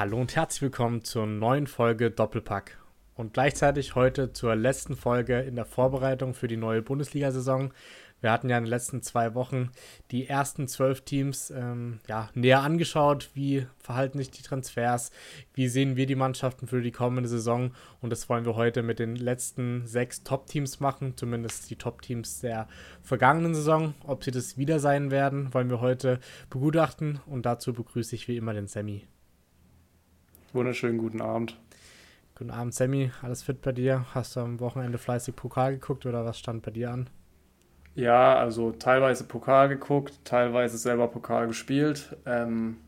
Hallo 0.00 0.18
und 0.18 0.34
herzlich 0.34 0.62
willkommen 0.62 1.04
zur 1.04 1.26
neuen 1.26 1.66
Folge 1.66 2.10
Doppelpack 2.10 2.78
und 3.16 3.34
gleichzeitig 3.34 3.96
heute 3.96 4.32
zur 4.32 4.56
letzten 4.56 4.96
Folge 4.96 5.40
in 5.40 5.56
der 5.56 5.66
Vorbereitung 5.66 6.32
für 6.32 6.48
die 6.48 6.56
neue 6.56 6.80
Bundesliga-Saison. 6.80 7.74
Wir 8.22 8.32
hatten 8.32 8.48
ja 8.48 8.56
in 8.56 8.64
den 8.64 8.70
letzten 8.70 9.02
zwei 9.02 9.34
Wochen 9.34 9.68
die 10.10 10.26
ersten 10.26 10.68
zwölf 10.68 11.02
Teams 11.02 11.50
ähm, 11.50 12.00
ja, 12.08 12.30
näher 12.32 12.62
angeschaut. 12.62 13.28
Wie 13.34 13.66
verhalten 13.76 14.16
sich 14.16 14.30
die 14.30 14.40
Transfers? 14.40 15.10
Wie 15.52 15.68
sehen 15.68 15.96
wir 15.96 16.06
die 16.06 16.16
Mannschaften 16.16 16.66
für 16.66 16.80
die 16.80 16.92
kommende 16.92 17.28
Saison? 17.28 17.74
Und 18.00 18.08
das 18.08 18.30
wollen 18.30 18.46
wir 18.46 18.56
heute 18.56 18.82
mit 18.82 19.00
den 19.00 19.16
letzten 19.16 19.86
sechs 19.86 20.24
Top-Teams 20.24 20.80
machen, 20.80 21.12
zumindest 21.18 21.68
die 21.68 21.76
Top-Teams 21.76 22.40
der 22.40 22.68
vergangenen 23.02 23.54
Saison. 23.54 23.92
Ob 24.06 24.24
sie 24.24 24.30
das 24.30 24.56
wieder 24.56 24.80
sein 24.80 25.10
werden, 25.10 25.52
wollen 25.52 25.68
wir 25.68 25.82
heute 25.82 26.20
begutachten. 26.48 27.20
Und 27.26 27.44
dazu 27.44 27.74
begrüße 27.74 28.14
ich 28.14 28.28
wie 28.28 28.38
immer 28.38 28.54
den 28.54 28.66
Sammy. 28.66 29.06
Wunderschönen 30.52 30.98
guten 30.98 31.20
Abend. 31.20 31.56
Guten 32.34 32.50
Abend, 32.50 32.74
Sammy. 32.74 33.10
Alles 33.22 33.42
fit 33.42 33.60
bei 33.62 33.72
dir? 33.72 34.06
Hast 34.14 34.34
du 34.34 34.40
am 34.40 34.60
Wochenende 34.60 34.98
fleißig 34.98 35.36
Pokal 35.36 35.74
geguckt 35.74 36.06
oder 36.06 36.24
was 36.24 36.38
stand 36.38 36.62
bei 36.62 36.70
dir 36.70 36.90
an? 36.90 37.10
Ja, 37.94 38.36
also 38.38 38.72
teilweise 38.72 39.24
Pokal 39.24 39.68
geguckt, 39.68 40.20
teilweise 40.24 40.78
selber 40.78 41.08
Pokal 41.08 41.48
gespielt. 41.48 42.16
Ähm, 42.26 42.78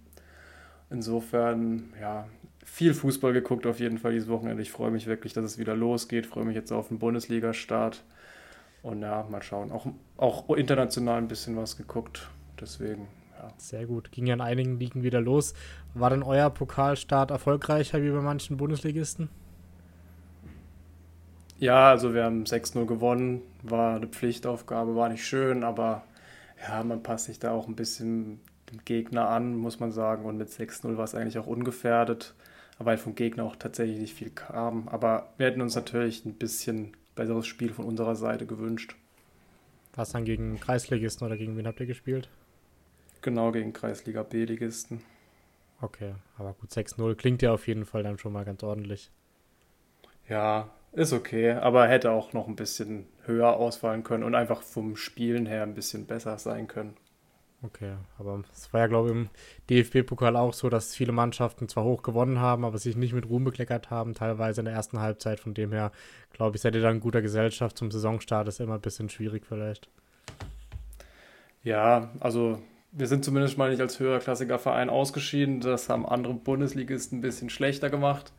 insofern, 0.90 1.92
ja, 2.00 2.28
viel 2.64 2.94
Fußball 2.94 3.32
geguckt 3.32 3.66
auf 3.66 3.80
jeden 3.80 3.98
Fall 3.98 4.12
dieses 4.12 4.28
Wochenende. 4.28 4.62
Ich 4.62 4.72
freue 4.72 4.90
mich 4.90 5.06
wirklich, 5.06 5.32
dass 5.32 5.44
es 5.44 5.58
wieder 5.58 5.76
losgeht. 5.76 6.26
Freue 6.26 6.44
mich 6.44 6.56
jetzt 6.56 6.72
auf 6.72 6.88
den 6.88 6.98
Bundesliga-Start. 6.98 8.04
Und 8.82 9.02
ja, 9.02 9.26
mal 9.30 9.42
schauen. 9.42 9.70
Auch, 9.72 9.86
auch 10.16 10.50
international 10.50 11.18
ein 11.18 11.28
bisschen 11.28 11.56
was 11.56 11.76
geguckt. 11.76 12.28
Deswegen, 12.60 13.08
ja. 13.42 13.48
Sehr 13.58 13.86
gut. 13.86 14.12
Ging 14.12 14.26
ja 14.26 14.34
in 14.34 14.40
einigen 14.40 14.78
Ligen 14.78 15.02
wieder 15.02 15.20
los. 15.20 15.54
War 15.94 16.10
denn 16.10 16.22
euer 16.22 16.50
Pokalstart 16.50 17.30
erfolgreicher 17.30 18.02
wie 18.02 18.10
bei 18.10 18.20
manchen 18.20 18.56
Bundesligisten? 18.56 19.28
Ja, 21.58 21.90
also 21.90 22.12
wir 22.12 22.24
haben 22.24 22.44
6-0 22.44 22.86
gewonnen, 22.86 23.42
war 23.62 23.94
eine 23.94 24.08
Pflichtaufgabe, 24.08 24.96
war 24.96 25.08
nicht 25.08 25.24
schön, 25.24 25.62
aber 25.62 26.02
ja, 26.60 26.82
man 26.82 27.04
passt 27.04 27.26
sich 27.26 27.38
da 27.38 27.52
auch 27.52 27.68
ein 27.68 27.76
bisschen 27.76 28.40
dem 28.70 28.84
Gegner 28.84 29.28
an, 29.28 29.56
muss 29.56 29.78
man 29.78 29.92
sagen. 29.92 30.24
Und 30.24 30.38
mit 30.38 30.48
6-0 30.48 30.96
war 30.96 31.04
es 31.04 31.14
eigentlich 31.14 31.38
auch 31.38 31.46
ungefährdet, 31.46 32.34
weil 32.78 32.98
vom 32.98 33.14
Gegner 33.14 33.44
auch 33.44 33.56
tatsächlich 33.56 33.98
nicht 33.98 34.14
viel 34.14 34.30
kam. 34.30 34.88
Aber 34.88 35.32
wir 35.36 35.46
hätten 35.46 35.60
uns 35.60 35.76
natürlich 35.76 36.24
ein 36.24 36.34
bisschen 36.34 36.96
besseres 37.14 37.46
Spiel 37.46 37.72
von 37.72 37.84
unserer 37.84 38.16
Seite 38.16 38.46
gewünscht. 38.46 38.96
Was 39.94 40.10
dann 40.10 40.24
gegen 40.24 40.58
Kreisligisten 40.58 41.26
oder 41.26 41.36
gegen 41.36 41.56
wen 41.56 41.66
habt 41.66 41.78
ihr 41.78 41.86
gespielt? 41.86 42.28
Genau, 43.22 43.52
gegen 43.52 43.72
Kreisliga 43.72 44.22
B-Ligisten. 44.24 45.02
Okay, 45.80 46.14
aber 46.36 46.52
gut, 46.54 46.70
6-0 46.70 47.14
klingt 47.14 47.42
ja 47.42 47.52
auf 47.52 47.66
jeden 47.66 47.86
Fall 47.86 48.02
dann 48.02 48.18
schon 48.18 48.32
mal 48.32 48.44
ganz 48.44 48.62
ordentlich. 48.62 49.10
Ja, 50.28 50.70
ist 50.92 51.12
okay, 51.12 51.52
aber 51.52 51.88
hätte 51.88 52.10
auch 52.10 52.32
noch 52.32 52.48
ein 52.48 52.56
bisschen 52.56 53.06
höher 53.24 53.56
ausfallen 53.56 54.02
können 54.02 54.24
und 54.24 54.34
einfach 54.34 54.62
vom 54.62 54.96
Spielen 54.96 55.46
her 55.46 55.62
ein 55.62 55.74
bisschen 55.74 56.06
besser 56.06 56.38
sein 56.38 56.66
können. 56.66 56.96
Okay, 57.64 57.92
aber 58.18 58.42
es 58.52 58.72
war 58.72 58.80
ja, 58.80 58.86
glaube 58.88 59.08
ich, 59.08 59.14
im 59.14 59.28
DFB-Pokal 59.70 60.36
auch 60.36 60.52
so, 60.52 60.68
dass 60.68 60.96
viele 60.96 61.12
Mannschaften 61.12 61.68
zwar 61.68 61.84
hoch 61.84 62.02
gewonnen 62.02 62.40
haben, 62.40 62.64
aber 62.64 62.78
sich 62.78 62.96
nicht 62.96 63.12
mit 63.12 63.28
Ruhm 63.28 63.44
bekleckert 63.44 63.88
haben, 63.88 64.14
teilweise 64.14 64.60
in 64.60 64.64
der 64.64 64.74
ersten 64.74 64.98
Halbzeit. 64.98 65.38
Von 65.38 65.54
dem 65.54 65.72
her, 65.72 65.92
glaube 66.32 66.56
ich, 66.56 66.62
seid 66.62 66.74
ihr 66.74 66.82
dann 66.82 66.96
in 66.96 67.00
guter 67.00 67.22
Gesellschaft 67.22 67.78
zum 67.78 67.92
Saisonstart. 67.92 68.48
Ist 68.48 68.58
immer 68.58 68.74
ein 68.74 68.80
bisschen 68.80 69.08
schwierig 69.08 69.46
vielleicht. 69.46 69.88
Ja, 71.62 72.10
also 72.18 72.60
wir 72.92 73.06
sind 73.06 73.24
zumindest 73.24 73.58
mal 73.58 73.70
nicht 73.70 73.80
als 73.80 73.98
höherklassiger 73.98 74.58
Verein 74.58 74.90
ausgeschieden. 74.90 75.60
Das 75.60 75.88
haben 75.88 76.06
andere 76.06 76.34
Bundesligisten 76.34 77.18
ein 77.18 77.22
bisschen 77.22 77.50
schlechter 77.50 77.90
gemacht. 77.90 78.32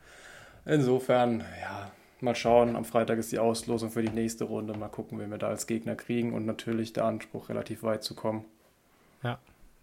Insofern, 0.64 1.40
ja, 1.60 1.90
Mal 2.24 2.34
schauen, 2.34 2.74
am 2.74 2.86
Freitag 2.86 3.18
ist 3.18 3.32
die 3.32 3.38
Auslosung 3.38 3.90
für 3.90 4.02
die 4.02 4.08
nächste 4.08 4.44
Runde. 4.44 4.76
Mal 4.76 4.88
gucken, 4.88 5.18
wen 5.18 5.30
wir 5.30 5.36
da 5.36 5.48
als 5.48 5.66
Gegner 5.66 5.94
kriegen 5.94 6.32
und 6.32 6.46
natürlich 6.46 6.94
der 6.94 7.04
Anspruch, 7.04 7.50
relativ 7.50 7.82
weit 7.82 8.02
zu 8.02 8.14
kommen. 8.14 8.46
Ja, 9.22 9.38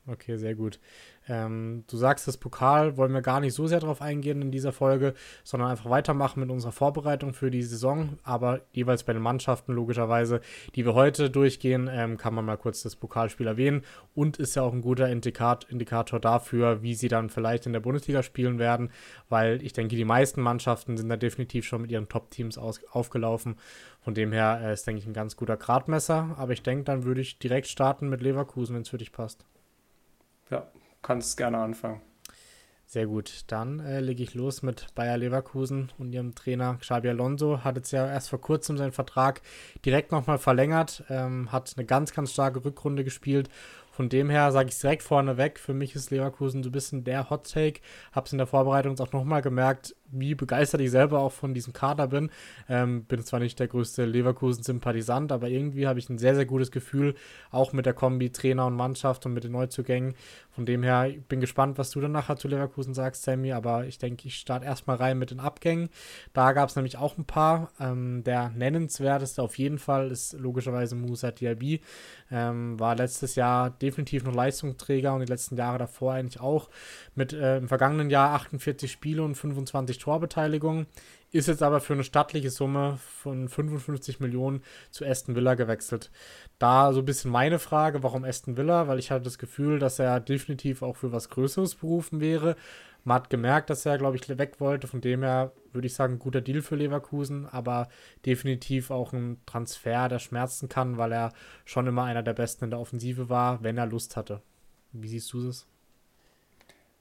okay, 0.07 0.37
sehr 0.37 0.55
gut. 0.55 0.79
Ähm, 1.27 1.83
du 1.87 1.97
sagst, 1.97 2.27
das 2.27 2.37
Pokal 2.37 2.97
wollen 2.97 3.13
wir 3.13 3.21
gar 3.21 3.39
nicht 3.39 3.53
so 3.53 3.67
sehr 3.67 3.79
drauf 3.79 4.01
eingehen 4.01 4.41
in 4.41 4.51
dieser 4.51 4.71
Folge, 4.71 5.13
sondern 5.43 5.69
einfach 5.69 5.89
weitermachen 5.89 6.39
mit 6.39 6.49
unserer 6.49 6.71
Vorbereitung 6.71 7.33
für 7.33 7.51
die 7.51 7.61
Saison. 7.61 8.17
Aber 8.23 8.61
jeweils 8.71 9.03
bei 9.03 9.13
den 9.13 9.21
Mannschaften, 9.21 9.73
logischerweise, 9.73 10.41
die 10.75 10.85
wir 10.85 10.95
heute 10.95 11.29
durchgehen, 11.29 11.89
ähm, 11.91 12.17
kann 12.17 12.33
man 12.33 12.45
mal 12.45 12.57
kurz 12.57 12.81
das 12.81 12.95
Pokalspiel 12.95 13.47
erwähnen 13.47 13.83
und 14.15 14.37
ist 14.37 14.55
ja 14.55 14.63
auch 14.63 14.73
ein 14.73 14.81
guter 14.81 15.09
Indikat 15.09 15.65
Indikator 15.65 16.19
dafür, 16.19 16.81
wie 16.81 16.95
sie 16.95 17.07
dann 17.07 17.29
vielleicht 17.29 17.65
in 17.67 17.73
der 17.73 17.79
Bundesliga 17.79 18.23
spielen 18.23 18.57
werden, 18.57 18.89
weil 19.29 19.61
ich 19.61 19.73
denke, 19.73 19.95
die 19.95 20.05
meisten 20.05 20.41
Mannschaften 20.41 20.97
sind 20.97 21.09
da 21.09 21.17
definitiv 21.17 21.65
schon 21.65 21.83
mit 21.83 21.91
ihren 21.91 22.09
Top-Teams 22.09 22.57
aufgelaufen. 22.57 23.55
Von 24.01 24.15
dem 24.15 24.31
her 24.31 24.59
äh, 24.63 24.73
ist, 24.73 24.87
denke 24.87 25.01
ich, 25.01 25.07
ein 25.07 25.13
ganz 25.13 25.35
guter 25.35 25.57
Gradmesser. 25.57 26.35
Aber 26.37 26.53
ich 26.53 26.63
denke, 26.63 26.85
dann 26.85 27.03
würde 27.03 27.21
ich 27.21 27.37
direkt 27.37 27.67
starten 27.67 28.09
mit 28.09 28.21
Leverkusen, 28.21 28.75
wenn 28.75 28.81
es 28.81 28.89
für 28.89 28.97
dich 28.97 29.11
passt. 29.11 29.45
Ja, 30.51 30.67
kannst 31.01 31.37
gerne 31.37 31.57
anfangen. 31.57 32.01
Sehr 32.85 33.07
gut, 33.07 33.45
dann 33.47 33.79
äh, 33.79 34.01
lege 34.01 34.21
ich 34.21 34.33
los 34.33 34.63
mit 34.63 34.87
Bayer 34.95 35.17
Leverkusen 35.17 35.93
und 35.97 36.11
ihrem 36.11 36.35
Trainer 36.35 36.75
Xabi 36.77 37.07
Alonso. 37.07 37.63
Hat 37.63 37.77
jetzt 37.77 37.91
ja 37.91 38.05
erst 38.05 38.29
vor 38.29 38.41
kurzem 38.41 38.77
seinen 38.77 38.91
Vertrag 38.91 39.41
direkt 39.85 40.11
nochmal 40.11 40.37
verlängert, 40.37 41.05
ähm, 41.09 41.53
hat 41.53 41.73
eine 41.77 41.85
ganz, 41.85 42.13
ganz 42.13 42.33
starke 42.33 42.65
Rückrunde 42.65 43.05
gespielt 43.05 43.49
von 43.91 44.07
dem 44.07 44.29
her 44.29 44.51
sage 44.51 44.69
ich 44.69 44.75
es 44.75 44.81
direkt 44.81 45.03
vorneweg. 45.03 45.59
Für 45.59 45.73
mich 45.73 45.95
ist 45.95 46.11
Leverkusen 46.11 46.63
so 46.63 46.69
ein 46.69 46.71
bisschen 46.71 47.03
der 47.03 47.29
Hot 47.29 47.51
Take. 47.51 47.81
Habe 48.13 48.25
es 48.25 48.31
in 48.31 48.37
der 48.37 48.47
Vorbereitung 48.47 48.97
auch 48.99 49.11
nochmal 49.11 49.41
gemerkt, 49.41 49.95
wie 50.11 50.35
begeistert 50.35 50.81
ich 50.81 50.91
selber 50.91 51.19
auch 51.19 51.31
von 51.31 51.53
diesem 51.53 51.73
Kader 51.73 52.07
bin. 52.07 52.29
Ähm, 52.69 53.05
bin 53.05 53.23
zwar 53.23 53.39
nicht 53.39 53.59
der 53.59 53.67
größte 53.67 54.05
Leverkusen-Sympathisant, 54.05 55.31
aber 55.31 55.49
irgendwie 55.49 55.87
habe 55.87 55.99
ich 55.99 56.09
ein 56.09 56.17
sehr, 56.17 56.35
sehr 56.35 56.45
gutes 56.45 56.71
Gefühl, 56.71 57.15
auch 57.49 57.73
mit 57.73 57.85
der 57.85 57.93
Kombi 57.93 58.31
Trainer 58.31 58.65
und 58.65 58.75
Mannschaft 58.75 59.25
und 59.25 59.33
mit 59.33 59.43
den 59.43 59.51
Neuzugängen. 59.51 60.15
Von 60.51 60.65
dem 60.65 60.83
her 60.83 61.07
ich 61.07 61.23
bin 61.25 61.39
gespannt, 61.39 61.77
was 61.77 61.91
du 61.91 62.01
dann 62.01 62.11
nachher 62.11 62.35
zu 62.35 62.47
Leverkusen 62.47 62.93
sagst, 62.93 63.23
Sammy. 63.23 63.51
Aber 63.53 63.85
ich 63.85 63.97
denke, 63.97 64.27
ich 64.27 64.35
starte 64.35 64.65
erstmal 64.65 64.97
rein 64.97 65.17
mit 65.17 65.31
den 65.31 65.39
Abgängen. 65.39 65.89
Da 66.33 66.51
gab 66.53 66.69
es 66.69 66.75
nämlich 66.75 66.97
auch 66.97 67.17
ein 67.17 67.25
paar. 67.25 67.71
Ähm, 67.79 68.23
der 68.23 68.49
nennenswerteste 68.49 69.41
auf 69.41 69.57
jeden 69.57 69.79
Fall 69.79 70.11
ist 70.11 70.33
logischerweise 70.33 70.95
Musa 70.95 71.31
Diaby. 71.31 71.81
Ähm, 72.31 72.79
war 72.79 72.95
letztes 72.95 73.35
Jahr 73.35 73.69
definitiv 73.69 74.23
noch 74.23 74.33
Leistungsträger 74.33 75.13
und 75.13 75.21
die 75.21 75.31
letzten 75.31 75.57
Jahre 75.57 75.77
davor 75.77 76.13
eigentlich 76.13 76.39
auch. 76.39 76.69
Mit 77.15 77.33
äh, 77.33 77.57
im 77.57 77.67
vergangenen 77.67 78.09
Jahr 78.09 78.33
48 78.33 78.91
Spiele 78.91 79.23
und 79.23 79.35
25 79.35 79.99
Torbeteiligung, 80.01 80.87
ist 81.31 81.47
jetzt 81.47 81.63
aber 81.63 81.79
für 81.79 81.93
eine 81.93 82.03
stattliche 82.03 82.49
Summe 82.49 82.97
von 82.97 83.47
55 83.47 84.19
Millionen 84.19 84.61
zu 84.89 85.05
Aston 85.05 85.35
Villa 85.35 85.53
gewechselt. 85.53 86.11
Da 86.59 86.91
so 86.91 86.99
ein 86.99 87.05
bisschen 87.05 87.31
meine 87.31 87.59
Frage, 87.59 88.03
warum 88.03 88.25
Aston 88.25 88.57
Villa? 88.57 88.87
Weil 88.87 88.99
ich 88.99 89.11
hatte 89.11 89.23
das 89.23 89.37
Gefühl, 89.37 89.79
dass 89.79 89.99
er 89.99 90.19
definitiv 90.19 90.81
auch 90.81 90.97
für 90.97 91.11
was 91.11 91.29
Größeres 91.29 91.75
berufen 91.75 92.19
wäre. 92.19 92.55
Man 93.03 93.15
hat 93.15 93.29
gemerkt, 93.29 93.69
dass 93.69 93.85
er, 93.85 93.97
glaube 93.97 94.17
ich, 94.17 94.27
weg 94.29 94.59
wollte. 94.59 94.87
Von 94.87 95.01
dem 95.01 95.23
her 95.23 95.53
würde 95.71 95.87
ich 95.87 95.93
sagen, 95.93 96.15
ein 96.15 96.19
guter 96.19 96.41
Deal 96.41 96.61
für 96.61 96.75
Leverkusen, 96.75 97.47
aber 97.47 97.87
definitiv 98.25 98.91
auch 98.91 99.13
ein 99.13 99.39
Transfer, 99.45 100.09
der 100.09 100.19
schmerzen 100.19 100.69
kann, 100.69 100.97
weil 100.97 101.11
er 101.11 101.33
schon 101.65 101.87
immer 101.87 102.03
einer 102.03 102.23
der 102.23 102.33
Besten 102.33 102.65
in 102.65 102.69
der 102.71 102.79
Offensive 102.79 103.29
war, 103.29 103.63
wenn 103.63 103.77
er 103.77 103.87
Lust 103.87 104.17
hatte. 104.17 104.41
Wie 104.91 105.07
siehst 105.07 105.31
du 105.33 105.45
das? 105.45 105.65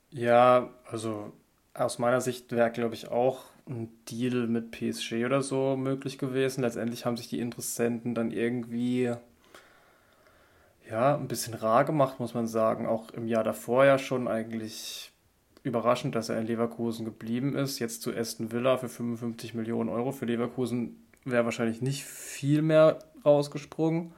Ja, 0.09 0.69
also 0.85 1.33
aus 1.73 1.99
meiner 1.99 2.21
Sicht 2.21 2.51
wäre, 2.51 2.71
glaube 2.71 2.95
ich, 2.95 3.09
auch 3.09 3.45
ein 3.67 3.89
Deal 4.09 4.47
mit 4.47 4.71
PSG 4.71 5.25
oder 5.25 5.41
so 5.41 5.77
möglich 5.77 6.17
gewesen. 6.17 6.61
Letztendlich 6.61 7.05
haben 7.05 7.17
sich 7.17 7.29
die 7.29 7.39
Interessenten 7.39 8.13
dann 8.15 8.31
irgendwie 8.31 9.13
ja, 10.89 11.15
ein 11.15 11.27
bisschen 11.27 11.53
rar 11.53 11.85
gemacht, 11.85 12.19
muss 12.19 12.33
man 12.33 12.47
sagen. 12.47 12.85
Auch 12.85 13.11
im 13.11 13.27
Jahr 13.27 13.43
davor 13.43 13.85
ja 13.85 13.97
schon 13.97 14.27
eigentlich 14.27 15.11
überraschend, 15.63 16.15
dass 16.15 16.29
er 16.29 16.39
in 16.39 16.47
Leverkusen 16.47 17.05
geblieben 17.05 17.55
ist. 17.55 17.79
Jetzt 17.79 18.01
zu 18.01 18.13
Aston 18.13 18.51
Villa 18.51 18.77
für 18.77 18.89
55 18.89 19.53
Millionen 19.53 19.89
Euro. 19.89 20.11
Für 20.11 20.25
Leverkusen 20.25 21.05
wäre 21.23 21.45
wahrscheinlich 21.45 21.81
nicht 21.81 22.03
viel 22.03 22.61
mehr 22.61 22.99
rausgesprungen. 23.23 24.13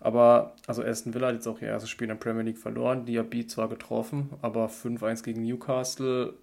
Aber 0.00 0.54
also 0.66 0.82
Aston 0.82 1.14
Villa 1.14 1.28
hat 1.28 1.34
jetzt 1.34 1.48
auch 1.48 1.60
ihr 1.60 1.68
erstes 1.68 1.90
Spiel 1.90 2.04
in 2.04 2.16
der 2.16 2.22
Premier 2.22 2.42
League 2.42 2.58
verloren. 2.58 3.06
Diaby 3.06 3.46
zwar 3.46 3.68
getroffen, 3.68 4.30
aber 4.42 4.66
5-1 4.66 5.24
gegen 5.24 5.42
Newcastle 5.42 6.34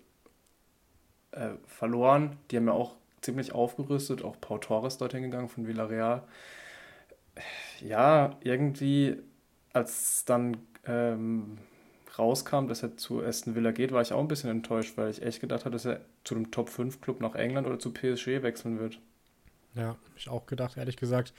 äh, 1.31 1.49
verloren. 1.67 2.37
Die 2.51 2.57
haben 2.57 2.67
ja 2.67 2.73
auch 2.73 2.95
ziemlich 3.21 3.53
aufgerüstet. 3.53 4.23
Auch 4.23 4.35
Pau 4.39 4.57
Torres 4.57 4.97
dorthin 4.97 5.23
gegangen 5.23 5.49
von 5.49 5.67
Villarreal. 5.67 6.23
Ja, 7.81 8.37
irgendwie, 8.41 9.17
als 9.73 10.25
dann 10.25 10.57
ähm, 10.85 11.57
rauskam, 12.17 12.67
dass 12.67 12.83
er 12.83 12.97
zu 12.97 13.23
Aston 13.23 13.55
Villa 13.55 13.71
geht, 13.71 13.91
war 13.91 14.01
ich 14.01 14.11
auch 14.11 14.19
ein 14.19 14.27
bisschen 14.27 14.49
enttäuscht, 14.49 14.97
weil 14.97 15.09
ich 15.09 15.21
echt 15.21 15.39
gedacht 15.39 15.65
hatte, 15.65 15.71
dass 15.71 15.85
er 15.85 16.01
zu 16.23 16.35
einem 16.35 16.51
Top-5-Club 16.51 17.21
nach 17.21 17.35
England 17.35 17.67
oder 17.67 17.79
zu 17.79 17.93
PSG 17.93 18.41
wechseln 18.41 18.79
wird. 18.79 18.99
Ja, 19.75 19.89
hab 19.89 20.17
ich 20.17 20.29
auch 20.29 20.45
gedacht, 20.45 20.77
ehrlich 20.77 20.97
gesagt 20.97 21.33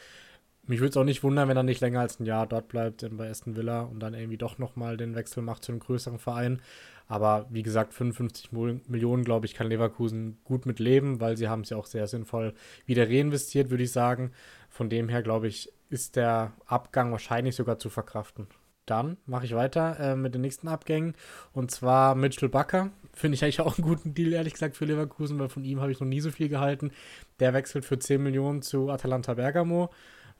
mich 0.67 0.81
würde 0.81 0.91
es 0.91 0.97
auch 0.97 1.05
nicht 1.05 1.23
wundern, 1.23 1.49
wenn 1.49 1.57
er 1.57 1.63
nicht 1.63 1.81
länger 1.81 2.01
als 2.01 2.21
ein 2.21 2.27
Jahr 2.27 2.47
dort 2.47 2.69
bleibt 2.69 3.07
bei 3.17 3.29
Aston 3.29 3.57
Villa 3.57 3.83
und 3.83 4.01
dann 4.01 4.15
irgendwie 4.15 4.37
doch 4.37 4.59
nochmal 4.59 4.97
den 4.97 5.15
Wechsel 5.15 5.43
macht 5.43 5.65
zu 5.65 5.73
einem 5.73 5.81
größeren 5.81 6.19
Verein. 6.19 6.61
Aber 7.09 7.47
wie 7.51 7.65
gesagt, 7.65 7.93
55 7.93 8.53
Millionen, 8.53 9.25
glaube 9.25 9.47
ich, 9.47 9.55
kann 9.55 9.67
Leverkusen 9.67 10.39
gut 10.45 10.65
mit 10.65 10.79
leben, 10.79 11.21
weil 11.21 11.37
sie 11.37 11.49
haben 11.49 11.63
es 11.63 11.71
ja 11.71 11.77
auch 11.77 11.87
sehr 11.87 12.07
sinnvoll 12.07 12.55
wieder 12.87 13.09
reinvestiert, 13.09 13.71
würde 13.71 13.83
ich 13.83 13.91
sagen. 13.91 14.31
Von 14.69 14.89
dem 14.89 15.09
her, 15.09 15.23
glaube 15.23 15.49
ich, 15.49 15.73
ist 15.89 16.15
der 16.15 16.53
Abgang 16.67 17.11
wahrscheinlich 17.11 17.57
sogar 17.57 17.81
zu 17.81 17.91
verkraften. 17.91 18.47
Dann 18.87 19.17
mache 19.27 19.45
ich 19.45 19.55
weiter 19.55 19.99
äh, 19.99 20.17
mit 20.17 20.35
den 20.35 20.41
nächsten 20.43 20.69
Abgängen. 20.69 21.15
Und 21.53 21.73
zwar 21.73 22.15
Mitchell 22.15 22.49
Bakker. 22.49 22.91
Finde 23.13 23.35
ich 23.35 23.43
eigentlich 23.43 23.61
auch 23.61 23.77
einen 23.77 23.87
guten 23.87 24.15
Deal, 24.15 24.33
ehrlich 24.33 24.53
gesagt, 24.53 24.77
für 24.77 24.85
Leverkusen, 24.85 25.39
weil 25.41 25.49
von 25.49 25.65
ihm 25.65 25.81
habe 25.81 25.91
ich 25.91 25.99
noch 26.01 26.07
nie 26.07 26.21
so 26.21 26.31
viel 26.31 26.49
gehalten. 26.49 26.93
Der 27.41 27.55
wechselt 27.55 27.85
für 27.85 27.99
10 27.99 28.23
Millionen 28.23 28.63
zu 28.63 28.89
Atalanta 28.89 29.35
Bergamo. 29.35 29.91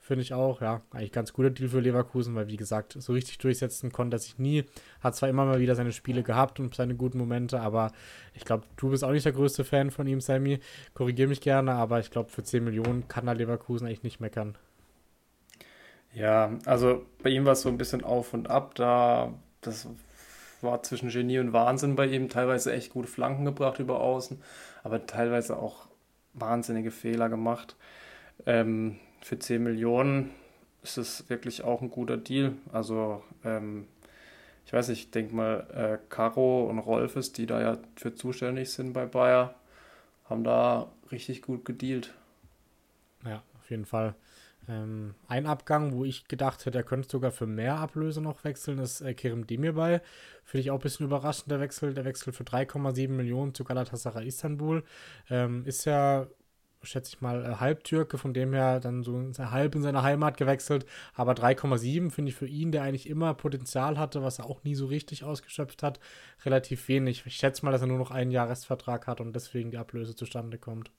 Finde 0.03 0.23
ich 0.23 0.33
auch, 0.33 0.61
ja, 0.61 0.81
eigentlich 0.89 1.11
ganz 1.11 1.31
guter 1.31 1.51
Deal 1.51 1.69
für 1.69 1.79
Leverkusen, 1.79 2.33
weil 2.33 2.47
wie 2.47 2.57
gesagt, 2.57 2.95
so 2.99 3.13
richtig 3.13 3.37
durchsetzen 3.37 3.91
konnte 3.91 4.15
er 4.15 4.19
sich 4.19 4.39
nie. 4.39 4.65
Hat 4.99 5.15
zwar 5.15 5.29
immer 5.29 5.45
mal 5.45 5.59
wieder 5.59 5.75
seine 5.75 5.91
Spiele 5.91 6.23
gehabt 6.23 6.59
und 6.59 6.73
seine 6.73 6.95
guten 6.95 7.19
Momente, 7.19 7.61
aber 7.61 7.91
ich 8.33 8.43
glaube, 8.43 8.63
du 8.77 8.89
bist 8.89 9.03
auch 9.03 9.11
nicht 9.11 9.25
der 9.25 9.31
größte 9.31 9.63
Fan 9.63 9.91
von 9.91 10.07
ihm, 10.07 10.19
Sammy. 10.19 10.59
Korrigiere 10.95 11.29
mich 11.29 11.39
gerne, 11.39 11.73
aber 11.73 11.99
ich 11.99 12.09
glaube, 12.09 12.31
für 12.31 12.41
10 12.41 12.63
Millionen 12.63 13.07
kann 13.07 13.27
er 13.27 13.35
Leverkusen 13.35 13.85
eigentlich 13.85 14.01
nicht 14.01 14.19
meckern. 14.19 14.57
Ja, 16.13 16.57
also 16.65 17.05
bei 17.21 17.29
ihm 17.29 17.45
war 17.45 17.53
es 17.53 17.61
so 17.61 17.69
ein 17.69 17.77
bisschen 17.77 18.03
auf 18.03 18.33
und 18.33 18.49
ab. 18.49 18.73
Da, 18.73 19.33
das 19.61 19.87
war 20.61 20.81
zwischen 20.81 21.09
Genie 21.09 21.37
und 21.37 21.53
Wahnsinn 21.53 21.95
bei 21.95 22.07
ihm. 22.07 22.27
Teilweise 22.27 22.73
echt 22.73 22.91
gute 22.91 23.07
Flanken 23.07 23.45
gebracht 23.45 23.77
über 23.77 24.01
Außen, 24.01 24.41
aber 24.83 25.05
teilweise 25.05 25.57
auch 25.57 25.87
wahnsinnige 26.33 26.89
Fehler 26.89 27.29
gemacht. 27.29 27.75
Ähm, 28.47 28.97
für 29.21 29.39
10 29.39 29.63
Millionen 29.63 30.31
ist 30.83 30.97
es 30.97 31.29
wirklich 31.29 31.63
auch 31.63 31.81
ein 31.81 31.91
guter 31.91 32.17
Deal. 32.17 32.53
Also, 32.71 33.23
ähm, 33.43 33.87
ich 34.65 34.73
weiß 34.73 34.89
nicht, 34.89 34.99
ich 34.99 35.11
denke 35.11 35.35
mal, 35.35 35.67
äh, 35.73 35.97
Caro 36.09 36.69
und 36.69 36.79
Rolfes, 36.79 37.31
die 37.33 37.45
da 37.45 37.61
ja 37.61 37.77
für 37.95 38.15
zuständig 38.15 38.71
sind 38.71 38.93
bei 38.93 39.05
Bayer, 39.05 39.55
haben 40.25 40.43
da 40.43 40.91
richtig 41.11 41.41
gut 41.41 41.65
gedealt. 41.65 42.13
Ja, 43.25 43.43
auf 43.59 43.69
jeden 43.69 43.85
Fall. 43.85 44.15
Ähm, 44.67 45.15
ein 45.27 45.47
Abgang, 45.47 45.93
wo 45.93 46.05
ich 46.05 46.27
gedacht 46.27 46.65
hätte, 46.65 46.77
er 46.77 46.83
könnte 46.83 47.09
sogar 47.09 47.31
für 47.31 47.47
mehr 47.47 47.77
Ablöse 47.77 48.21
noch 48.21 48.43
wechseln, 48.43 48.79
ist 48.79 49.01
äh, 49.01 49.13
Kerem 49.13 49.47
Demirbay. 49.47 49.99
Finde 50.43 50.61
ich 50.61 50.71
auch 50.71 50.79
ein 50.79 50.81
bisschen 50.81 51.05
überraschend, 51.07 51.51
der 51.51 51.59
Wechsel. 51.59 51.93
Der 51.93 52.05
Wechsel 52.05 52.31
für 52.31 52.43
3,7 52.43 53.09
Millionen 53.09 53.53
zu 53.53 53.63
Galatasaray 53.63 54.27
Istanbul. 54.27 54.83
Ähm, 55.29 55.65
ist 55.65 55.85
ja, 55.85 56.27
schätze 56.83 57.13
ich 57.15 57.21
mal, 57.21 57.45
äh, 57.45 57.55
Halbtürke, 57.55 58.17
von 58.17 58.33
dem 58.33 58.53
her 58.53 58.79
dann 58.79 59.03
so 59.03 59.19
halb 59.37 59.75
in 59.75 59.81
seine 59.81 60.03
Heimat 60.03 60.37
gewechselt. 60.37 60.85
Aber 61.13 61.33
3,7 61.33 62.11
finde 62.11 62.29
ich 62.29 62.35
für 62.35 62.47
ihn, 62.47 62.71
der 62.71 62.83
eigentlich 62.83 63.09
immer 63.09 63.33
Potenzial 63.33 63.97
hatte, 63.97 64.23
was 64.23 64.39
er 64.39 64.45
auch 64.45 64.63
nie 64.63 64.75
so 64.75 64.85
richtig 64.87 65.23
ausgeschöpft 65.23 65.83
hat, 65.83 65.99
relativ 66.45 66.87
wenig. 66.87 67.25
Ich 67.25 67.35
schätze 67.35 67.65
mal, 67.65 67.71
dass 67.71 67.81
er 67.81 67.87
nur 67.87 67.99
noch 67.99 68.11
einen 68.11 68.31
Jahresvertrag 68.31 69.07
hat 69.07 69.21
und 69.21 69.33
deswegen 69.35 69.71
die 69.71 69.77
Ablöse 69.77 70.15
zustande 70.15 70.57
kommt. 70.57 70.91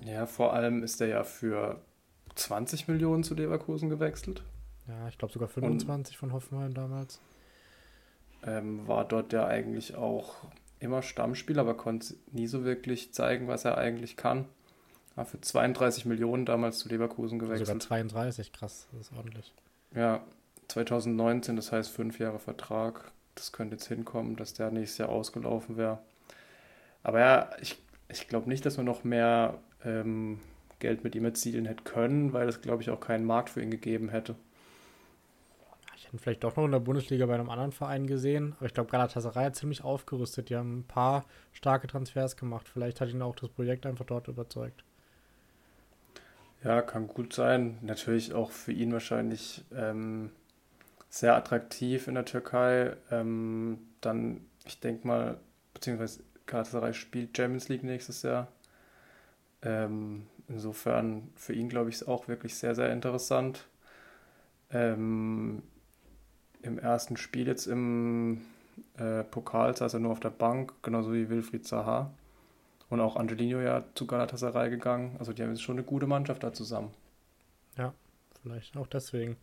Ja, 0.00 0.26
vor 0.26 0.52
allem 0.52 0.82
ist 0.82 1.00
er 1.00 1.08
ja 1.08 1.24
für 1.24 1.80
20 2.34 2.88
Millionen 2.88 3.22
zu 3.24 3.34
Leverkusen 3.34 3.88
gewechselt. 3.88 4.42
Ja, 4.88 5.08
ich 5.08 5.18
glaube 5.18 5.32
sogar 5.32 5.48
25 5.48 6.14
Und, 6.14 6.18
von 6.18 6.32
Hoffenheim 6.32 6.74
damals. 6.74 7.20
Ähm, 8.42 8.86
war 8.86 9.04
dort 9.04 9.32
ja 9.32 9.46
eigentlich 9.46 9.94
auch 9.96 10.46
immer 10.80 11.02
Stammspieler, 11.02 11.62
aber 11.62 11.76
konnte 11.76 12.14
nie 12.32 12.46
so 12.46 12.64
wirklich 12.64 13.12
zeigen, 13.12 13.48
was 13.48 13.64
er 13.64 13.78
eigentlich 13.78 14.16
kann. 14.16 14.46
War 15.14 15.24
für 15.24 15.40
32 15.40 16.04
Millionen 16.04 16.44
damals 16.44 16.78
zu 16.78 16.88
Leverkusen 16.88 17.38
gewechselt. 17.38 17.66
Sogar 17.66 17.80
32, 17.80 18.52
krass, 18.52 18.86
das 18.92 19.00
ist 19.08 19.16
ordentlich. 19.16 19.54
Ja, 19.94 20.22
2019, 20.68 21.56
das 21.56 21.72
heißt 21.72 21.90
fünf 21.90 22.18
Jahre 22.18 22.38
Vertrag. 22.38 23.12
Das 23.34 23.52
könnte 23.52 23.76
jetzt 23.76 23.88
hinkommen, 23.88 24.36
dass 24.36 24.54
der 24.54 24.70
nächstes 24.70 24.98
Jahr 24.98 25.08
ausgelaufen 25.08 25.76
wäre. 25.76 25.98
Aber 27.02 27.20
ja, 27.20 27.50
ich, 27.60 27.78
ich 28.08 28.28
glaube 28.28 28.48
nicht, 28.48 28.66
dass 28.66 28.76
wir 28.76 28.84
noch 28.84 29.04
mehr 29.04 29.58
ähm, 29.84 30.40
Geld 30.78 31.04
mit 31.04 31.14
ihm 31.14 31.24
erzielen 31.24 31.66
hätte 31.66 31.84
können, 31.84 32.32
weil 32.32 32.48
es, 32.48 32.60
glaube 32.60 32.82
ich, 32.82 32.90
auch 32.90 33.00
keinen 33.00 33.24
Markt 33.24 33.50
für 33.50 33.62
ihn 33.62 33.70
gegeben 33.70 34.08
hätte. 34.08 34.34
Ich 35.96 36.04
hätte 36.04 36.16
ihn 36.16 36.18
vielleicht 36.18 36.44
doch 36.44 36.56
noch 36.56 36.66
in 36.66 36.72
der 36.72 36.80
Bundesliga 36.80 37.24
bei 37.24 37.34
einem 37.34 37.48
anderen 37.48 37.72
Verein 37.72 38.06
gesehen, 38.06 38.54
aber 38.58 38.66
ich 38.66 38.74
glaube, 38.74 38.90
Galatasaray 38.90 39.46
hat 39.46 39.56
ziemlich 39.56 39.82
aufgerüstet. 39.82 40.50
Die 40.50 40.56
haben 40.56 40.80
ein 40.80 40.84
paar 40.84 41.24
starke 41.52 41.86
Transfers 41.86 42.36
gemacht. 42.36 42.68
Vielleicht 42.68 43.00
hat 43.00 43.08
ihn 43.08 43.22
auch 43.22 43.34
das 43.34 43.48
Projekt 43.48 43.86
einfach 43.86 44.04
dort 44.04 44.28
überzeugt. 44.28 44.84
Ja, 46.62 46.82
kann 46.82 47.08
gut 47.08 47.32
sein. 47.32 47.78
Natürlich 47.80 48.34
auch 48.34 48.50
für 48.50 48.72
ihn 48.72 48.92
wahrscheinlich 48.92 49.64
ähm, 49.74 50.30
sehr 51.08 51.34
attraktiv 51.34 52.08
in 52.08 52.14
der 52.14 52.26
Türkei. 52.26 52.96
Ähm, 53.10 53.78
dann, 54.02 54.42
ich 54.66 54.80
denke 54.80 55.06
mal, 55.06 55.38
beziehungsweise 55.72 56.22
Galatasaray 56.44 56.92
spielt 56.92 57.36
Champions 57.36 57.68
League 57.68 57.84
nächstes 57.84 58.22
Jahr. 58.22 58.48
Ähm, 59.62 60.26
insofern 60.48 61.30
für 61.36 61.54
ihn, 61.54 61.70
glaube 61.70 61.88
ich, 61.88 61.96
ist 61.96 62.08
auch 62.08 62.28
wirklich 62.28 62.54
sehr, 62.54 62.74
sehr 62.74 62.92
interessant. 62.92 63.66
Ähm, 64.70 65.62
Im 66.66 66.78
ersten 66.78 67.16
Spiel 67.16 67.46
jetzt 67.46 67.66
im 67.66 68.42
äh, 68.98 69.22
Pokal 69.24 69.76
saß 69.76 69.94
er 69.94 70.00
nur 70.00 70.12
auf 70.12 70.20
der 70.20 70.30
Bank, 70.30 70.74
genauso 70.82 71.12
wie 71.12 71.28
Wilfried 71.28 71.66
Zaha. 71.66 72.10
Und 72.88 73.00
auch 73.00 73.16
Angelino 73.16 73.60
ja 73.60 73.84
zu 73.94 74.06
Galatasaray 74.06 74.70
gegangen. 74.70 75.16
Also 75.18 75.32
die 75.32 75.42
haben 75.42 75.50
jetzt 75.50 75.62
schon 75.62 75.76
eine 75.76 75.84
gute 75.84 76.06
Mannschaft 76.06 76.42
da 76.44 76.52
zusammen. 76.52 76.92
Ja, 77.76 77.92
vielleicht 78.42 78.76
auch 78.76 78.86
deswegen. 78.86 79.36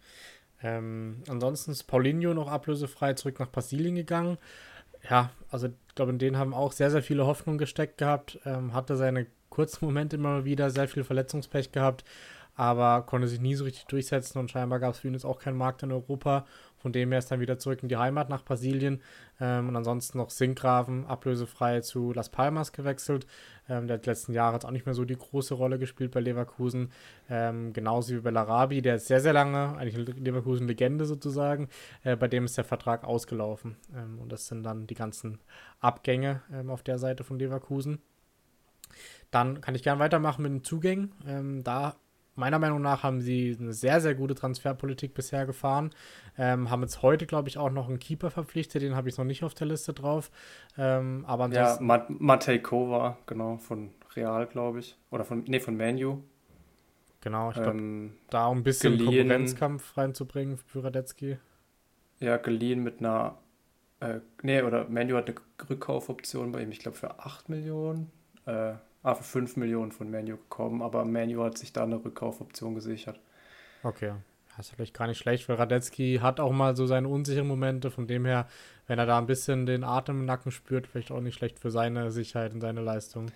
Ähm, 0.62 1.24
ansonsten 1.28 1.72
ist 1.72 1.84
Paulinho 1.84 2.34
noch 2.34 2.48
ablösefrei 2.48 3.14
zurück 3.14 3.40
nach 3.40 3.52
Brasilien 3.52 3.96
gegangen. 3.96 4.38
Ja, 5.10 5.32
also 5.52 5.68
ich 5.68 5.96
glaube, 5.96 6.12
in 6.12 6.20
denen 6.20 6.38
haben 6.38 6.54
auch 6.54 6.72
sehr, 6.72 6.90
sehr 6.90 7.04
viele 7.04 7.26
Hoffnungen 7.26 7.58
gesteckt 7.58 7.98
gehabt. 7.98 8.40
Ähm, 8.46 8.74
hatte 8.74 8.96
seine 8.96 9.28
kurzen 9.50 9.86
Moment 9.86 10.14
immer 10.14 10.46
wieder 10.46 10.70
sehr 10.72 10.88
viel 10.88 11.04
Verletzungspech 11.04 11.72
gehabt, 11.72 12.04
aber 12.56 13.04
konnte 13.04 13.28
sich 13.28 13.42
nie 13.42 13.56
so 13.56 13.66
richtig 13.66 13.86
durchsetzen 13.86 14.40
und 14.40 14.50
scheinbar 14.50 14.80
gab 14.80 14.94
es 14.94 15.00
für 15.00 15.08
ihn 15.08 15.14
jetzt 15.14 15.26
auch 15.26 15.38
keinen 15.38 15.58
Markt 15.58 15.84
in 15.84 15.92
Europa. 15.92 16.46
Von 16.84 16.92
dem 16.92 17.12
her 17.12 17.20
ist 17.20 17.32
dann 17.32 17.40
wieder 17.40 17.58
zurück 17.58 17.82
in 17.82 17.88
die 17.88 17.96
Heimat 17.96 18.28
nach 18.28 18.44
Brasilien 18.44 19.02
ähm, 19.40 19.70
und 19.70 19.76
ansonsten 19.78 20.18
noch 20.18 20.30
Sinkgraven 20.30 21.06
ablösefrei 21.06 21.80
zu 21.80 22.12
Las 22.12 22.28
Palmas 22.28 22.74
gewechselt. 22.74 23.26
Ähm, 23.70 23.88
der 23.88 23.96
hat 23.98 24.06
letzten 24.06 24.34
Jahre 24.34 24.56
jetzt 24.56 24.66
auch 24.66 24.72
nicht 24.72 24.86
mehr 24.86 24.94
so 24.94 25.06
die 25.06 25.16
große 25.16 25.54
Rolle 25.54 25.80
gespielt 25.80 26.12
bei 26.12 26.20
Leverkusen. 26.20 26.92
Ähm, 27.30 27.72
genauso 27.72 28.14
wie 28.14 28.20
Bellarabi, 28.20 28.82
der 28.82 28.96
ist 28.96 29.08
sehr, 29.08 29.22
sehr 29.22 29.32
lange, 29.32 29.78
eigentlich 29.78 29.96
Leverkusen-Legende 30.20 31.06
sozusagen. 31.06 31.70
Äh, 32.04 32.18
bei 32.18 32.28
dem 32.28 32.44
ist 32.44 32.58
der 32.58 32.66
Vertrag 32.66 33.06
ausgelaufen. 33.06 33.78
Ähm, 33.96 34.20
und 34.20 34.30
das 34.30 34.48
sind 34.48 34.64
dann 34.64 34.86
die 34.86 34.96
ganzen 34.96 35.40
Abgänge 35.80 36.42
ähm, 36.52 36.70
auf 36.70 36.84
der 36.84 36.98
Seite 37.00 37.24
von 37.24 37.40
Leverkusen. 37.40 38.00
Dann 39.32 39.62
kann 39.62 39.74
ich 39.74 39.84
gerne 39.84 40.02
weitermachen 40.02 40.44
mit 40.44 40.52
den 40.52 40.64
Zugängen. 40.66 41.14
Ähm, 41.26 41.64
da 41.64 41.96
meiner 42.36 42.60
Meinung 42.60 42.82
nach 42.82 43.04
haben 43.04 43.22
sie 43.22 43.56
eine 43.60 43.74
sehr, 43.74 44.02
sehr 44.02 44.16
gute 44.16 44.36
Transferpolitik 44.36 45.14
bisher 45.14 45.46
gefahren. 45.46 45.92
Ähm, 46.38 46.70
haben 46.70 46.82
jetzt 46.82 47.02
heute, 47.02 47.26
glaube 47.26 47.50
ich, 47.50 47.58
auch 47.58 47.70
noch 47.70 47.90
einen 47.90 48.00
Keeper 48.00 48.32
verpflichtet, 48.32 48.82
den 48.82 48.96
habe 48.96 49.10
ich 49.10 49.18
noch 49.18 49.26
nicht 49.26 49.44
auf 49.44 49.54
der 49.54 49.68
Liste 49.68 49.94
drauf. 49.94 50.32
Ähm, 50.78 51.24
aber 51.28 51.50
ja, 51.50 51.78
Mat 51.80 52.10
Matej 52.10 52.60
Kova, 52.60 53.18
genau, 53.26 53.58
von 53.58 53.92
Real, 54.16 54.48
glaube 54.48 54.80
ich. 54.80 54.98
Oder 55.12 55.24
von, 55.24 55.44
nee, 55.48 55.60
von 55.60 55.78
Manu. 55.78 56.24
Genau, 57.22 57.50
ich 57.50 57.56
glaube, 57.56 57.78
ähm, 57.78 58.14
da 58.30 58.48
um 58.48 58.60
ein 58.60 58.64
bisschen 58.64 58.98
geliehen, 58.98 59.30
Konkurrenzkampf 59.30 59.98
reinzubringen 59.98 60.58
für 60.58 60.84
Radetzky. 60.84 61.38
Ja, 62.20 62.38
geliehen 62.38 62.84
mit 62.84 63.00
einer, 63.00 63.38
äh, 64.00 64.20
nee, 64.42 64.62
oder 64.62 64.90
Manu 64.90 65.16
hat 65.16 65.30
eine 65.30 65.36
Rückkaufoption 65.70 66.52
bei 66.52 66.64
ihm, 66.64 66.72
ich 66.72 66.80
glaube, 66.80 66.98
für 66.98 67.20
8 67.20 67.48
Millionen. 67.50 68.12
Äh, 68.46 68.74
ah, 69.04 69.16
für 69.16 69.24
5 69.24 69.58
Millionen 69.58 69.92
von 69.92 70.10
Manu 70.10 70.38
gekommen, 70.38 70.82
aber 70.82 71.06
Manu 71.06 71.44
hat 71.44 71.58
sich 71.58 71.74
da 71.74 71.84
eine 71.84 72.04
Rückkaufoption 72.04 72.76
gesichert. 72.76 73.20
Okay. 73.84 74.14
Das 74.56 74.68
ist 74.68 74.76
vielleicht 74.76 74.94
gar 74.94 75.08
nicht 75.08 75.18
schlecht, 75.18 75.50
weil 75.50 75.56
Radetzky 75.56 76.20
hat 76.22 76.40
auch 76.40 76.52
mal 76.52 76.76
so 76.76 76.86
seine 76.86 77.08
unsicheren 77.08 77.48
Momente. 77.48 77.90
Von 77.90 78.06
dem 78.06 78.26
her, 78.26 78.48
wenn 78.86 79.00
er 79.00 79.08
da 79.08 79.18
ein 79.18 79.26
bisschen 79.26 79.66
den 79.66 79.84
Atem 79.84 80.20
im 80.20 80.26
Nacken 80.26 80.52
spürt, 80.52 80.86
vielleicht 80.86 81.12
auch 81.12 81.22
nicht 81.22 81.36
schlecht 81.36 81.60
für 81.60 81.72
seine 81.72 82.12
Sicherheit 82.12 82.54
und 82.54 82.62
seine 82.62 82.82
Leistung. 82.82 83.32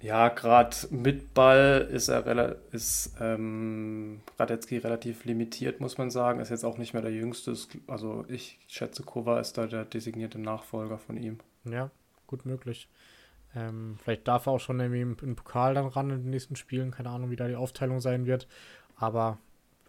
Ja, 0.00 0.28
gerade 0.28 0.76
mit 0.90 1.34
Ball 1.34 1.88
ist 1.90 2.08
er 2.08 2.56
ist 2.70 3.16
ähm, 3.20 4.20
Radetzky 4.38 4.76
relativ 4.76 5.24
limitiert, 5.24 5.80
muss 5.80 5.98
man 5.98 6.10
sagen. 6.10 6.40
Ist 6.40 6.50
jetzt 6.50 6.64
auch 6.64 6.78
nicht 6.78 6.92
mehr 6.92 7.02
der 7.02 7.12
Jüngste. 7.12 7.56
Also 7.88 8.24
ich 8.28 8.60
schätze, 8.68 9.02
Kova 9.02 9.40
ist 9.40 9.58
da 9.58 9.66
der 9.66 9.84
designierte 9.84 10.38
Nachfolger 10.38 10.98
von 10.98 11.16
ihm. 11.16 11.38
Ja, 11.64 11.90
gut 12.26 12.46
möglich. 12.46 12.88
Ähm, 13.54 13.98
vielleicht 14.02 14.28
darf 14.28 14.46
er 14.46 14.52
auch 14.52 14.60
schon 14.60 14.80
irgendwie 14.80 15.00
im, 15.00 15.36
Pokal 15.36 15.74
dann 15.74 15.86
ran 15.86 16.10
in 16.10 16.22
den 16.22 16.30
nächsten 16.30 16.56
Spielen. 16.56 16.90
Keine 16.90 17.10
Ahnung, 17.10 17.30
wie 17.30 17.36
da 17.36 17.48
die 17.48 17.56
Aufteilung 17.56 18.00
sein 18.00 18.26
wird. 18.26 18.46
Aber 18.96 19.38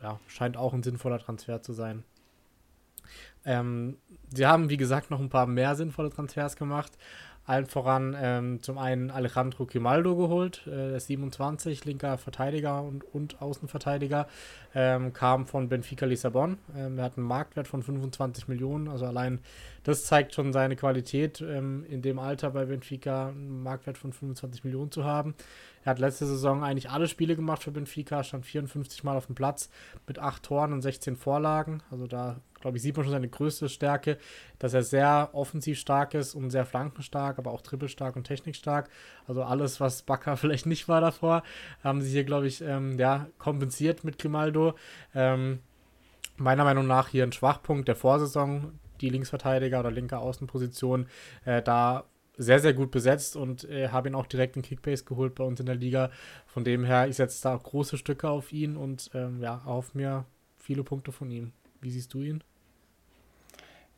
ja, 0.01 0.19
scheint 0.27 0.57
auch 0.57 0.73
ein 0.73 0.83
sinnvoller 0.83 1.19
Transfer 1.19 1.61
zu 1.61 1.73
sein. 1.73 2.03
Ähm, 3.45 3.97
sie 4.33 4.45
haben, 4.45 4.69
wie 4.69 4.77
gesagt, 4.77 5.09
noch 5.09 5.19
ein 5.19 5.29
paar 5.29 5.47
mehr 5.47 5.75
sinnvolle 5.75 6.09
Transfers 6.09 6.55
gemacht. 6.55 6.97
Allen 7.49 7.65
voran 7.65 8.15
ähm, 8.19 8.61
zum 8.61 8.77
einen 8.77 9.09
Alejandro 9.09 9.65
Grimaldo 9.65 10.15
geholt, 10.15 10.61
äh, 10.67 10.91
der 10.91 10.99
27, 10.99 11.83
linker 11.85 12.17
Verteidiger 12.17 12.83
und, 12.83 13.03
und 13.13 13.41
Außenverteidiger, 13.41 14.27
ähm, 14.75 15.13
kam 15.13 15.47
von 15.47 15.67
Benfica 15.67 16.05
Lissabon. 16.05 16.59
Ähm, 16.77 16.99
er 16.99 17.05
hat 17.05 17.17
einen 17.17 17.25
Marktwert 17.25 17.67
von 17.67 17.81
25 17.81 18.47
Millionen, 18.47 18.87
also 18.87 19.05
allein 19.05 19.39
das 19.83 20.05
zeigt 20.05 20.35
schon 20.35 20.53
seine 20.53 20.75
Qualität, 20.75 21.41
ähm, 21.41 21.83
in 21.89 22.03
dem 22.03 22.19
Alter 22.19 22.51
bei 22.51 22.65
Benfica 22.65 23.29
einen 23.29 23.63
Marktwert 23.63 23.97
von 23.97 24.13
25 24.13 24.63
Millionen 24.63 24.91
zu 24.91 25.03
haben. 25.03 25.33
Er 25.89 25.93
hat 25.93 25.99
letzte 25.99 26.27
Saison 26.27 26.63
eigentlich 26.63 26.91
alle 26.91 27.07
Spiele 27.07 27.35
gemacht 27.35 27.63
für 27.63 27.71
Benfica, 27.71 28.23
stand 28.23 28.45
54 28.45 29.03
Mal 29.03 29.17
auf 29.17 29.25
dem 29.25 29.33
Platz 29.33 29.71
mit 30.05 30.19
8 30.19 30.43
Toren 30.43 30.71
und 30.71 30.83
16 30.83 31.15
Vorlagen. 31.15 31.81
Also 31.89 32.05
da, 32.05 32.41
glaube 32.61 32.77
ich, 32.77 32.83
sieht 32.83 32.95
man 32.95 33.05
schon 33.05 33.13
seine 33.13 33.27
größte 33.27 33.69
Stärke, 33.69 34.19
dass 34.59 34.75
er 34.75 34.83
sehr 34.83 35.29
offensiv 35.33 35.79
stark 35.79 36.13
ist 36.13 36.35
und 36.35 36.51
sehr 36.51 36.67
flankenstark, 36.67 37.39
aber 37.39 37.49
auch 37.49 37.61
trippelstark 37.61 38.15
und 38.15 38.25
technikstark. 38.25 38.87
Also 39.27 39.41
alles, 39.41 39.79
was 39.79 40.03
Bakker 40.03 40.37
vielleicht 40.37 40.67
nicht 40.67 40.87
war 40.87 41.01
davor, 41.01 41.41
haben 41.83 42.03
sie 42.03 42.11
hier, 42.11 42.23
glaube 42.23 42.45
ich, 42.45 42.61
ähm, 42.61 42.99
ja, 42.99 43.25
kompensiert 43.39 44.03
mit 44.03 44.19
Grimaldo. 44.19 44.75
Ähm, 45.15 45.57
meiner 46.37 46.65
Meinung 46.65 46.85
nach 46.85 47.07
hier 47.07 47.23
ein 47.23 47.31
Schwachpunkt 47.31 47.87
der 47.87 47.95
Vorsaison, 47.95 48.77
die 49.01 49.09
Linksverteidiger 49.09 49.79
oder 49.79 49.89
linke 49.89 50.19
Außenposition. 50.19 51.07
Äh, 51.45 51.63
da 51.63 52.03
sehr, 52.39 52.59
sehr 52.59 52.73
gut 52.73 52.89
besetzt 52.89 53.35
und 53.35 53.65
äh, 53.65 53.89
habe 53.89 54.07
ihn 54.07 54.15
auch 54.15 54.25
direkt 54.25 54.55
in 54.55 54.61
Kickbase 54.61 55.03
geholt 55.03 55.35
bei 55.35 55.43
uns 55.43 55.59
in 55.59 55.65
der 55.65 55.75
Liga. 55.75 56.09
Von 56.47 56.63
dem 56.63 56.85
her, 56.85 57.07
ich 57.07 57.17
setze 57.17 57.43
da 57.43 57.55
große 57.55 57.97
Stücke 57.97 58.29
auf 58.29 58.53
ihn 58.53 58.77
und 58.77 59.11
ähm, 59.13 59.41
ja, 59.41 59.61
auf 59.65 59.93
mir 59.93 60.25
viele 60.57 60.83
Punkte 60.83 61.11
von 61.11 61.29
ihm. 61.29 61.51
Wie 61.81 61.91
siehst 61.91 62.13
du 62.13 62.21
ihn? 62.21 62.43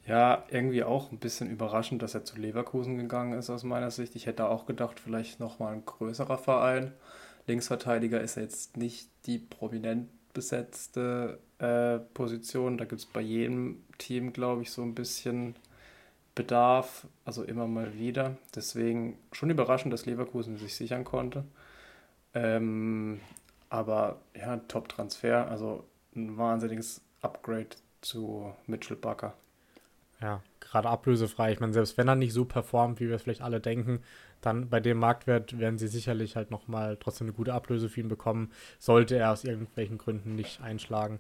Ja, 0.08 0.44
irgendwie 0.50 0.84
auch 0.84 1.12
ein 1.12 1.20
bisschen 1.20 1.52
überraschend, 1.52 2.02
dass 2.02 2.16
er 2.16 2.26
zu 2.26 2.38
Leverkusen 2.38 2.98
gegangen 2.98 3.38
ist 3.38 3.52
aus 3.52 3.64
meiner 3.64 3.92
Sicht. 3.92 4.16
Ich 4.16 4.26
hätte 4.26 4.50
auch 4.50 4.66
gedacht, 4.66 5.00
vielleicht 5.00 5.40
nochmal 5.40 5.74
ein 5.74 5.86
größerer 5.86 6.40
Verein. 6.40 6.94
Linksverteidiger 7.46 8.20
ist 8.20 8.36
jetzt 8.36 8.76
nicht 8.76 9.08
die 9.28 9.38
prominent 9.38 10.10
besetzte 10.34 11.40
äh, 11.60 12.00
Position. 12.16 12.80
Da 12.80 12.86
gibt 12.86 13.02
es 13.02 13.06
bei 13.06 13.22
jedem 13.22 13.84
Team, 14.00 14.34
glaube 14.34 14.64
ich, 14.64 14.72
so 14.72 14.82
ein 14.82 14.96
bisschen 14.96 15.56
Bedarf, 16.42 17.06
also 17.24 17.44
immer 17.44 17.68
mal 17.68 17.94
wieder. 18.00 18.36
Deswegen 18.56 19.18
schon 19.32 19.52
überraschend, 19.52 19.94
dass 19.94 20.08
Leverkusen 20.08 20.58
sich 20.58 20.76
sichern 20.76 21.04
konnte. 21.04 21.44
Ähm, 22.34 23.20
aber 23.70 24.18
ja, 24.36 24.58
Top-Transfer, 24.68 25.50
also 25.52 25.84
ein 26.16 26.38
wahnsinniges 26.38 27.02
Upgrade 27.22 27.70
zu 28.02 28.54
Mitchell 28.66 28.98
Bucker. 28.98 29.36
Ja, 30.20 30.42
gerade 30.60 30.90
ablösefrei. 30.90 31.52
Ich 31.52 31.60
meine, 31.60 31.74
selbst 31.74 31.98
wenn 31.98 32.08
er 32.08 32.16
nicht 32.16 32.34
so 32.34 32.46
performt, 32.46 33.00
wie 33.00 33.08
wir 33.08 33.16
es 33.16 33.22
vielleicht 33.22 33.42
alle 33.42 33.60
denken, 33.60 34.02
dann 34.42 34.70
bei 34.70 34.80
dem 34.80 34.98
Marktwert 34.98 35.58
werden 35.60 35.78
sie 35.78 35.88
sicherlich 35.88 36.36
halt 36.36 36.52
nochmal 36.52 36.98
trotzdem 37.00 37.28
eine 37.28 37.34
gute 37.34 37.54
Ablöse 37.54 37.90
für 37.90 38.02
ihn 38.02 38.08
bekommen, 38.08 38.52
sollte 38.80 39.16
er 39.16 39.32
aus 39.32 39.44
irgendwelchen 39.44 39.98
Gründen 39.98 40.36
nicht 40.36 40.62
einschlagen. 40.62 41.20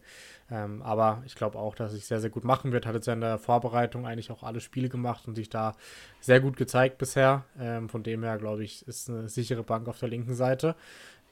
Ähm, 0.50 0.82
aber 0.82 1.24
ich 1.26 1.36
glaube 1.36 1.58
auch, 1.58 1.76
dass 1.76 1.94
sich 1.94 2.06
sehr, 2.06 2.20
sehr 2.20 2.30
gut 2.30 2.44
machen 2.44 2.72
wird. 2.72 2.86
Hat 2.86 2.96
jetzt 2.96 3.08
ja 3.08 3.14
in 3.14 3.22
der 3.22 3.38
Vorbereitung 3.38 4.06
eigentlich 4.06 4.32
auch 4.32 4.44
alle 4.44 4.60
Spiele 4.60 4.90
gemacht 4.90 5.28
und 5.28 5.36
sich 5.36 5.50
da 5.50 5.76
sehr 6.20 6.40
gut 6.40 6.58
gezeigt 6.58 6.98
bisher. 6.98 7.46
Ähm, 7.60 7.90
von 7.90 8.04
dem 8.04 8.24
her, 8.24 8.38
glaube 8.38 8.64
ich, 8.64 8.88
ist 8.88 9.10
eine 9.10 9.30
sichere 9.30 9.64
Bank 9.64 9.88
auf 9.88 10.00
der 10.00 10.10
linken 10.10 10.36
Seite 10.36 10.76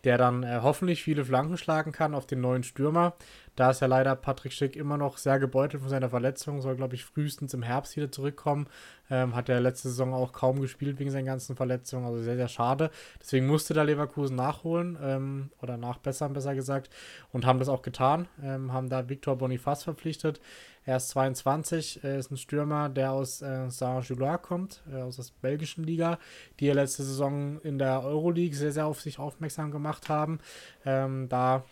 der 0.04 0.18
dann 0.18 0.44
äh, 0.44 0.60
hoffentlich 0.62 1.04
viele 1.04 1.26
Flanken 1.26 1.58
schlagen 1.58 1.92
kann 1.92 2.16
auf 2.16 2.26
den 2.26 2.42
neuen 2.42 2.64
Stürmer. 2.64 3.16
Da 3.56 3.72
ist 3.72 3.82
ja 3.82 3.88
leider 3.88 4.16
Patrick 4.16 4.54
Schick 4.54 4.78
immer 4.78 4.98
noch 4.98 5.18
sehr 5.18 5.38
gebeutelt 5.38 5.82
von 5.82 5.90
seiner 5.90 6.10
Verletzung, 6.10 6.62
soll, 6.62 6.78
glaube 6.78 6.96
ich, 6.96 7.04
frühestens 7.04 7.54
im 7.54 7.62
Herbst 7.62 7.98
wieder 7.98 8.10
zurückkommen. 8.10 8.68
Ähm, 9.10 9.36
hat 9.36 9.50
er 9.50 9.60
letzte 9.60 9.90
Saison 9.90 10.14
auch 10.14 10.32
kaum 10.32 10.62
gespielt 10.62 11.00
wegen 11.00 11.12
seinen 11.12 11.26
ganzen 11.26 11.58
Verletzungen, 11.58 12.06
also 12.06 12.22
sehr, 12.22 12.38
sehr 12.38 12.48
schade. 12.48 12.90
Deswegen 13.20 13.48
musste 13.48 13.74
da 13.74 13.84
Leverkusen 13.84 14.38
nachholen 14.38 14.98
ähm, 15.02 15.50
oder 15.62 15.76
nachbessern, 15.76 16.32
besser 16.32 16.56
gesagt, 16.56 16.90
und 17.34 17.46
haben 17.46 17.60
das 17.60 17.68
auch 17.68 17.82
getan. 17.82 18.30
Ähm, 18.42 18.72
haben 18.72 18.90
da 18.90 19.10
Victor 19.10 19.36
Bonifaz 19.38 19.84
verpflichtet. 19.84 20.40
Er 20.86 20.98
ist 20.98 21.10
22, 21.10 22.04
er 22.04 22.18
ist 22.18 22.32
ein 22.32 22.38
Stürmer, 22.38 22.90
der 22.90 23.12
aus 23.12 23.42
äh, 23.42 23.70
Saint-Gilloise 23.70 24.40
kommt, 24.40 24.84
äh, 24.92 25.02
aus 25.02 25.18
der 25.18 25.26
belgischen 25.42 25.84
Liga, 25.84 26.20
die 26.60 26.68
er 26.68 26.76
letzte 26.76 27.04
Saison 27.04 27.60
in 27.62 27.78
der 27.78 28.04
Euroleague 28.04 28.56
sehr, 28.56 28.72
sehr 28.72 28.88
auf 28.88 29.02
sich 29.02 29.20
aufmerksam 29.20 29.72
gemacht 29.72 30.10
haben. 30.10 30.40
Ähm, 30.86 31.30
da 31.30 31.64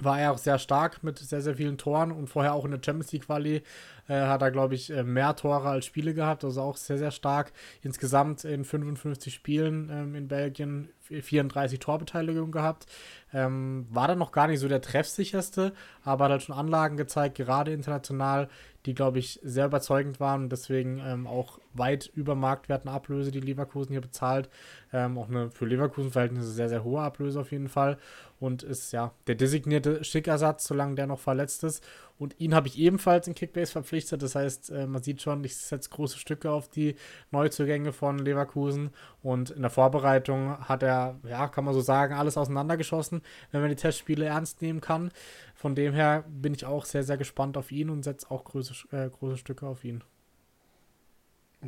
war 0.00 0.20
er 0.20 0.32
auch 0.32 0.38
sehr 0.38 0.58
stark 0.58 1.02
mit 1.02 1.18
sehr, 1.18 1.42
sehr 1.42 1.56
vielen 1.56 1.78
Toren 1.78 2.10
und 2.12 2.28
vorher 2.28 2.54
auch 2.54 2.64
in 2.64 2.70
der 2.70 2.80
Champions 2.84 3.12
League 3.12 3.26
Quali 3.26 3.62
äh, 4.08 4.26
hat 4.26 4.42
er, 4.42 4.50
glaube 4.50 4.74
ich, 4.74 4.90
äh, 4.90 5.02
mehr 5.02 5.36
Tore 5.36 5.68
als 5.68 5.86
Spiele 5.86 6.14
gehabt, 6.14 6.44
also 6.44 6.62
auch 6.62 6.76
sehr, 6.76 6.98
sehr 6.98 7.10
stark. 7.10 7.52
Insgesamt 7.82 8.44
in 8.44 8.64
55 8.64 9.32
Spielen 9.32 9.88
ähm, 9.92 10.14
in 10.14 10.28
Belgien 10.28 10.88
34 11.00 11.78
Torbeteiligungen 11.78 12.52
gehabt. 12.52 12.86
Ähm, 13.32 13.86
war 13.90 14.08
dann 14.08 14.18
noch 14.18 14.32
gar 14.32 14.48
nicht 14.48 14.60
so 14.60 14.68
der 14.68 14.80
treffsicherste, 14.80 15.72
aber 16.04 16.24
hat 16.24 16.32
halt 16.32 16.42
schon 16.42 16.56
Anlagen 16.56 16.96
gezeigt, 16.96 17.36
gerade 17.36 17.72
international, 17.72 18.48
die, 18.86 18.94
glaube 18.94 19.18
ich, 19.18 19.38
sehr 19.42 19.66
überzeugend 19.66 20.20
waren 20.20 20.44
und 20.44 20.52
deswegen 20.52 21.00
ähm, 21.04 21.26
auch 21.26 21.58
weit 21.74 22.10
über 22.14 22.34
Marktwerten 22.34 22.88
Ablöse, 22.90 23.30
die 23.30 23.40
Leverkusen 23.40 23.92
hier 23.92 24.00
bezahlt. 24.00 24.48
Ähm, 24.92 25.18
auch 25.18 25.28
eine 25.28 25.50
für 25.50 25.66
Leverkusen-Verhältnisse 25.66 26.50
sehr, 26.50 26.68
sehr 26.68 26.82
hohe 26.82 27.02
Ablöse 27.02 27.40
auf 27.40 27.52
jeden 27.52 27.68
Fall. 27.68 27.98
Und 28.40 28.62
ist 28.62 28.92
ja 28.92 29.12
der 29.26 29.34
designierte 29.34 30.02
Schickersatz, 30.02 30.66
solange 30.66 30.94
der 30.94 31.06
noch 31.06 31.20
verletzt 31.20 31.62
ist. 31.62 31.84
Und 32.18 32.34
ihn 32.38 32.54
habe 32.54 32.68
ich 32.68 32.78
ebenfalls 32.78 33.28
in 33.28 33.34
Kickbase 33.34 33.72
verpflichtet. 33.72 34.22
Das 34.22 34.34
heißt, 34.34 34.70
äh, 34.70 34.86
man 34.86 35.02
sieht 35.02 35.20
schon, 35.20 35.44
ich 35.44 35.56
setze 35.56 35.90
große 35.90 36.18
Stücke 36.18 36.50
auf 36.50 36.68
die 36.68 36.96
Neuzugänge 37.30 37.92
von 37.92 38.18
Leverkusen. 38.18 38.90
Und 39.22 39.50
in 39.50 39.62
der 39.62 39.70
Vorbereitung 39.70 40.58
hat 40.66 40.82
er, 40.82 41.18
ja, 41.24 41.48
kann 41.48 41.64
man 41.64 41.74
so 41.74 41.80
sagen, 41.80 42.14
alles 42.14 42.38
auseinandergeschossen, 42.38 43.22
wenn 43.50 43.60
man 43.60 43.70
die 43.70 43.76
Testspiele 43.76 44.24
ernst 44.24 44.62
nehmen 44.62 44.80
kann. 44.80 45.10
Von 45.54 45.74
dem 45.74 45.92
her 45.92 46.24
bin 46.28 46.54
ich 46.54 46.64
auch 46.64 46.86
sehr, 46.86 47.02
sehr 47.02 47.18
gespannt 47.18 47.56
auf 47.58 47.70
ihn 47.70 47.90
und 47.90 48.02
setze 48.02 48.30
auch 48.30 48.44
große, 48.44 48.96
äh, 48.96 49.10
große 49.10 49.36
Stücke 49.36 49.66
auf 49.66 49.84
ihn. 49.84 50.02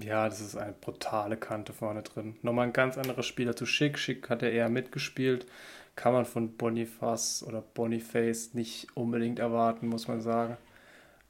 Ja, 0.01 0.27
das 0.27 0.41
ist 0.41 0.57
eine 0.57 0.73
brutale 0.73 1.37
Kante 1.37 1.75
vorne 1.75 2.03
drin. 2.03 2.37
Nochmal 2.41 2.69
ein 2.69 2.73
ganz 2.73 2.97
anderer 2.97 3.23
Spieler 3.23 3.55
zu 3.55 3.67
Schick. 3.67 3.99
Schick 3.99 4.31
hat 4.31 4.43
er 4.43 4.51
eher 4.51 4.71
mitgespielt. 4.71 5.47
Kann 5.95 6.15
man 6.15 6.25
von 6.25 6.57
Boniface 6.57 7.45
oder 7.47 7.61
Boniface 7.61 8.55
nicht 8.55 8.87
unbedingt 8.97 9.39
erwarten, 9.39 9.89
muss 9.89 10.09
man 10.09 10.23
sagen. 10.23 10.57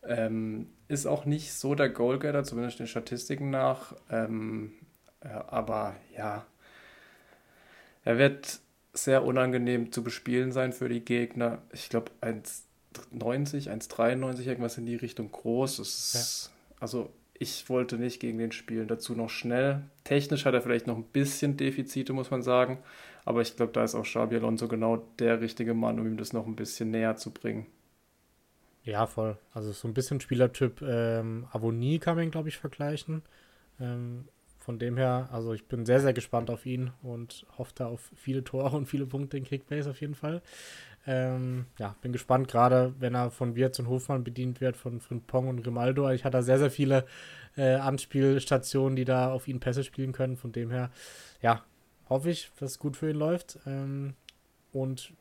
Ähm, 0.05 0.69
ist 0.87 1.07
auch 1.07 1.25
nicht 1.25 1.53
so 1.55 1.75
der 1.75 1.89
Goalgetter, 1.89 2.45
zumindest 2.45 2.79
den 2.79 2.87
Statistiken 2.87 3.51
nach. 3.51 3.97
Ähm, 4.11 4.73
äh, 4.81 4.82
aber 5.29 5.95
ja, 6.17 6.45
er 8.05 8.19
wird 8.19 8.61
sehr 8.93 9.25
unangenehm 9.25 9.93
zu 9.93 10.03
bespielen 10.03 10.53
sein 10.53 10.73
für 10.73 10.89
die 10.89 11.05
Gegner. 11.05 11.63
Ich 11.73 11.89
glaube, 11.89 12.11
1,90, 12.21 13.69
1,93, 13.69 14.47
irgendwas 14.47 14.79
in 14.79 14.87
die 14.87 14.97
Richtung 14.97 15.31
groß. 15.31 15.79
Ist, 15.79 16.51
ja. 16.51 16.77
Also 16.81 17.11
ich 17.35 17.69
wollte 17.69 17.97
nicht 17.97 18.21
gegen 18.21 18.39
den 18.39 18.53
spielen. 18.53 18.89
Dazu 18.89 19.15
noch 19.15 19.31
schnell. 19.31 19.83
Technisch 20.05 20.45
hat 20.45 20.55
er 20.55 20.63
vielleicht 20.63 20.87
noch 20.87 20.97
ein 20.97 21.05
bisschen 21.05 21.57
Defizite, 21.57 22.13
muss 22.13 22.31
man 22.31 22.43
sagen. 22.43 22.79
Aber 23.25 23.41
ich 23.41 23.57
glaube, 23.57 23.73
da 23.73 23.85
ist 23.85 23.95
auch 23.95 24.05
Xabi 24.05 24.37
Alonso 24.37 24.69
genau 24.69 24.99
der 25.19 25.41
richtige 25.41 25.75
Mann, 25.75 25.99
um 25.99 26.07
ihm 26.07 26.17
das 26.17 26.33
noch 26.33 26.47
ein 26.47 26.57
bisschen 26.57 26.91
näher 26.91 27.17
zu 27.17 27.31
bringen. 27.31 27.67
Ja, 28.85 29.07
voll. 29.07 29.39
Also 29.55 29.73
so 29.73 29.87
ein 29.87 29.95
bisschen 29.95 30.21
Spielertyp 30.21 30.83
ähm, 30.83 31.47
Avonie 31.53 31.99
kann 31.99 32.17
man, 32.17 32.31
glaube 32.31 32.49
ich, 32.49 32.59
vergleichen. 32.59 33.23
Ähm, 33.81 34.29
von 34.63 34.79
dem 34.79 34.97
her, 34.97 35.29
also 35.33 35.53
ich 35.53 35.67
bin 35.67 35.85
sehr, 35.85 36.01
sehr 36.01 36.13
gespannt 36.13 36.51
auf 36.51 36.67
ihn 36.67 36.93
und 37.03 37.47
hoffe 37.59 37.73
da 37.75 37.87
auf 37.87 38.11
viele 38.17 38.45
Tore 38.45 38.77
und 38.77 38.87
viele 38.87 39.07
Punkte 39.07 39.37
in 39.37 39.45
Kickbase 39.45 39.91
auf 39.91 40.01
jeden 40.01 40.15
Fall. 40.15 40.41
Ähm, 41.05 41.67
ja, 41.79 41.97
bin 42.01 42.13
gespannt, 42.13 42.47
gerade 42.47 42.95
wenn 43.01 43.15
er 43.15 43.33
von 43.33 43.57
Wirtz 43.57 43.79
und 43.81 43.89
Hofmann 43.89 44.23
bedient 44.23 44.61
wird, 44.61 44.77
von 44.77 45.01
Frimpong 45.01 45.49
und 45.49 45.63
Grimaldo. 45.65 46.09
Ich 46.11 46.25
hatte 46.25 46.39
da 46.39 46.43
sehr, 46.43 46.59
sehr 46.59 46.71
viele 46.71 47.07
äh, 47.57 47.75
Anspielstationen, 47.75 48.95
die 48.95 49.05
da 49.05 49.33
auf 49.33 49.49
ihn 49.49 49.59
Pässe 49.59 49.83
spielen 49.83 50.13
können. 50.13 50.37
Von 50.37 50.53
dem 50.53 50.71
her, 50.71 50.91
ja, 51.41 51.65
hoffe 52.09 52.31
ich, 52.31 52.53
dass 52.61 52.73
es 52.73 52.79
gut 52.79 52.97
für 52.97 53.11
ihn 53.11 53.17
läuft. 53.17 53.59
Ähm, 53.67 54.15
und 54.73 55.13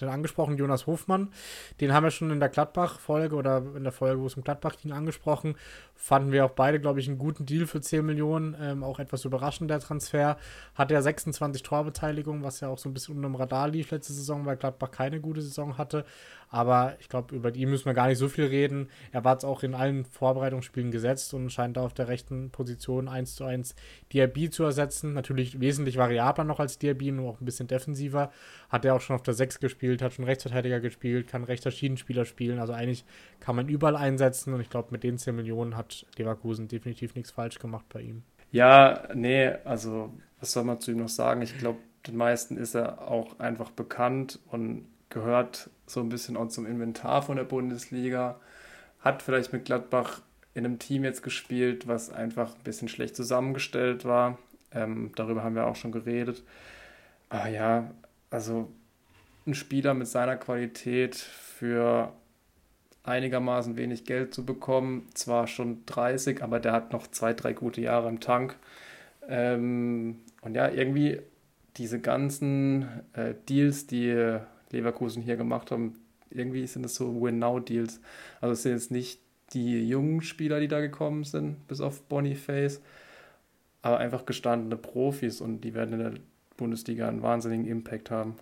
den 0.00 0.08
angesprochen, 0.08 0.56
Jonas 0.56 0.86
Hofmann. 0.86 1.32
Den 1.80 1.92
haben 1.92 2.04
wir 2.04 2.10
schon 2.10 2.30
in 2.30 2.40
der 2.40 2.48
Gladbach-Folge 2.48 3.36
oder 3.36 3.62
in 3.76 3.84
der 3.84 3.92
Folge, 3.92 4.20
wo 4.20 4.26
es 4.26 4.34
um 4.34 4.42
Gladbach 4.42 4.76
ging, 4.80 4.92
angesprochen. 4.92 5.56
Fanden 5.94 6.32
wir 6.32 6.44
auch 6.44 6.52
beide, 6.52 6.80
glaube 6.80 7.00
ich, 7.00 7.08
einen 7.08 7.18
guten 7.18 7.46
Deal 7.46 7.66
für 7.66 7.80
10 7.80 8.04
Millionen. 8.04 8.56
Ähm, 8.60 8.82
auch 8.82 8.98
etwas 8.98 9.24
überraschend, 9.24 9.70
der 9.70 9.80
Transfer. 9.80 10.36
Hat 10.74 10.90
er 10.90 11.02
26 11.02 11.62
Torbeteiligungen, 11.62 12.42
was 12.42 12.60
ja 12.60 12.68
auch 12.68 12.78
so 12.78 12.88
ein 12.88 12.94
bisschen 12.94 13.16
unter 13.16 13.28
dem 13.28 13.34
Radar 13.34 13.68
lief 13.68 13.90
letzte 13.90 14.12
Saison, 14.12 14.46
weil 14.46 14.56
Gladbach 14.56 14.90
keine 14.90 15.20
gute 15.20 15.42
Saison 15.42 15.76
hatte. 15.76 16.04
Aber 16.50 16.96
ich 16.98 17.08
glaube, 17.08 17.34
über 17.34 17.52
die 17.52 17.64
müssen 17.64 17.86
wir 17.86 17.94
gar 17.94 18.08
nicht 18.08 18.18
so 18.18 18.28
viel 18.28 18.44
reden. 18.44 18.88
Er 19.12 19.24
war 19.24 19.34
jetzt 19.34 19.44
auch 19.44 19.62
in 19.62 19.74
allen 19.74 20.04
Vorbereitungsspielen 20.04 20.90
gesetzt 20.90 21.32
und 21.32 21.50
scheint 21.50 21.76
da 21.76 21.82
auf 21.82 21.94
der 21.94 22.08
rechten 22.08 22.50
Position 22.50 23.06
1 23.06 23.36
zu 23.36 23.44
1 23.44 23.76
Diaby 24.12 24.50
zu 24.50 24.64
ersetzen. 24.64 25.14
Natürlich 25.14 25.60
wesentlich 25.60 25.96
variabler 25.96 26.42
noch 26.42 26.58
als 26.58 26.78
Diaby, 26.78 27.12
nur 27.12 27.30
auch 27.30 27.40
ein 27.40 27.44
bisschen 27.44 27.68
defensiver. 27.68 28.32
Hat 28.68 28.84
er 28.84 28.96
auch 28.96 29.00
schon 29.00 29.14
auf 29.14 29.22
der 29.22 29.34
6 29.34 29.60
gespielt, 29.60 30.02
hat 30.02 30.12
schon 30.12 30.24
Rechtsverteidiger 30.24 30.80
gespielt, 30.80 31.28
kann 31.28 31.44
rechter 31.44 31.70
Schienenspieler 31.70 32.24
spielen. 32.24 32.58
Also 32.58 32.72
eigentlich 32.72 33.04
kann 33.38 33.54
man 33.54 33.68
überall 33.68 33.96
einsetzen 33.96 34.52
und 34.52 34.60
ich 34.60 34.70
glaube, 34.70 34.88
mit 34.90 35.04
den 35.04 35.18
10 35.18 35.36
Millionen 35.36 35.76
hat 35.76 36.04
Leverkusen 36.16 36.66
definitiv 36.66 37.14
nichts 37.14 37.30
falsch 37.30 37.60
gemacht 37.60 37.86
bei 37.92 38.00
ihm. 38.00 38.24
Ja, 38.50 39.08
nee, 39.14 39.52
also 39.64 40.12
was 40.40 40.50
soll 40.52 40.64
man 40.64 40.80
zu 40.80 40.90
ihm 40.90 40.98
noch 40.98 41.08
sagen? 41.08 41.42
Ich 41.42 41.56
glaube, 41.58 41.78
den 42.06 42.16
meisten 42.16 42.56
ist 42.56 42.74
er 42.74 43.08
auch 43.08 43.38
einfach 43.38 43.70
bekannt 43.70 44.40
und 44.48 44.86
gehört 45.10 45.70
so 45.90 46.00
ein 46.00 46.08
bisschen 46.08 46.36
auch 46.36 46.48
zum 46.48 46.66
Inventar 46.66 47.22
von 47.22 47.36
der 47.36 47.44
Bundesliga. 47.44 48.40
Hat 49.00 49.22
vielleicht 49.22 49.52
mit 49.52 49.64
Gladbach 49.64 50.20
in 50.54 50.64
einem 50.64 50.78
Team 50.78 51.04
jetzt 51.04 51.22
gespielt, 51.22 51.86
was 51.86 52.10
einfach 52.10 52.54
ein 52.54 52.62
bisschen 52.64 52.88
schlecht 52.88 53.16
zusammengestellt 53.16 54.04
war. 54.04 54.38
Ähm, 54.72 55.12
darüber 55.16 55.42
haben 55.42 55.54
wir 55.54 55.66
auch 55.66 55.76
schon 55.76 55.92
geredet. 55.92 56.42
Ah 57.28 57.48
ja, 57.48 57.90
also 58.30 58.70
ein 59.46 59.54
Spieler 59.54 59.94
mit 59.94 60.08
seiner 60.08 60.36
Qualität 60.36 61.16
für 61.16 62.12
einigermaßen 63.04 63.76
wenig 63.76 64.04
Geld 64.04 64.34
zu 64.34 64.44
bekommen. 64.44 65.08
Zwar 65.14 65.46
schon 65.46 65.84
30, 65.86 66.42
aber 66.42 66.60
der 66.60 66.72
hat 66.72 66.92
noch 66.92 67.06
zwei, 67.06 67.32
drei 67.32 67.52
gute 67.52 67.80
Jahre 67.80 68.08
im 68.08 68.20
Tank. 68.20 68.56
Ähm, 69.28 70.20
und 70.42 70.54
ja, 70.54 70.68
irgendwie 70.68 71.20
diese 71.76 72.00
ganzen 72.00 72.88
äh, 73.14 73.34
Deals, 73.48 73.86
die 73.86 74.38
Leverkusen 74.72 75.22
hier 75.22 75.36
gemacht 75.36 75.70
haben, 75.70 75.94
irgendwie 76.30 76.66
sind 76.66 76.84
es 76.84 76.94
so 76.94 77.20
Win-Now-Deals. 77.20 78.00
Also 78.40 78.52
es 78.52 78.62
sind 78.62 78.72
jetzt 78.72 78.90
nicht 78.90 79.20
die 79.52 79.86
jungen 79.88 80.22
Spieler, 80.22 80.60
die 80.60 80.68
da 80.68 80.80
gekommen 80.80 81.24
sind, 81.24 81.66
bis 81.66 81.80
auf 81.80 82.02
Boniface, 82.02 82.80
aber 83.82 83.98
einfach 83.98 84.26
gestandene 84.26 84.76
Profis 84.76 85.40
und 85.40 85.62
die 85.62 85.74
werden 85.74 85.94
in 85.94 85.98
der 85.98 86.20
Bundesliga 86.56 87.08
einen 87.08 87.22
wahnsinnigen 87.22 87.66
Impact 87.66 88.10
haben. 88.10 88.36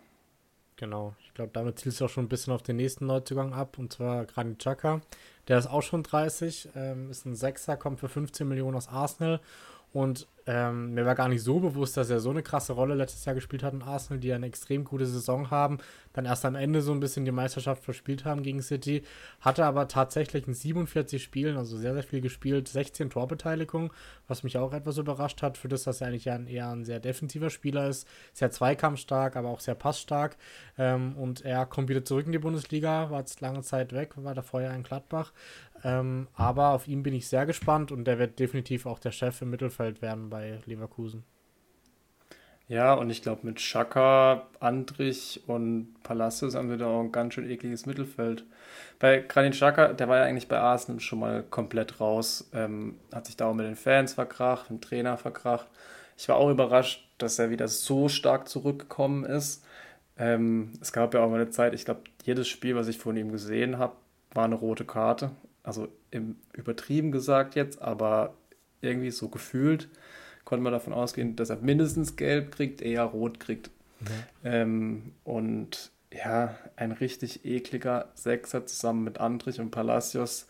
Genau, 0.76 1.14
ich 1.24 1.34
glaube, 1.34 1.50
damit 1.54 1.78
zielst 1.78 2.00
du 2.00 2.04
auch 2.04 2.08
schon 2.08 2.26
ein 2.26 2.28
bisschen 2.28 2.52
auf 2.52 2.62
den 2.62 2.76
nächsten 2.76 3.06
Neuzugang 3.06 3.52
ab, 3.52 3.78
und 3.78 3.92
zwar 3.92 4.26
Granit 4.26 4.60
Xhaka. 4.60 5.00
Der 5.48 5.58
ist 5.58 5.66
auch 5.66 5.82
schon 5.82 6.02
30, 6.02 6.68
ähm, 6.76 7.10
ist 7.10 7.26
ein 7.26 7.34
Sechser, 7.34 7.76
kommt 7.76 7.98
für 7.98 8.08
15 8.08 8.46
Millionen 8.46 8.76
aus 8.76 8.88
Arsenal 8.88 9.40
und 9.92 10.26
ähm, 10.48 10.94
mir 10.94 11.04
war 11.04 11.14
gar 11.14 11.28
nicht 11.28 11.42
so 11.42 11.60
bewusst, 11.60 11.98
dass 11.98 12.08
er 12.08 12.20
so 12.20 12.30
eine 12.30 12.42
krasse 12.42 12.72
Rolle 12.72 12.94
letztes 12.94 13.26
Jahr 13.26 13.34
gespielt 13.34 13.62
hat 13.62 13.74
in 13.74 13.82
Arsenal, 13.82 14.18
die 14.18 14.32
eine 14.32 14.46
extrem 14.46 14.82
gute 14.82 15.04
Saison 15.04 15.50
haben, 15.50 15.76
dann 16.14 16.24
erst 16.24 16.46
am 16.46 16.54
Ende 16.54 16.80
so 16.80 16.90
ein 16.92 17.00
bisschen 17.00 17.26
die 17.26 17.32
Meisterschaft 17.32 17.84
verspielt 17.84 18.24
haben 18.24 18.42
gegen 18.42 18.62
City, 18.62 19.02
hatte 19.40 19.66
aber 19.66 19.88
tatsächlich 19.88 20.48
in 20.48 20.54
47 20.54 21.22
Spielen, 21.22 21.58
also 21.58 21.76
sehr, 21.76 21.92
sehr 21.92 22.02
viel 22.02 22.22
gespielt, 22.22 22.66
16 22.66 23.10
Torbeteiligungen, 23.10 23.90
was 24.26 24.42
mich 24.42 24.56
auch 24.56 24.72
etwas 24.72 24.96
überrascht 24.96 25.42
hat, 25.42 25.58
für 25.58 25.68
das, 25.68 25.82
dass 25.82 26.00
er 26.00 26.06
eigentlich 26.06 26.24
ja 26.24 26.36
ein, 26.36 26.46
eher 26.46 26.70
ein 26.70 26.86
sehr 26.86 26.98
defensiver 26.98 27.50
Spieler 27.50 27.86
ist, 27.86 28.08
sehr 28.32 28.50
zweikampfstark, 28.50 29.36
aber 29.36 29.50
auch 29.50 29.60
sehr 29.60 29.74
passstark. 29.74 30.38
Ähm, 30.78 31.14
und 31.18 31.44
er 31.44 31.66
kommt 31.66 31.90
wieder 31.90 32.06
zurück 32.06 32.24
in 32.24 32.32
die 32.32 32.38
Bundesliga, 32.38 33.10
war 33.10 33.18
jetzt 33.18 33.42
lange 33.42 33.60
Zeit 33.60 33.92
weg, 33.92 34.12
war 34.16 34.34
da 34.34 34.40
vorher 34.40 34.74
in 34.74 34.82
Gladbach, 34.82 35.34
ähm, 35.84 36.28
aber 36.34 36.70
auf 36.70 36.88
ihn 36.88 37.02
bin 37.02 37.14
ich 37.14 37.28
sehr 37.28 37.46
gespannt 37.46 37.92
und 37.92 38.04
der 38.04 38.18
wird 38.18 38.38
definitiv 38.38 38.86
auch 38.86 38.98
der 38.98 39.12
Chef 39.12 39.40
im 39.42 39.50
Mittelfeld 39.50 40.02
werden 40.02 40.30
bei 40.30 40.60
Leverkusen. 40.66 41.24
Ja, 42.68 42.92
und 42.92 43.08
ich 43.08 43.22
glaube, 43.22 43.46
mit 43.46 43.60
Schaka, 43.60 44.46
Andrich 44.60 45.42
und 45.46 45.94
Palacios 46.02 46.54
haben 46.54 46.68
wir 46.68 46.76
da 46.76 46.86
auch 46.86 47.00
ein 47.00 47.12
ganz 47.12 47.32
schön 47.32 47.48
ekliges 47.48 47.86
Mittelfeld. 47.86 48.44
Bei 48.98 49.20
Granit 49.20 49.56
Schaka, 49.56 49.94
der 49.94 50.08
war 50.08 50.18
ja 50.18 50.24
eigentlich 50.24 50.48
bei 50.48 50.58
Arsenal 50.58 51.00
schon 51.00 51.20
mal 51.20 51.42
komplett 51.44 51.98
raus, 51.98 52.50
ähm, 52.52 52.96
hat 53.10 53.26
sich 53.26 53.38
da 53.38 53.46
auch 53.46 53.54
mit 53.54 53.66
den 53.66 53.76
Fans 53.76 54.12
verkracht, 54.12 54.70
mit 54.70 54.82
dem 54.82 54.86
Trainer 54.86 55.16
verkracht. 55.16 55.66
Ich 56.18 56.28
war 56.28 56.36
auch 56.36 56.50
überrascht, 56.50 57.08
dass 57.16 57.38
er 57.38 57.48
wieder 57.48 57.68
so 57.68 58.10
stark 58.10 58.48
zurückgekommen 58.48 59.24
ist. 59.24 59.64
Ähm, 60.18 60.72
es 60.82 60.92
gab 60.92 61.14
ja 61.14 61.20
auch 61.20 61.30
mal 61.30 61.40
eine 61.40 61.50
Zeit, 61.50 61.72
ich 61.72 61.86
glaube, 61.86 62.02
jedes 62.24 62.48
Spiel, 62.48 62.76
was 62.76 62.88
ich 62.88 62.98
von 62.98 63.16
ihm 63.16 63.32
gesehen 63.32 63.78
habe, 63.78 63.94
war 64.34 64.44
eine 64.44 64.56
rote 64.56 64.84
Karte 64.84 65.30
also 65.68 65.88
im, 66.10 66.36
übertrieben 66.54 67.12
gesagt 67.12 67.54
jetzt, 67.54 67.80
aber 67.82 68.34
irgendwie 68.80 69.10
so 69.10 69.28
gefühlt 69.28 69.88
konnte 70.46 70.62
man 70.62 70.72
davon 70.72 70.94
ausgehen, 70.94 71.36
dass 71.36 71.50
er 71.50 71.56
mindestens 71.56 72.16
gelb 72.16 72.52
kriegt, 72.52 72.80
eher 72.80 73.02
rot 73.02 73.38
kriegt. 73.38 73.70
Mhm. 74.00 74.06
Ähm, 74.44 75.12
und 75.24 75.90
ja, 76.10 76.56
ein 76.76 76.92
richtig 76.92 77.44
ekliger 77.44 78.08
Sechser 78.14 78.64
zusammen 78.64 79.04
mit 79.04 79.18
Andrich 79.18 79.60
und 79.60 79.70
Palacios. 79.70 80.46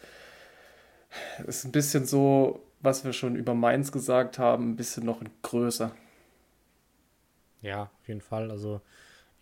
Ist 1.49 1.65
ein 1.65 1.73
bisschen 1.73 2.07
so, 2.07 2.63
was 2.79 3.05
wir 3.05 3.13
schon 3.13 3.35
über 3.35 3.55
Mainz 3.55 3.91
gesagt 3.91 4.39
haben, 4.39 4.71
ein 4.71 4.77
bisschen 4.77 5.05
noch 5.05 5.21
größer. 5.43 5.91
Ja, 7.61 7.91
auf 8.01 8.07
jeden 8.07 8.21
Fall. 8.21 8.53
Also 8.53 8.81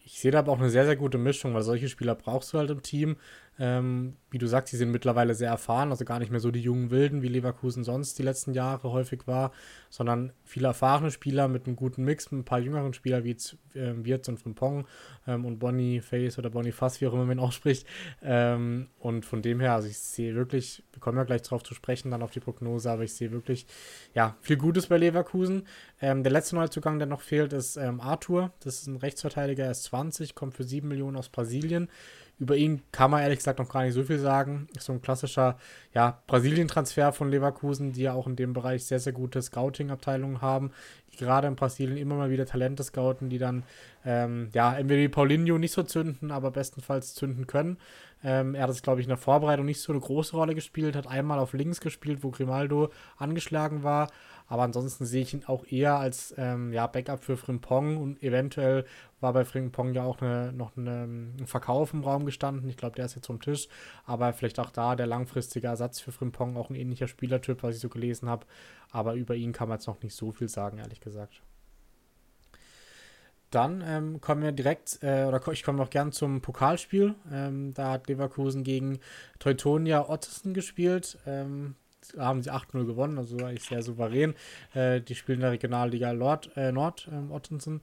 ich 0.07 0.20
sehe 0.20 0.31
da 0.31 0.38
aber 0.38 0.53
auch 0.53 0.59
eine 0.59 0.70
sehr, 0.70 0.87
sehr 0.87 0.96
gute 0.96 1.18
Mischung, 1.18 1.53
weil 1.53 1.62
solche 1.62 1.88
Spieler 1.88 2.14
brauchst 2.14 2.55
du 2.55 2.59
halt 2.59 2.70
im 2.70 2.81
Team. 2.81 3.16
Ähm, 3.59 4.16
wie 4.31 4.38
du 4.38 4.47
sagst, 4.47 4.73
die 4.73 4.77
sind 4.77 4.90
mittlerweile 4.90 5.35
sehr 5.35 5.49
erfahren, 5.49 5.90
also 5.90 6.05
gar 6.05 6.19
nicht 6.19 6.31
mehr 6.31 6.40
so 6.40 6.51
die 6.51 6.61
jungen 6.61 6.90
Wilden, 6.90 7.23
wie 7.23 7.29
Leverkusen 7.29 7.85
sonst 7.85 8.19
die 8.19 8.23
letzten 8.23 8.53
Jahre 8.53 8.92
häufig 8.92 9.27
war, 9.27 9.53
sondern 9.88 10.33
viele 10.45 10.66
erfahrene 10.66 11.11
Spieler 11.11 11.49
mit 11.49 11.66
einem 11.66 11.77
guten 11.77 12.05
Mix, 12.05 12.31
mit 12.31 12.40
ein 12.40 12.45
paar 12.45 12.59
jüngeren 12.59 12.92
Spieler 12.92 13.25
wie 13.25 13.37
äh, 13.75 13.95
Wirtz 14.05 14.29
und 14.29 14.38
Frimpong 14.38 14.87
ähm, 15.27 15.47
und 15.47 15.59
Bonnie 15.59 16.01
Face 16.01 16.38
oder 16.38 16.51
Bonnie 16.51 16.73
Fass, 16.73 17.01
wie 17.01 17.07
auch 17.07 17.14
immer 17.14 17.25
man 17.25 17.38
ausspricht. 17.38 17.87
Ähm, 18.23 18.88
und 18.99 19.25
von 19.25 19.40
dem 19.40 19.61
her, 19.61 19.75
also 19.75 19.88
ich 19.88 19.99
sehe 19.99 20.35
wirklich, 20.35 20.83
wir 20.92 21.01
kommen 21.01 21.16
ja 21.16 21.25
gleich 21.25 21.42
darauf 21.42 21.62
zu 21.62 21.75
sprechen, 21.75 22.11
dann 22.11 22.23
auf 22.23 22.33
die 22.33 22.40
Prognose, 22.40 22.90
aber 22.90 23.05
ich 23.05 23.14
sehe 23.14 23.31
wirklich, 23.31 23.66
ja, 24.12 24.37
viel 24.42 24.57
Gutes 24.57 24.88
bei 24.88 24.99
Leverkusen. 24.99 25.66
Ähm, 26.03 26.23
der 26.23 26.33
letzte 26.33 26.57
Neuzugang, 26.57 26.99
der 26.99 27.09
noch 27.09 27.23
fehlt, 27.23 27.55
ist 27.55 27.77
ähm, 27.77 28.01
Arthur. 28.01 28.53
Das 28.61 28.81
ist 28.81 28.87
ein 28.87 28.97
Rechtsverteidiger, 28.97 29.64
er 29.64 29.71
ist 29.71 29.85
20, 29.85 30.35
kommt 30.35 30.55
für 30.55 30.64
7 30.64 30.87
Millionen 30.87 31.16
aus 31.16 31.31
Brasilien. 31.31 31.88
Über 32.38 32.57
ihn 32.57 32.83
kann 32.92 33.11
man 33.11 33.22
ehrlich 33.22 33.38
gesagt 33.38 33.59
noch 33.59 33.68
gar 33.68 33.85
nicht 33.85 33.94
so 33.94 34.03
viel 34.03 34.18
sagen. 34.18 34.68
Ist 34.77 34.85
so 34.85 34.92
ein 34.92 35.01
klassischer 35.01 35.57
ja, 35.94 36.20
Brasilien-Transfer 36.27 37.12
von 37.12 37.31
Leverkusen, 37.31 37.92
die 37.92 38.03
ja 38.03 38.12
auch 38.12 38.27
in 38.27 38.37
dem 38.37 38.53
Bereich 38.53 38.85
sehr, 38.85 39.01
sehr 39.01 39.14
gute 39.14 39.40
Scouting-Abteilungen 39.40 40.42
haben. 40.42 40.70
Die 41.12 41.16
gerade 41.16 41.49
in 41.49 41.57
Brasilien 41.57 41.96
immer 41.96 42.16
mal 42.16 42.31
wieder 42.31 42.44
Talente 42.44 42.83
scouten, 42.83 43.31
die 43.31 43.38
dann 43.38 43.62
ähm, 44.05 44.51
ja 44.53 44.77
entweder 44.77 45.09
Paulinho 45.09 45.57
nicht 45.57 45.72
so 45.72 45.83
zünden, 45.83 46.31
aber 46.31 46.51
bestenfalls 46.51 47.14
zünden 47.14 47.46
können. 47.46 47.79
Ähm, 48.24 48.55
er 48.55 48.64
hat 48.64 48.70
es, 48.70 48.83
glaube 48.83 49.00
ich, 49.00 49.07
in 49.07 49.11
der 49.11 49.18
Vorbereitung 49.18 49.66
nicht 49.66 49.81
so 49.81 49.92
eine 49.92 50.00
große 50.00 50.37
Rolle 50.37 50.55
gespielt, 50.55 50.96
hat 50.96 51.07
einmal 51.07 51.38
auf 51.38 51.52
links 51.52 51.81
gespielt, 51.81 52.22
wo 52.22 52.31
Grimaldo 52.31 52.90
angeschlagen 53.18 53.83
war, 53.83 54.09
aber 54.48 54.62
ansonsten 54.62 55.05
sehe 55.05 55.22
ich 55.22 55.35
ihn 55.35 55.44
auch 55.46 55.64
eher 55.66 55.96
als 55.96 56.35
ähm, 56.38 56.72
ja, 56.72 56.87
Backup 56.87 57.24
für 57.24 57.37
Frimpong 57.37 57.96
und 57.96 58.22
eventuell 58.22 58.85
war 59.20 59.33
bei 59.33 59.44
Frimpong 59.44 59.92
ja 59.92 60.05
auch 60.05 60.20
eine, 60.20 60.52
noch 60.52 60.76
eine, 60.76 61.05
ein 61.05 61.46
Verkauf 61.46 61.92
im 61.92 62.05
Raum 62.05 62.24
gestanden. 62.24 62.68
Ich 62.68 62.76
glaube, 62.76 62.94
der 62.94 63.07
ist 63.07 63.16
jetzt 63.16 63.26
vom 63.26 63.40
Tisch. 63.40 63.68
Aber 64.05 64.33
vielleicht 64.33 64.61
auch 64.61 64.70
da 64.70 64.94
der 64.94 65.07
langfristige 65.07 65.66
Ersatz 65.66 66.00
für 66.00 66.12
Frimpong, 66.12 66.57
auch 66.57 66.70
ein 66.70 66.76
ähnlicher 66.76 67.09
Spielertyp, 67.09 67.62
was 67.62 67.76
ich 67.76 67.81
so 67.81 67.88
gelesen 67.88 68.29
habe. 68.29 68.46
Aber 68.90 69.14
über 69.14 69.35
ihn 69.35 69.52
kann 69.52 69.68
man 69.68 69.79
jetzt 69.79 69.87
noch 69.87 70.02
nicht 70.02 70.14
so 70.14 70.31
viel 70.33 70.48
sagen, 70.48 70.79
ehrlich 70.79 71.00
gesagt. 71.00 71.42
Dann 73.57 73.83
ähm, 73.87 74.21
kommen 74.21 74.42
wir 74.42 74.53
direkt, 74.53 74.99
äh, 75.03 75.25
oder 75.25 75.40
ich 75.51 75.62
komme 75.62 75.83
auch 75.83 75.88
gern 75.88 76.12
zum 76.12 76.42
Pokalspiel. 76.42 77.14
Ähm, 77.33 77.73
da 77.73 77.92
hat 77.92 78.07
Leverkusen 78.07 78.64
gegen 78.64 78.99
Teutonia 79.38 80.11
Ottesen 80.11 80.53
gespielt. 80.53 81.16
Ähm, 81.27 81.75
haben 82.19 82.42
sie 82.42 82.53
8-0 82.53 82.85
gewonnen, 82.85 83.16
also 83.16 83.38
eigentlich 83.38 83.64
sehr 83.64 83.83
souverän. 83.83 84.35
Äh, 84.75 85.01
die 85.01 85.14
spielen 85.14 85.38
in 85.38 85.40
der 85.40 85.53
Regionalliga 85.53 86.11
Lord, 86.11 86.51
äh, 86.55 86.71
Nord, 86.71 87.09
ähm, 87.11 87.33
Ottensen. 87.33 87.81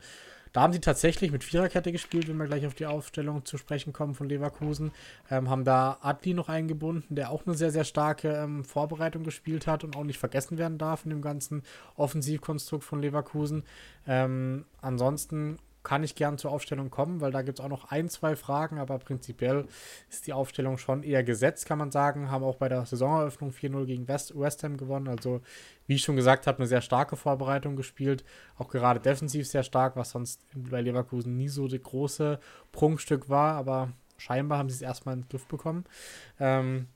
Da 0.54 0.62
haben 0.62 0.72
sie 0.72 0.80
tatsächlich 0.80 1.32
mit 1.32 1.44
Viererkette 1.44 1.92
gespielt, 1.92 2.28
wenn 2.28 2.38
wir 2.38 2.46
gleich 2.46 2.68
auf 2.68 2.76
die 2.76 2.86
Aufstellung 2.86 3.44
zu 3.44 3.58
sprechen 3.58 3.92
kommen 3.92 4.13
von 4.13 4.30
Leverkusen. 4.30 4.92
Ähm, 5.32 5.50
haben 5.50 5.66
da 5.66 5.98
Adli 6.02 6.36
noch 6.36 6.48
eingebunden, 6.48 7.16
der 7.16 7.32
auch 7.32 7.46
eine 7.46 7.56
sehr, 7.56 7.72
sehr 7.72 7.84
starke 7.84 8.30
ähm, 8.30 8.63
Vorbereitung 8.63 9.24
gespielt 9.24 9.66
hat 9.66 9.84
und 9.84 9.98
auch 9.98 10.04
nicht 10.04 10.20
vergessen 10.20 10.60
werden 10.60 10.78
darf 10.78 11.06
in 11.06 11.10
dem 11.10 11.24
ganzen 11.24 11.63
Offensivkonstrukt 11.98 12.84
von 12.84 13.02
Leverkusen. 13.02 13.63
Ähm, 14.08 14.66
ansonsten 14.80 15.58
kann 15.84 16.04
ich 16.04 16.15
gern 16.15 16.38
zur 16.38 16.52
Aufstellung 16.52 16.89
kommen, 16.89 17.22
weil 17.22 17.32
da 17.32 17.41
gibt 17.41 17.60
es 17.60 17.65
auch 17.65 17.69
noch 17.69 17.91
ein, 17.91 18.10
zwei 18.10 18.36
Fragen, 18.36 18.80
aber 18.80 18.98
prinzipiell 19.00 19.65
ist 20.10 20.26
die 20.28 20.34
Aufstellung 20.34 20.78
schon 20.78 21.04
eher 21.04 21.24
gesetzt, 21.24 21.65
kann 21.65 21.78
man 21.78 21.91
sagen. 21.91 22.32
Haben 22.32 22.43
auch 22.43 22.56
bei 22.56 22.69
der 22.69 22.86
Saisoneröffnung 22.86 23.52
4-0 23.52 23.86
gegen 23.86 24.08
West, 24.08 24.38
West 24.39 24.63
Ham 24.63 24.78
gewonnen. 24.78 25.10
Also, 25.10 25.41
wie 25.86 25.96
ich 25.96 26.04
schon 26.04 26.15
gesagt 26.15 26.48
habe, 26.48 26.60
eine 26.60 26.67
sehr 26.67 26.82
starke 26.82 27.17
Vorbereitung 27.17 27.76
gespielt. 27.76 28.24
Auch 28.58 28.69
gerade 28.69 29.02
defensiv 29.02 29.48
sehr 29.48 29.63
stark, 29.63 29.96
was 29.98 30.12
sonst 30.12 30.41
bei 30.56 30.82
Leverkusen 30.82 31.36
nie 31.36 31.50
so 31.50 31.67
das 31.67 31.84
große 31.84 32.39
Prunkstück 32.72 33.30
war, 33.30 33.56
aber 33.56 33.91
scheinbar 34.17 34.60
haben 34.60 34.69
sie 34.69 34.76
es 34.76 34.82
erstmal 34.82 35.15
in 35.15 35.22
den 35.22 35.30
Griff 35.30 35.48
bekommen. 35.48 35.84
Ähm, 36.39 36.88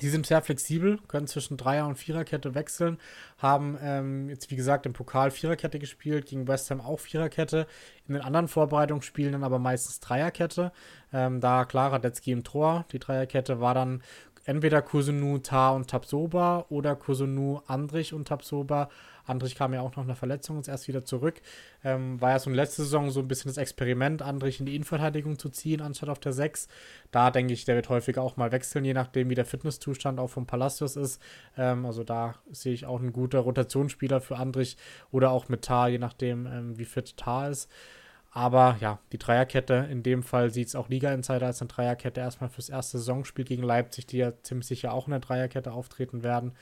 Sie 0.00 0.10
sind 0.10 0.26
sehr 0.26 0.42
flexibel, 0.42 0.98
können 1.08 1.26
zwischen 1.26 1.56
Dreier- 1.56 1.88
und 1.88 1.96
Viererkette 1.96 2.54
wechseln, 2.54 2.98
haben 3.36 3.76
ähm, 3.82 4.28
jetzt 4.28 4.48
wie 4.50 4.56
gesagt 4.56 4.86
im 4.86 4.92
Pokal 4.92 5.32
Viererkette 5.32 5.80
gespielt, 5.80 6.26
gegen 6.26 6.46
West 6.46 6.70
Ham 6.70 6.80
auch 6.80 7.00
Viererkette, 7.00 7.66
in 8.06 8.14
den 8.14 8.22
anderen 8.22 8.46
Vorbereitungsspielen 8.46 9.32
dann 9.32 9.44
aber 9.44 9.58
meistens 9.58 9.98
Dreierkette. 9.98 10.72
Ähm, 11.12 11.40
da 11.40 11.64
klar 11.64 11.92
Radetzky 11.92 12.30
im 12.30 12.44
Tor, 12.44 12.84
die 12.92 13.00
Dreierkette 13.00 13.60
war 13.60 13.74
dann 13.74 14.02
entweder 14.44 14.82
Kusunu, 14.82 15.38
Tar 15.38 15.74
und 15.74 15.90
Tapsoba 15.90 16.66
oder 16.70 16.96
Kusunu, 16.96 17.60
Andrich 17.66 18.14
und 18.14 18.28
Tapsoba. 18.28 18.88
Andrich 19.28 19.54
kam 19.54 19.74
ja 19.74 19.80
auch 19.80 19.96
noch 19.96 20.04
nach 20.04 20.16
Verletzung 20.16 20.56
und 20.56 20.62
ist 20.62 20.68
erst 20.68 20.88
wieder 20.88 21.04
zurück. 21.04 21.40
Ähm, 21.84 22.20
war 22.20 22.30
ja 22.30 22.38
so 22.38 22.50
in 22.50 22.56
letzter 22.56 22.82
Saison 22.82 23.10
so 23.10 23.20
ein 23.20 23.28
bisschen 23.28 23.48
das 23.48 23.56
Experiment, 23.56 24.22
Andrich 24.22 24.60
in 24.60 24.66
die 24.66 24.74
Innenverteidigung 24.74 25.38
zu 25.38 25.48
ziehen, 25.48 25.80
anstatt 25.80 26.08
auf 26.08 26.18
der 26.18 26.32
6. 26.32 26.68
Da 27.10 27.30
denke 27.30 27.52
ich, 27.52 27.64
der 27.64 27.76
wird 27.76 27.88
häufiger 27.88 28.22
auch 28.22 28.36
mal 28.36 28.52
wechseln, 28.52 28.84
je 28.84 28.94
nachdem, 28.94 29.30
wie 29.30 29.34
der 29.34 29.44
Fitnesszustand 29.44 30.18
auch 30.18 30.30
vom 30.30 30.46
Palacios 30.46 30.96
ist. 30.96 31.20
Ähm, 31.56 31.86
also 31.86 32.04
da 32.04 32.34
sehe 32.50 32.72
ich 32.72 32.86
auch 32.86 33.00
einen 33.00 33.12
guten 33.12 33.36
Rotationsspieler 33.36 34.20
für 34.20 34.36
Andrich 34.36 34.76
oder 35.10 35.30
auch 35.30 35.48
mit 35.48 35.62
Tar, 35.62 35.88
je 35.88 35.98
nachdem, 35.98 36.46
ähm, 36.46 36.78
wie 36.78 36.84
fit 36.84 37.16
Tar 37.16 37.50
ist. 37.50 37.70
Aber 38.30 38.76
ja, 38.80 38.98
die 39.12 39.18
Dreierkette, 39.18 39.88
in 39.90 40.02
dem 40.02 40.22
Fall 40.22 40.50
sieht 40.50 40.68
es 40.68 40.74
auch 40.74 40.88
Liga-Insider 40.88 41.46
als 41.46 41.62
eine 41.62 41.68
Dreierkette 41.68 42.20
erstmal 42.20 42.50
fürs 42.50 42.68
erste 42.68 42.98
Saisonspiel 42.98 43.44
gegen 43.44 43.62
Leipzig, 43.62 44.06
die 44.06 44.18
ja 44.18 44.32
ziemlich 44.42 44.66
sicher 44.66 44.92
auch 44.92 45.06
in 45.06 45.12
der 45.12 45.20
Dreierkette 45.20 45.72
auftreten 45.72 46.22
werden. 46.22 46.52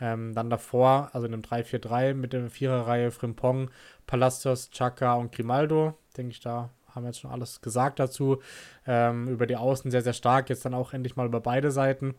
Ähm, 0.00 0.34
dann 0.34 0.50
davor, 0.50 1.10
also 1.12 1.26
in 1.26 1.34
einem 1.34 1.42
3-4-3 1.42 2.14
mit 2.14 2.32
der 2.32 2.48
Viererreihe 2.48 3.10
Frimpong, 3.10 3.70
Palacios, 4.06 4.70
Chaka 4.70 5.14
und 5.14 5.32
Grimaldo. 5.32 5.98
Denke 6.16 6.30
ich, 6.30 6.40
da 6.40 6.70
haben 6.94 7.02
wir 7.02 7.08
jetzt 7.08 7.20
schon 7.20 7.32
alles 7.32 7.60
gesagt 7.60 7.98
dazu. 7.98 8.40
Ähm, 8.86 9.28
über 9.28 9.46
die 9.46 9.56
Außen 9.56 9.90
sehr, 9.90 10.02
sehr 10.02 10.12
stark. 10.12 10.48
Jetzt 10.48 10.64
dann 10.64 10.74
auch 10.74 10.92
endlich 10.92 11.16
mal 11.16 11.26
über 11.26 11.40
beide 11.40 11.72
Seiten. 11.72 12.14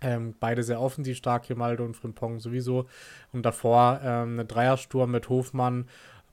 Ähm, 0.00 0.34
beide 0.38 0.62
sehr 0.62 0.80
offensiv 0.80 1.16
stark, 1.16 1.48
Grimaldo 1.48 1.84
und 1.84 1.96
Frimpong 1.96 2.38
sowieso. 2.38 2.86
Und 3.32 3.44
davor 3.44 4.00
ähm, 4.02 4.34
eine 4.34 4.44
Dreiersturm 4.44 5.10
mit 5.10 5.28
Hofmann 5.28 5.86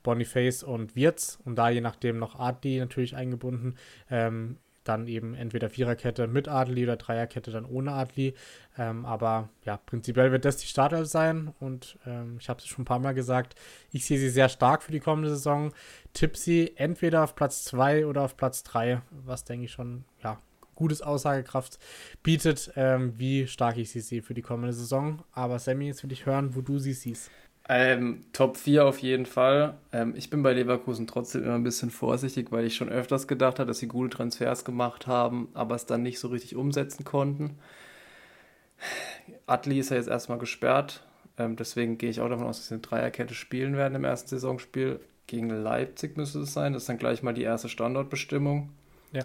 Boniface 0.06 0.64
und 0.64 0.96
Wirtz 0.96 1.40
und 1.44 1.56
da 1.56 1.70
je 1.70 1.82
nachdem 1.82 2.20
noch 2.20 2.40
Adli 2.40 2.80
natürlich 2.80 3.16
eingebunden. 3.16 3.76
Ähm, 4.10 4.58
dann 4.86 5.08
eben 5.08 5.34
entweder 5.34 5.70
Viererkette 5.70 6.28
mit 6.28 6.48
Adli 6.48 6.84
oder 6.84 6.96
Dreierkette 6.96 7.52
dann 7.52 7.66
ohne 7.66 7.94
Adli. 7.94 8.36
Ähm, 8.78 9.06
aber 9.06 9.50
ja, 9.66 9.78
prinzipiell 9.78 10.32
wird 10.32 10.46
das 10.46 10.58
die 10.58 10.68
Startelf 10.68 11.08
sein 11.08 11.54
und 11.60 11.98
ähm, 12.06 12.38
ich 12.40 12.48
habe 12.50 12.60
es 12.60 12.68
schon 12.68 12.84
ein 12.84 12.86
paar 12.86 13.00
Mal 13.00 13.14
gesagt, 13.14 13.56
ich 13.92 14.06
sehe 14.06 14.20
sie 14.20 14.30
sehr 14.30 14.48
stark 14.48 14.84
für 14.84 14.92
die 14.92 15.00
kommende 15.00 15.30
Saison. 15.30 15.74
Tipp 16.14 16.38
sie 16.38 16.78
entweder 16.78 17.24
auf 17.24 17.36
Platz 17.36 17.66
2 17.66 18.06
oder 18.06 18.22
auf 18.22 18.38
Platz 18.38 18.64
3, 18.64 19.02
was 19.26 19.44
denke 19.44 19.66
ich 19.66 19.72
schon, 19.72 20.06
ja, 20.24 20.40
gutes 20.76 21.02
Aussagekraft 21.02 21.80
bietet, 22.22 22.72
ähm, 22.76 23.14
wie 23.18 23.48
stark 23.48 23.78
ich 23.78 23.90
sie 23.90 24.02
sehe 24.02 24.22
für 24.22 24.34
die 24.34 24.42
kommende 24.42 24.74
Saison. 24.74 25.24
Aber 25.32 25.58
Sammy, 25.58 25.88
jetzt 25.88 26.04
will 26.04 26.12
ich 26.12 26.26
hören, 26.26 26.56
wo 26.56 26.62
du 26.62 26.78
sie 26.78 26.94
siehst. 26.94 27.32
Ähm, 27.68 28.26
Top 28.32 28.58
4 28.58 28.86
auf 28.86 29.00
jeden 29.00 29.26
Fall. 29.26 29.76
Ähm, 29.92 30.14
ich 30.16 30.30
bin 30.30 30.44
bei 30.44 30.54
Leverkusen 30.54 31.08
trotzdem 31.08 31.44
immer 31.44 31.56
ein 31.56 31.64
bisschen 31.64 31.90
vorsichtig, 31.90 32.52
weil 32.52 32.66
ich 32.66 32.76
schon 32.76 32.90
öfters 32.90 33.28
gedacht 33.28 33.60
habe, 33.60 33.68
dass 33.68 33.80
sie 33.80 33.88
gute 33.88 34.16
Transfers 34.16 34.66
gemacht 34.66 35.08
haben, 35.08 35.50
aber 35.56 35.74
es 35.76 35.88
dann 35.88 36.04
nicht 36.04 36.20
so 36.20 36.28
richtig 36.28 36.56
umsetzen 36.56 37.06
konnten. 37.06 37.58
Atli 39.48 39.80
ist 39.80 39.90
ja 39.90 39.98
jetzt 39.98 40.10
erstmal 40.10 40.38
gesperrt, 40.38 41.04
ähm, 41.38 41.56
deswegen 41.56 41.98
gehe 41.98 42.10
ich 42.10 42.22
auch 42.22 42.30
davon 42.30 42.46
aus, 42.46 42.58
dass 42.58 42.68
sie 42.68 42.76
eine 42.76 42.82
Dreierkette 42.82 43.34
spielen 43.34 43.76
werden 43.76 43.96
im 43.96 44.04
ersten 44.04 44.30
Saisonspiel. 44.30 45.00
Gegen 45.28 45.50
Leipzig 45.50 46.18
müsste 46.18 46.40
es 46.40 46.54
sein. 46.54 46.74
Das 46.74 46.84
ist 46.84 46.90
dann 46.90 47.00
gleich 47.00 47.24
mal 47.24 47.34
die 47.34 47.42
erste 47.42 47.68
Standortbestimmung. 47.68 48.70
Ja. 49.12 49.24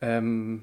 Ähm, 0.00 0.62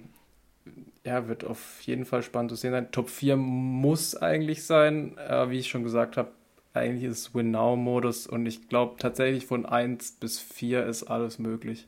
ja, 1.05 1.27
wird 1.27 1.45
auf 1.45 1.81
jeden 1.81 2.05
Fall 2.05 2.23
spannend 2.23 2.49
zu 2.51 2.55
sehen 2.55 2.71
sein. 2.71 2.91
Top 2.91 3.09
4 3.09 3.35
muss 3.35 4.15
eigentlich 4.15 4.63
sein. 4.65 5.15
Äh, 5.17 5.51
wie 5.51 5.59
ich 5.59 5.69
schon 5.69 5.83
gesagt 5.83 6.17
habe, 6.17 6.31
eigentlich 6.73 7.03
ist 7.03 7.17
es 7.19 7.35
Win-Now-Modus 7.35 8.27
und 8.27 8.45
ich 8.45 8.69
glaube 8.69 8.95
tatsächlich 8.97 9.45
von 9.45 9.65
1 9.65 10.13
bis 10.19 10.39
4 10.39 10.85
ist 10.85 11.03
alles 11.03 11.39
möglich. 11.39 11.87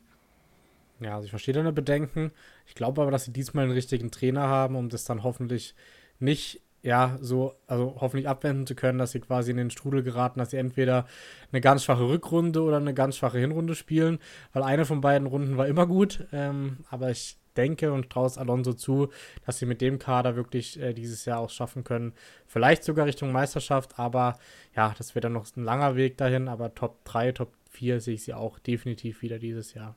Ja, 0.99 1.15
also 1.15 1.25
ich 1.25 1.31
verstehe 1.31 1.53
deine 1.53 1.73
Bedenken. 1.73 2.31
Ich 2.67 2.75
glaube 2.75 3.01
aber, 3.01 3.11
dass 3.11 3.25
sie 3.25 3.33
diesmal 3.33 3.65
einen 3.65 3.73
richtigen 3.73 4.11
Trainer 4.11 4.47
haben, 4.47 4.75
um 4.75 4.89
das 4.89 5.03
dann 5.03 5.23
hoffentlich 5.23 5.75
nicht, 6.19 6.61
ja, 6.83 7.17
so, 7.21 7.55
also 7.67 7.97
hoffentlich 7.99 8.27
abwenden 8.27 8.67
zu 8.67 8.75
können, 8.75 8.99
dass 8.99 9.11
sie 9.11 9.19
quasi 9.19 9.51
in 9.51 9.57
den 9.57 9.71
Strudel 9.71 10.03
geraten, 10.03 10.39
dass 10.39 10.51
sie 10.51 10.57
entweder 10.57 11.07
eine 11.51 11.61
ganz 11.61 11.83
schwache 11.83 12.07
Rückrunde 12.07 12.61
oder 12.61 12.77
eine 12.77 12.93
ganz 12.93 13.17
schwache 13.17 13.39
Hinrunde 13.39 13.75
spielen, 13.75 14.19
weil 14.53 14.63
eine 14.63 14.85
von 14.85 15.01
beiden 15.01 15.27
Runden 15.27 15.57
war 15.57 15.67
immer 15.67 15.87
gut. 15.87 16.27
Ähm, 16.31 16.77
aber 16.89 17.09
ich 17.09 17.37
denke 17.57 17.91
und 17.91 18.09
traue 18.09 18.27
es 18.27 18.37
Alonso 18.37 18.73
zu, 18.73 19.09
dass 19.45 19.59
sie 19.59 19.65
mit 19.65 19.81
dem 19.81 19.99
Kader 19.99 20.35
wirklich 20.35 20.79
äh, 20.79 20.93
dieses 20.93 21.25
Jahr 21.25 21.39
auch 21.39 21.49
schaffen 21.49 21.83
können. 21.83 22.13
Vielleicht 22.47 22.83
sogar 22.83 23.05
Richtung 23.05 23.31
Meisterschaft, 23.31 23.99
aber 23.99 24.37
ja, 24.75 24.93
das 24.97 25.15
wird 25.15 25.25
dann 25.25 25.33
noch 25.33 25.45
ein 25.55 25.63
langer 25.63 25.95
Weg 25.95 26.17
dahin. 26.17 26.47
Aber 26.47 26.73
Top 26.73 27.03
3, 27.05 27.31
Top 27.33 27.51
4 27.71 27.99
sehe 28.01 28.15
ich 28.15 28.23
sie 28.23 28.33
auch 28.33 28.59
definitiv 28.59 29.21
wieder 29.21 29.39
dieses 29.39 29.73
Jahr. 29.73 29.95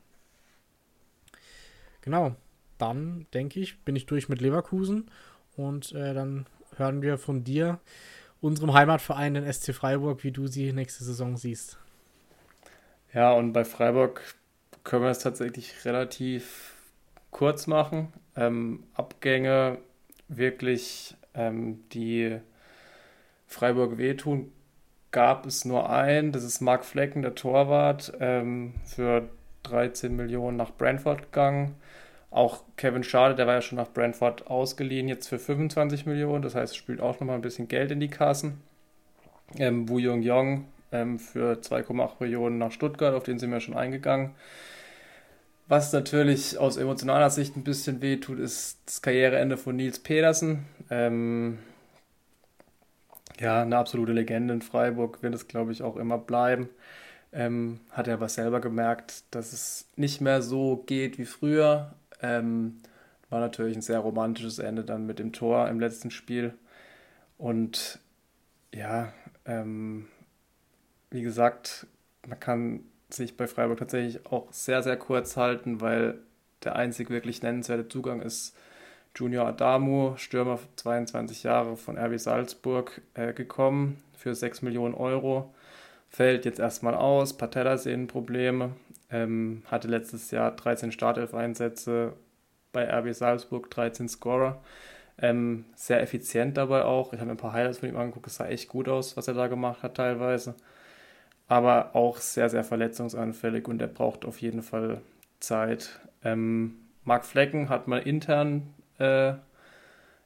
Genau, 2.01 2.37
dann 2.79 3.27
denke 3.33 3.61
ich, 3.61 3.79
bin 3.81 3.97
ich 3.97 4.07
durch 4.07 4.29
mit 4.29 4.41
Leverkusen 4.41 5.11
und 5.57 5.93
äh, 5.93 6.13
dann 6.13 6.47
hören 6.77 7.03
wir 7.03 7.19
von 7.19 7.45
dir, 7.45 7.81
unserem 8.41 8.75
Heimatverein, 8.75 9.35
den 9.35 9.51
SC 9.51 9.73
Freiburg, 9.73 10.23
wie 10.23 10.31
du 10.31 10.47
sie 10.47 10.73
nächste 10.73 11.03
Saison 11.03 11.37
siehst. 11.39 11.79
Ja, 13.15 13.33
und 13.33 13.53
bei 13.53 13.65
Freiburg 13.65 14.35
können 14.83 15.05
wir 15.05 15.11
es 15.11 15.21
tatsächlich 15.21 15.85
relativ 15.87 16.74
kurz 17.35 17.67
machen. 17.67 18.13
Ähm, 18.37 18.85
Abgänge 18.95 19.79
wirklich, 20.29 21.15
ähm, 21.35 21.85
die 21.93 22.39
Freiburg 23.47 23.99
wehtun, 23.99 24.53
gab 25.11 25.45
es 25.45 25.65
nur 25.65 25.91
einen. 25.91 26.33
Das 26.33 26.45
ist 26.45 26.61
Marc 26.61 26.85
Flecken, 26.85 27.23
der 27.23 27.35
Torwart, 27.35 28.13
ähm, 28.21 28.75
für 28.85 29.29
13 29.65 30.17
Millionen 30.17 30.57
nach 30.57 30.73
Brentford 30.73 31.25
gegangen. 31.25 31.75
Auch 32.31 32.63
Kevin 32.77 33.05
Schade, 33.05 33.35
der 33.35 33.47
war 33.47 33.55
ja 33.55 33.63
schon 33.63 33.79
nach 33.79 33.93
Brentford 33.93 34.47
ausgeliehen, 34.47 35.09
jetzt 35.09 35.29
für 35.29 35.39
25 35.39 36.07
Millionen. 36.07 36.43
Das 36.43 36.55
heißt, 36.55 36.77
spielt 36.77 37.01
auch 37.01 37.19
nochmal 37.21 37.37
ein 37.37 37.43
bisschen 37.43 37.69
Geld 37.69 37.91
in 37.91 38.01
die 38.01 38.09
Kassen. 38.09 38.61
Ähm, 39.57 39.89
Wu 39.89 39.99
Jung 39.99 40.23
Yong 40.23 40.67
ähm, 40.93 41.19
für 41.19 41.55
2,8 41.61 42.13
Millionen 42.21 42.59
nach 42.59 42.73
Stuttgart, 42.73 43.15
auf 43.15 43.25
den 43.25 43.39
sind 43.39 43.51
wir 43.51 43.61
schon 43.61 43.77
eingegangen. 43.77 44.31
Was 45.67 45.93
natürlich 45.93 46.59
aus 46.59 46.77
emotionaler 46.77 47.31
Sicht 47.31 47.57
ein 47.57 47.65
bisschen 47.65 48.03
wehtut, 48.03 48.39
ist 48.39 48.81
das 48.85 49.01
Karriereende 49.01 49.57
von 49.57 49.77
Nils 49.77 49.99
Pedersen. 49.99 50.67
Ähm, 50.91 51.59
ja, 53.41 53.63
eine 53.63 53.79
absolute 53.79 54.13
Legende 54.13 54.53
in 54.53 54.63
Freiburg, 54.63 55.23
wird 55.23 55.35
es, 55.35 55.49
glaube 55.49 55.73
ich, 55.73 55.83
auch 55.83 55.97
immer 55.97 56.19
bleiben. 56.19 56.69
Ähm, 57.33 57.81
hat 57.91 58.09
er 58.09 58.15
aber 58.15 58.29
selber 58.29 58.61
gemerkt, 58.61 59.25
dass 59.31 59.53
es 59.53 59.89
nicht 59.97 60.21
mehr 60.21 60.43
so 60.43 60.85
geht 60.87 61.19
wie 61.19 61.25
früher. 61.25 61.95
Ähm, 62.21 62.81
war 63.31 63.41
natürlich 63.41 63.77
ein 63.77 63.83
sehr 63.83 63.99
romantisches 64.01 64.59
Ende 64.59 64.85
dann 64.85 65.07
mit 65.07 65.19
dem 65.19 65.33
Tor 65.33 65.69
im 65.69 65.81
letzten 65.81 66.11
Spiel. 66.11 66.55
Und 67.39 67.99
ja, 68.75 69.13
ähm, 69.47 70.09
wie 71.11 71.23
gesagt, 71.23 71.87
man 72.29 72.39
kann 72.39 72.85
sich 73.11 73.37
bei 73.37 73.47
Freiburg 73.47 73.79
tatsächlich 73.79 74.27
auch 74.27 74.53
sehr, 74.53 74.83
sehr 74.83 74.97
kurz 74.97 75.37
halten, 75.37 75.81
weil 75.81 76.19
der 76.65 76.77
einzig 76.77 77.11
wirklich 77.11 77.43
nennenswerte 77.43 77.89
Zugang 77.89 78.23
ist 78.23 78.57
Junior 79.15 79.47
Adamu, 79.47 80.17
Stürmer 80.17 80.59
22 80.77 81.45
Jahre 81.45 81.77
von 81.77 81.97
RB 81.97 82.19
Salzburg, 82.19 83.01
äh, 83.15 83.33
gekommen 83.33 84.03
für 84.17 84.35
6 84.35 84.63
Millionen 84.63 84.95
Euro. 84.95 85.55
Fällt 86.09 86.45
jetzt 86.45 86.59
erstmal 86.59 86.95
aus, 86.95 87.37
Patellasehnenprobleme, 87.37 88.71
ähm, 89.11 89.63
hatte 89.67 89.89
letztes 89.89 90.31
Jahr 90.31 90.51
13 90.53 90.91
Startelf-Einsätze 90.91 92.15
bei 92.73 92.89
RB 92.89 93.15
Salzburg, 93.15 93.71
13 93.71 94.09
Scorer. 94.09 94.61
Ähm, 95.17 95.65
sehr 95.77 96.03
effizient 96.03 96.57
dabei 96.57 96.85
auch. 96.85 97.13
Ich 97.13 97.21
habe 97.21 97.27
mir 97.27 97.35
ein 97.35 97.39
paar 97.39 97.53
Highlights 97.53 97.79
von 97.79 97.89
ihm 97.89 97.97
angeguckt, 97.97 98.27
es 98.27 98.37
sah 98.37 98.47
echt 98.47 98.69
gut 98.69 98.89
aus, 98.89 99.17
was 99.17 99.29
er 99.29 99.35
da 99.35 99.47
gemacht 99.47 99.83
hat 99.85 99.95
teilweise 99.97 100.57
aber 101.47 101.95
auch 101.95 102.19
sehr, 102.19 102.49
sehr 102.49 102.65
verletzungsanfällig 102.65 103.69
und 103.69 103.81
er 103.81 103.89
braucht 103.89 104.25
auf 104.25 104.41
jeden 104.41 104.63
Fall 104.63 105.01
Zeit. 105.41 106.01
Ähm, 106.23 106.77
Marc 107.05 107.27
Flecken 107.27 107.69
hat 107.69 107.87
man 107.87 108.03
intern 108.03 108.75
äh, 108.99 109.35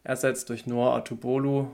ersetzt 0.05 0.49
durch 0.49 0.67
Noah 0.67 0.97
Atubolu. 0.97 1.69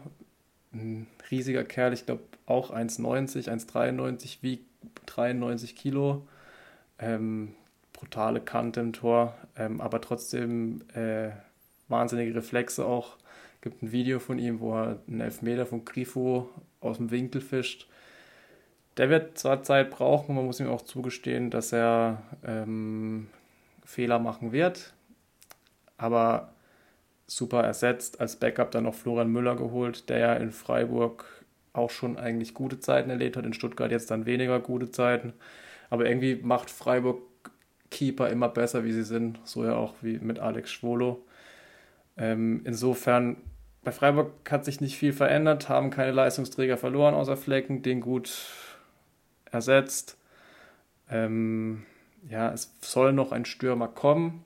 Ein 0.73 1.07
riesiger 1.31 1.65
Kerl, 1.65 1.93
ich 1.93 2.07
glaube 2.07 2.23
auch 2.47 2.71
1,90, 2.71 3.49
1,93, 3.49 4.39
wiegt 4.43 4.67
93 5.07 5.77
Kilo. 5.77 6.27
Ähm, 6.99 7.55
brutale 7.93 8.41
Kante 8.41 8.81
im 8.81 8.93
Tor, 8.93 9.35
ähm, 9.57 9.81
aber 9.81 10.01
trotzdem 10.01 10.83
äh, 10.95 11.31
wahnsinnige 11.89 12.35
Reflexe 12.35 12.85
auch. 12.85 13.17
Gibt 13.61 13.83
ein 13.83 13.93
Video 13.93 14.19
von 14.19 14.39
ihm, 14.39 14.61
wo 14.61 14.75
er 14.75 14.99
einen 15.07 15.21
Elfmeter 15.21 15.67
von 15.67 15.85
Grifo 15.85 16.49
aus 16.81 16.97
dem 16.99 17.11
Winkel 17.11 17.41
fischt 17.41 17.89
der 18.97 19.11
wird 19.11 19.39
zwar 19.39 19.63
Zeit 19.63 19.91
brauchen, 19.91 20.37
man 20.37 20.47
muss 20.47 20.61
ihm 20.61 20.69
auch 20.69 20.83
zugestehen, 20.83 21.51
dass 21.51 21.73
er 21.73 22.23
ähm, 22.47 23.29
Fehler 23.85 24.19
machen 24.19 24.53
wird, 24.53 24.95
aber 25.97 26.53
super 27.27 27.63
ersetzt. 27.63 28.21
Als 28.21 28.37
Backup 28.37 28.71
dann 28.71 28.85
noch 28.85 28.95
Florian 28.95 29.31
Müller 29.31 29.57
geholt, 29.57 30.09
der 30.09 30.19
ja 30.19 30.35
in 30.35 30.53
Freiburg 30.53 31.25
auch 31.73 31.91
schon 31.91 32.17
eigentlich 32.17 32.55
gute 32.55 32.79
Zeiten 32.79 33.11
erlebt 33.11 33.37
hat, 33.37 33.45
in 33.45 33.53
Stuttgart 33.53 33.91
jetzt 33.91 34.11
dann 34.11 34.27
weniger 34.27 34.61
gute 34.61 34.91
Zeiten. 34.91 35.33
Aber 35.91 36.07
irgendwie 36.07 36.37
macht 36.37 36.71
Freiburg 36.71 37.23
Keeper 37.91 38.29
immer 38.29 38.49
besser, 38.49 38.85
wie 38.85 38.93
sie 38.93 39.05
sind, 39.05 39.41
so 39.45 39.65
ja 39.65 39.75
auch 39.75 39.95
wie 40.03 40.19
mit 40.19 40.39
Alex 40.39 40.71
Schwolo. 40.71 41.25
Ähm, 42.17 42.63
insofern 42.65 43.37
bei 43.83 43.93
Freiburg 43.93 44.51
hat 44.51 44.65
sich 44.65 44.81
nicht 44.81 44.97
viel 44.97 45.13
verändert, 45.13 45.69
haben 45.69 45.91
keine 45.91 46.13
Leistungsträger 46.13 46.77
verloren 46.77 47.15
außer 47.15 47.37
Flecken, 47.37 47.83
den 47.83 48.01
gut 48.01 48.31
ersetzt. 49.55 50.17
Ähm, 51.11 51.85
ja, 52.29 52.53
es 52.53 52.73
soll 52.81 53.13
noch 53.13 53.33
ein 53.33 53.45
Stürmer 53.45 53.89
kommen. 53.89 54.45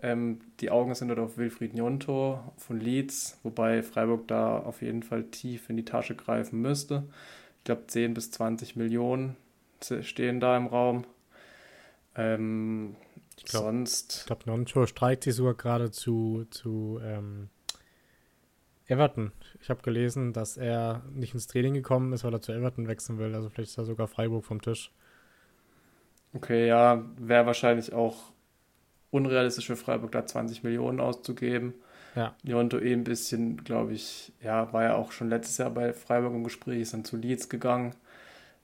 Ähm, 0.00 0.40
die 0.60 0.70
Augen 0.70 0.94
sind 0.94 1.08
dort 1.08 1.18
auf 1.18 1.38
Wilfried 1.38 1.74
Njonto 1.74 2.40
von 2.56 2.78
Leeds, 2.78 3.38
wobei 3.42 3.82
Freiburg 3.82 4.28
da 4.28 4.58
auf 4.58 4.82
jeden 4.82 5.02
Fall 5.02 5.24
tief 5.24 5.68
in 5.70 5.76
die 5.76 5.84
Tasche 5.84 6.14
greifen 6.14 6.60
müsste. 6.60 7.04
Ich 7.58 7.64
glaube, 7.64 7.86
10 7.86 8.14
bis 8.14 8.30
20 8.30 8.76
Millionen 8.76 9.36
stehen 10.02 10.40
da 10.40 10.56
im 10.56 10.66
Raum. 10.66 11.04
Ähm, 12.14 12.96
ich 13.36 13.44
glaub, 13.44 13.64
sonst. 13.64 14.18
Ich 14.20 14.26
glaube, 14.26 14.42
Njonto 14.46 14.86
streikt 14.86 15.24
sich 15.24 15.34
sogar 15.34 15.54
gerade 15.54 15.90
zu, 15.90 16.46
zu 16.50 17.00
ähm, 17.02 17.48
Everton. 18.88 19.32
Ich 19.60 19.68
habe 19.70 19.82
gelesen, 19.82 20.32
dass 20.32 20.56
er 20.56 21.02
nicht 21.12 21.34
ins 21.34 21.46
Training 21.46 21.74
gekommen 21.74 22.12
ist, 22.12 22.24
weil 22.24 22.32
er 22.32 22.40
zu 22.40 22.52
Everton 22.52 22.88
wechseln 22.88 23.18
will. 23.18 23.34
Also 23.34 23.50
vielleicht 23.50 23.70
ist 23.70 23.78
da 23.78 23.84
sogar 23.84 24.08
Freiburg 24.08 24.44
vom 24.44 24.62
Tisch. 24.62 24.90
Okay, 26.34 26.66
ja, 26.66 27.04
wäre 27.18 27.46
wahrscheinlich 27.46 27.92
auch 27.92 28.32
unrealistisch 29.10 29.66
für 29.66 29.76
Freiburg, 29.76 30.12
da 30.12 30.26
20 30.26 30.62
Millionen 30.62 31.00
auszugeben. 31.00 31.74
Ja. 32.14 32.34
Jonto 32.42 32.78
eh 32.78 32.92
ein 32.92 33.04
bisschen, 33.04 33.62
glaube 33.64 33.92
ich, 33.92 34.32
ja, 34.42 34.72
war 34.72 34.82
ja 34.82 34.94
auch 34.96 35.12
schon 35.12 35.28
letztes 35.28 35.58
Jahr 35.58 35.70
bei 35.70 35.92
Freiburg 35.92 36.34
im 36.34 36.44
Gespräch, 36.44 36.80
ist 36.80 36.94
dann 36.94 37.04
zu 37.04 37.16
Leeds 37.16 37.48
gegangen, 37.48 37.94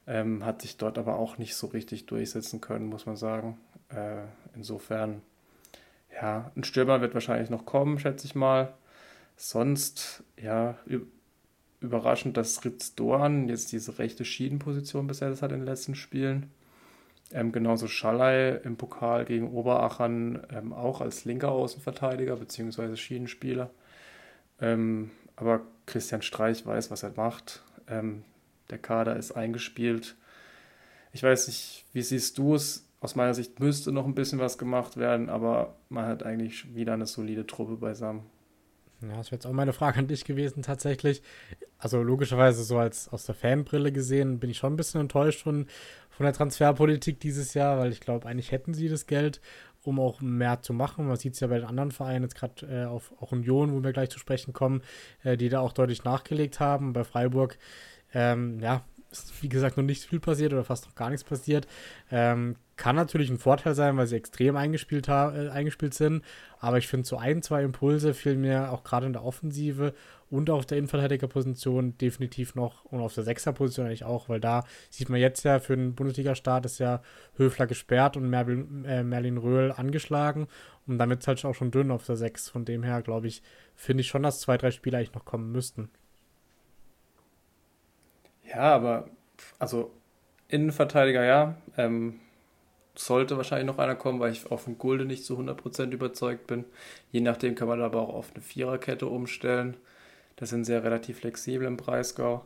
ähm, 0.06 0.44
hat 0.44 0.62
sich 0.62 0.76
dort 0.76 0.98
aber 0.98 1.18
auch 1.18 1.38
nicht 1.38 1.54
so 1.54 1.68
richtig 1.68 2.06
durchsetzen 2.06 2.60
können, 2.60 2.86
muss 2.86 3.06
man 3.06 3.16
sagen. 3.16 3.58
Äh, 3.90 4.22
insofern, 4.54 5.22
ja, 6.12 6.50
ein 6.56 6.64
Stürmer 6.64 7.00
wird 7.00 7.14
wahrscheinlich 7.14 7.50
noch 7.50 7.64
kommen, 7.64 7.98
schätze 7.98 8.26
ich 8.26 8.34
mal. 8.34 8.74
Sonst, 9.36 10.22
ja, 10.40 10.78
überraschend, 11.80 12.36
dass 12.36 12.64
Ritz 12.64 12.94
Doan 12.94 13.48
jetzt 13.48 13.72
diese 13.72 13.98
rechte 13.98 14.24
Schiedenposition 14.24 15.06
besetzt 15.06 15.42
hat 15.42 15.52
in 15.52 15.60
den 15.60 15.66
letzten 15.66 15.94
Spielen. 15.94 16.50
Ähm, 17.32 17.52
genauso 17.52 17.88
Schallei 17.88 18.50
im 18.64 18.76
Pokal 18.76 19.24
gegen 19.24 19.50
Oberachern 19.50 20.46
ähm, 20.50 20.72
auch 20.72 21.00
als 21.00 21.24
linker 21.24 21.50
Außenverteidiger 21.50 22.36
bzw. 22.36 22.96
Schienenspieler. 22.96 23.70
Ähm, 24.60 25.10
aber 25.36 25.62
Christian 25.86 26.22
Streich 26.22 26.64
weiß, 26.64 26.90
was 26.90 27.02
er 27.02 27.12
macht. 27.16 27.62
Ähm, 27.88 28.22
der 28.70 28.78
Kader 28.78 29.16
ist 29.16 29.32
eingespielt. 29.32 30.16
Ich 31.12 31.22
weiß 31.22 31.48
nicht, 31.48 31.84
wie 31.92 32.02
siehst 32.02 32.38
du 32.38 32.54
es? 32.54 32.88
Aus 33.00 33.14
meiner 33.14 33.34
Sicht 33.34 33.60
müsste 33.60 33.92
noch 33.92 34.06
ein 34.06 34.14
bisschen 34.14 34.38
was 34.38 34.56
gemacht 34.56 34.96
werden, 34.96 35.28
aber 35.28 35.74
man 35.90 36.06
hat 36.06 36.22
eigentlich 36.22 36.74
wieder 36.74 36.94
eine 36.94 37.06
solide 37.06 37.46
Truppe 37.46 37.76
beisammen. 37.76 38.22
Ja, 39.10 39.16
das 39.16 39.26
wäre 39.28 39.36
jetzt 39.36 39.46
auch 39.46 39.52
meine 39.52 39.72
Frage 39.72 39.98
an 39.98 40.08
dich 40.08 40.24
gewesen, 40.24 40.62
tatsächlich. 40.62 41.22
Also 41.78 42.02
logischerweise 42.02 42.64
so 42.64 42.78
als 42.78 43.08
aus 43.08 43.26
der 43.26 43.34
Fanbrille 43.34 43.92
gesehen 43.92 44.38
bin 44.38 44.50
ich 44.50 44.58
schon 44.58 44.74
ein 44.74 44.76
bisschen 44.76 45.00
enttäuscht 45.00 45.42
von, 45.42 45.66
von 46.10 46.24
der 46.24 46.32
Transferpolitik 46.32 47.20
dieses 47.20 47.54
Jahr, 47.54 47.78
weil 47.78 47.92
ich 47.92 48.00
glaube, 48.00 48.26
eigentlich 48.26 48.52
hätten 48.52 48.74
sie 48.74 48.88
das 48.88 49.06
Geld, 49.06 49.40
um 49.82 50.00
auch 50.00 50.20
mehr 50.20 50.62
zu 50.62 50.72
machen. 50.72 51.06
Man 51.06 51.16
sieht 51.16 51.34
es 51.34 51.40
ja 51.40 51.48
bei 51.48 51.58
den 51.58 51.68
anderen 51.68 51.90
Vereinen, 51.90 52.24
jetzt 52.24 52.36
gerade 52.36 52.66
äh, 52.66 52.84
auf 52.86 53.12
auch 53.20 53.32
Union, 53.32 53.72
wo 53.72 53.82
wir 53.82 53.92
gleich 53.92 54.10
zu 54.10 54.18
sprechen 54.18 54.52
kommen, 54.52 54.82
äh, 55.22 55.36
die 55.36 55.48
da 55.48 55.60
auch 55.60 55.72
deutlich 55.72 56.04
nachgelegt 56.04 56.60
haben. 56.60 56.92
Bei 56.92 57.04
Freiburg, 57.04 57.58
ähm, 58.14 58.60
ja, 58.60 58.84
ist 59.10 59.42
wie 59.42 59.48
gesagt 59.48 59.76
noch 59.76 59.84
nicht 59.84 60.04
viel 60.04 60.20
passiert 60.20 60.52
oder 60.52 60.64
fast 60.64 60.86
noch 60.86 60.94
gar 60.94 61.10
nichts 61.10 61.24
passiert. 61.24 61.66
Ähm, 62.10 62.56
kann 62.76 62.96
natürlich 62.96 63.30
ein 63.30 63.38
Vorteil 63.38 63.74
sein, 63.74 63.96
weil 63.96 64.06
sie 64.06 64.16
extrem 64.16 64.56
eingespielt, 64.56 65.08
äh, 65.08 65.48
eingespielt 65.50 65.94
sind. 65.94 66.24
Aber 66.58 66.78
ich 66.78 66.88
finde, 66.88 67.06
so 67.06 67.16
ein, 67.16 67.42
zwei 67.42 67.62
Impulse 67.62 68.14
fehlen 68.14 68.40
mir 68.40 68.72
auch 68.72 68.84
gerade 68.84 69.06
in 69.06 69.12
der 69.12 69.24
Offensive 69.24 69.94
und 70.30 70.50
auf 70.50 70.66
der 70.66 70.78
Innenverteidigerposition 70.78 71.96
definitiv 71.98 72.54
noch 72.54 72.84
und 72.86 73.00
auf 73.00 73.14
der 73.14 73.22
Sechserposition 73.22 73.86
eigentlich 73.86 74.04
auch, 74.04 74.28
weil 74.28 74.40
da 74.40 74.64
sieht 74.90 75.08
man 75.08 75.20
jetzt 75.20 75.44
ja 75.44 75.60
für 75.60 75.76
den 75.76 75.94
Bundesliga-Start 75.94 76.64
ist 76.64 76.78
ja 76.78 77.02
Höfler 77.36 77.66
gesperrt 77.66 78.16
und 78.16 78.28
Merlin, 78.28 78.84
äh, 78.84 79.04
Merlin 79.04 79.38
Röhl 79.38 79.72
angeschlagen. 79.72 80.48
Und 80.86 80.98
damit 80.98 81.20
ist 81.20 81.28
halt 81.28 81.44
auch 81.44 81.54
schon 81.54 81.70
dünn 81.70 81.90
auf 81.90 82.04
der 82.04 82.16
Sechs. 82.16 82.48
Von 82.48 82.64
dem 82.64 82.82
her, 82.82 83.02
glaube 83.02 83.28
ich, 83.28 83.42
finde 83.76 84.00
ich 84.00 84.08
schon, 84.08 84.22
dass 84.22 84.40
zwei, 84.40 84.56
drei 84.56 84.70
Spieler 84.70 84.98
eigentlich 84.98 85.14
noch 85.14 85.24
kommen 85.24 85.52
müssten. 85.52 85.90
Ja, 88.48 88.74
aber 88.74 89.08
also 89.58 89.90
Innenverteidiger 90.48 91.24
ja. 91.24 91.56
Ähm, 91.76 92.20
sollte 92.94 93.36
wahrscheinlich 93.36 93.66
noch 93.66 93.78
einer 93.78 93.94
kommen, 93.94 94.20
weil 94.20 94.32
ich 94.32 94.50
auf 94.50 94.64
den 94.64 94.78
Gulde 94.78 95.04
nicht 95.04 95.24
zu 95.24 95.38
100% 95.38 95.90
überzeugt 95.90 96.46
bin. 96.46 96.64
Je 97.10 97.20
nachdem 97.20 97.54
kann 97.54 97.68
man 97.68 97.82
aber 97.82 98.00
auch 98.00 98.14
auf 98.14 98.30
eine 98.34 98.42
Viererkette 98.42 99.06
umstellen. 99.06 99.76
Das 100.36 100.50
sind 100.50 100.64
sehr 100.64 100.84
relativ 100.84 101.18
flexibel 101.18 101.66
im 101.66 101.76
Breisgau. 101.76 102.44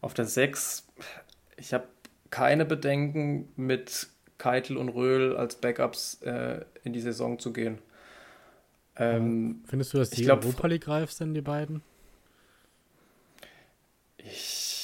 Auf 0.00 0.14
der 0.14 0.24
6, 0.24 0.86
ich 1.56 1.74
habe 1.74 1.86
keine 2.30 2.64
Bedenken, 2.64 3.48
mit 3.56 4.08
Keitel 4.38 4.76
und 4.76 4.88
Röhl 4.88 5.36
als 5.36 5.56
Backups 5.56 6.22
äh, 6.22 6.64
in 6.84 6.92
die 6.92 7.00
Saison 7.00 7.38
zu 7.38 7.52
gehen. 7.52 7.78
Ähm, 8.96 9.62
Findest 9.66 9.92
du, 9.92 9.98
dass 9.98 10.10
die 10.10 10.22
glaub, 10.22 10.44
Europa 10.44 10.66
League 10.66 10.88
reif 10.88 11.12
sind, 11.12 11.34
die 11.34 11.42
beiden? 11.42 11.82
Ich 14.18 14.79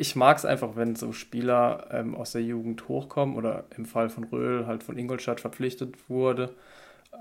ich 0.00 0.16
mag 0.16 0.38
es 0.38 0.46
einfach, 0.46 0.76
wenn 0.76 0.96
so 0.96 1.12
Spieler 1.12 1.88
ähm, 1.90 2.14
aus 2.14 2.32
der 2.32 2.42
Jugend 2.42 2.88
hochkommen 2.88 3.36
oder 3.36 3.66
im 3.76 3.84
Fall 3.84 4.08
von 4.08 4.24
Röhl 4.24 4.66
halt 4.66 4.82
von 4.82 4.96
Ingolstadt 4.96 5.40
verpflichtet 5.40 6.08
wurde, 6.08 6.54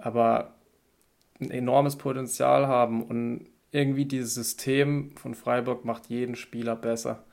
aber 0.01 0.53
ein 1.41 1.51
enormes 1.51 1.97
Potenzial 1.97 2.67
haben 2.67 3.03
und 3.03 3.47
irgendwie 3.71 4.05
dieses 4.05 4.33
System 4.33 5.15
von 5.17 5.35
Freiburg 5.35 5.83
macht 5.83 6.07
jeden 6.07 6.35
Spieler 6.35 6.77
besser. 6.77 7.23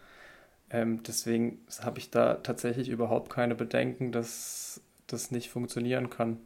Ähm, 0.69 1.05
deswegen 1.05 1.61
habe 1.81 2.01
ich 2.01 2.11
da 2.11 2.35
tatsächlich 2.35 2.89
überhaupt 2.89 3.31
keine 3.31 3.55
Bedenken, 3.55 4.11
dass 4.11 4.81
das 5.07 5.31
nicht 5.31 5.49
funktionieren 5.49 6.11
kann. 6.11 6.39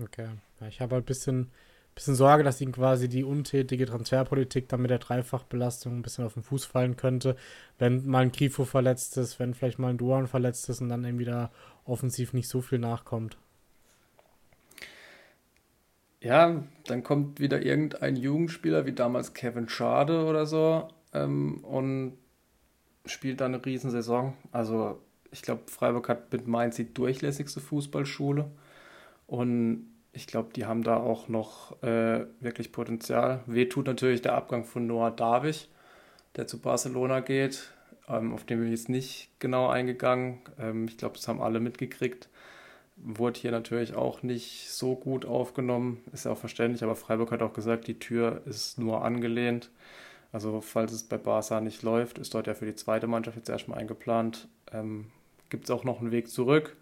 Okay, 0.00 0.28
ich 0.68 0.80
habe 0.80 0.94
halt 0.94 1.04
ein 1.04 1.06
bisschen 1.06 1.50
bisschen 1.94 2.14
Sorge, 2.14 2.42
dass 2.42 2.60
ihnen 2.60 2.72
quasi 2.72 3.08
die 3.08 3.24
untätige 3.24 3.86
Transferpolitik 3.86 4.68
dann 4.68 4.82
mit 4.82 4.90
der 4.90 4.98
Dreifachbelastung 4.98 5.96
ein 5.96 6.02
bisschen 6.02 6.24
auf 6.24 6.34
den 6.34 6.42
Fuß 6.42 6.64
fallen 6.64 6.96
könnte, 6.96 7.36
wenn 7.78 8.06
mal 8.06 8.22
ein 8.22 8.32
Grifo 8.32 8.64
verletzt 8.64 9.16
ist, 9.18 9.38
wenn 9.38 9.54
vielleicht 9.54 9.78
mal 9.78 9.90
ein 9.90 9.98
Duan 9.98 10.26
verletzt 10.26 10.68
ist 10.68 10.80
und 10.80 10.88
dann 10.88 11.04
irgendwie 11.04 11.26
da 11.26 11.50
offensiv 11.84 12.32
nicht 12.32 12.48
so 12.48 12.60
viel 12.60 12.78
nachkommt. 12.78 13.36
Ja, 16.20 16.62
dann 16.86 17.02
kommt 17.02 17.40
wieder 17.40 17.62
irgendein 17.62 18.16
Jugendspieler 18.16 18.86
wie 18.86 18.92
damals 18.92 19.34
Kevin 19.34 19.68
Schade 19.68 20.24
oder 20.24 20.46
so 20.46 20.88
ähm, 21.12 21.64
und 21.64 22.16
spielt 23.04 23.40
dann 23.40 23.54
eine 23.54 23.64
Riesensaison. 23.64 24.34
Also 24.52 25.00
ich 25.32 25.42
glaube, 25.42 25.62
Freiburg 25.66 26.08
hat 26.08 26.32
mit 26.32 26.46
Mainz 26.46 26.76
die 26.76 26.94
durchlässigste 26.94 27.60
Fußballschule 27.60 28.50
und 29.26 29.91
ich 30.12 30.26
glaube, 30.26 30.50
die 30.54 30.66
haben 30.66 30.82
da 30.82 30.96
auch 30.98 31.28
noch 31.28 31.82
äh, 31.82 32.26
wirklich 32.40 32.72
Potenzial. 32.72 33.42
Weh 33.46 33.66
tut 33.66 33.86
natürlich 33.86 34.22
der 34.22 34.34
Abgang 34.34 34.64
von 34.64 34.86
Noah 34.86 35.10
Davich, 35.10 35.68
der 36.36 36.46
zu 36.46 36.60
Barcelona 36.60 37.20
geht. 37.20 37.72
Ähm, 38.08 38.34
auf 38.34 38.44
den 38.44 38.58
bin 38.58 38.68
ich 38.68 38.78
jetzt 38.78 38.88
nicht 38.88 39.30
genau 39.38 39.68
eingegangen. 39.68 40.40
Ähm, 40.58 40.86
ich 40.86 40.98
glaube, 40.98 41.16
das 41.16 41.28
haben 41.28 41.40
alle 41.40 41.60
mitgekriegt. 41.60 42.28
Wurde 42.96 43.40
hier 43.40 43.52
natürlich 43.52 43.94
auch 43.94 44.22
nicht 44.22 44.70
so 44.70 44.94
gut 44.96 45.24
aufgenommen. 45.24 46.02
Ist 46.12 46.26
ja 46.26 46.32
auch 46.32 46.38
verständlich, 46.38 46.82
aber 46.82 46.94
Freiburg 46.94 47.32
hat 47.32 47.42
auch 47.42 47.54
gesagt, 47.54 47.86
die 47.86 47.98
Tür 47.98 48.42
ist 48.44 48.78
nur 48.78 49.02
angelehnt. 49.04 49.70
Also, 50.30 50.60
falls 50.60 50.92
es 50.92 51.04
bei 51.04 51.18
Barca 51.18 51.60
nicht 51.60 51.82
läuft, 51.82 52.18
ist 52.18 52.34
dort 52.34 52.46
ja 52.46 52.54
für 52.54 52.66
die 52.66 52.74
zweite 52.74 53.06
Mannschaft 53.06 53.36
jetzt 53.36 53.48
erstmal 53.50 53.78
eingeplant. 53.78 54.48
Ähm, 54.72 55.06
Gibt 55.48 55.64
es 55.64 55.70
auch 55.70 55.84
noch 55.84 56.00
einen 56.00 56.10
Weg 56.10 56.28
zurück. 56.28 56.76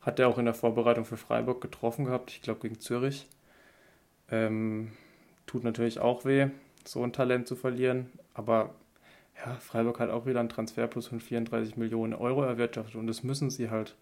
Hat 0.00 0.18
er 0.18 0.28
auch 0.28 0.38
in 0.38 0.46
der 0.46 0.54
Vorbereitung 0.54 1.04
für 1.04 1.16
Freiburg 1.16 1.60
getroffen 1.60 2.06
gehabt, 2.06 2.30
ich 2.30 2.42
glaube 2.42 2.60
gegen 2.60 2.80
Zürich. 2.80 3.26
Ähm, 4.30 4.92
tut 5.46 5.64
natürlich 5.64 5.98
auch 5.98 6.24
weh, 6.24 6.48
so 6.84 7.02
ein 7.02 7.12
Talent 7.12 7.46
zu 7.46 7.56
verlieren. 7.56 8.10
Aber 8.34 8.74
ja, 9.44 9.54
Freiburg 9.54 10.00
hat 10.00 10.10
auch 10.10 10.26
wieder 10.26 10.40
einen 10.40 10.48
Transferplus 10.48 11.06
von 11.08 11.20
34 11.20 11.76
Millionen 11.76 12.14
Euro 12.14 12.42
erwirtschaftet 12.42 12.96
und 12.96 13.06
das 13.06 13.22
müssen 13.22 13.50
sie 13.50 13.70
halt, 13.70 13.96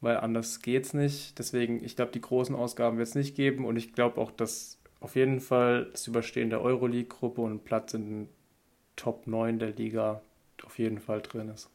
weil 0.00 0.16
anders 0.16 0.62
geht 0.62 0.86
es 0.86 0.94
nicht. 0.94 1.38
Deswegen, 1.38 1.84
ich 1.84 1.96
glaube, 1.96 2.12
die 2.12 2.20
großen 2.20 2.54
Ausgaben 2.54 2.98
wird 2.98 3.08
es 3.08 3.14
nicht 3.14 3.36
geben 3.36 3.64
und 3.64 3.76
ich 3.76 3.92
glaube 3.92 4.20
auch, 4.20 4.30
dass 4.30 4.78
auf 5.00 5.16
jeden 5.16 5.40
Fall 5.40 5.86
das 5.92 6.06
Überstehen 6.06 6.50
der 6.50 6.60
Euroleague-Gruppe 6.60 7.40
und 7.40 7.64
Platz 7.64 7.94
in 7.94 8.08
den 8.08 8.28
Top 8.96 9.26
9 9.26 9.58
der 9.58 9.70
Liga 9.70 10.20
auf 10.64 10.78
jeden 10.78 10.98
Fall 10.98 11.22
drin 11.22 11.48
ist. 11.48 11.70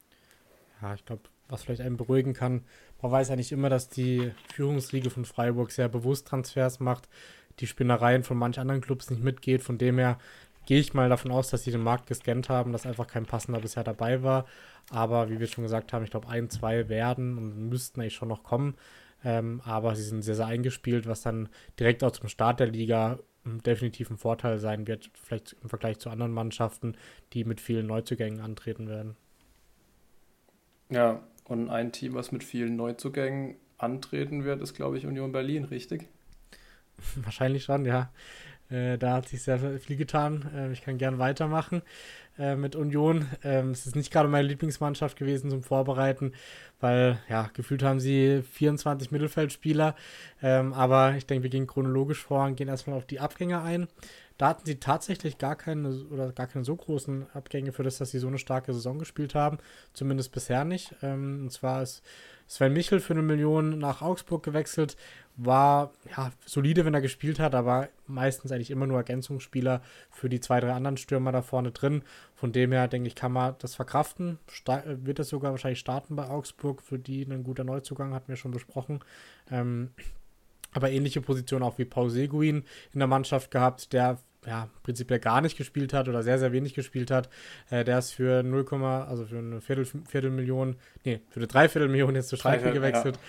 Ja, 0.82 0.94
ich 0.94 1.06
glaube, 1.06 1.24
was 1.50 1.64
vielleicht 1.64 1.82
einen 1.82 1.98
beruhigen 1.98 2.34
kann, 2.34 2.64
man 3.06 3.12
weiß 3.12 3.30
ja 3.30 3.36
nicht 3.36 3.52
immer, 3.52 3.70
dass 3.70 3.88
die 3.88 4.32
Führungsriege 4.52 5.12
von 5.12 5.26
Freiburg 5.26 5.70
sehr 5.70 5.88
bewusst 5.88 6.28
Transfers 6.28 6.80
macht, 6.80 7.08
die 7.60 7.68
Spinnereien 7.68 8.24
von 8.24 8.36
manch 8.36 8.60
anderen 8.60 8.82
Clubs 8.82 9.12
nicht 9.12 9.24
mitgeht. 9.24 9.62
Von 9.62 9.78
dem 9.78 10.00
her 10.00 10.18
gehe 10.66 10.80
ich 10.80 10.96
mal 10.96 11.08
davon 11.08 11.30
aus, 11.30 11.52
dass 11.52 11.64
sie 11.64 11.72
den 11.72 11.84
Markt 11.84 12.08
gescannt 12.08 12.50
haben, 12.50 12.72
dass 12.72 12.88
einfach 12.88 13.06
kein 13.06 13.28
passender 13.28 13.60
bisher 13.62 13.84
dabei 13.84 14.24
war. 14.24 14.48
Aber 14.90 15.30
wie 15.30 15.40
wir 15.40 15.46
schon 15.46 15.66
gesagt 15.66 15.94
haben, 15.94 16.04
ich 16.04 16.10
glaube, 16.10 16.30
ein, 16.30 16.50
zwei 16.50 16.90
werden 16.90 17.38
und 17.38 17.70
müssten 17.70 18.02
eigentlich 18.02 18.16
schon 18.16 18.30
noch 18.30 18.42
kommen. 18.42 18.74
Ähm, 19.24 19.62
aber 19.64 19.96
sie 19.96 20.02
sind 20.02 20.24
sehr, 20.24 20.36
sehr 20.36 20.48
eingespielt, 20.48 21.06
was 21.06 21.22
dann 21.22 21.50
direkt 21.80 22.04
auch 22.04 22.12
zum 22.12 22.28
Start 22.28 22.60
der 22.60 22.68
Liga 22.68 23.20
definitiv 23.44 24.10
ein 24.10 24.18
Vorteil 24.18 24.58
sein 24.58 24.88
wird, 24.88 25.12
vielleicht 25.14 25.56
im 25.62 25.70
Vergleich 25.70 26.00
zu 26.00 26.10
anderen 26.10 26.32
Mannschaften, 26.32 26.98
die 27.34 27.44
mit 27.44 27.62
vielen 27.62 27.86
Neuzugängen 27.86 28.42
antreten 28.42 28.90
werden. 28.90 29.16
Ja, 30.90 31.22
und 31.46 31.70
ein 31.70 31.92
Team, 31.92 32.14
was 32.14 32.32
mit 32.32 32.44
vielen 32.44 32.76
Neuzugängen 32.76 33.56
antreten 33.78 34.44
wird, 34.44 34.62
ist, 34.62 34.74
glaube 34.74 34.98
ich, 34.98 35.06
Union 35.06 35.32
Berlin, 35.32 35.64
richtig? 35.66 36.08
Wahrscheinlich 37.16 37.64
schon, 37.64 37.86
ja. 37.86 38.12
Äh, 38.70 38.98
da 38.98 39.14
hat 39.14 39.28
sich 39.28 39.44
sehr 39.44 39.60
viel 39.80 39.96
getan. 39.96 40.50
Äh, 40.56 40.72
ich 40.72 40.82
kann 40.82 40.98
gern 40.98 41.20
weitermachen 41.20 41.84
äh, 42.40 42.56
mit 42.56 42.76
Union. 42.76 43.28
Ähm, 43.44 43.72
es 43.72 43.86
ist 43.86 43.96
nicht 43.96 44.12
gerade 44.12 44.28
meine 44.28 44.48
Lieblingsmannschaft 44.48 45.18
gewesen 45.18 45.52
zum 45.52 45.62
Vorbereiten, 45.62 46.34
weil 46.80 47.20
ja, 47.30 47.50
gefühlt 47.54 47.84
haben 47.84 48.00
sie 48.00 48.42
24 48.42 49.12
Mittelfeldspieler. 49.12 49.96
Ähm, 50.42 50.74
aber 50.74 51.16
ich 51.16 51.28
denke, 51.28 51.44
wir 51.44 51.50
gehen 51.52 51.68
chronologisch 51.68 52.24
vor 52.24 52.46
und 52.46 52.56
gehen 52.56 52.68
erstmal 52.68 52.98
auf 52.98 53.06
die 53.06 53.20
Abgänge 53.20 53.62
ein. 53.62 53.88
Da 54.38 54.50
hatten 54.50 54.66
sie 54.66 54.80
tatsächlich 54.80 55.38
gar 55.38 55.56
keine 55.56 55.90
oder 56.12 56.32
gar 56.34 56.48
keine 56.48 56.66
so 56.66 56.76
großen 56.76 57.28
Abgänge 57.34 57.72
für 57.72 57.84
das, 57.84 57.98
dass 57.98 58.12
sie 58.12 58.20
so 58.20 58.28
eine 58.28 58.38
starke 58.38 58.74
Saison 58.74 59.00
gespielt 59.00 59.34
haben. 59.34 59.60
Zumindest 59.94 60.34
bisher 60.34 60.66
nicht. 60.66 60.94
Ähm, 61.02 61.44
und 61.44 61.52
zwar 61.52 61.84
ist 61.84 62.04
Sven 62.48 62.74
Michel 62.74 63.00
für 63.00 63.14
eine 63.14 63.22
Million 63.22 63.80
nach 63.80 64.02
Augsburg 64.02 64.44
gewechselt. 64.44 64.98
War 65.38 65.94
ja 66.16 66.32
solide, 66.46 66.86
wenn 66.86 66.94
er 66.94 67.02
gespielt 67.02 67.40
hat, 67.40 67.56
aber 67.56 67.90
meistens 68.08 68.52
eigentlich 68.52 68.72
immer 68.72 68.88
nur 68.88 68.98
Ergänzungsspieler 68.98 69.82
für 70.12 70.30
die 70.30 70.40
zwei, 70.42 70.60
drei 70.60 70.74
anderen 70.74 70.98
Stürmer 70.98 71.32
da 71.32 71.42
vorne 71.42 71.72
drin. 71.72 72.04
Von 72.36 72.52
dem 72.52 72.74
her, 72.74 72.88
denke 72.88 73.08
ich, 73.08 73.16
kann 73.16 73.32
man 73.32 73.56
das 73.60 73.76
verkraften. 73.76 74.38
Sta 74.50 74.84
wird 74.86 75.20
es 75.20 75.30
sogar 75.30 75.52
wahrscheinlich 75.52 75.80
starten 75.80 76.16
bei 76.16 76.28
Augsburg, 76.30 76.82
für 76.82 77.00
die 77.00 77.24
ein 77.24 77.44
guter 77.44 77.64
Neuzugang, 77.64 78.14
hatten 78.14 78.28
wir 78.28 78.36
schon 78.36 78.52
besprochen. 78.52 79.00
Ähm, 79.50 79.92
aber 80.76 80.92
ähnliche 80.92 81.22
Position 81.22 81.64
auch 81.64 81.78
wie 81.78 81.86
Paul 81.86 82.10
Seguin 82.10 82.64
in 82.94 83.00
der 83.00 83.08
Mannschaft 83.08 83.50
gehabt, 83.50 83.94
der 83.94 84.20
ja, 84.48 84.70
prinzipiell 84.84 85.20
gar 85.20 85.42
nicht 85.42 85.58
gespielt 85.58 85.94
hat 85.94 86.08
oder 86.08 86.24
sehr, 86.24 86.40
sehr 86.40 86.52
wenig 86.52 86.74
gespielt 86.74 87.12
hat. 87.12 87.30
Äh, 87.70 87.84
der 87.84 88.00
ist 88.00 88.12
für 88.12 88.44
0, 88.44 88.66
also 88.84 89.26
für 89.26 89.38
eine 89.38 89.62
Viertel, 89.62 89.86
Viertelmillion, 89.86 90.76
nee, 91.04 91.22
für 91.30 91.40
eine 91.40 91.48
Dreiviertelmillion 91.48 92.16
jetzt 92.16 92.30
zu 92.30 92.38
Schalke 92.38 92.72
gewechselt. 92.72 93.20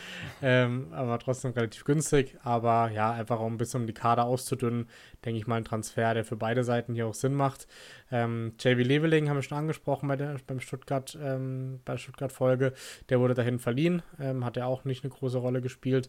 Ja. 0.40 0.64
Ähm, 0.64 0.88
aber 0.92 1.18
trotzdem 1.18 1.52
relativ 1.52 1.85
günstig. 1.85 2.37
Aber 2.42 2.90
ja, 2.90 3.12
einfach 3.12 3.40
auch 3.40 3.46
ein 3.46 3.59
bisschen 3.59 3.83
um 3.83 3.87
die 3.87 3.94
Kader 3.94 4.24
auszudünnen, 4.24 4.88
denke 5.24 5.38
ich 5.38 5.46
mal, 5.46 5.57
ein 5.57 5.64
Transfer, 5.64 6.14
der 6.14 6.24
für 6.24 6.37
beide 6.37 6.64
Seiten 6.64 6.94
hier 6.94 7.07
auch 7.07 7.14
Sinn 7.14 7.35
macht. 7.35 7.66
Ähm, 8.11 8.52
JV 8.61 8.83
Leveling 8.83 9.29
haben 9.29 9.37
wir 9.37 9.42
schon 9.42 9.59
angesprochen 9.59 10.09
bei 10.09 10.16
der, 10.16 10.37
beim 10.46 10.61
Stuttgart, 10.61 11.18
ähm, 11.20 11.81
bei 11.85 11.94
der 11.94 11.98
Stuttgart-Folge. 11.98 12.72
Der 13.09 13.20
wurde 13.20 13.35
dahin 13.35 13.59
verliehen, 13.59 14.02
ähm, 14.20 14.44
hat 14.44 14.57
er 14.57 14.66
auch 14.66 14.85
nicht 14.85 15.02
eine 15.02 15.12
große 15.12 15.38
Rolle 15.38 15.61
gespielt. 15.61 16.09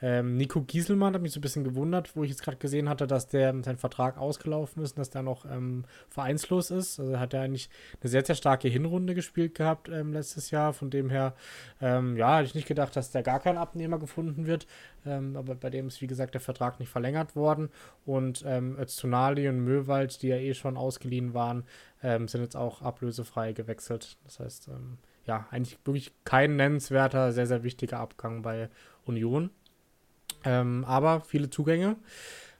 Ähm, 0.00 0.36
Nico 0.36 0.62
Gieselmann 0.62 1.14
hat 1.14 1.22
mich 1.22 1.32
so 1.32 1.38
ein 1.38 1.42
bisschen 1.42 1.64
gewundert, 1.64 2.14
wo 2.14 2.22
ich 2.22 2.30
jetzt 2.30 2.42
gerade 2.42 2.58
gesehen 2.58 2.88
hatte, 2.88 3.06
dass 3.06 3.26
der 3.26 3.54
sein 3.64 3.78
Vertrag 3.78 4.18
ausgelaufen 4.48 4.82
ist 4.82 4.98
dass 4.98 5.10
der 5.10 5.22
noch 5.22 5.44
ähm, 5.44 5.84
vereinslos 6.08 6.70
ist. 6.70 6.98
Also 6.98 7.18
hat 7.18 7.34
er 7.34 7.42
eigentlich 7.42 7.68
eine 8.00 8.10
sehr, 8.10 8.24
sehr 8.24 8.34
starke 8.34 8.68
Hinrunde 8.68 9.14
gespielt 9.14 9.54
gehabt 9.54 9.88
ähm, 9.88 10.12
letztes 10.12 10.50
Jahr. 10.50 10.72
Von 10.72 10.90
dem 10.90 11.10
her, 11.10 11.34
ähm, 11.80 12.16
ja, 12.16 12.38
hätte 12.38 12.48
ich 12.48 12.54
nicht 12.54 12.68
gedacht, 12.68 12.96
dass 12.96 13.10
der 13.10 13.22
gar 13.22 13.40
kein 13.40 13.56
Abnehmer 13.56 13.98
gefunden 13.98 14.46
wird. 14.46 14.66
Ähm, 15.06 15.36
aber 15.36 15.54
bei 15.54 15.70
dem 15.70 15.88
ist, 15.88 16.00
wie 16.00 16.06
gesagt, 16.06 16.34
der 16.34 16.40
Vertrag 16.40 16.80
nicht 16.80 16.90
verlängert 16.90 17.36
worden. 17.36 17.70
Und 18.04 18.44
ähm, 18.46 18.76
Öztunali 18.78 19.48
und 19.48 19.60
Möwald, 19.60 20.22
die 20.22 20.28
ja 20.28 20.36
eh 20.36 20.54
schon 20.54 20.76
ausgeliehen 20.76 21.34
waren, 21.34 21.64
ähm, 22.02 22.28
sind 22.28 22.42
jetzt 22.42 22.56
auch 22.56 22.82
ablösefrei 22.82 23.52
gewechselt. 23.52 24.16
Das 24.24 24.40
heißt, 24.40 24.68
ähm, 24.68 24.98
ja, 25.26 25.46
eigentlich 25.50 25.78
wirklich 25.84 26.12
kein 26.24 26.56
nennenswerter, 26.56 27.32
sehr, 27.32 27.46
sehr 27.46 27.62
wichtiger 27.62 28.00
Abgang 28.00 28.42
bei 28.42 28.70
Union. 29.04 29.50
Ähm, 30.44 30.84
aber 30.86 31.20
viele 31.20 31.50
Zugänge 31.50 31.96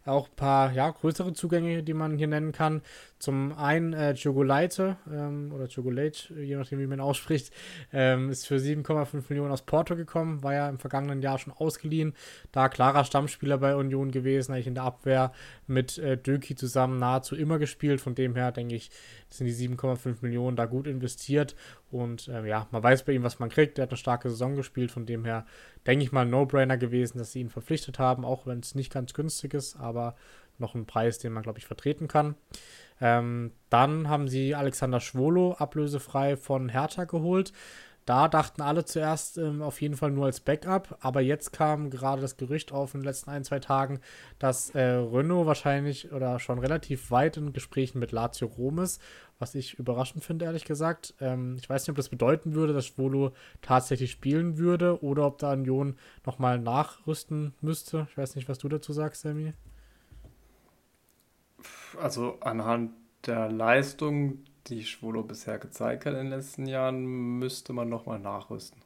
auch 0.09 0.29
ein 0.29 0.37
paar 0.37 0.73
ja, 0.73 0.91
größere 0.91 1.33
Zugänge, 1.33 1.83
die 1.83 1.95
man 1.95 2.17
hier 2.17 2.29
nennen 2.29 2.53
kann. 2.53 2.83
Zum 3.19 3.53
einen 3.53 3.93
äh, 3.95 4.15
Chocolate 4.15 4.97
ähm, 5.13 5.53
oder 5.53 5.67
Chocolate, 5.67 6.35
je 6.35 6.55
nachdem, 6.57 6.79
wie 6.79 6.87
man 6.87 7.01
ausspricht, 7.01 7.53
ähm, 7.93 8.31
ist 8.31 8.47
für 8.47 8.57
7,5 8.57 9.25
Millionen 9.29 9.51
aus 9.51 9.63
Porto 9.63 9.97
gekommen, 9.97 10.43
war 10.45 10.55
ja 10.55 10.69
im 10.69 10.79
vergangenen 10.79 11.21
Jahr 11.21 11.39
schon 11.39 11.53
ausgeliehen. 11.53 12.15
Da 12.53 12.69
klarer 12.69 13.05
Stammspieler 13.05 13.59
bei 13.59 13.75
Union 13.75 14.13
gewesen, 14.13 14.53
eigentlich 14.53 14.69
in 14.69 14.75
der 14.75 14.85
Abwehr 14.85 15.33
mit 15.67 15.99
äh, 15.99 16.17
Döki 16.17 16.55
zusammen 16.55 16.99
nahezu 16.99 17.35
immer 17.35 17.59
gespielt. 17.59 18.01
Von 18.01 18.15
dem 18.15 18.37
her 18.37 18.53
denke 18.53 18.77
ich, 18.77 18.91
sind 19.31 19.47
die 19.47 19.53
7,5 19.53 20.19
Millionen 20.21 20.57
da 20.57 20.67
gut 20.67 20.87
investiert. 20.87 21.57
Und 21.91 22.29
äh, 22.29 22.47
ja, 22.47 22.69
man 22.71 22.83
weiß 22.83 23.05
bei 23.05 23.13
ihm, 23.13 23.25
was 23.25 23.41
man 23.41 23.49
kriegt. 23.49 23.79
Er 23.79 23.83
hat 23.83 23.91
eine 23.91 23.97
starke 23.97 24.31
Saison 24.31 24.55
gespielt. 24.55 24.93
Von 24.93 25.07
dem 25.07 25.25
her 25.25 25.45
denke 25.87 26.05
ich 26.05 26.13
mal, 26.13 26.23
ein 26.23 26.31
No-Brainer 26.31 26.77
gewesen, 26.77 27.19
dass 27.19 27.33
sie 27.33 27.41
ihn 27.41 27.51
verpflichtet 27.51 27.99
haben, 27.99 28.25
auch 28.25 28.47
wenn 28.47 28.61
es 28.61 28.75
nicht 28.75 28.93
ganz 28.93 29.13
günstig 29.13 29.55
ist, 29.55 29.77
aber 29.77 30.15
noch 30.59 30.75
ein 30.75 30.87
Preis, 30.87 31.19
den 31.19 31.33
man, 31.33 31.43
glaube 31.43 31.59
ich, 31.59 31.67
vertreten 31.67 32.09
kann. 32.09 32.35
Ähm, 33.01 33.53
dann 33.71 34.09
haben 34.09 34.29
sie 34.29 34.55
Alexander 34.55 35.01
Schwolo 35.01 35.53
ablösefrei 35.53 36.37
von 36.37 36.69
Hertha 36.69 37.05
geholt. 37.05 37.53
Da 38.09 38.27
dachten 38.27 38.63
alle 38.63 38.87
zuerst 38.87 39.37
ähm, 39.37 39.61
auf 39.61 39.83
jeden 39.83 39.95
Fall 39.95 40.11
nur 40.11 40.25
als 40.25 40.41
Backup, 40.41 40.97
aber 41.03 41.21
jetzt 41.21 41.53
kam 41.53 41.91
gerade 41.91 42.23
das 42.23 42.39
Gerücht 42.39 42.73
auf 42.73 42.95
in 42.95 43.01
den 43.01 43.05
letzten 43.05 43.29
ein, 43.29 43.45
zwei 43.45 43.59
Tagen, 43.59 44.01
dass 44.39 44.71
äh, 44.71 44.81
Renault 44.81 45.47
wahrscheinlich 45.47 46.11
oder 46.11 46.39
schon 46.39 46.59
relativ 46.59 47.11
weit 47.11 47.37
in 47.37 47.53
Gesprächen 47.53 47.99
mit 47.99 48.11
Lazio 48.11 48.47
Rom 48.49 48.79
ist, 48.79 49.03
was 49.39 49.55
ich 49.55 49.79
überraschend 49.79 50.25
finde, 50.25 50.47
ehrlich 50.47 50.65
gesagt. 50.65 51.13
Ähm, 51.21 51.57
ich 51.61 51.69
weiß 51.69 51.83
nicht, 51.83 51.91
ob 51.91 51.97
das 51.97 52.09
bedeuten 52.09 52.55
würde, 52.55 52.73
dass 52.73 52.87
Schwolo 52.87 53.33
tatsächlich 53.61 54.11
spielen 54.11 54.57
würde 54.57 55.03
oder 55.03 55.27
ob 55.27 55.37
da 55.37 55.53
Union 55.53 55.99
nochmal 56.25 56.59
nachrüsten 56.59 57.53
müsste. 57.61 58.07
Ich 58.11 58.17
weiß 58.17 58.37
nicht, 58.37 58.49
was 58.49 58.57
du 58.57 58.71
dazu 58.71 58.95
sagst, 58.95 59.21
Sammy. 59.21 59.53
Also 62.01 62.39
anhand 62.41 62.93
der 63.27 63.51
Leistung 63.51 64.45
die 64.67 64.85
Schwolo 64.85 65.23
bisher 65.23 65.59
gezeigt 65.59 66.07
hat 66.07 66.13
in 66.13 66.21
den 66.21 66.31
letzten 66.31 66.67
Jahren, 66.67 67.05
müsste 67.39 67.73
man 67.73 67.89
nochmal 67.89 68.19
nachrüsten. 68.19 68.81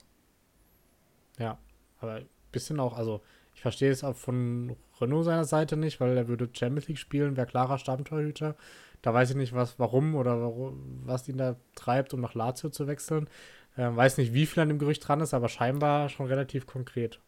Ja, 1.39 1.59
aber 2.01 2.15
ein 2.15 2.29
bisschen 2.53 2.79
auch, 2.79 2.97
also 2.97 3.21
ich 3.55 3.63
verstehe 3.63 3.91
es 3.91 4.05
auch 4.05 4.17
von 4.17 4.77
Renault 5.01 5.25
seiner 5.25 5.45
Seite 5.45 5.77
nicht, 5.77 6.01
weil 6.01 6.17
er 6.17 6.29
würde 6.29 6.49
Champions 6.53 6.89
League 6.89 6.99
spielen, 6.99 7.37
wäre 7.37 7.47
klarer 7.47 7.79
Stammtorhüter. 7.79 8.57
Da 9.03 9.13
weiß 9.13 9.31
ich 9.31 9.37
nicht, 9.37 9.53
was, 9.53 9.79
warum 9.79 10.15
oder 10.15 10.41
warum, 10.41 11.03
was 11.05 11.29
ihn 11.29 11.39
da 11.39 11.57
treibt, 11.75 12.15
um 12.15 12.21
nach 12.21 12.35
Lazio 12.35 12.71
zu 12.71 12.87
wechseln. 12.87 13.29
Ähm, 13.77 13.97
weiß 13.97 14.19
nicht, 14.19 14.33
wie 14.33 14.47
viel 14.47 14.63
an 14.63 14.69
dem 14.69 14.79
Gerücht 14.79 15.07
dran 15.07 15.21
ist, 15.21 15.35
aber 15.35 15.49
scheinbar 15.49 16.09
schon 16.09 16.27
relativ 16.27 16.67
konkret. 16.67 17.21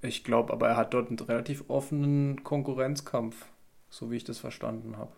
Ich 0.00 0.22
glaube, 0.24 0.52
aber 0.52 0.68
er 0.68 0.76
hat 0.76 0.94
dort 0.94 1.08
einen 1.08 1.18
relativ 1.18 1.64
offenen 1.68 2.44
Konkurrenzkampf, 2.44 3.46
so 3.90 4.10
wie 4.10 4.16
ich 4.16 4.24
das 4.24 4.38
verstanden 4.38 4.96
habe. 4.96 5.12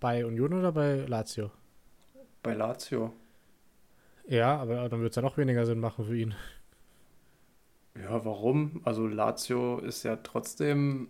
Bei 0.00 0.26
Union 0.26 0.52
oder 0.52 0.72
bei 0.72 1.04
Lazio? 1.06 1.50
Bei 2.42 2.54
Lazio. 2.54 3.12
Ja, 4.28 4.56
aber 4.58 4.88
dann 4.88 5.00
wird 5.00 5.10
es 5.10 5.16
ja 5.16 5.22
noch 5.22 5.36
weniger 5.36 5.64
Sinn 5.64 5.78
machen 5.78 6.04
für 6.06 6.16
ihn. 6.16 6.34
Ja, 7.94 8.24
warum? 8.24 8.80
Also 8.84 9.06
Lazio 9.06 9.78
ist 9.78 10.02
ja 10.02 10.16
trotzdem, 10.16 11.08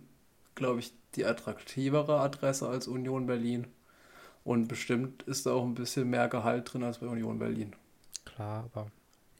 glaube 0.55 0.79
ich, 0.79 0.93
die 1.15 1.25
attraktivere 1.25 2.19
Adresse 2.19 2.67
als 2.67 2.87
Union 2.87 3.25
Berlin. 3.25 3.67
Und 4.43 4.67
bestimmt 4.67 5.23
ist 5.23 5.45
da 5.45 5.51
auch 5.53 5.65
ein 5.65 5.75
bisschen 5.75 6.09
mehr 6.09 6.29
Gehalt 6.29 6.71
drin 6.71 6.83
als 6.83 6.99
bei 6.99 7.07
Union 7.07 7.39
Berlin. 7.39 7.75
Klar, 8.25 8.65
aber 8.65 8.91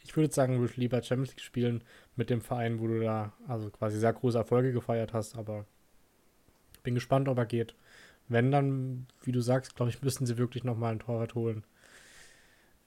ich 0.07 0.15
würde 0.15 0.33
sagen, 0.33 0.53
du 0.53 0.59
würdest 0.59 0.77
lieber 0.77 1.03
Champions 1.03 1.31
League 1.31 1.41
spielen 1.41 1.83
mit 2.15 2.29
dem 2.29 2.39
Verein, 2.41 2.79
wo 2.79 2.87
du 2.87 3.01
da 3.01 3.33
also 3.47 3.69
quasi 3.69 3.99
sehr 3.99 4.13
große 4.13 4.37
Erfolge 4.37 4.71
gefeiert 4.71 5.13
hast, 5.13 5.37
aber 5.37 5.65
bin 6.83 6.95
gespannt, 6.95 7.27
ob 7.27 7.37
er 7.37 7.45
geht. 7.45 7.75
Wenn 8.29 8.49
dann, 8.51 9.07
wie 9.23 9.33
du 9.33 9.41
sagst, 9.41 9.75
glaube 9.75 9.89
ich, 9.89 10.01
müssten 10.01 10.25
sie 10.25 10.37
wirklich 10.37 10.63
nochmal 10.63 10.93
ein 10.93 10.99
Torwart 10.99 11.35
holen. 11.35 11.65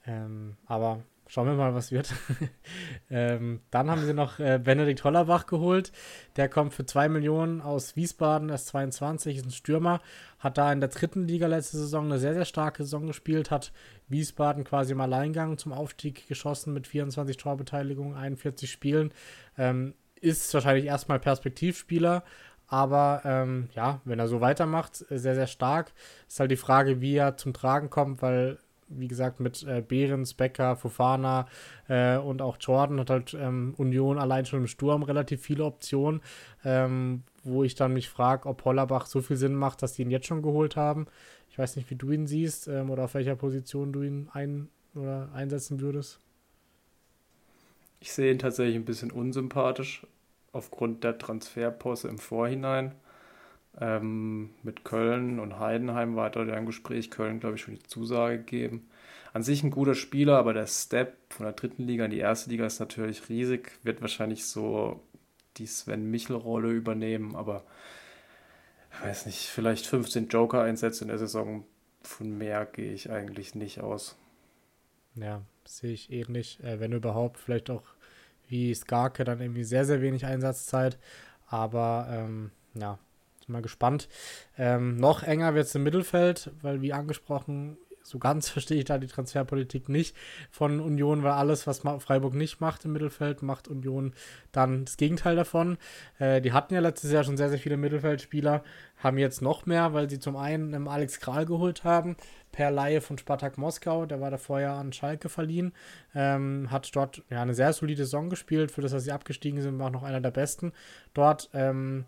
Ähm, 0.06 0.56
aber 0.64 1.02
schauen 1.30 1.46
wir 1.46 1.54
mal, 1.54 1.74
was 1.74 1.92
wird. 1.92 2.12
ähm, 3.10 3.60
dann 3.70 3.88
haben 3.88 4.04
sie 4.04 4.12
noch 4.12 4.40
äh, 4.40 4.58
Benedikt 4.62 5.04
Hollerbach 5.04 5.46
geholt. 5.46 5.92
Der 6.34 6.48
kommt 6.48 6.74
für 6.74 6.84
2 6.84 7.08
Millionen 7.08 7.60
aus 7.60 7.94
Wiesbaden, 7.94 8.48
ist 8.48 8.66
22, 8.66 9.36
ist 9.36 9.46
ein 9.46 9.52
Stürmer. 9.52 10.00
Hat 10.40 10.58
da 10.58 10.72
in 10.72 10.80
der 10.80 10.88
dritten 10.88 11.28
Liga 11.28 11.46
letzte 11.46 11.78
Saison 11.78 12.06
eine 12.06 12.18
sehr, 12.18 12.34
sehr 12.34 12.44
starke 12.44 12.82
Saison 12.82 13.06
gespielt. 13.06 13.52
Hat 13.52 13.72
Wiesbaden 14.08 14.64
quasi 14.64 14.92
im 14.92 15.00
Alleingang 15.00 15.56
zum 15.56 15.72
Aufstieg 15.72 16.26
geschossen 16.26 16.74
mit 16.74 16.88
24 16.88 17.36
Torbeteiligungen, 17.36 18.16
41 18.16 18.68
Spielen. 18.68 19.14
Ähm, 19.56 19.94
ist 20.20 20.52
wahrscheinlich 20.52 20.86
erstmal 20.86 21.20
Perspektivspieler, 21.20 22.24
aber 22.66 23.22
ähm, 23.24 23.68
ja, 23.72 24.00
wenn 24.04 24.18
er 24.18 24.28
so 24.28 24.40
weitermacht, 24.40 24.96
sehr, 24.96 25.34
sehr 25.34 25.46
stark. 25.46 25.92
Ist 26.28 26.40
halt 26.40 26.50
die 26.50 26.56
Frage, 26.56 27.00
wie 27.00 27.14
er 27.16 27.36
zum 27.36 27.52
Tragen 27.52 27.88
kommt, 27.88 28.20
weil, 28.20 28.58
wie 28.90 29.08
gesagt, 29.08 29.40
mit 29.40 29.62
äh, 29.62 29.82
Behrens, 29.86 30.34
Becker, 30.34 30.76
Fofana 30.76 31.46
äh, 31.88 32.16
und 32.16 32.42
auch 32.42 32.56
Jordan 32.60 33.00
hat 33.00 33.10
halt 33.10 33.34
ähm, 33.34 33.74
Union 33.76 34.18
allein 34.18 34.46
schon 34.46 34.60
im 34.60 34.66
Sturm 34.66 35.02
relativ 35.02 35.42
viele 35.42 35.64
Optionen, 35.64 36.20
ähm, 36.64 37.22
wo 37.42 37.64
ich 37.64 37.74
dann 37.74 37.94
mich 37.94 38.08
frage, 38.08 38.48
ob 38.48 38.64
Hollerbach 38.64 39.06
so 39.06 39.20
viel 39.20 39.36
Sinn 39.36 39.54
macht, 39.54 39.82
dass 39.82 39.94
die 39.94 40.02
ihn 40.02 40.10
jetzt 40.10 40.26
schon 40.26 40.42
geholt 40.42 40.76
haben. 40.76 41.06
Ich 41.50 41.58
weiß 41.58 41.76
nicht, 41.76 41.90
wie 41.90 41.96
du 41.96 42.10
ihn 42.10 42.26
siehst 42.26 42.68
ähm, 42.68 42.90
oder 42.90 43.04
auf 43.04 43.14
welcher 43.14 43.36
Position 43.36 43.92
du 43.92 44.02
ihn 44.02 44.28
ein 44.32 44.68
oder 44.94 45.30
einsetzen 45.32 45.80
würdest. 45.80 46.18
Ich 48.00 48.12
sehe 48.12 48.32
ihn 48.32 48.38
tatsächlich 48.38 48.76
ein 48.76 48.84
bisschen 48.84 49.10
unsympathisch 49.10 50.06
aufgrund 50.52 51.04
der 51.04 51.18
Transferposse 51.18 52.08
im 52.08 52.18
Vorhinein. 52.18 52.94
Ähm, 53.80 54.50
mit 54.62 54.84
Köln 54.84 55.40
und 55.40 55.58
Heidenheim 55.58 56.14
weiter 56.14 56.42
im 56.56 56.66
Gespräch. 56.66 57.10
Köln, 57.10 57.40
glaube 57.40 57.56
ich, 57.56 57.62
schon 57.62 57.74
die 57.74 57.82
Zusage 57.82 58.38
gegeben. 58.38 58.88
An 59.32 59.42
sich 59.42 59.62
ein 59.62 59.70
guter 59.70 59.94
Spieler, 59.94 60.36
aber 60.36 60.52
der 60.52 60.66
Step 60.66 61.16
von 61.30 61.44
der 61.46 61.54
dritten 61.54 61.86
Liga 61.86 62.04
in 62.04 62.10
die 62.10 62.18
erste 62.18 62.50
Liga 62.50 62.66
ist 62.66 62.80
natürlich 62.80 63.28
riesig. 63.28 63.72
Wird 63.82 64.02
wahrscheinlich 64.02 64.44
so 64.44 65.00
die 65.56 65.66
Sven-Michel-Rolle 65.66 66.70
übernehmen, 66.70 67.36
aber 67.36 67.64
ich 68.92 69.06
weiß 69.06 69.26
nicht, 69.26 69.46
vielleicht 69.46 69.86
15 69.86 70.28
Joker-Einsätze 70.28 71.04
in 71.04 71.08
der 71.08 71.18
Saison. 71.18 71.64
Von 72.02 72.36
mehr 72.36 72.66
gehe 72.66 72.92
ich 72.92 73.10
eigentlich 73.10 73.54
nicht 73.54 73.80
aus. 73.80 74.16
Ja, 75.14 75.42
sehe 75.64 75.92
ich 75.92 76.10
ähnlich. 76.12 76.58
Äh, 76.62 76.80
wenn 76.80 76.92
überhaupt, 76.92 77.38
vielleicht 77.38 77.70
auch 77.70 77.84
wie 78.48 78.74
Skarke 78.74 79.24
dann 79.24 79.40
irgendwie 79.40 79.64
sehr, 79.64 79.84
sehr 79.84 80.02
wenig 80.02 80.26
Einsatzzeit. 80.26 80.98
Aber 81.46 82.08
ähm, 82.10 82.50
ja, 82.74 82.98
mal 83.50 83.62
gespannt. 83.62 84.08
Ähm, 84.56 84.96
noch 84.96 85.22
enger 85.22 85.54
wird 85.54 85.66
es 85.66 85.74
im 85.74 85.82
Mittelfeld, 85.82 86.50
weil 86.62 86.82
wie 86.82 86.92
angesprochen, 86.92 87.76
so 88.02 88.18
ganz 88.18 88.48
verstehe 88.50 88.78
ich 88.78 88.84
da 88.84 88.98
die 88.98 89.06
Transferpolitik 89.06 89.88
nicht 89.88 90.16
von 90.50 90.80
Union, 90.80 91.22
weil 91.22 91.32
alles, 91.32 91.66
was 91.66 91.80
Freiburg 91.80 92.34
nicht 92.34 92.60
macht 92.60 92.84
im 92.84 92.92
Mittelfeld, 92.92 93.42
macht 93.42 93.68
Union 93.68 94.12
dann 94.52 94.84
das 94.84 94.96
Gegenteil 94.96 95.36
davon. 95.36 95.78
Äh, 96.18 96.40
die 96.40 96.52
hatten 96.52 96.74
ja 96.74 96.80
letztes 96.80 97.12
Jahr 97.12 97.24
schon 97.24 97.36
sehr, 97.36 97.48
sehr 97.48 97.58
viele 97.58 97.76
Mittelfeldspieler, 97.76 98.62
haben 98.96 99.18
jetzt 99.18 99.42
noch 99.42 99.66
mehr, 99.66 99.94
weil 99.94 100.10
sie 100.10 100.18
zum 100.18 100.36
einen 100.36 100.74
ähm, 100.74 100.88
Alex 100.88 101.20
Kral 101.20 101.46
geholt 101.46 101.84
haben, 101.84 102.16
per 102.52 102.70
Laie 102.70 103.00
von 103.00 103.16
Spartak 103.16 103.58
Moskau, 103.58 104.06
der 104.06 104.20
war 104.20 104.30
da 104.30 104.36
vorher 104.36 104.72
an 104.72 104.92
Schalke 104.92 105.28
verliehen, 105.28 105.72
ähm, 106.14 106.68
hat 106.70 106.94
dort 106.94 107.22
ja 107.30 107.42
eine 107.42 107.54
sehr 107.54 107.72
solide 107.72 108.04
Saison 108.04 108.28
gespielt, 108.28 108.72
für 108.72 108.80
das, 108.80 108.92
dass 108.92 109.04
sie 109.04 109.12
abgestiegen 109.12 109.62
sind, 109.62 109.78
war 109.78 109.86
auch 109.86 109.92
noch 109.92 110.02
einer 110.02 110.20
der 110.20 110.32
besten 110.32 110.72
dort. 111.14 111.48
Ähm, 111.54 112.06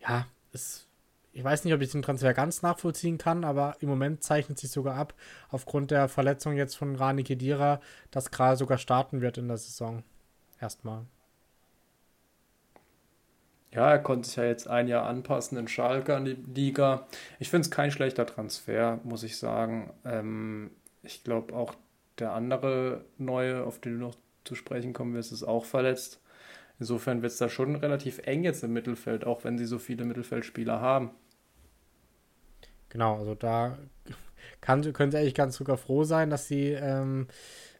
ja, 0.00 0.26
es 0.52 0.86
ich 1.32 1.42
weiß 1.42 1.64
nicht, 1.64 1.72
ob 1.72 1.80
ich 1.80 1.90
den 1.90 2.02
Transfer 2.02 2.34
ganz 2.34 2.62
nachvollziehen 2.62 3.16
kann, 3.16 3.44
aber 3.44 3.76
im 3.80 3.88
Moment 3.88 4.22
zeichnet 4.22 4.58
sich 4.58 4.70
sogar 4.70 4.96
ab, 4.96 5.14
aufgrund 5.50 5.90
der 5.90 6.08
Verletzung 6.08 6.56
jetzt 6.56 6.76
von 6.76 6.94
Rani 6.94 7.24
Kedira, 7.24 7.80
dass 8.10 8.30
Kral 8.30 8.56
sogar 8.56 8.78
starten 8.78 9.22
wird 9.22 9.38
in 9.38 9.48
der 9.48 9.56
Saison. 9.56 10.02
Erstmal. 10.60 11.06
Ja, 13.72 13.90
er 13.90 13.98
konnte 14.00 14.28
sich 14.28 14.36
ja 14.36 14.44
jetzt 14.44 14.68
ein 14.68 14.86
Jahr 14.86 15.06
anpassen 15.06 15.56
in 15.56 15.66
Schalke 15.66 16.14
an 16.14 16.26
die 16.26 16.36
Liga. 16.54 17.06
Ich 17.38 17.48
finde 17.48 17.64
es 17.64 17.70
kein 17.70 17.90
schlechter 17.90 18.26
Transfer, 18.26 19.00
muss 19.02 19.22
ich 19.22 19.38
sagen. 19.38 19.94
Ähm, 20.04 20.70
ich 21.02 21.24
glaube 21.24 21.54
auch 21.54 21.74
der 22.18 22.32
andere 22.32 23.06
Neue, 23.16 23.64
auf 23.64 23.80
den 23.80 23.98
du 23.98 24.06
noch 24.06 24.16
zu 24.44 24.54
sprechen 24.54 24.92
kommen 24.92 25.14
wirst, 25.14 25.32
ist 25.32 25.44
auch 25.44 25.64
verletzt. 25.64 26.20
Insofern 26.82 27.22
wird 27.22 27.30
es 27.30 27.38
da 27.38 27.48
schon 27.48 27.76
relativ 27.76 28.18
eng 28.24 28.42
jetzt 28.42 28.64
im 28.64 28.72
Mittelfeld, 28.72 29.24
auch 29.24 29.44
wenn 29.44 29.56
sie 29.56 29.66
so 29.66 29.78
viele 29.78 30.04
Mittelfeldspieler 30.04 30.80
haben. 30.80 31.12
Genau, 32.88 33.18
also 33.18 33.36
da 33.36 33.78
kann, 34.60 34.92
können 34.92 35.12
sie 35.12 35.18
eigentlich 35.18 35.36
ganz 35.36 35.54
sogar 35.54 35.76
froh 35.76 36.02
sein, 36.02 36.28
dass 36.28 36.48
sie, 36.48 36.70
ähm, 36.70 37.28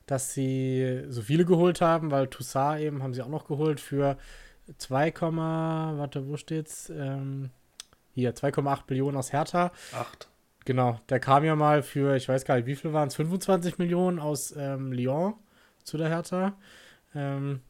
dass 0.06 0.34
sie 0.34 1.02
so 1.08 1.20
viele 1.20 1.44
geholt 1.44 1.80
haben, 1.80 2.12
weil 2.12 2.28
Toussaint 2.28 2.80
eben 2.80 3.02
haben 3.02 3.12
sie 3.12 3.22
auch 3.22 3.28
noch 3.28 3.48
geholt 3.48 3.80
für 3.80 4.18
2, 4.78 5.12
warte, 5.20 6.28
wo 6.28 6.36
steht's? 6.36 6.88
Ähm, 6.88 7.50
hier, 8.14 8.36
2,8 8.36 8.82
Millionen 8.88 9.16
aus 9.16 9.32
Hertha. 9.32 9.72
8. 9.96 10.28
Genau, 10.64 11.00
der 11.08 11.18
kam 11.18 11.42
ja 11.42 11.56
mal 11.56 11.82
für, 11.82 12.14
ich 12.14 12.28
weiß 12.28 12.44
gar 12.44 12.54
nicht, 12.54 12.66
wie 12.66 12.76
viel 12.76 12.92
waren 12.92 13.08
es, 13.08 13.16
25 13.16 13.78
Millionen 13.78 14.20
aus 14.20 14.54
ähm, 14.56 14.92
Lyon 14.92 15.34
zu 15.82 15.98
der 15.98 16.08
Hertha. 16.08 16.56
Ähm, 17.16 17.62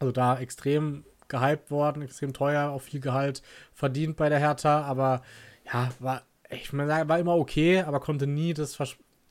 also 0.00 0.12
da 0.12 0.38
extrem 0.40 1.04
gehypt 1.28 1.70
worden, 1.70 2.02
extrem 2.02 2.32
teuer, 2.34 2.70
auch 2.70 2.82
viel 2.82 3.00
Gehalt 3.00 3.42
verdient 3.74 4.16
bei 4.16 4.28
der 4.30 4.40
Hertha, 4.40 4.82
aber 4.82 5.22
ja, 5.72 5.90
war 6.00 6.22
ich 6.50 6.72
meine, 6.72 7.08
war 7.08 7.18
immer 7.20 7.36
okay, 7.36 7.82
aber 7.82 8.00
konnte 8.00 8.26
nie 8.26 8.54
das, 8.54 8.78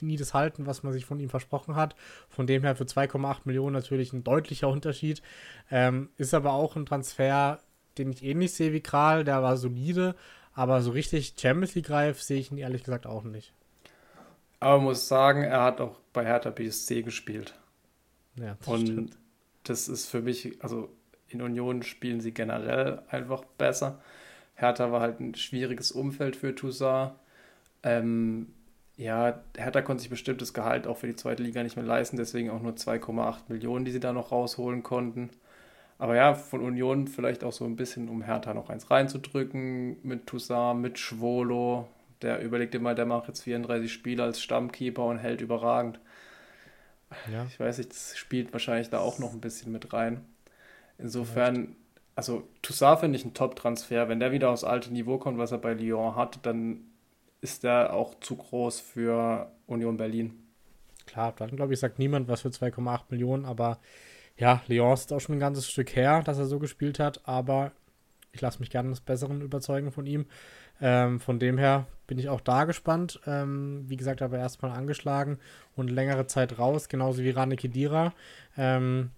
nie 0.01 0.17
das 0.17 0.34
halten, 0.34 0.65
was 0.65 0.84
man 0.84 0.93
sich 0.93 1.05
von 1.05 1.20
ihm 1.20 1.30
versprochen 1.30 1.76
hat. 1.76 1.95
Von 2.30 2.47
dem 2.47 2.63
her 2.63 2.76
für 2.78 2.86
2,8 2.86 3.41
Millionen 3.45 3.74
natürlich 3.74 4.13
ein 4.13 4.24
deutlicher 4.24 4.70
Unterschied. 4.70 5.22
Ähm, 5.70 6.09
ist 6.17 6.34
aber 6.34 6.53
auch 6.53 6.78
ein 6.78 6.86
Transfer, 6.86 7.59
den 7.97 8.11
ich 8.11 8.24
ähnlich 8.24 8.53
sehe 8.53 8.74
wie 8.74 8.82
Kral, 8.82 9.26
der 9.26 9.43
war 9.43 9.57
solide, 9.57 10.15
aber 10.53 10.82
so 10.82 10.91
richtig 10.91 11.36
Champions 11.38 11.76
League 11.76 11.89
reif 11.89 12.22
sehe 12.22 12.39
ich 12.39 12.51
ihn 12.51 12.57
ehrlich 12.57 12.84
gesagt 12.84 13.05
auch 13.05 13.24
nicht. 13.24 13.53
Aber 14.61 14.78
man 14.78 14.86
muss 14.86 15.07
sagen, 15.09 15.43
er 15.43 15.63
hat 15.63 15.82
auch 15.82 15.99
bei 16.13 16.24
Hertha 16.26 16.49
BSC 16.49 17.01
gespielt. 17.03 17.59
Ja, 18.36 18.55
das 18.55 18.65
Und 18.65 18.80
stimmt. 18.82 19.17
Das 19.70 19.88
ist 19.88 20.07
für 20.07 20.22
mich, 20.22 20.57
also 20.61 20.89
in 21.28 21.41
Union 21.41 21.84
spielen 21.84 22.22
sie 22.22 22.34
generell 22.34 23.01
einfach 23.09 23.43
besser. 23.57 23.99
Hertha 24.55 24.91
war 24.91 25.01
halt 25.01 25.20
ein 25.20 25.36
schwieriges 25.36 25.91
Umfeld 25.91 26.36
für 26.36 26.55
Toussaint. 26.55 27.13
Ähm, 27.84 28.47
ja, 28.97 29.41
Hertha 29.55 29.82
konnte 29.82 30.01
sich 30.01 30.09
bestimmtes 30.09 30.53
Gehalt 30.53 30.86
auch 30.86 30.97
für 30.97 31.07
die 31.07 31.15
zweite 31.15 31.43
Liga 31.43 31.63
nicht 31.63 31.78
mehr 31.78 31.86
leisten, 31.86 32.17
deswegen 32.17 32.49
auch 32.49 32.61
nur 32.61 32.74
2,8 32.74 33.43
Millionen, 33.47 33.86
die 33.86 33.91
sie 33.91 34.01
da 34.01 34.11
noch 34.11 34.32
rausholen 34.32 34.84
konnten. 34.84 35.30
Aber 35.97 36.15
ja, 36.15 36.34
von 36.34 36.61
Union 36.61 37.07
vielleicht 37.07 37.43
auch 37.43 37.51
so 37.51 37.65
ein 37.65 37.76
bisschen, 37.76 38.09
um 38.09 38.22
Hertha 38.22 38.53
noch 38.53 38.70
eins 38.70 38.89
reinzudrücken 38.89 39.97
mit 40.03 40.28
Toussaint, 40.28 40.82
mit 40.82 40.97
Schwolo. 40.99 41.88
Der 42.22 42.41
überlegt 42.41 42.76
immer, 42.76 42.95
der 42.95 43.05
macht 43.05 43.28
jetzt 43.28 43.43
34 43.43 43.91
Spiele 43.91 44.24
als 44.24 44.41
Stammkeeper 44.41 45.05
und 45.05 45.20
hält 45.20 45.41
überragend. 45.41 45.99
Ja. 47.32 47.45
Ich 47.45 47.60
weiß 47.60 47.78
nicht, 47.80 47.91
das 47.91 48.18
spielt 48.18 48.53
wahrscheinlich 48.53 48.89
da 48.89 48.99
auch 48.99 49.20
noch 49.20 49.34
ein 49.34 49.41
bisschen 49.41 49.72
mit 49.72 49.93
rein. 49.93 50.26
Insofern 50.97 51.76
also 52.20 52.43
Toussaint 52.62 52.99
finde 52.99 53.18
ich 53.18 53.24
ein 53.24 53.34
Top-Transfer. 53.34 54.10
Wenn 54.10 54.20
der 54.20 54.34
wieder 54.34 54.49
aufs 54.49 54.66
alte 54.66 54.91
Niveau 54.91 55.18
kommt, 55.20 55.38
was 55.38 55.53
er 55.53 55.57
bei 55.57 55.74
Lyon 55.74 56.18
hat, 56.18 56.45
dann 56.45 56.82
ist 57.39 57.64
der 57.64 57.93
auch 57.93 58.20
zu 58.20 58.36
groß 58.36 58.82
für 58.82 59.49
Union 59.68 59.95
Berlin. 59.95 60.34
Klar, 61.05 61.34
dann 61.38 61.55
glaube 61.55 61.74
ich, 61.74 61.80
sagt 61.80 61.97
niemand 61.97 62.28
was 62.28 62.41
für 62.41 62.49
2,8 62.49 63.03
Millionen, 63.07 63.45
aber 63.45 63.80
ja, 64.36 64.62
Lyon 64.68 64.95
ist 64.95 65.14
auch 65.14 65.22
schon 65.22 65.38
ein 65.38 65.39
ganzes 65.39 65.72
Stück 65.72 65.95
her, 65.95 66.22
dass 66.22 66.38
er 66.38 66.45
so 66.45 66.60
gespielt 66.60 66.99
hat, 66.99 67.22
aber 67.24 67.72
ich 68.34 68.41
lasse 68.41 68.60
mich 68.60 68.70
gerne 68.70 68.89
des 68.89 68.99
Besseren 68.99 69.41
überzeugen 69.41 69.93
von 69.93 70.05
ihm. 70.05 70.26
Ähm, 70.82 71.19
von 71.19 71.39
dem 71.39 71.57
her 71.57 71.86
bin 72.07 72.17
ich 72.17 72.30
auch 72.30 72.41
da 72.41 72.65
gespannt. 72.65 73.19
Ähm, 73.25 73.86
wie 73.88 73.97
gesagt, 73.97 74.21
aber 74.21 74.38
erstmal 74.38 74.71
angeschlagen 74.71 75.39
und 75.75 75.89
längere 75.89 76.27
Zeit 76.27 76.57
raus, 76.57 76.89
genauso 76.89 77.21
wie 77.23 77.30
Rane 77.30 77.55
Kedira. 77.55 78.13
Ähm, 78.57 79.11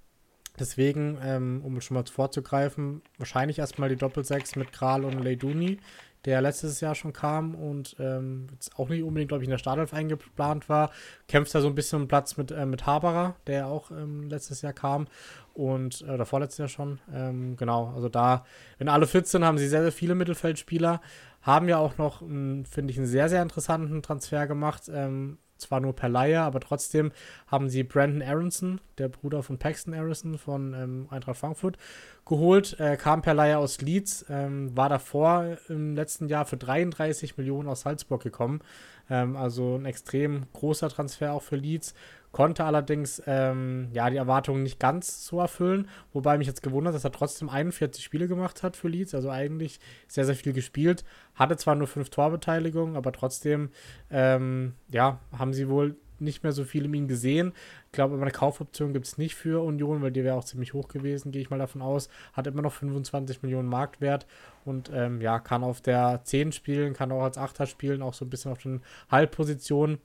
Deswegen, 0.60 1.18
ähm, 1.24 1.62
um 1.64 1.80
schon 1.82 1.96
mal 1.96 2.06
vorzugreifen, 2.06 3.02
wahrscheinlich 3.18 3.60
erstmal 3.60 3.90
die 3.90 3.96
Doppelsechs 3.96 4.56
mit 4.56 4.74
Kral 4.74 5.06
und 5.06 5.24
Leiduni, 5.24 5.80
der 6.26 6.42
letztes 6.42 6.82
Jahr 6.82 6.94
schon 6.94 7.14
kam 7.14 7.56
und 7.56 7.96
ähm, 8.00 8.48
jetzt 8.52 8.78
auch 8.78 8.90
nicht 8.90 9.02
unbedingt, 9.02 9.30
glaube 9.30 9.44
ich, 9.44 9.48
in 9.48 9.52
der 9.52 9.58
Startelf 9.58 9.94
eingeplant 9.94 10.70
war. 10.70 10.92
Kämpft 11.28 11.56
da 11.56 11.62
so 11.62 11.68
ein 11.68 11.74
bisschen 11.74 12.02
um 12.02 12.08
Platz 12.08 12.38
mit, 12.38 12.52
äh, 12.52 12.66
mit 12.66 12.86
Haberer, 12.86 13.36
der 13.48 13.68
auch 13.68 13.90
ähm, 13.92 14.30
letztes 14.30 14.62
Jahr 14.62 14.74
kam 14.74 15.08
und 15.54 16.02
äh, 16.02 16.12
oder 16.12 16.26
vorletztes 16.26 16.60
Jahr 16.60 16.68
schon. 16.68 17.00
Ähm, 17.12 17.56
genau, 17.56 17.92
also 17.96 18.08
da, 18.08 18.46
wenn 18.78 18.90
alle 18.90 19.08
fit 19.08 19.28
sind, 19.28 19.44
haben 19.44 19.58
sie 19.58 19.68
sehr, 19.68 19.82
sehr 19.82 19.92
viele 19.92 20.14
Mittelfeldspieler. 20.14 21.02
Haben 21.42 21.70
ja 21.70 21.78
auch 21.78 21.98
noch, 21.98 22.20
finde 22.22 22.88
ich, 22.88 22.98
einen 22.98 23.08
sehr, 23.08 23.30
sehr 23.30 23.42
interessanten 23.42 24.02
Transfer 24.02 24.48
gemacht. 24.48 24.90
Ähm, 24.94 25.38
zwar 25.62 25.80
nur 25.80 25.96
per 25.96 26.10
Laie, 26.10 26.42
aber 26.42 26.60
trotzdem 26.60 27.12
haben 27.48 27.70
sie 27.70 27.84
Brandon 27.84 28.22
Aronson, 28.22 28.82
der 28.98 29.08
Bruder 29.08 29.44
von 29.44 29.58
Paxton 29.58 29.94
Aronson 29.94 30.38
von 30.38 30.74
ähm, 30.74 31.08
Eintracht 31.10 31.38
Frankfurt, 31.38 31.78
geholt. 32.26 32.78
Äh, 32.80 32.98
kam 32.98 33.22
per 33.22 33.34
Laie 33.34 33.58
aus 33.58 33.80
Leeds, 33.80 34.26
ähm, 34.30 34.76
war 34.76 34.90
davor 34.90 35.58
im 35.70 35.96
letzten 35.96 36.28
Jahr 36.28 36.46
für 36.46 36.58
33 36.58 37.38
Millionen 37.38 37.70
aus 37.70 37.82
Salzburg 37.82 38.24
gekommen. 38.24 38.62
Ähm, 39.10 39.36
also 39.38 39.76
ein 39.76 39.86
extrem 39.86 40.44
großer 40.54 40.90
Transfer 40.90 41.34
auch 41.34 41.44
für 41.44 41.56
Leeds 41.56 41.94
konnte 42.32 42.64
allerdings 42.64 43.22
ähm, 43.28 43.90
ja 43.94 44.10
die 44.10 44.18
Erwartungen 44.18 44.64
nicht 44.64 44.80
ganz 44.80 45.26
so 45.26 45.40
erfüllen, 45.40 45.90
wobei 46.14 46.38
mich 46.38 46.48
jetzt 46.48 46.64
gewundert, 46.64 46.96
dass 46.96 47.04
er 47.04 47.12
trotzdem 47.12 47.50
41 47.50 48.04
Spiele 48.04 48.28
gemacht 48.28 48.64
hat 48.64 48.76
für 48.76 48.88
Leeds, 48.88 49.14
also 49.14 49.30
eigentlich 49.30 49.80
sehr, 50.08 50.26
sehr 50.26 50.36
viel 50.36 50.54
gespielt. 50.54 51.04
Hatte 51.36 51.58
zwar 51.58 51.76
nur 51.76 51.88
fünf 51.88 52.10
Torbeteiligungen, 52.10 52.96
aber 52.96 53.12
trotzdem 53.12 53.70
ähm, 54.10 54.74
ja, 54.90 55.20
haben 55.38 55.54
sie 55.54 55.70
wohl 55.70 55.96
nicht 56.22 56.44
mehr 56.44 56.52
so 56.52 56.64
viel 56.64 56.86
in 56.86 56.94
ihm 56.94 57.08
gesehen. 57.08 57.52
Ich 57.88 57.92
glaube, 57.94 58.22
eine 58.22 58.32
Kaufoption 58.32 58.94
gibt 58.94 59.08
es 59.08 59.18
nicht 59.18 59.36
für 59.36 59.64
Union, 59.64 60.02
weil 60.02 60.12
die 60.12 60.24
wäre 60.24 60.36
auch 60.36 60.44
ziemlich 60.44 60.74
hoch 60.74 60.88
gewesen, 60.88 61.32
gehe 61.32 61.42
ich 61.42 61.50
mal 61.50 61.60
davon 61.60 61.82
aus. 61.82 62.10
Hat 62.34 62.48
immer 62.48 62.62
noch 62.62 62.74
25 62.74 63.42
Millionen 63.42 63.68
Marktwert 63.68 64.28
und 64.64 64.92
ähm, 64.94 65.20
ja, 65.20 65.40
kann 65.40 65.64
auf 65.64 65.82
der 65.82 66.22
10 66.24 66.52
spielen, 66.52 66.94
kann 66.94 67.12
auch 67.12 67.24
als 67.24 67.38
Achter 67.38 67.66
spielen, 67.66 68.02
auch 68.02 68.14
so 68.14 68.24
ein 68.24 68.30
bisschen 68.30 68.52
auf 68.52 68.60
den 68.60 68.82
Halbpositionen. 69.10 69.98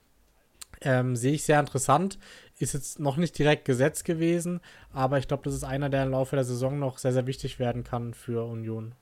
Ähm, 0.81 1.15
sehe 1.15 1.33
ich 1.33 1.43
sehr 1.43 1.59
interessant. 1.59 2.19
Ist 2.59 2.73
jetzt 2.73 2.99
noch 2.99 3.17
nicht 3.17 3.37
direkt 3.37 3.65
gesetzt 3.65 4.05
gewesen, 4.05 4.61
aber 4.91 5.17
ich 5.17 5.27
glaube, 5.27 5.43
das 5.43 5.53
ist 5.53 5.63
einer, 5.63 5.89
der 5.89 6.03
im 6.03 6.11
Laufe 6.11 6.35
der 6.35 6.45
Saison 6.45 6.79
noch 6.79 6.97
sehr, 6.97 7.13
sehr 7.13 7.27
wichtig 7.27 7.59
werden 7.59 7.83
kann 7.83 8.13
für 8.13 8.45
Union. 8.45 8.95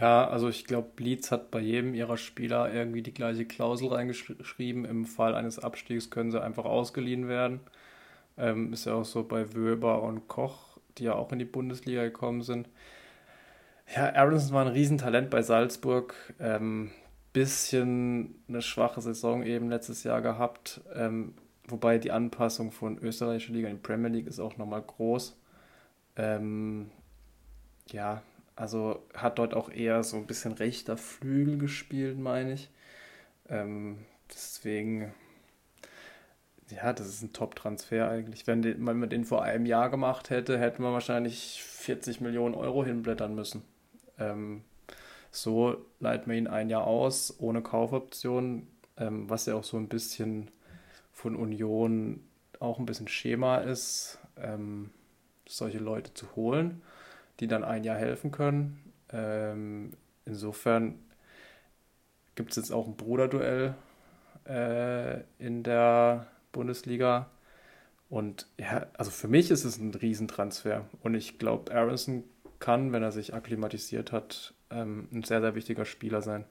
Ja, 0.00 0.28
also 0.28 0.48
ich 0.48 0.64
glaube, 0.64 0.90
Leeds 0.98 1.32
hat 1.32 1.50
bei 1.50 1.60
jedem 1.60 1.92
ihrer 1.94 2.16
Spieler 2.16 2.72
irgendwie 2.72 3.02
die 3.02 3.14
gleiche 3.14 3.44
Klausel 3.44 3.88
reingeschrieben. 3.88 4.84
Im 4.84 5.04
Fall 5.06 5.34
eines 5.34 5.58
Abstiegs 5.58 6.10
können 6.10 6.30
sie 6.30 6.40
einfach 6.40 6.64
ausgeliehen 6.64 7.28
werden. 7.28 7.60
Ähm, 8.36 8.72
ist 8.72 8.86
ja 8.86 8.94
auch 8.94 9.04
so 9.04 9.24
bei 9.24 9.54
Wöber 9.54 10.02
und 10.02 10.28
Koch, 10.28 10.78
die 10.98 11.04
ja 11.04 11.14
auch 11.14 11.32
in 11.32 11.40
die 11.40 11.44
Bundesliga 11.44 12.04
gekommen 12.04 12.42
sind. 12.42 12.68
Ja, 13.94 14.14
Aronson 14.14 14.54
war 14.54 14.66
ein 14.66 14.72
Riesentalent 14.72 15.30
bei 15.30 15.42
Salzburg. 15.42 16.14
Ähm, 16.38 16.92
bisschen 17.38 18.34
eine 18.48 18.62
schwache 18.62 19.00
Saison 19.00 19.44
eben 19.44 19.68
letztes 19.70 20.02
Jahr 20.02 20.20
gehabt. 20.22 20.80
Ähm, 20.92 21.34
wobei 21.68 21.98
die 21.98 22.10
Anpassung 22.10 22.72
von 22.72 22.98
österreichischer 22.98 23.52
Liga 23.52 23.68
in 23.68 23.76
die 23.76 23.82
Premier 23.82 24.10
League 24.10 24.26
ist 24.26 24.40
auch 24.40 24.56
nochmal 24.56 24.82
groß. 24.82 25.38
Ähm, 26.16 26.90
ja, 27.90 28.22
also 28.56 29.06
hat 29.14 29.38
dort 29.38 29.54
auch 29.54 29.70
eher 29.70 30.02
so 30.02 30.16
ein 30.16 30.26
bisschen 30.26 30.52
rechter 30.52 30.96
Flügel 30.96 31.58
gespielt, 31.58 32.18
meine 32.18 32.54
ich. 32.54 32.70
Ähm, 33.48 33.98
deswegen, 34.28 35.14
ja, 36.70 36.92
das 36.92 37.06
ist 37.06 37.22
ein 37.22 37.32
Top-Transfer 37.32 38.10
eigentlich. 38.10 38.48
Wenn, 38.48 38.62
den, 38.62 38.84
wenn 38.84 38.98
man 38.98 39.10
den 39.10 39.24
vor 39.24 39.44
einem 39.44 39.64
Jahr 39.64 39.90
gemacht 39.90 40.30
hätte, 40.30 40.58
hätten 40.58 40.82
wir 40.82 40.92
wahrscheinlich 40.92 41.62
40 41.62 42.20
Millionen 42.20 42.56
Euro 42.56 42.84
hinblättern 42.84 43.32
müssen. 43.36 43.62
Ähm, 44.18 44.64
so 45.42 45.76
leiten 46.00 46.30
wir 46.30 46.38
ihn 46.38 46.46
ein 46.46 46.70
Jahr 46.70 46.86
aus, 46.86 47.34
ohne 47.38 47.62
Kaufoption, 47.62 48.66
ähm, 48.96 49.28
was 49.28 49.46
ja 49.46 49.54
auch 49.54 49.64
so 49.64 49.76
ein 49.76 49.88
bisschen 49.88 50.50
von 51.12 51.36
Union 51.36 52.20
auch 52.60 52.78
ein 52.78 52.86
bisschen 52.86 53.08
Schema 53.08 53.58
ist, 53.58 54.18
ähm, 54.36 54.90
solche 55.48 55.78
Leute 55.78 56.14
zu 56.14 56.34
holen, 56.36 56.82
die 57.40 57.46
dann 57.46 57.64
ein 57.64 57.84
Jahr 57.84 57.96
helfen 57.96 58.30
können. 58.30 58.92
Ähm, 59.10 59.92
insofern 60.24 60.98
gibt 62.34 62.50
es 62.50 62.56
jetzt 62.56 62.72
auch 62.72 62.86
ein 62.86 62.96
Bruderduell 62.96 63.74
äh, 64.46 65.20
in 65.38 65.62
der 65.62 66.26
Bundesliga. 66.52 67.30
Und 68.08 68.46
ja, 68.58 68.86
also 68.96 69.10
für 69.10 69.28
mich 69.28 69.50
ist 69.50 69.64
es 69.64 69.78
ein 69.78 69.94
Riesentransfer. 69.94 70.86
Und 71.02 71.14
ich 71.14 71.38
glaube, 71.38 71.74
Aronson 71.74 72.24
kann, 72.58 72.92
wenn 72.92 73.02
er 73.02 73.12
sich 73.12 73.34
akklimatisiert 73.34 74.12
hat, 74.12 74.54
ähm, 74.70 75.08
ein 75.12 75.22
sehr, 75.22 75.40
sehr 75.40 75.54
wichtiger 75.54 75.84
Spieler 75.84 76.22
sein. 76.22 76.44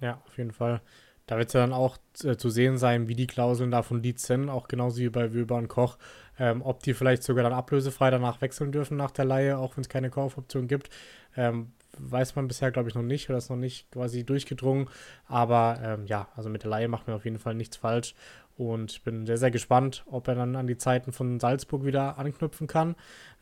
Ja, 0.00 0.20
auf 0.26 0.36
jeden 0.36 0.52
Fall. 0.52 0.80
Da 1.26 1.38
wird 1.38 1.48
es 1.48 1.54
ja 1.54 1.60
dann 1.60 1.72
auch 1.72 1.96
äh, 2.22 2.36
zu 2.36 2.50
sehen 2.50 2.76
sein, 2.76 3.08
wie 3.08 3.14
die 3.14 3.26
Klauseln 3.26 3.70
davon 3.70 4.02
lied 4.02 4.18
sind, 4.18 4.50
auch 4.50 4.68
genauso 4.68 4.98
wie 4.98 5.08
bei 5.08 5.32
Wöber 5.32 5.56
und 5.56 5.68
Koch, 5.68 5.96
ähm, 6.38 6.60
ob 6.62 6.82
die 6.82 6.92
vielleicht 6.92 7.22
sogar 7.22 7.44
dann 7.44 7.54
ablösefrei 7.54 8.10
danach 8.10 8.42
wechseln 8.42 8.72
dürfen 8.72 8.96
nach 8.98 9.10
der 9.10 9.24
Laie, 9.24 9.56
auch 9.56 9.76
wenn 9.76 9.82
es 9.82 9.88
keine 9.88 10.10
Kaufoption 10.10 10.68
gibt. 10.68 10.90
Ähm, 11.36 11.72
weiß 11.98 12.36
man 12.36 12.48
bisher, 12.48 12.72
glaube 12.72 12.88
ich, 12.88 12.94
noch 12.94 13.02
nicht 13.02 13.28
oder 13.30 13.38
ist 13.38 13.50
noch 13.50 13.56
nicht 13.56 13.90
quasi 13.90 14.24
durchgedrungen. 14.24 14.88
Aber 15.26 15.80
ähm, 15.82 16.06
ja, 16.06 16.28
also 16.36 16.50
mit 16.50 16.62
der 16.62 16.70
Laie 16.70 16.88
macht 16.88 17.06
man 17.06 17.16
auf 17.16 17.24
jeden 17.24 17.38
Fall 17.38 17.54
nichts 17.54 17.76
falsch. 17.76 18.14
Und 18.56 18.92
ich 18.92 19.02
bin 19.02 19.26
sehr, 19.26 19.36
sehr 19.36 19.50
gespannt, 19.50 20.04
ob 20.06 20.28
er 20.28 20.36
dann 20.36 20.54
an 20.54 20.68
die 20.68 20.76
Zeiten 20.76 21.10
von 21.10 21.40
Salzburg 21.40 21.84
wieder 21.84 22.18
anknüpfen 22.18 22.68
kann. 22.68 22.94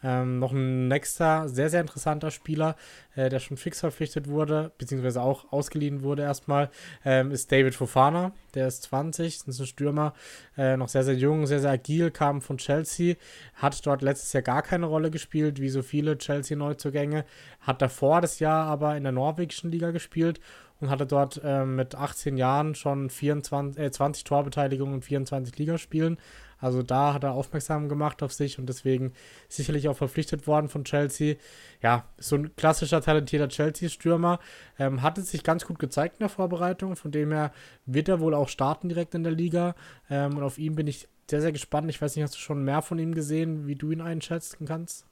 Ähm, 0.03 0.39
noch 0.39 0.53
ein 0.53 0.89
nächster, 0.89 1.49
sehr, 1.49 1.69
sehr 1.69 1.83
interessanter 1.83 2.31
Spieler, 2.31 2.77
äh, 3.15 3.29
der 3.29 3.39
schon 3.39 3.57
fix 3.57 3.81
verpflichtet 3.81 4.27
wurde, 4.27 4.73
beziehungsweise 4.79 5.23
auch 5.23 5.53
ausgeliehen 5.53 6.03
wurde 6.03 6.23
erstmal, 6.23 6.71
ähm, 7.05 7.31
ist 7.31 7.53
David 7.53 7.75
Fofana. 7.75 8.33
Der 8.55 8.67
ist 8.67 8.85
20, 8.85 9.37
ist 9.37 9.47
ein 9.47 9.67
Stürmer, 9.67 10.15
äh, 10.57 10.77
noch 10.77 10.89
sehr, 10.89 11.05
sehr 11.05 11.15
jung, 11.15 11.47
sehr, 11.47 11.61
sehr 11.61 11.71
agil, 11.71 12.11
kam 12.11 12.41
von 12.41 12.57
Chelsea, 12.57 13.15
hat 13.55 13.87
dort 13.87 14.03
letztes 14.03 14.33
Jahr 14.33 14.43
gar 14.43 14.63
keine 14.63 14.87
Rolle 14.87 15.11
gespielt, 15.11 15.61
wie 15.61 15.69
so 15.69 15.83
viele 15.83 16.19
Chelsea-Neuzugänge, 16.19 17.25
hat 17.61 17.81
davor 17.83 18.23
das 18.23 18.41
Jahr 18.41 18.67
aber 18.67 18.97
in 18.97 19.05
der 19.05 19.13
norwegischen 19.13 19.71
Liga 19.71 19.91
gespielt 19.91 20.41
und 20.83 20.91
hatte 20.91 21.07
dort 21.07 21.41
äh, 21.45 21.65
mit 21.65 21.95
18 21.95 22.37
Jahren 22.37 22.75
schon 22.75 23.09
24, 23.09 23.83
äh, 23.83 23.91
20 23.91 24.25
Torbeteiligungen 24.25 24.95
und 24.95 25.05
24 25.05 25.57
Ligaspielen. 25.57 26.19
Also 26.59 26.83
da 26.83 27.13
hat 27.15 27.25
er 27.25 27.33
aufmerksam 27.33 27.89
gemacht 27.89 28.23
auf 28.23 28.33
sich 28.33 28.59
und 28.59 28.69
deswegen 28.69 29.13
sicherlich 29.49 29.89
auch 29.89 29.97
verpflichtet 29.97 30.47
worden 30.47 30.69
von 30.69 30.85
Chelsea. 30.85 31.37
Ja, 31.83 32.05
so 32.19 32.37
ein 32.37 32.55
klassischer, 32.55 33.01
talentierter 33.01 33.49
Chelsea-Stürmer. 33.49 34.39
Ähm, 34.79 35.03
hat 35.03 35.19
es 35.19 35.31
sich 35.31 35.43
ganz 35.43 35.67
gut 35.67 35.81
gezeigt 35.81 36.17
in 36.17 36.25
der 36.25 36.29
Vorbereitung. 36.29 36.95
Von 36.95 37.11
dem 37.11 37.33
her 37.33 37.53
wird 37.87 38.09
er 38.09 38.21
wohl 38.21 38.35
auch 38.35 38.49
starten 38.49 38.89
direkt 38.89 39.15
in 39.15 39.25
der 39.25 39.33
Liga. 39.33 39.75
Ähm, 40.09 40.37
und 40.37 40.45
auf 40.45 40.59
ihn 40.59 40.77
bin 40.77 40.87
ich 40.87 41.09
sehr, 41.29 41.41
sehr 41.41 41.53
gespannt. 41.53 41.91
Ich 41.91 42.01
weiß 42.01 42.15
nicht, 42.15 42.23
hast 42.23 42.35
du 42.35 42.41
schon 42.41 42.63
mehr 42.63 42.83
von 42.83 42.99
ihm 42.99 43.15
gesehen, 43.15 43.67
wie 43.67 43.77
du 43.77 43.91
ihn 43.91 44.01
einschätzen 44.01 44.67
kannst? 44.67 45.07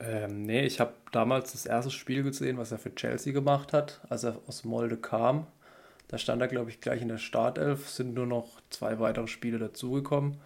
Ähm, 0.00 0.42
nee, 0.42 0.62
ich 0.62 0.80
habe 0.80 0.94
damals 1.12 1.52
das 1.52 1.66
erste 1.66 1.90
Spiel 1.90 2.22
gesehen, 2.22 2.56
was 2.56 2.72
er 2.72 2.78
für 2.78 2.94
Chelsea 2.94 3.32
gemacht 3.32 3.72
hat, 3.72 4.00
als 4.08 4.24
er 4.24 4.40
aus 4.46 4.64
Molde 4.64 4.96
kam. 4.96 5.46
Da 6.08 6.18
stand 6.18 6.40
er, 6.42 6.48
glaube 6.48 6.70
ich, 6.70 6.80
gleich 6.80 7.02
in 7.02 7.08
der 7.08 7.18
Startelf, 7.18 7.88
sind 7.88 8.14
nur 8.14 8.26
noch 8.26 8.60
zwei 8.70 8.98
weitere 8.98 9.28
Spiele 9.28 9.58
dazugekommen. 9.58 10.38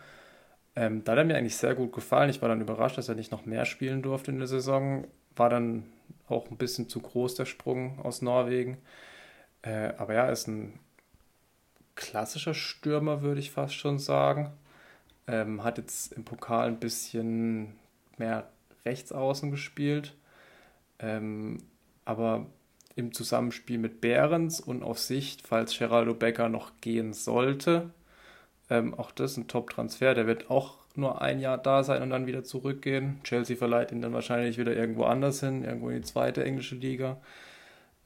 Ähm, 0.77 1.05
da 1.05 1.13
hat 1.13 1.19
er 1.19 1.25
mir 1.25 1.37
eigentlich 1.37 1.57
sehr 1.57 1.75
gut 1.75 1.93
gefallen. 1.93 2.31
Ich 2.31 2.43
war 2.43 2.49
dann 2.49 2.61
überrascht, 2.61 2.99
dass 2.99 3.09
er 3.09 3.15
nicht 3.15 3.31
noch 3.31 3.47
mehr 3.47 3.65
spielen 3.65 4.03
durfte 4.03 4.33
in 4.33 4.39
der 4.39 4.49
Saison. 4.49 5.07
War 5.37 5.49
dann 5.49 5.85
auch 6.29 6.51
ein 6.51 6.57
bisschen 6.57 6.89
zu 6.89 7.01
groß 7.01 7.37
der 7.37 7.47
Sprung 7.47 8.01
aus 8.01 8.23
Norwegen. 8.23 8.79
Äh, 9.63 9.93
aber 9.97 10.15
ja, 10.15 10.29
ist 10.29 10.49
ein 10.49 10.81
klassischer 11.95 12.55
Stürmer, 12.55 13.23
würde 13.23 13.41
ich 13.41 13.53
fast 13.53 13.75
schon 13.75 13.99
sagen. 13.99 14.53
Ähm, 15.27 15.63
hat 15.65 15.79
jetzt 15.79 16.13
im 16.13 16.25
Pokal 16.25 16.69
ein 16.69 16.81
bisschen 16.81 17.75
mehr 18.19 18.49
Rechtsaußen 18.85 19.51
gespielt. 19.51 20.15
Ähm, 20.99 21.59
aber 22.05 22.47
im 22.97 23.13
Zusammenspiel 23.13 23.79
mit 23.79 24.01
Behrens 24.01 24.61
und 24.61 24.83
auf 24.83 24.99
Sicht, 24.99 25.47
falls 25.47 25.77
Geraldo 25.77 26.15
Becker 26.15 26.49
noch 26.49 26.73
gehen 26.81 27.13
sollte, 27.13 27.91
ähm, 28.71 28.95
auch 28.95 29.11
das 29.11 29.37
ein 29.37 29.49
Top-Transfer. 29.49 30.15
Der 30.15 30.27
wird 30.27 30.51
auch 30.51 30.79
nur 30.95 31.21
ein 31.21 31.41
Jahr 31.41 31.59
da 31.59 31.83
sein 31.83 32.03
und 32.03 32.11
dann 32.11 32.27
wieder 32.27 32.45
zurückgehen. 32.45 33.21
Chelsea 33.25 33.57
verleiht 33.57 33.91
ihn 33.91 34.01
dann 34.01 34.13
wahrscheinlich 34.13 34.59
wieder 34.59 34.75
irgendwo 34.75 35.05
anders 35.05 35.41
hin, 35.41 35.65
irgendwo 35.65 35.91
in 35.91 35.97
die 35.97 36.03
zweite 36.03 36.45
englische 36.45 36.77
Liga. 36.77 37.21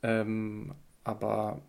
Ähm, 0.03 0.72
aber 1.05 1.61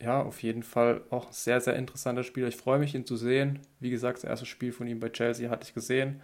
ja, 0.00 0.22
auf 0.22 0.42
jeden 0.42 0.62
Fall 0.62 1.00
auch 1.10 1.28
ein 1.28 1.32
sehr, 1.32 1.60
sehr 1.60 1.76
interessanter 1.76 2.24
Spieler. 2.24 2.48
Ich 2.48 2.56
freue 2.56 2.78
mich, 2.78 2.94
ihn 2.94 3.06
zu 3.06 3.16
sehen. 3.16 3.60
Wie 3.80 3.90
gesagt, 3.90 4.18
das 4.18 4.24
erste 4.24 4.46
Spiel 4.46 4.72
von 4.72 4.86
ihm 4.86 5.00
bei 5.00 5.08
Chelsea 5.08 5.48
hatte 5.50 5.64
ich 5.66 5.74
gesehen. 5.74 6.20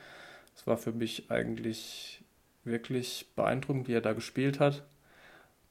Es 0.60 0.66
war 0.66 0.76
für 0.76 0.92
mich 0.92 1.30
eigentlich 1.30 2.22
wirklich 2.64 3.32
beeindruckend, 3.34 3.88
wie 3.88 3.94
er 3.94 4.02
da 4.02 4.12
gespielt 4.12 4.60
hat. 4.60 4.84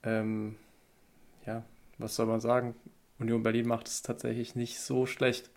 Ähm, 0.02 0.56
ja, 1.46 1.64
was 2.00 2.16
soll 2.16 2.26
man 2.26 2.40
sagen? 2.40 2.74
Union 3.20 3.44
Berlin 3.44 3.68
macht 3.68 3.88
es 3.88 4.02
tatsächlich 4.02 4.56
nicht 4.56 4.80
so 4.80 5.06
schlecht. 5.06 5.52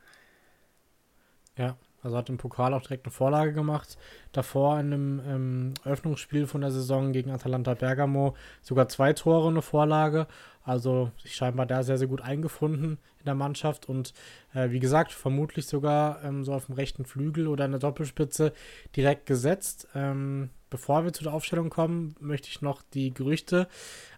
Ja, 1.57 1.78
also 2.03 2.16
hat 2.16 2.28
im 2.28 2.36
Pokal 2.36 2.74
auch 2.74 2.82
direkt 2.82 3.07
eine 3.07 3.12
Vorlage 3.12 3.53
gemacht. 3.53 3.96
Davor 4.32 4.78
in 4.80 4.92
einem 4.92 5.20
ähm, 5.26 5.74
Öffnungsspiel 5.84 6.46
von 6.46 6.61
der 6.61 6.70
Saison 6.70 7.12
gegen 7.12 7.30
Atalanta 7.30 7.74
Bergamo 7.74 8.34
sogar 8.61 8.88
zwei 8.88 9.12
Tore 9.12 9.48
eine 9.48 9.62
Vorlage. 9.62 10.26
Also 10.64 11.11
sich 11.20 11.34
scheinbar 11.34 11.66
da 11.66 11.82
sehr, 11.82 11.98
sehr 11.98 12.09
gut 12.09 12.20
eingefunden 12.20 12.98
in 13.18 13.24
der 13.24 13.34
Mannschaft 13.34 13.88
und 13.88 14.12
äh, 14.55 14.70
wie 14.70 14.78
gesagt, 14.78 15.12
vermutlich 15.12 15.66
sogar 15.66 16.22
ähm, 16.24 16.44
so 16.44 16.53
auf 16.53 16.66
dem 16.66 16.74
rechten 16.74 17.05
Flügel 17.05 17.48
oder 17.48 17.64
in 17.64 17.72
der 17.72 17.80
Doppelspitze 17.80 18.53
direkt 18.94 19.26
gesetzt. 19.26 19.88
Ähm, 19.94 20.50
bevor 20.70 21.05
wir 21.05 21.12
zu 21.12 21.24
der 21.24 21.34
Aufstellung 21.34 21.68
kommen, 21.68 22.14
möchte 22.20 22.48
ich 22.48 22.62
noch 22.62 22.82
die 22.94 23.12
Gerüchte 23.12 23.68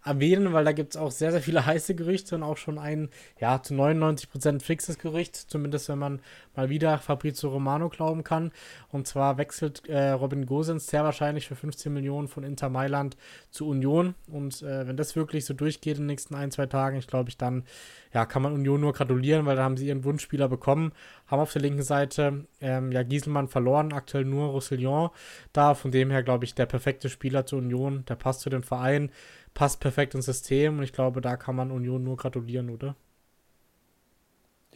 erwähnen, 0.05 0.53
weil 0.53 0.65
da 0.65 0.73
gibt 0.73 0.95
es 0.95 1.01
auch 1.01 1.11
sehr, 1.11 1.33
sehr 1.33 1.41
viele 1.41 1.67
heiße 1.67 1.95
Gerüchte 1.95 2.35
und 2.35 2.43
auch 2.43 2.57
schon 2.57 2.79
ein, 2.79 3.09
ja, 3.41 3.63
zu 3.63 3.75
99% 3.75 4.63
fixes 4.63 4.99
Gerücht, 4.99 5.37
zumindest 5.37 5.89
wenn 5.89 5.99
man 5.99 6.21
mal 6.55 6.69
wieder 6.69 6.99
Fabrizio 6.99 7.51
Romano 7.51 7.89
glauben 7.89 8.23
kann. 8.23 8.53
Und 8.91 9.07
zwar 9.07 9.39
wechselt 9.39 9.89
äh, 9.89 10.11
Robin 10.11 10.47
Gosens 10.47 10.87
sehr 10.87 11.05
wahrscheinlich 11.05 11.49
für 11.49 11.57
15 11.57 11.93
Millionen 11.93 12.29
von 12.29 12.45
Inter 12.45 12.69
Mailand 12.69 13.17
zu 13.51 13.67
Union. 13.67 14.15
Und 14.29 14.63
äh, 14.63 14.87
wenn 14.87 14.97
das 14.97 15.17
wirklich 15.17 15.45
so 15.45 15.55
durchgeht 15.55 15.97
in 15.97 16.03
den 16.03 16.07
nächsten 16.09 16.35
ein, 16.35 16.51
zwei 16.51 16.67
Tagen, 16.67 16.97
ich 16.97 17.07
glaube, 17.07 17.31
ich 17.31 17.37
dann 17.37 17.65
ja, 18.13 18.27
kann 18.27 18.43
man 18.43 18.53
Union 18.53 18.81
nur 18.81 18.93
gratulieren, 18.93 19.45
weil 19.45 19.57
da 19.57 19.65
haben 19.65 19.77
sie 19.77 19.89
ihren 19.89 20.05
Wunschspieler 20.05 20.49
bekommen. 20.49 20.93
Haben 21.27 21.41
auf 21.41 21.53
der 21.53 21.63
linken 21.63 21.83
Seite 21.83 22.47
ähm, 22.61 22.93
ja 22.93 23.03
Gieselmann 23.03 23.49
verloren, 23.49 23.93
aktuell 23.93 24.25
nur 24.25 24.51
Roussillon 24.51 25.11
da. 25.53 25.75
Von 25.75 25.91
dem 25.91 26.11
her, 26.11 26.23
glaube 26.23 26.45
ich, 26.45 26.55
der 26.55 26.67
perfekte 26.67 27.09
Spieler 27.09 27.45
zur 27.45 27.59
Union. 27.59 28.05
Der 28.09 28.15
passt 28.15 28.41
zu 28.43 28.51
dem 28.51 28.63
Verein, 28.63 29.11
passt 29.55 29.81
perfekt 29.81 30.15
ins 30.15 30.27
System 30.27 30.79
und 30.79 30.85
ich 30.85 30.93
glaube, 30.93 31.21
da 31.21 31.37
kann 31.37 31.57
man 31.57 31.71
Union 31.71 32.03
nur 32.05 32.17
gratulieren, 32.17 32.71
oder? 32.71 32.97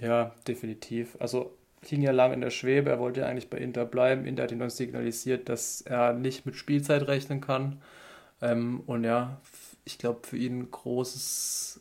Ja, 0.00 0.34
definitiv. 0.46 1.16
Also 1.20 1.56
hing 1.82 2.02
ja 2.02 2.12
lang 2.12 2.32
in 2.32 2.40
der 2.40 2.50
Schwebe, 2.50 2.90
er 2.90 2.98
wollte 2.98 3.20
ja 3.20 3.26
eigentlich 3.26 3.50
bei 3.50 3.58
Inter 3.58 3.84
bleiben. 3.84 4.26
Inter 4.26 4.44
hat 4.44 4.52
ihm 4.52 4.58
dann 4.60 4.70
signalisiert, 4.70 5.48
dass 5.48 5.80
er 5.82 6.12
nicht 6.12 6.46
mit 6.46 6.56
Spielzeit 6.56 7.06
rechnen 7.08 7.40
kann. 7.40 7.82
Ähm, 8.42 8.82
und 8.86 9.04
ja, 9.04 9.40
ich 9.84 9.98
glaube, 9.98 10.26
für 10.26 10.36
ihn 10.38 10.60
ein 10.60 10.70
großes 10.70 11.80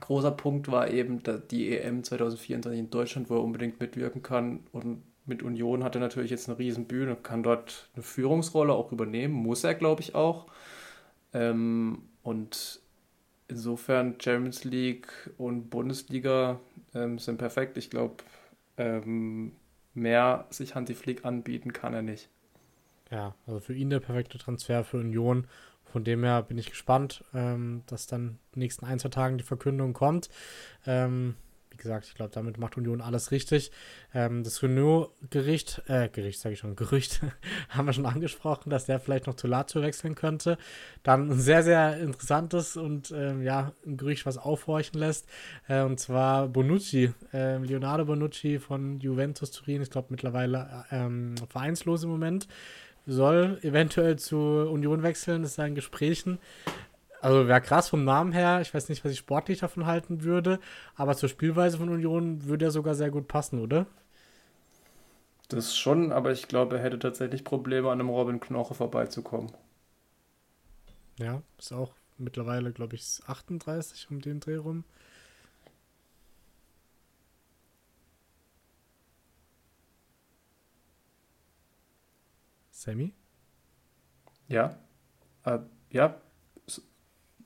großer 0.00 0.32
Punkt 0.32 0.70
war 0.70 0.90
eben 0.90 1.22
die 1.50 1.76
EM 1.78 2.04
2024 2.04 2.78
in 2.80 2.90
Deutschland, 2.90 3.30
wo 3.30 3.36
er 3.36 3.42
unbedingt 3.44 3.80
mitwirken 3.80 4.22
kann. 4.22 4.60
Und 4.72 5.02
mit 5.26 5.42
Union 5.42 5.84
hat 5.84 5.94
er 5.94 6.00
natürlich 6.00 6.30
jetzt 6.30 6.48
eine 6.48 6.58
riesen 6.58 6.86
Bühne, 6.86 7.16
kann 7.16 7.42
dort 7.42 7.88
eine 7.94 8.02
Führungsrolle 8.02 8.72
auch 8.72 8.92
übernehmen, 8.92 9.34
muss 9.34 9.64
er, 9.64 9.74
glaube 9.74 10.02
ich, 10.02 10.14
auch. 10.14 10.46
Ähm, 11.34 12.02
und 12.22 12.80
insofern 13.48 14.16
Champions 14.20 14.64
League 14.64 15.08
und 15.38 15.70
Bundesliga 15.70 16.60
ähm, 16.94 17.18
sind 17.18 17.38
perfekt. 17.38 17.76
Ich 17.76 17.90
glaube, 17.90 18.16
ähm, 18.76 19.52
mehr 19.94 20.46
sich 20.50 20.74
Hansi 20.74 20.94
Flick 20.94 21.24
anbieten 21.24 21.72
kann 21.72 21.94
er 21.94 22.02
nicht. 22.02 22.28
Ja, 23.10 23.34
also 23.46 23.60
für 23.60 23.74
ihn 23.74 23.90
der 23.90 24.00
perfekte 24.00 24.38
Transfer 24.38 24.84
für 24.84 24.98
Union. 24.98 25.46
Von 25.84 26.04
dem 26.04 26.24
her 26.24 26.42
bin 26.42 26.56
ich 26.56 26.70
gespannt, 26.70 27.22
ähm, 27.34 27.82
dass 27.86 28.06
dann 28.06 28.22
in 28.22 28.38
den 28.54 28.60
nächsten 28.60 28.86
ein, 28.86 28.98
zwei 28.98 29.10
Tagen 29.10 29.36
die 29.36 29.44
Verkündung 29.44 29.92
kommt. 29.92 30.30
Ähm, 30.86 31.36
gesagt, 31.82 32.06
ich 32.06 32.14
glaube, 32.14 32.32
damit 32.32 32.58
macht 32.58 32.76
Union 32.76 33.00
alles 33.00 33.30
richtig. 33.30 33.70
Ähm, 34.14 34.42
das 34.44 34.62
Renault-Gericht, 34.62 35.82
äh, 35.88 36.08
Gericht 36.08 36.40
sage 36.40 36.54
ich 36.54 36.60
schon, 36.60 36.76
Gerücht, 36.76 37.20
haben 37.68 37.86
wir 37.86 37.92
schon 37.92 38.06
angesprochen, 38.06 38.70
dass 38.70 38.86
der 38.86 39.00
vielleicht 39.00 39.26
noch 39.26 39.34
zu 39.34 39.46
Lazio 39.46 39.82
wechseln 39.82 40.14
könnte. 40.14 40.56
Dann 41.02 41.30
ein 41.30 41.40
sehr, 41.40 41.62
sehr 41.62 41.98
interessantes 41.98 42.76
und 42.76 43.12
ähm, 43.14 43.42
ja, 43.42 43.72
ein 43.84 43.96
Gerücht, 43.96 44.24
was 44.24 44.38
aufhorchen 44.38 44.98
lässt. 44.98 45.28
Äh, 45.68 45.82
und 45.82 46.00
zwar 46.00 46.48
Bonucci, 46.48 47.12
äh, 47.32 47.58
Leonardo 47.58 48.06
Bonucci 48.06 48.58
von 48.58 49.00
Juventus 49.00 49.50
Turin, 49.50 49.82
ich 49.82 49.90
glaube 49.90 50.08
mittlerweile 50.10 50.86
ähm, 50.90 51.34
vereinslos 51.48 52.04
im 52.04 52.10
Moment 52.10 52.48
soll 53.06 53.58
eventuell 53.62 54.16
zu 54.18 54.36
Union 54.36 55.02
wechseln, 55.02 55.44
ist 55.44 55.58
ja 55.58 55.66
in 55.66 55.74
Gesprächen. 55.74 56.38
Also 57.22 57.46
wäre 57.48 57.60
krass 57.62 57.88
vom 57.88 58.04
Namen 58.04 58.32
her. 58.32 58.60
Ich 58.60 58.74
weiß 58.74 58.88
nicht, 58.90 59.04
was 59.04 59.12
ich 59.12 59.18
sportlich 59.18 59.60
davon 59.60 59.86
halten 59.86 60.24
würde, 60.24 60.58
aber 60.96 61.16
zur 61.16 61.28
Spielweise 61.30 61.78
von 61.78 61.88
Union 61.88 62.44
würde 62.46 62.66
er 62.66 62.70
sogar 62.70 62.94
sehr 62.94 63.10
gut 63.10 63.28
passen, 63.28 63.60
oder? 63.60 63.86
Das 65.48 65.76
schon, 65.76 66.10
aber 66.10 66.32
ich 66.32 66.48
glaube, 66.48 66.78
er 66.78 66.82
hätte 66.82 66.98
tatsächlich 66.98 67.44
Probleme, 67.44 67.90
an 67.92 68.00
einem 68.00 68.08
Robin 68.08 68.40
Knoche 68.40 68.74
vorbeizukommen. 68.74 69.52
Ja, 71.18 71.42
ist 71.58 71.72
auch 71.72 71.94
mittlerweile, 72.18 72.72
glaube 72.72 72.96
ich, 72.96 73.20
38 73.26 74.10
um 74.10 74.20
den 74.20 74.40
Dreh 74.40 74.56
rum. 74.56 74.84
Sammy? 82.70 83.14
Ja. 84.48 84.76
Äh, 85.44 85.60
ja. 85.90 86.16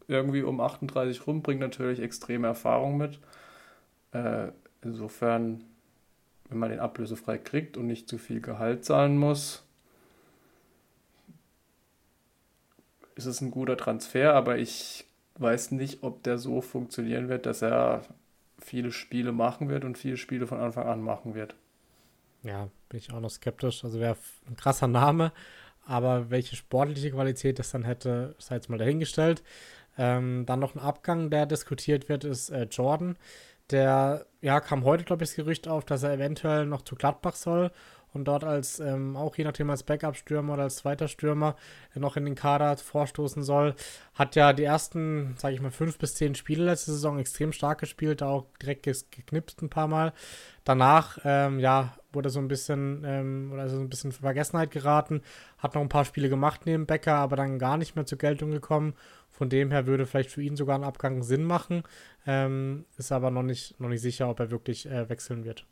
Irgendwie 0.09 0.42
um 0.42 0.61
38 0.61 1.26
rum, 1.26 1.42
bringt 1.42 1.61
natürlich 1.61 2.00
extreme 2.00 2.46
Erfahrung 2.46 2.96
mit. 2.96 3.18
Äh, 4.12 4.48
insofern, 4.82 5.64
wenn 6.48 6.59
man 6.59 6.70
den 6.70 6.80
ablösefrei 6.80 7.38
kriegt 7.38 7.76
und 7.76 7.86
nicht 7.86 8.09
zu 8.09 8.18
viel 8.18 8.40
Gehalt 8.40 8.84
zahlen 8.84 9.18
muss, 9.18 9.64
ist 13.16 13.26
es 13.26 13.40
ein 13.40 13.50
guter 13.50 13.76
Transfer, 13.76 14.34
aber 14.34 14.59
ich 14.59 15.04
weiß 15.38 15.72
nicht, 15.72 16.02
ob 16.02 16.22
der 16.22 16.38
so 16.38 16.61
funktionieren 16.61 17.28
wird, 17.28 17.46
dass 17.46 17.62
er 17.62 18.02
viele 18.59 18.92
Spiele 18.92 19.32
machen 19.32 19.68
wird 19.68 19.84
und 19.84 19.98
viele 19.98 20.16
Spiele 20.16 20.46
von 20.46 20.61
Anfang 20.61 20.86
an 20.86 21.02
machen 21.02 21.34
wird. 21.34 21.54
Ja, 22.42 22.68
bin 22.88 22.98
ich 22.98 23.12
auch 23.12 23.20
noch 23.20 23.30
skeptisch. 23.30 23.84
Also 23.84 24.00
wäre 24.00 24.16
ein 24.46 24.57
krasser 24.57 24.86
Name, 24.86 25.32
aber 25.84 26.30
welche 26.30 26.57
sportliche 26.57 27.11
Qualität 27.11 27.59
das 27.59 27.70
dann 27.70 27.84
hätte, 27.84 28.34
sei 28.38 28.57
jetzt 28.57 28.68
mal 28.68 28.78
dahingestellt. 28.78 29.42
Ähm, 29.99 30.44
dann 30.47 30.61
noch 30.61 30.74
ein 30.74 30.80
Abgang, 30.80 31.30
der 31.30 31.47
diskutiert 31.47 32.09
wird, 32.09 32.24
ist 32.24 32.51
äh, 32.51 32.64
Jordan. 32.64 33.16
Der, 33.70 34.26
ja, 34.40 34.61
kam 34.61 34.84
heute, 34.84 35.05
glaube 35.05 35.24
ich, 35.24 35.30
das 35.30 35.36
Gerücht 35.36 35.66
auf, 35.66 35.84
dass 35.84 36.03
er 36.03 36.12
eventuell 36.12 36.66
noch 36.66 36.82
zu 36.82 36.94
Gladbach 36.94 37.34
soll 37.34 37.72
und 38.16 38.24
dort 38.24 38.44
als, 38.44 38.80
ähm, 38.80 39.16
auch 39.16 39.36
je 39.36 39.44
nachdem 39.44 39.70
als 39.70 39.82
Backup-Stürmer 39.82 40.55
oder 40.55 40.64
als 40.64 40.76
zweiter 40.76 41.07
Stürmer 41.07 41.55
noch 41.94 42.16
in 42.16 42.24
den 42.24 42.34
Kader 42.34 42.76
vorstoßen 42.76 43.42
soll. 43.42 43.74
Hat 44.14 44.36
ja 44.36 44.53
die 44.53 44.64
ersten, 44.64 45.34
sage 45.36 45.55
ich 45.55 45.61
mal, 45.61 45.70
fünf 45.70 45.99
bis 45.99 46.14
zehn 46.14 46.34
Spiele 46.34 46.64
letzte 46.64 46.92
Saison 46.92 47.18
extrem 47.18 47.53
stark 47.53 47.78
gespielt, 47.78 48.22
auch 48.22 48.47
direkt 48.61 48.84
geknipst 48.84 49.62
ein 49.62 49.70
paar 49.70 49.86
Mal. 49.86 50.12
Danach, 50.64 51.18
ähm, 51.24 51.61
ja, 51.61 51.94
wurde 52.16 52.30
so 52.30 52.40
ein 52.40 52.48
bisschen, 52.48 53.04
ähm, 53.06 53.50
oder 53.52 53.68
so 53.68 53.78
ein 53.78 53.88
bisschen 53.88 54.10
Vergessenheit 54.10 54.72
geraten. 54.72 55.22
Hat 55.58 55.76
noch 55.76 55.82
ein 55.82 55.88
paar 55.88 56.04
Spiele 56.04 56.28
gemacht 56.28 56.62
neben 56.64 56.86
Becker, 56.86 57.14
aber 57.14 57.36
dann 57.36 57.60
gar 57.60 57.76
nicht 57.76 57.94
mehr 57.94 58.06
zur 58.06 58.18
Geltung 58.18 58.50
gekommen. 58.50 58.94
Von 59.30 59.48
dem 59.48 59.70
her 59.70 59.86
würde 59.86 60.06
vielleicht 60.06 60.30
für 60.30 60.42
ihn 60.42 60.56
sogar 60.56 60.76
ein 60.76 60.84
Abgang 60.84 61.22
Sinn 61.22 61.44
machen. 61.44 61.84
Ähm, 62.26 62.86
ist 62.98 63.12
aber 63.12 63.30
noch 63.30 63.44
nicht, 63.44 63.78
noch 63.78 63.88
nicht 63.88 64.00
sicher, 64.02 64.28
ob 64.28 64.40
er 64.40 64.50
wirklich 64.50 64.86
äh, 64.86 65.08
wechseln 65.08 65.44
wird. 65.44 65.64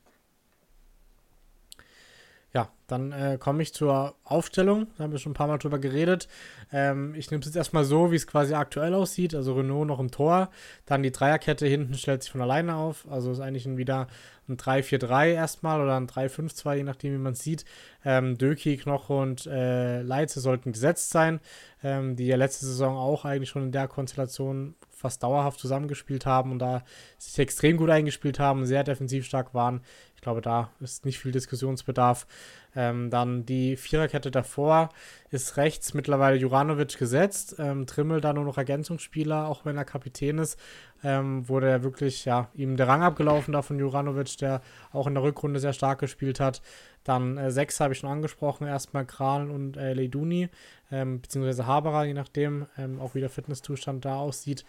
Ja, 2.55 2.69
dann 2.87 3.11
äh, 3.11 3.37
komme 3.37 3.65
ich 3.65 3.75
zur 3.75 4.15
Aufstellung. 4.23 4.87
Da 4.97 5.03
haben 5.03 5.11
wir 5.11 5.19
schon 5.19 5.33
ein 5.33 5.35
paar 5.35 5.49
Mal 5.49 5.59
drüber 5.59 5.81
geredet. 5.81 6.29
Ähm, 6.73 7.13
ich 7.17 7.33
nehme 7.33 7.41
es 7.41 7.47
jetzt 7.47 7.57
erstmal 7.57 7.85
so, 7.85 8.13
wie 8.13 8.17
es 8.17 8.29
quasi 8.29 8.55
aktuell 8.55 8.95
aussieht. 8.95 9.35
Also 9.35 9.55
Renault 9.55 9.89
noch 9.89 9.99
im 9.99 10.13
Tor. 10.13 10.51
Dann 10.87 11.03
die 11.03 11.11
Dreierkette 11.11 11.67
hinten 11.67 11.95
stellt 11.95 12.23
sich 12.23 12.31
von 12.31 12.41
alleine 12.41 12.77
auf. 12.77 13.11
Also 13.11 13.33
ist 13.33 13.41
eigentlich 13.41 13.67
ein, 13.67 13.77
wieder 13.77 14.07
ein 14.49 14.57
3-4-3 14.57 15.33
erstmal 15.33 15.81
oder 15.81 15.97
ein 15.97 16.07
3-5-2, 16.07 16.77
je 16.77 16.83
nachdem, 16.83 17.15
wie 17.15 17.19
man 17.19 17.33
es 17.33 17.43
sieht. 17.43 17.65
Ähm, 18.05 18.37
Döki, 18.37 18.77
Knoche 18.77 19.13
und 19.15 19.47
äh, 19.47 20.03
Leitze 20.03 20.41
sollten 20.41 20.73
gesetzt 20.73 21.11
sein, 21.11 21.41
ähm, 21.83 22.17
die 22.17 22.27
ja 22.27 22.37
letzte 22.37 22.67
Saison 22.67 22.97
auch 22.97 23.25
eigentlich 23.25 23.51
schon 23.51 23.65
in 23.65 23.73
der 23.73 23.89
Konstellation 23.89 24.75
fast 24.91 25.23
dauerhaft 25.23 25.61
zusammengespielt 25.61 26.25
haben 26.27 26.53
und 26.53 26.59
da 26.59 26.83
sich 27.19 27.39
extrem 27.39 27.77
gut 27.77 27.91
eingespielt 27.91 28.39
haben, 28.39 28.65
sehr 28.67 28.85
defensiv 28.85 29.27
stark 29.27 29.53
waren. 29.55 29.83
Ich 30.25 30.27
glaube, 30.27 30.41
da 30.41 30.71
ist 30.81 31.05
nicht 31.05 31.19
viel 31.19 31.33
Diskussionsbedarf. 31.33 32.27
Ähm, 32.75 33.11
dann 33.11 33.45
die 33.45 33.77
Viererkette 33.77 34.31
davor 34.31 34.89
ist 35.29 35.59
rechts 35.59 35.93
mittlerweile 35.93 36.39
Juranovic 36.39 36.97
gesetzt. 36.97 37.57
Ähm, 37.59 37.87
Trimmel 37.87 38.23
da 38.23 38.33
nur 38.33 38.45
noch 38.45 38.57
Ergänzungsspieler, 38.57 39.47
auch 39.47 39.67
wenn 39.67 39.77
er 39.77 39.85
Kapitän 39.85 40.39
ist. 40.39 40.59
Ähm, 41.03 41.47
wurde 41.47 41.69
er 41.69 41.83
wirklich, 41.83 42.25
ja, 42.25 42.49
ihm 42.55 42.79
der 42.79 42.89
Rang 42.89 43.03
abgelaufen 43.03 43.53
da 43.53 43.61
von 43.61 43.79
Juranovic, 43.79 44.39
der 44.39 44.63
auch 44.93 45.07
in 45.07 45.13
der 45.13 45.23
Rückrunde 45.23 45.61
sehr 45.61 45.75
stark 45.75 45.99
gespielt 45.99 46.41
hat. 46.41 46.63
Dann 47.05 47.37
äh, 47.37 47.51
sechs 47.51 47.79
habe 47.81 47.93
ich 47.93 47.99
schon 47.99 48.09
angesprochen, 48.09 48.67
erstmal 48.67 49.05
Kral 49.05 49.51
und 49.51 49.77
äh, 49.77 49.93
Leiduni, 49.93 50.49
ähm, 50.91 51.21
beziehungsweise 51.21 51.67
Haberer, 51.67 52.07
je 52.07 52.15
nachdem, 52.15 52.65
ähm, 52.79 52.99
auch 52.99 53.15
wie 53.15 53.21
der 53.21 53.29
Fitnesszustand 53.29 54.07
da 54.07 54.17
aussieht. 54.17 54.65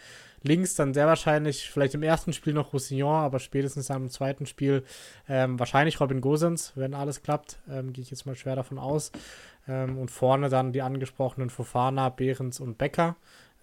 Links 0.46 0.76
dann 0.76 0.93
sehr 0.93 1.08
wahrscheinlich, 1.08 1.70
vielleicht 1.70 1.96
im 1.96 2.04
ersten 2.04 2.32
Spiel 2.32 2.54
noch 2.54 2.72
Roussillon, 2.72 3.16
aber 3.16 3.39
spätestens 3.39 3.89
im 3.89 4.10
zweiten 4.10 4.46
Spiel 4.46 4.84
ähm, 5.28 5.58
wahrscheinlich 5.60 6.00
Robin 6.00 6.22
Gosens, 6.22 6.74
wenn 6.76 6.93
alles 6.93 7.24
klappt, 7.24 7.60
ähm, 7.70 7.93
gehe 7.93 8.04
ich 8.04 8.12
jetzt 8.12 8.26
mal 8.26 8.36
schwer 8.36 8.56
davon 8.56 8.78
aus. 8.78 9.12
Ähm, 9.68 9.98
und 9.98 10.12
vorne 10.12 10.50
dann 10.50 10.72
die 10.72 10.84
angesprochenen 10.84 11.50
Fofana, 11.50 12.10
Behrens 12.10 12.60
und 12.60 12.78
Becker. 12.78 13.16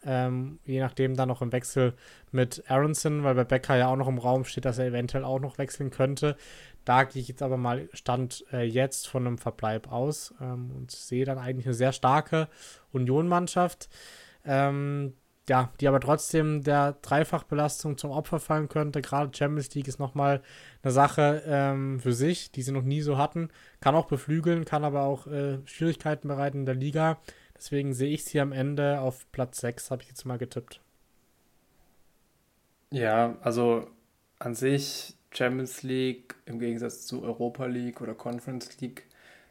Ähm, 0.04 0.58
je 0.64 0.80
nachdem 0.80 1.14
dann 1.14 1.28
noch 1.28 1.42
im 1.42 1.52
Wechsel 1.52 1.94
mit 2.32 2.64
Aronson, 2.68 3.22
weil 3.22 3.36
bei 3.36 3.44
Becker 3.44 3.76
ja 3.76 3.86
auch 3.86 3.96
noch 3.96 4.08
im 4.08 4.18
Raum 4.18 4.44
steht, 4.44 4.64
dass 4.64 4.78
er 4.78 4.86
eventuell 4.86 5.22
auch 5.22 5.38
noch 5.38 5.58
wechseln 5.58 5.90
könnte. 5.90 6.36
Da 6.84 7.04
gehe 7.04 7.22
ich 7.22 7.28
jetzt 7.28 7.42
aber 7.42 7.56
mal 7.56 7.88
Stand 7.92 8.44
äh, 8.52 8.64
jetzt 8.64 9.06
von 9.06 9.24
einem 9.24 9.38
Verbleib 9.38 9.92
aus 9.92 10.34
ähm, 10.40 10.72
und 10.76 10.90
sehe 10.90 11.24
dann 11.24 11.38
eigentlich 11.38 11.66
eine 11.66 11.74
sehr 11.74 11.92
starke 11.92 12.48
Union-Mannschaft, 12.90 13.88
ähm, 14.44 15.14
ja, 15.48 15.72
die 15.80 15.88
aber 15.88 16.00
trotzdem 16.00 16.62
der 16.62 16.92
Dreifachbelastung 17.02 17.98
zum 17.98 18.10
Opfer 18.10 18.38
fallen 18.38 18.68
könnte. 18.68 19.02
Gerade 19.02 19.36
Champions 19.36 19.74
League 19.74 19.88
ist 19.88 19.98
nochmal 19.98 20.40
eine 20.82 20.92
Sache 20.92 21.42
ähm, 21.46 21.98
für 21.98 22.12
sich, 22.12 22.52
die 22.52 22.62
sie 22.62 22.72
noch 22.72 22.82
nie 22.84 23.00
so 23.00 23.18
hatten. 23.18 23.48
Kann 23.80 23.96
auch 23.96 24.06
beflügeln, 24.06 24.64
kann 24.64 24.84
aber 24.84 25.02
auch 25.02 25.26
äh, 25.26 25.58
Schwierigkeiten 25.64 26.28
bereiten 26.28 26.58
in 26.60 26.66
der 26.66 26.76
Liga. 26.76 27.18
Deswegen 27.56 27.92
sehe 27.92 28.12
ich 28.12 28.24
sie 28.24 28.40
am 28.40 28.52
Ende 28.52 29.00
auf 29.00 29.30
Platz 29.32 29.60
6, 29.60 29.90
habe 29.90 30.02
ich 30.02 30.08
jetzt 30.08 30.24
mal 30.24 30.38
getippt. 30.38 30.80
Ja, 32.90 33.36
also 33.40 33.88
an 34.38 34.54
sich 34.54 35.16
Champions 35.32 35.82
League 35.82 36.34
im 36.44 36.58
Gegensatz 36.58 37.06
zu 37.06 37.22
Europa 37.22 37.66
League 37.66 38.00
oder 38.00 38.14
Conference 38.14 38.80
League 38.80 39.04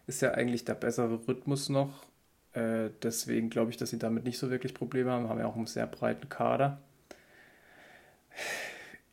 ist 0.08 0.22
ja 0.22 0.32
eigentlich 0.32 0.66
der 0.66 0.76
bessere 0.76 1.28
Rhythmus 1.28 1.70
noch. 1.70 2.06
Äh, 2.54 2.90
deswegen 3.02 3.50
glaube 3.50 3.72
ich, 3.72 3.78
dass 3.78 3.90
sie 3.90 4.00
damit 4.00 4.24
nicht 4.24 4.38
so 4.38 4.50
wirklich 4.50 4.74
Probleme 4.74 5.12
haben. 5.12 5.30
Haben 5.30 5.40
ja 5.40 5.46
auch 5.46 5.56
einen 5.56 5.68
sehr 5.68 5.88
breiten 5.88 6.30
Kader. 6.30 6.80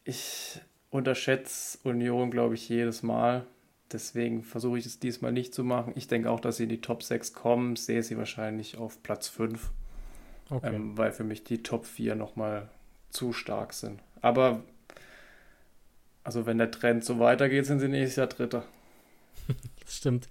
Ich 0.05 0.61
unterschätze 0.91 1.79
Union, 1.85 2.31
glaube 2.31 2.55
ich, 2.55 2.69
jedes 2.69 3.03
Mal. 3.03 3.47
Deswegen 3.93 4.43
versuche 4.43 4.79
ich 4.79 4.87
es 4.87 4.99
diesmal 4.99 5.33
nicht 5.33 5.55
zu 5.55 5.65
machen. 5.65 5.93
Ich 5.97 6.09
denke 6.09 6.31
auch, 6.31 6.41
dass 6.41 6.59
sie 6.59 6.65
in 6.65 6.69
die 6.69 6.81
Top 6.81 7.03
6 7.03 7.33
kommen. 7.33 7.77
Sehe 7.77 8.03
sie 8.03 8.19
wahrscheinlich 8.19 8.77
auf 8.77 9.03
Platz 9.03 9.29
5. 9.29 9.71
Okay. 10.51 10.75
Ähm, 10.75 10.97
weil 10.97 11.13
für 11.13 11.25
mich 11.25 11.45
die 11.45 11.63
Top 11.63 11.87
4 11.87 12.15
nochmal 12.15 12.69
zu 13.11 13.33
stark 13.33 13.73
sind. 13.73 14.01
Aber 14.21 14.63
also 16.25 16.45
wenn 16.45 16.59
der 16.59 16.71
Trend 16.71 17.05
so 17.05 17.19
weitergeht, 17.19 17.67
sind 17.67 17.81
sie 17.81 17.89
nächstes 17.89 18.17
Jahr 18.17 18.27
Dritter. 18.27 18.65
das 19.81 19.97
stimmt. 19.97 20.29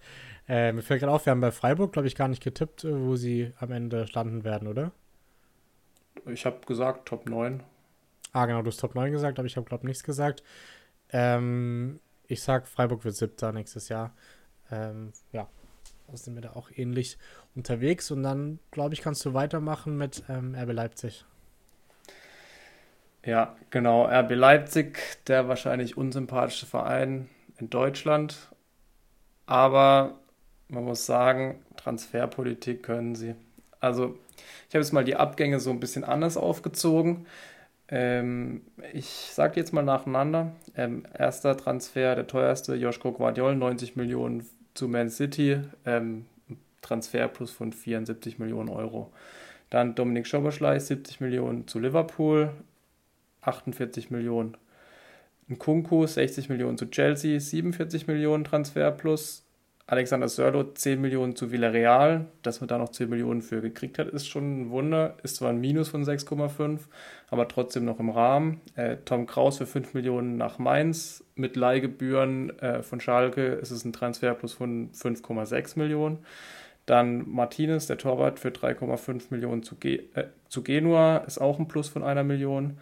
Äh, 0.47 0.71
mir 0.71 0.81
fällt 0.81 1.01
gerade 1.01 1.11
auf, 1.11 1.25
wir 1.25 1.31
haben 1.31 1.41
bei 1.41 1.51
Freiburg, 1.51 1.91
glaube 1.91 2.07
ich, 2.07 2.15
gar 2.15 2.27
nicht 2.27 2.43
getippt, 2.43 2.83
äh, 2.83 3.05
wo 3.05 3.15
sie 3.15 3.51
am 3.59 3.71
Ende 3.71 4.07
standen 4.07 4.43
werden, 4.43 4.67
oder? 4.67 4.91
Ich 6.25 6.45
habe 6.45 6.59
gesagt 6.65 7.07
Top 7.07 7.27
9. 7.29 7.63
Ah, 8.33 8.45
genau, 8.45 8.61
du 8.61 8.67
hast 8.67 8.77
Top 8.79 8.95
9 8.95 9.11
gesagt, 9.11 9.39
aber 9.39 9.45
ich 9.45 9.57
habe, 9.57 9.65
glaube 9.67 9.83
ich, 9.83 9.87
nichts 9.87 10.03
gesagt. 10.03 10.43
Ähm, 11.11 11.99
ich 12.27 12.41
sag, 12.43 12.67
Freiburg 12.67 13.03
wird 13.03 13.15
siebter 13.15 13.51
nächstes 13.51 13.89
Jahr. 13.89 14.13
Ähm, 14.71 15.13
ja, 15.31 15.47
da 16.07 16.17
sind 16.17 16.35
wir 16.35 16.41
da 16.41 16.51
auch 16.53 16.69
ähnlich 16.75 17.17
unterwegs. 17.55 18.11
Und 18.11 18.23
dann, 18.23 18.59
glaube 18.71 18.93
ich, 18.93 19.01
kannst 19.01 19.25
du 19.25 19.33
weitermachen 19.33 19.97
mit 19.97 20.23
ähm, 20.29 20.55
RB 20.55 20.73
Leipzig. 20.73 21.25
Ja, 23.25 23.55
genau. 23.69 24.05
RB 24.05 24.31
Leipzig, 24.31 24.99
der 25.27 25.47
wahrscheinlich 25.47 25.97
unsympathische 25.97 26.65
Verein 26.65 27.29
in 27.57 27.69
Deutschland. 27.69 28.49
aber 29.45 30.19
man 30.69 30.83
muss 30.83 31.05
sagen, 31.05 31.59
Transferpolitik 31.77 32.83
können 32.83 33.15
sie. 33.15 33.35
Also, 33.79 34.17
ich 34.67 34.75
habe 34.75 34.83
jetzt 34.83 34.93
mal 34.93 35.05
die 35.05 35.15
Abgänge 35.15 35.59
so 35.59 35.69
ein 35.69 35.79
bisschen 35.79 36.03
anders 36.03 36.37
aufgezogen. 36.37 37.25
Ähm, 37.89 38.61
ich 38.93 39.05
sage 39.05 39.59
jetzt 39.59 39.73
mal 39.73 39.83
nacheinander. 39.83 40.53
Ähm, 40.75 41.05
erster 41.17 41.55
Transfer, 41.55 42.15
der 42.15 42.27
teuerste, 42.27 42.75
Joschko 42.75 43.11
Guardiol, 43.11 43.55
90 43.55 43.95
Millionen 43.95 44.45
zu 44.73 44.87
Man 44.87 45.09
City. 45.09 45.61
Ähm, 45.85 46.25
Transfer 46.81 47.27
plus 47.27 47.51
von 47.51 47.71
74 47.71 48.39
Millionen 48.39 48.69
Euro. 48.69 49.11
Dann 49.69 49.95
Dominik 49.95 50.27
Schoberschlei, 50.27 50.79
70 50.79 51.19
Millionen 51.19 51.67
zu 51.67 51.79
Liverpool, 51.79 52.51
48 53.41 54.11
Millionen. 54.11 54.55
Nkunku, 55.49 56.05
60 56.05 56.49
Millionen 56.49 56.77
zu 56.77 56.89
Chelsea, 56.89 57.39
47 57.39 58.07
Millionen 58.07 58.43
Transfer 58.43 58.91
plus. 58.91 59.46
Alexander 59.89 60.27
Sörlo 60.27 60.65
10 60.73 60.99
Millionen 60.99 61.37
zu 61.37 61.49
Villarreal. 61.49 62.25
Dass 62.41 62.59
man 62.59 62.67
da 62.67 62.77
noch 62.77 62.89
10 62.89 63.09
Millionen 63.09 63.41
für 63.41 63.61
gekriegt 63.61 63.97
hat, 63.99 64.09
ist 64.09 64.27
schon 64.27 64.61
ein 64.61 64.69
Wunder. 64.69 65.15
Ist 65.23 65.37
zwar 65.37 65.49
ein 65.49 65.61
Minus 65.61 65.87
von 65.87 66.03
6,5, 66.03 66.81
aber 67.29 67.47
trotzdem 67.47 67.85
noch 67.85 67.99
im 67.99 68.09
Rahmen. 68.09 68.59
Äh, 68.75 68.97
Tom 69.05 69.25
Kraus 69.27 69.59
für 69.59 69.65
5 69.65 69.93
Millionen 69.93 70.35
nach 70.35 70.59
Mainz. 70.59 71.23
Mit 71.35 71.55
Leihgebühren 71.55 72.59
äh, 72.59 72.83
von 72.83 72.99
Schalke 72.99 73.45
ist 73.45 73.71
es 73.71 73.85
ein 73.85 73.93
Transfer 73.93 74.33
plus 74.33 74.53
von 74.53 74.91
5,6 74.91 75.79
Millionen. 75.79 76.19
Dann 76.85 77.29
Martinez, 77.29 77.87
der 77.87 77.97
Torwart, 77.97 78.39
für 78.39 78.49
3,5 78.49 79.27
Millionen 79.29 79.63
zu, 79.63 79.75
Ge 79.75 80.03
äh, 80.15 80.25
zu 80.49 80.63
Genua, 80.63 81.17
ist 81.19 81.39
auch 81.39 81.59
ein 81.59 81.69
Plus 81.69 81.87
von 81.87 82.03
einer 82.03 82.25
Million. 82.25 82.77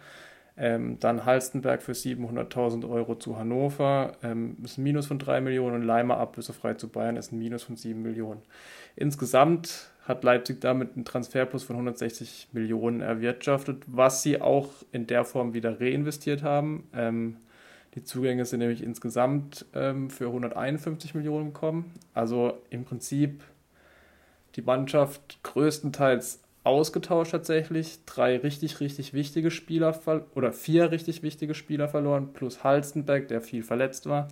Ähm, 0.58 0.98
dann 1.00 1.26
Halstenberg 1.26 1.82
für 1.82 1.92
700.000 1.92 2.88
Euro 2.88 3.16
zu 3.16 3.38
Hannover, 3.38 4.12
ähm, 4.22 4.56
ist 4.64 4.78
ein 4.78 4.84
Minus 4.84 5.06
von 5.06 5.18
3 5.18 5.42
Millionen 5.42 5.76
und 5.76 5.82
Leimer 5.82 6.16
ablösefrei 6.16 6.74
zu 6.74 6.88
Bayern 6.88 7.16
ist 7.16 7.32
ein 7.32 7.38
Minus 7.38 7.64
von 7.64 7.76
7 7.76 8.00
Millionen. 8.00 8.40
Insgesamt 8.96 9.90
hat 10.06 10.24
Leipzig 10.24 10.60
damit 10.60 10.94
einen 10.94 11.04
Transferplus 11.04 11.64
von 11.64 11.76
160 11.76 12.48
Millionen 12.52 13.00
erwirtschaftet, 13.00 13.82
was 13.86 14.22
sie 14.22 14.40
auch 14.40 14.70
in 14.92 15.06
der 15.06 15.24
Form 15.24 15.52
wieder 15.52 15.80
reinvestiert 15.80 16.42
haben. 16.42 16.88
Ähm, 16.94 17.36
die 17.94 18.04
Zugänge 18.04 18.44
sind 18.44 18.60
nämlich 18.60 18.82
insgesamt 18.82 19.66
ähm, 19.74 20.10
für 20.10 20.26
151 20.26 21.14
Millionen 21.14 21.52
gekommen. 21.52 21.92
Also 22.14 22.58
im 22.70 22.84
Prinzip 22.84 23.42
die 24.54 24.62
Mannschaft 24.62 25.42
größtenteils 25.42 26.40
ausgetauscht 26.66 27.30
tatsächlich. 27.30 28.04
Drei 28.06 28.36
richtig, 28.36 28.80
richtig 28.80 29.14
wichtige 29.14 29.50
Spieler 29.50 29.98
oder 30.34 30.52
vier 30.52 30.90
richtig 30.90 31.22
wichtige 31.22 31.54
Spieler 31.54 31.88
verloren, 31.88 32.32
plus 32.32 32.64
Halstenberg, 32.64 33.28
der 33.28 33.40
viel 33.40 33.62
verletzt 33.62 34.06
war. 34.06 34.28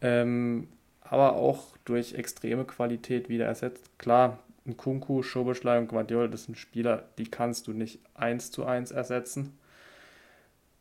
Ähm, 0.00 0.68
aber 1.00 1.36
auch 1.36 1.76
durch 1.84 2.14
extreme 2.14 2.64
Qualität 2.64 3.28
wieder 3.28 3.46
ersetzt. 3.46 3.96
Klar, 3.98 4.40
ein 4.66 4.76
Kunku, 4.76 5.22
Schobeschlei 5.22 5.78
und 5.78 5.88
Guardiol, 5.88 6.28
das 6.28 6.44
sind 6.44 6.58
Spieler, 6.58 7.04
die 7.16 7.30
kannst 7.30 7.68
du 7.68 7.72
nicht 7.72 8.00
eins 8.14 8.50
zu 8.50 8.66
eins 8.66 8.90
ersetzen. 8.90 9.56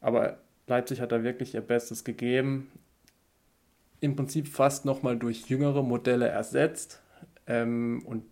Aber 0.01 0.39
Leipzig 0.65 0.99
hat 0.99 1.11
da 1.11 1.23
wirklich 1.23 1.53
ihr 1.53 1.61
Bestes 1.61 2.03
gegeben. 2.03 2.71
Im 3.99 4.15
Prinzip 4.15 4.47
fast 4.47 4.83
nochmal 4.83 5.15
durch 5.15 5.47
jüngere 5.47 5.83
Modelle 5.83 6.27
ersetzt. 6.27 7.01
Ähm, 7.45 8.01
und 8.05 8.23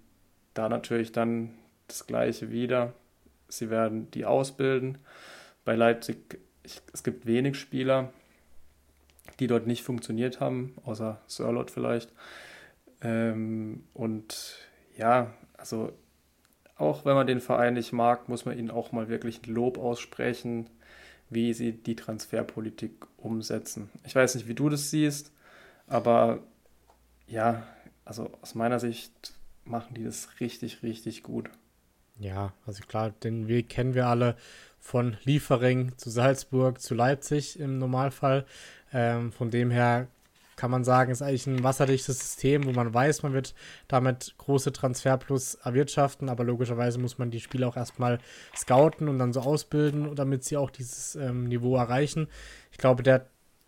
da 0.56 0.68
natürlich 0.68 1.12
dann 1.12 1.52
das 1.94 2.08
Gleiche 2.08 2.52
wieder. 2.52 2.94
Sie 3.48 3.70
werden 3.70 4.10
die 4.12 4.26
ausbilden. 4.26 4.98
Bei 5.66 5.76
Leipzig, 5.76 6.40
ich, 6.64 6.82
es 6.92 7.04
gibt 7.04 7.26
wenig 7.26 7.58
Spieler, 7.58 8.12
die 9.40 9.48
dort 9.48 9.68
nicht 9.68 9.84
funktioniert 9.84 10.40
haben, 10.40 10.76
außer 10.86 11.22
Sirlot 11.28 11.72
vielleicht. 11.72 12.12
Ähm, 13.02 13.84
und 13.94 14.58
ja, 14.98 15.34
also 15.58 15.94
auch 16.76 17.06
wenn 17.06 17.16
man 17.16 17.28
den 17.28 17.42
Verein 17.42 17.76
nicht 17.76 17.94
mag, 17.94 18.30
muss 18.30 18.46
man 18.46 18.58
ihnen 18.58 18.72
auch 18.72 18.92
mal 18.92 19.08
wirklich 19.08 19.42
ein 19.44 19.54
Lob 19.54 19.78
aussprechen, 19.78 20.70
wie 21.30 21.54
sie 21.54 21.74
die 21.74 21.96
Transferpolitik 21.96 23.06
umsetzen. 23.18 23.90
Ich 24.06 24.16
weiß 24.16 24.36
nicht, 24.36 24.48
wie 24.48 24.56
du 24.56 24.70
das 24.70 24.90
siehst, 24.90 25.32
aber 25.88 26.40
ja, 27.28 27.64
also 28.06 28.32
aus 28.42 28.56
meiner 28.56 28.80
Sicht 28.80 29.34
machen 29.66 29.94
die 29.94 30.04
das 30.04 30.40
richtig, 30.40 30.84
richtig 30.84 31.24
gut. 31.24 31.50
Ja, 32.20 32.54
also 32.66 32.84
klar, 32.84 33.12
den 33.12 33.48
Weg 33.48 33.70
kennen 33.70 33.96
wir 33.96 34.08
alle 34.08 34.36
von 34.80 35.18
Liefering 35.24 35.98
zu 35.98 36.10
Salzburg 36.10 36.80
zu 36.82 36.94
Leipzig 36.94 37.60
im 37.60 37.80
Normalfall. 37.80 38.46
Ähm, 38.92 39.32
von 39.32 39.50
dem 39.50 39.72
her 39.72 40.08
kann 40.56 40.72
man 40.72 40.84
sagen, 40.84 41.12
ist 41.12 41.22
eigentlich 41.22 41.48
ein 41.48 41.64
wasserdichtes 41.64 42.20
System, 42.20 42.66
wo 42.66 42.72
man 42.72 42.94
weiß, 42.94 43.24
man 43.24 43.34
wird 43.34 43.56
damit 43.88 44.36
große 44.38 44.72
Transferplus 44.72 45.56
erwirtschaften, 45.56 46.30
aber 46.30 46.44
logischerweise 46.44 47.00
muss 47.00 47.18
man 47.18 47.32
die 47.32 47.40
Spieler 47.40 47.68
auch 47.68 47.78
erstmal 47.78 48.20
scouten 48.56 49.08
und 49.08 49.18
dann 49.20 49.34
so 49.34 49.42
ausbilden, 49.42 50.16
damit 50.16 50.44
sie 50.44 50.58
auch 50.58 50.70
dieses 50.70 51.16
ähm, 51.16 51.46
Niveau 51.46 51.76
erreichen. 51.76 52.28
Ich 52.72 52.78
glaube, 52.78 53.04
der, 53.04 53.26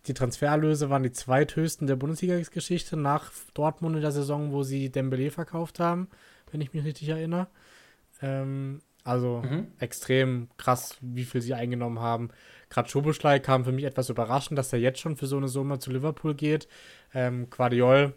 die 0.07 0.13
Transfererlöse 0.13 0.89
waren 0.89 1.03
die 1.03 1.11
zweithöchsten 1.11 1.87
der 1.87 1.95
Bundesliga-Geschichte 1.95 2.97
nach 2.97 3.31
Dortmund 3.55 3.95
in 3.95 4.01
der 4.01 4.11
Saison, 4.11 4.51
wo 4.51 4.61
sie 4.61 4.91
Dembele 4.91 5.31
verkauft 5.31 5.79
haben, 5.79 6.07
wenn 6.51 6.61
ich 6.61 6.73
mich 6.73 6.83
richtig 6.85 7.09
erinnere. 7.09 7.47
Ähm, 8.21 8.81
also 9.03 9.43
mhm. 9.45 9.67
extrem 9.79 10.49
krass, 10.57 10.97
wie 11.01 11.25
viel 11.25 11.41
sie 11.41 11.53
eingenommen 11.53 11.99
haben. 11.99 12.29
Gerade 12.69 12.89
Schoboschlei 12.89 13.39
kam 13.39 13.63
für 13.63 13.71
mich 13.71 13.85
etwas 13.85 14.09
überraschend, 14.09 14.57
dass 14.57 14.73
er 14.73 14.79
jetzt 14.79 14.99
schon 14.99 15.15
für 15.15 15.27
so 15.27 15.37
eine 15.37 15.47
Summe 15.47 15.77
zu 15.79 15.91
Liverpool 15.91 16.33
geht. 16.33 16.67
Ähm, 17.13 17.49
Quadiol 17.49 18.13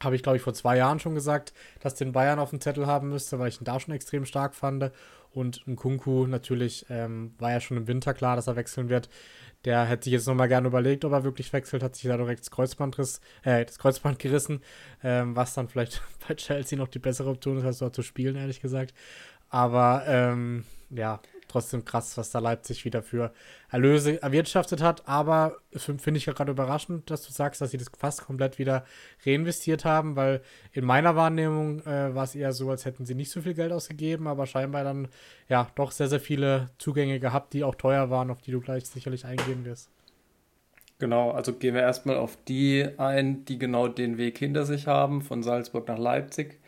habe 0.00 0.16
ich, 0.16 0.22
glaube 0.22 0.36
ich, 0.36 0.42
vor 0.42 0.54
zwei 0.54 0.76
Jahren 0.76 1.00
schon 1.00 1.14
gesagt, 1.14 1.52
dass 1.80 1.94
den 1.94 2.12
Bayern 2.12 2.38
auf 2.38 2.50
dem 2.50 2.60
Zettel 2.60 2.86
haben 2.86 3.08
müsste, 3.08 3.38
weil 3.38 3.48
ich 3.48 3.60
ihn 3.60 3.64
da 3.64 3.80
schon 3.80 3.94
extrem 3.94 4.24
stark 4.24 4.54
fand. 4.54 4.90
Und 5.32 5.66
Nkunku 5.66 6.26
natürlich 6.26 6.86
ähm, 6.90 7.34
war 7.38 7.50
ja 7.50 7.60
schon 7.60 7.76
im 7.76 7.88
Winter 7.88 8.14
klar, 8.14 8.36
dass 8.36 8.46
er 8.46 8.54
wechseln 8.54 8.88
wird. 8.88 9.08
Der 9.64 9.84
hätte 9.86 10.04
sich 10.04 10.12
jetzt 10.12 10.26
nochmal 10.26 10.48
gerne 10.48 10.68
überlegt, 10.68 11.04
ob 11.04 11.12
er 11.12 11.24
wirklich 11.24 11.52
wechselt, 11.52 11.82
hat 11.82 11.96
sich 11.96 12.08
da 12.08 12.16
direkt 12.16 12.40
das 12.40 12.50
Kreuzbandriss, 12.50 13.20
äh, 13.42 13.64
das 13.64 13.78
Kreuzband 13.78 14.18
gerissen, 14.18 14.62
ähm, 15.02 15.34
was 15.36 15.54
dann 15.54 15.68
vielleicht 15.68 16.02
bei 16.28 16.34
Chelsea 16.34 16.78
noch 16.78 16.88
die 16.88 16.98
bessere 16.98 17.30
Option 17.30 17.58
ist, 17.58 17.64
als 17.64 17.78
dort 17.78 17.94
zu 17.94 18.02
spielen, 18.02 18.36
ehrlich 18.36 18.60
gesagt. 18.60 18.94
Aber 19.48 20.04
ähm, 20.06 20.64
ja, 20.90 21.20
trotzdem 21.54 21.84
krass, 21.84 22.16
was 22.18 22.30
da 22.30 22.40
Leipzig 22.40 22.84
wieder 22.84 23.02
für 23.02 23.32
Erlöse 23.70 24.20
erwirtschaftet 24.20 24.82
hat. 24.82 25.08
Aber 25.08 25.56
finde 25.76 26.18
ich 26.18 26.26
ja 26.26 26.32
gerade 26.32 26.50
überraschend, 26.50 27.10
dass 27.10 27.22
du 27.22 27.32
sagst, 27.32 27.60
dass 27.60 27.70
sie 27.70 27.78
das 27.78 27.90
fast 27.96 28.24
komplett 28.24 28.58
wieder 28.58 28.84
reinvestiert 29.24 29.84
haben, 29.84 30.16
weil 30.16 30.42
in 30.72 30.84
meiner 30.84 31.16
Wahrnehmung 31.16 31.80
äh, 31.86 32.14
war 32.14 32.24
es 32.24 32.34
eher 32.34 32.52
so, 32.52 32.70
als 32.70 32.84
hätten 32.84 33.06
sie 33.06 33.14
nicht 33.14 33.30
so 33.30 33.40
viel 33.40 33.54
Geld 33.54 33.72
ausgegeben, 33.72 34.26
aber 34.26 34.46
scheinbar 34.46 34.84
dann 34.84 35.08
ja 35.48 35.70
doch 35.76 35.92
sehr, 35.92 36.08
sehr 36.08 36.20
viele 36.20 36.70
Zugänge 36.78 37.20
gehabt, 37.20 37.52
die 37.52 37.64
auch 37.64 37.76
teuer 37.76 38.10
waren, 38.10 38.30
auf 38.30 38.42
die 38.42 38.50
du 38.50 38.60
gleich 38.60 38.86
sicherlich 38.86 39.24
eingehen 39.24 39.64
wirst. 39.64 39.90
Genau, 40.98 41.32
also 41.32 41.52
gehen 41.52 41.74
wir 41.74 41.82
erstmal 41.82 42.16
auf 42.16 42.36
die 42.48 42.88
ein, 42.98 43.44
die 43.44 43.58
genau 43.58 43.88
den 43.88 44.16
Weg 44.16 44.38
hinter 44.38 44.64
sich 44.64 44.86
haben, 44.86 45.22
von 45.22 45.42
Salzburg 45.42 45.88
nach 45.88 45.98
Leipzig. 45.98 46.60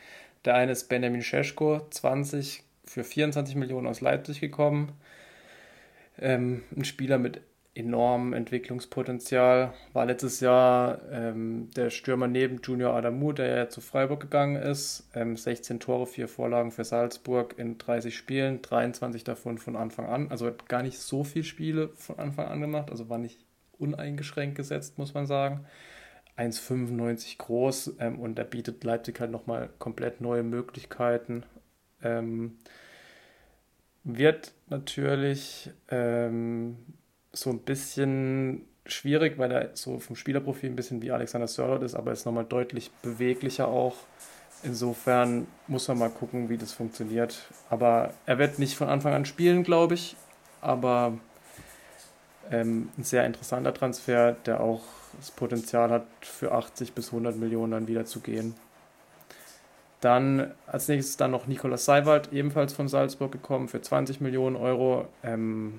Der 0.45 0.55
eine 0.55 0.72
ist 0.72 0.89
Benjamin 0.89 1.22
Scheschko, 1.22 1.80
20, 1.91 2.62
für 2.87 3.05
24 3.05 3.57
Millionen 3.57 3.87
aus 3.87 4.01
Leipzig 4.01 4.41
gekommen. 4.41 4.93
Ähm, 6.18 6.62
ein 6.74 6.84
Spieler 6.84 7.18
mit 7.18 7.41
enormem 7.76 8.32
Entwicklungspotenzial. 8.32 9.74
War 9.93 10.07
letztes 10.07 10.41
Jahr 10.41 11.01
ähm, 11.11 11.68
der 11.76 11.91
Stürmer 11.91 12.26
neben 12.26 12.61
Junior 12.62 12.95
Adamu, 12.95 13.32
der 13.32 13.55
ja 13.55 13.68
zu 13.68 13.80
Freiburg 13.80 14.20
gegangen 14.20 14.57
ist. 14.57 15.09
Ähm, 15.14 15.37
16 15.37 15.78
Tore, 15.78 16.07
4 16.07 16.26
Vorlagen 16.26 16.70
für 16.70 16.84
Salzburg 16.84 17.55
in 17.59 17.76
30 17.76 18.16
Spielen, 18.16 18.62
23 18.62 19.24
davon 19.24 19.59
von 19.59 19.76
Anfang 19.76 20.07
an. 20.07 20.30
Also 20.30 20.47
hat 20.47 20.68
gar 20.68 20.82
nicht 20.82 20.99
so 20.99 21.22
viele 21.22 21.45
Spiele 21.45 21.91
von 21.97 22.18
Anfang 22.18 22.47
an 22.47 22.61
gemacht, 22.61 22.91
also 22.91 23.11
war 23.11 23.18
nicht 23.18 23.45
uneingeschränkt 23.78 24.57
gesetzt, 24.57 24.97
muss 24.97 25.12
man 25.12 25.26
sagen. 25.26 25.66
1,95 26.39 27.39
groß 27.39 27.97
ähm, 28.01 28.18
und 28.18 28.39
er 28.39 28.45
bietet 28.45 28.84
Leipzig 28.84 29.20
halt 29.20 29.30
nochmal 29.30 29.70
komplett 29.78 30.20
neue 30.20 30.43
Möglichkeiten. 30.43 31.45
Ähm, 32.03 32.59
wird 34.05 34.53
natürlich 34.69 35.71
ähm, 35.91 36.77
so 37.33 37.51
ein 37.51 37.61
bisschen 37.61 38.63
schwierig, 38.87 39.37
weil 39.39 39.51
er 39.51 39.71
so 39.75 39.99
vom 39.99 40.17
Spielerprofil 40.17 40.71
ein 40.71 40.77
bisschen 40.77 41.03
wie 41.03 41.11
Alexander 41.11 41.49
Sörlot 41.49 41.83
ist, 41.83 41.95
aber 41.95 42.13
ist 42.13 42.25
nochmal 42.25 42.45
deutlich 42.45 42.91
beweglicher 43.03 43.69
auch. 43.69 43.97
Insofern 44.63 45.47
muss 45.67 45.89
man 45.89 45.99
mal 45.99 46.11
gucken, 46.11 46.49
wie 46.49 46.57
das 46.57 46.73
funktioniert. 46.73 47.49
Aber 47.69 48.15
er 48.25 48.39
wird 48.39 48.59
nicht 48.59 48.77
von 48.77 48.89
Anfang 48.89 49.13
an 49.13 49.25
spielen, 49.25 49.65
glaube 49.65 49.95
ich. 49.95 50.17
Aber 50.61 51.19
ähm, 52.51 52.89
ein 52.97 53.05
sehr 53.05 53.27
interessanter 53.27 53.75
Transfer, 53.75 54.33
der 54.33 54.61
auch 54.61 54.83
das 55.19 55.31
Potenzial 55.31 55.91
hat, 55.91 56.07
für 56.23 56.53
80 56.53 56.95
bis 56.95 57.09
100 57.09 57.37
Millionen 57.37 57.73
dann 57.73 57.89
wieder 57.89 58.07
zu 58.07 58.21
gehen. 58.21 58.55
Dann 60.01 60.53
als 60.67 60.89
nächstes 60.89 61.17
dann 61.17 61.31
noch 61.31 61.47
Nikolaus 61.47 61.85
Seiwald, 61.85 62.33
ebenfalls 62.33 62.73
von 62.73 62.89
Salzburg 62.89 63.33
gekommen, 63.33 63.69
für 63.69 63.81
20 63.81 64.21
Millionen 64.21 64.57
Euro. 64.57 65.09
Ähm, 65.23 65.79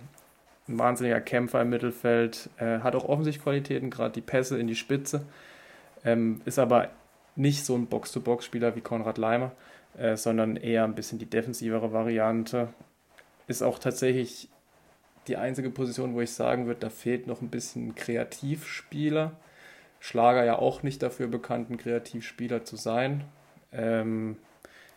ein 0.67 0.79
wahnsinniger 0.79 1.21
Kämpfer 1.21 1.61
im 1.61 1.69
Mittelfeld, 1.69 2.49
äh, 2.57 2.79
hat 2.79 2.95
auch 2.95 3.05
offensichtlich 3.05 3.43
Qualitäten, 3.43 3.89
gerade 3.89 4.11
die 4.11 4.21
Pässe 4.21 4.59
in 4.59 4.67
die 4.67 4.75
Spitze, 4.75 5.25
ähm, 6.03 6.41
ist 6.45 6.59
aber 6.59 6.89
nicht 7.35 7.63
so 7.63 7.75
ein 7.75 7.87
Box-to-Box-Spieler 7.87 8.75
wie 8.75 8.81
Konrad 8.81 9.17
Leimer, 9.17 9.51
äh, 9.97 10.17
sondern 10.17 10.57
eher 10.57 10.83
ein 10.83 10.95
bisschen 10.95 11.19
die 11.19 11.29
defensivere 11.29 11.93
Variante. 11.93 12.69
Ist 13.47 13.61
auch 13.61 13.79
tatsächlich 13.79 14.49
die 15.27 15.37
einzige 15.37 15.69
Position, 15.69 16.13
wo 16.13 16.21
ich 16.21 16.31
sagen 16.31 16.67
würde, 16.67 16.79
da 16.79 16.89
fehlt 16.89 17.27
noch 17.27 17.41
ein 17.41 17.49
bisschen 17.49 17.95
Kreativspieler. 17.95 19.33
Schlager 19.99 20.43
ja 20.43 20.57
auch 20.57 20.83
nicht 20.83 21.01
dafür 21.01 21.27
bekannt, 21.27 21.69
ein 21.69 21.77
Kreativspieler 21.77 22.63
zu 22.63 22.75
sein. 22.75 23.23
Ähm, 23.71 24.37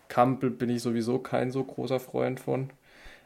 Kampel 0.09 0.51
bin 0.51 0.69
ich 0.71 0.83
sowieso 0.83 1.19
kein 1.19 1.51
so 1.51 1.65
großer 1.65 2.01
Freund 2.01 2.41
von. 2.41 2.71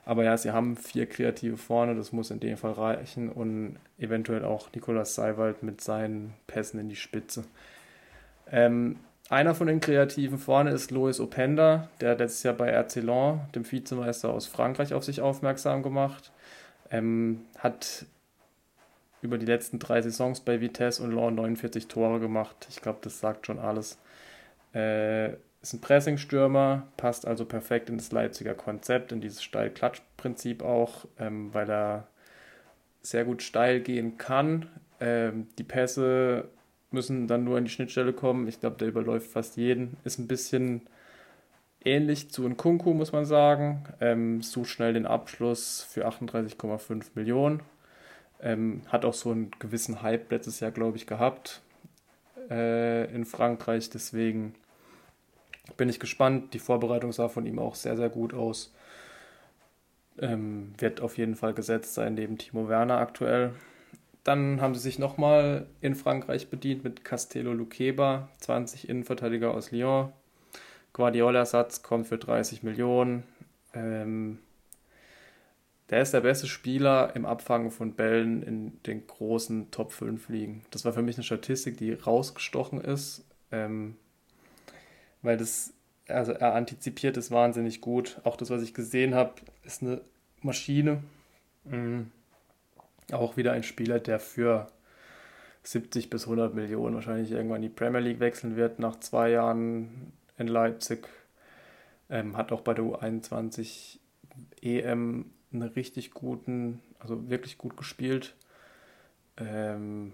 Aber 0.07 0.23
ja, 0.25 0.37
sie 0.37 0.53
haben 0.53 0.77
vier 0.77 1.07
Kreative 1.07 1.57
vorne, 1.57 1.95
das 1.95 2.13
muss 2.13 2.31
in 2.31 2.41
dem 2.41 2.59
Fall 2.59 2.73
reichen 2.73 3.31
und 3.31 3.77
eventuell 3.99 4.45
auch 4.45 4.71
Nikolaus 4.75 5.15
Seiwald 5.15 5.63
mit 5.63 5.81
seinen 5.81 6.35
Pässen 6.47 6.79
in 6.79 6.89
die 6.89 6.97
Spitze. 6.97 7.45
Ähm, 8.51 8.97
einer 9.31 9.55
von 9.55 9.67
den 9.67 9.81
Kreativen 9.81 10.39
vorne 10.39 10.71
ist 10.71 10.91
Lois 10.91 11.21
Openda, 11.21 11.89
der 12.01 12.11
hat 12.11 12.19
letztes 12.19 12.43
Jahr 12.43 12.55
bei 12.55 12.71
RC 12.71 12.97
Lens, 12.97 13.41
dem 13.55 13.71
Vizemeister 13.71 14.29
aus 14.29 14.47
Frankreich, 14.47 14.93
auf 14.93 15.05
sich 15.05 15.23
aufmerksam 15.23 15.83
gemacht. 15.83 16.31
Ähm, 16.91 17.41
hat 17.59 18.05
über 19.23 19.39
die 19.39 19.47
letzten 19.47 19.79
drei 19.79 20.03
Saisons 20.03 20.41
bei 20.41 20.61
Vitesse 20.61 21.03
und 21.03 21.13
Lens 21.13 21.37
49 21.37 21.89
Tore 21.89 22.21
gemacht. 22.21 22.67
Ich 22.69 22.83
glaube, 22.83 22.99
das 23.01 23.21
sagt 23.21 23.47
schon 23.47 23.59
alles. 23.59 23.97
Äh, 24.75 25.35
ist 25.63 25.73
ein 25.73 25.81
Pressing-Stürmer, 25.81 26.87
passt 26.97 27.27
also 27.27 27.47
perfekt 27.47 27.89
in 27.89 27.97
das 27.97 28.13
Leipziger 28.13 28.55
Konzept, 28.55 29.13
in 29.13 29.21
dieses 29.21 29.43
Steil-Klatsch-Prinzip 29.43 30.63
auch, 30.63 31.07
ähm, 31.19 31.55
weil 31.55 31.71
er 31.71 32.09
sehr 33.01 33.25
gut 33.25 33.43
steil 33.43 33.81
gehen 33.81 34.19
kann. 34.19 34.67
Ähm, 35.01 35.49
die 35.59 35.65
Pässe 35.65 36.49
müssen 36.91 37.27
dann 37.29 37.45
nur 37.45 37.59
in 37.59 37.65
die 37.65 37.71
Schnittstelle 37.71 38.13
kommen. 38.13 38.49
Ich 38.49 38.61
glaube, 38.61 38.77
der 38.77 38.89
überläuft 38.89 39.31
fast 39.31 39.57
jeden. 39.57 39.97
Ist 40.05 40.19
ein 40.19 40.29
bisschen 40.29 40.83
ähnlich 41.85 42.31
zu 42.31 42.49
Nkunku, 42.49 42.95
muss 42.95 43.13
man 43.13 43.25
sagen. 43.25 43.85
Ähm, 44.01 44.43
sucht 44.43 44.71
schnell 44.71 44.95
den 44.95 45.07
Abschluss 45.07 45.83
für 45.83 46.07
38,5 46.07 47.07
Millionen. 47.15 47.61
Ähm, 48.41 48.83
hat 48.89 49.05
auch 49.05 49.15
so 49.15 49.31
einen 49.31 49.51
gewissen 49.59 50.03
Hype 50.03 50.31
letztes 50.31 50.61
Jahr, 50.61 50.71
glaube 50.71 50.97
ich, 50.97 51.07
gehabt 51.07 51.63
äh, 52.51 53.13
in 53.15 53.25
Frankreich. 53.25 53.91
Deswegen 53.91 54.55
bin 55.77 55.89
ich 55.89 56.01
gespannt. 56.01 56.55
Die 56.55 56.59
Vorbereitung 56.59 57.13
sah 57.13 57.29
von 57.29 57.47
ihm 57.47 57.59
auch 57.59 57.75
sehr, 57.75 57.97
sehr 57.97 58.11
gut 58.11 58.35
aus. 58.35 58.73
Ähm, 60.19 60.73
wird 60.79 61.01
auf 61.01 61.19
jeden 61.19 61.35
Fall 61.35 61.55
gesetzt 61.55 61.95
sein 61.95 62.15
neben 62.15 62.39
Timo 62.39 62.69
Werner 62.69 62.99
aktuell. 62.99 63.53
Dann 64.23 64.61
haben 64.61 64.75
sie 64.75 64.81
sich 64.81 64.99
nochmal 64.99 65.67
in 65.81 65.95
Frankreich 65.95 66.49
bedient 66.49 66.83
mit 66.85 67.05
Castello 67.05 67.53
Luqueba, 67.53 68.29
20 68.39 68.89
Innenverteidiger 68.89 69.53
aus 69.53 69.71
Lyon. 69.71 70.13
Guardiola-Satz 70.95 71.83
kommt 71.83 72.07
für 72.07 72.17
30 72.17 72.63
Millionen. 72.63 73.25
Ähm, 73.75 74.39
der 75.91 76.01
ist 76.01 76.15
der 76.15 76.21
beste 76.21 76.47
Spieler 76.47 77.15
im 77.15 77.27
Abfangen 77.27 77.71
von 77.71 77.93
Bällen 77.93 78.43
in 78.43 78.83
den 78.85 79.07
großen 79.07 79.71
Top 79.71 79.93
5 79.93 80.29
Ligen. 80.29 80.65
Das 80.71 80.85
war 80.85 80.93
für 80.95 81.03
mich 81.03 81.17
eine 81.17 81.25
Statistik, 81.25 81.77
die 81.77 81.93
rausgestochen 81.93 82.81
ist. 82.81 83.27
Ähm, 83.53 83.97
weil 85.25 85.37
das, 85.37 85.73
also 86.07 86.33
er 86.33 86.55
antizipiert 86.55 87.17
es 87.17 87.31
wahnsinnig 87.31 87.81
gut. 87.81 88.21
Auch 88.25 88.37
das, 88.37 88.51
was 88.51 88.63
ich 88.63 88.75
gesehen 88.75 89.15
habe, 89.15 89.35
ist 89.65 89.83
eine 89.83 90.01
Maschine. 90.43 91.03
Mhm. 91.65 92.11
Auch 93.11 93.37
wieder 93.37 93.53
ein 93.53 93.63
Spieler, 93.63 93.99
der 93.99 94.21
für 94.21 94.69
70 95.63 96.11
bis 96.11 96.25
100 96.25 96.55
Millionen 96.55 96.95
wahrscheinlich 96.95 97.33
irgendwann 97.33 97.63
in 97.63 97.71
die 97.71 97.75
Premier 97.75 98.01
League 98.01 98.21
wechseln 98.21 98.57
wird 98.57 98.79
nach 98.79 99.01
zwei 99.01 99.31
Jahren 99.31 100.13
in 100.37 100.47
Leipzig. 100.47 101.09
Ähm, 102.11 102.37
hat 102.37 102.53
auch 102.53 102.61
bei 102.61 102.75
der 102.75 102.85
U21 102.85 103.99
EM 104.61 105.31
einen 105.53 105.63
richtig 105.63 106.11
guten, 106.11 106.83
also 106.99 107.31
wirklich 107.31 107.57
gut 107.57 107.79
gespielt. 107.79 108.35
Ähm, 109.39 110.13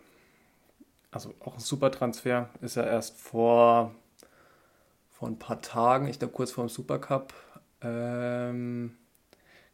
also 1.11 1.34
auch 1.40 1.54
ein 1.54 1.61
super 1.61 1.90
Transfer. 1.90 2.48
Ist 2.61 2.76
er 2.76 2.86
erst 2.86 3.18
vor 3.18 3.92
vor 5.20 5.28
ein 5.28 5.38
paar 5.38 5.60
Tagen, 5.60 6.08
ich 6.08 6.18
glaube 6.18 6.32
kurz 6.32 6.50
vor 6.50 6.64
dem 6.64 6.70
Supercup, 6.70 7.34
ähm, 7.82 8.96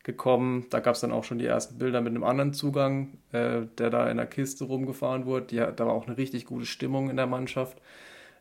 gekommen. 0.03 0.67
Da 0.71 0.81
gab 0.81 0.97
es 0.97 1.01
dann 1.01 1.13
auch 1.13 1.23
schon 1.23 1.39
die 1.39 1.47
ersten 1.47 1.79
Bilder 1.79 2.01
mit 2.01 2.11
einem 2.11 2.25
anderen 2.25 2.53
Zugang, 2.53 3.19
äh, 3.31 3.63
der 3.79 3.91
da 3.91 4.11
in 4.11 4.17
der 4.17 4.27
Kiste 4.27 4.65
rumgefahren 4.65 5.25
wurde. 5.25 5.47
Die, 5.47 5.57
da 5.57 5.87
war 5.87 5.93
auch 5.93 6.09
eine 6.09 6.17
richtig 6.17 6.47
gute 6.47 6.67
Stimmung 6.67 7.11
in 7.11 7.17
der 7.17 7.29
Mannschaft. 7.29 7.81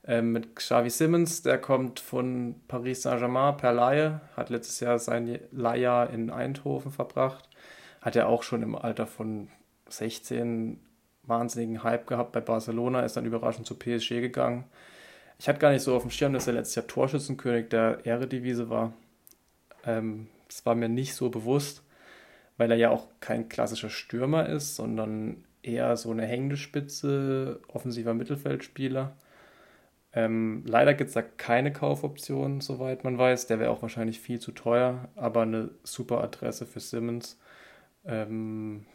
Ähm, 0.04 0.32
mit 0.32 0.56
Xavi 0.56 0.90
Simmons, 0.90 1.44
der 1.44 1.60
kommt 1.60 2.00
von 2.00 2.56
Paris 2.68 3.04
Saint-Germain 3.04 3.58
per 3.58 3.74
Laie, 3.74 4.22
hat 4.36 4.50
letztes 4.50 4.80
Jahr 4.80 4.98
sein 4.98 5.40
Leihjahr 5.52 6.10
in 6.10 6.32
Eindhoven 6.32 6.92
verbracht. 6.92 7.48
Hat 8.02 8.16
er 8.16 8.30
auch 8.30 8.42
schon 8.42 8.64
im 8.64 8.76
Alter 8.76 9.06
von 9.06 9.50
16 9.90 10.80
wahnsinnigen 11.22 11.84
Hype 11.84 12.08
gehabt 12.08 12.32
bei 12.32 12.42
Barcelona, 12.42 13.02
ist 13.02 13.16
dann 13.16 13.26
überraschend 13.26 13.68
zu 13.68 13.76
PSG 13.76 14.22
gegangen. 14.22 14.66
Ich 15.38 15.48
hatte 15.48 15.60
gar 15.60 15.72
nicht 15.72 15.82
so 15.82 15.96
auf 15.96 16.04
dem 16.04 16.12
Schirm, 16.12 16.34
dass 16.34 16.48
er 16.48 16.54
letztes 16.54 16.76
Jahr 16.76 16.88
Torschützenkönig 16.88 17.70
der 17.70 18.06
Ehredivise 18.06 18.70
war. 18.70 18.94
Ähm, 19.86 20.28
das 20.48 20.66
war 20.66 20.76
mir 20.76 20.90
nicht 20.90 21.16
so 21.16 21.30
bewusst, 21.30 21.84
weil 22.58 22.72
er 22.72 22.78
ja 22.78 22.90
auch 22.90 23.08
kein 23.20 23.50
klassischer 23.50 23.90
Stürmer 23.90 24.48
ist, 24.48 24.76
sondern 24.76 25.44
eher 25.62 25.98
so 25.98 26.12
eine 26.12 26.26
hängende 26.26 26.58
Spitze, 26.58 27.60
offensiver 27.68 28.14
Mittelfeldspieler. 28.14 29.16
Ähm, 30.14 30.64
leider 30.66 30.94
gibt 30.94 31.10
es 31.10 31.14
da 31.16 31.22
keine 31.22 31.74
Kaufoption, 31.74 32.62
soweit 32.62 33.04
man 33.04 33.18
weiß. 33.18 33.48
Der 33.48 33.60
wäre 33.60 33.72
auch 33.72 33.82
wahrscheinlich 33.82 34.22
viel 34.22 34.40
zu 34.40 34.54
teuer, 34.54 35.10
aber 35.16 35.42
eine 35.42 35.72
super 35.84 36.24
Adresse 36.24 36.66
für 36.66 36.80
Simmons. 36.80 37.38
Ähm, 38.06 38.86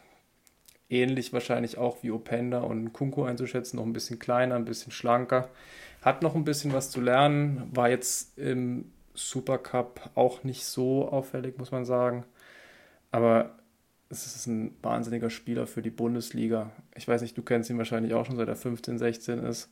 ähnlich 0.91 1.33
wahrscheinlich 1.33 1.79
auch 1.79 2.03
wie 2.03 2.11
Openda 2.11 2.61
und 2.61 2.93
Kunko 2.93 3.25
einzuschätzen, 3.25 3.77
noch 3.77 3.87
ein 3.87 3.93
bisschen 3.93 4.19
kleiner, 4.19 4.57
ein 4.57 4.65
bisschen 4.65 4.93
schlanker. 4.93 5.49
Hat 6.03 6.23
noch 6.23 6.35
ein 6.35 6.45
bisschen 6.45 6.73
was 6.73 6.91
zu 6.91 7.01
lernen, 7.01 7.71
war 7.73 7.89
jetzt 7.89 8.37
im 8.39 8.91
Supercup 9.15 10.11
auch 10.15 10.45
nicht 10.45 10.65
so 10.65 11.09
auffällig, 11.09 11.59
muss 11.59 11.73
man 11.73 11.85
sagen. 11.85 12.25
Aber 13.11 13.51
es 14.09 14.27
ist 14.27 14.47
ein 14.47 14.75
wahnsinniger 14.83 15.31
Spieler 15.31 15.67
für 15.67 15.83
die 15.83 15.91
Bundesliga. 15.91 16.71
Ich 16.97 17.07
weiß 17.07 17.23
nicht, 17.23 17.37
du 17.37 17.43
kennst 17.43 17.71
ihn 17.71 17.79
wahrscheinlich 17.79 18.15
auch 18.15 18.27
schon, 18.27 18.37
seit 18.37 18.49
er 18.49 18.57
15, 18.57 18.99
16 18.99 19.39
ist. 19.41 19.71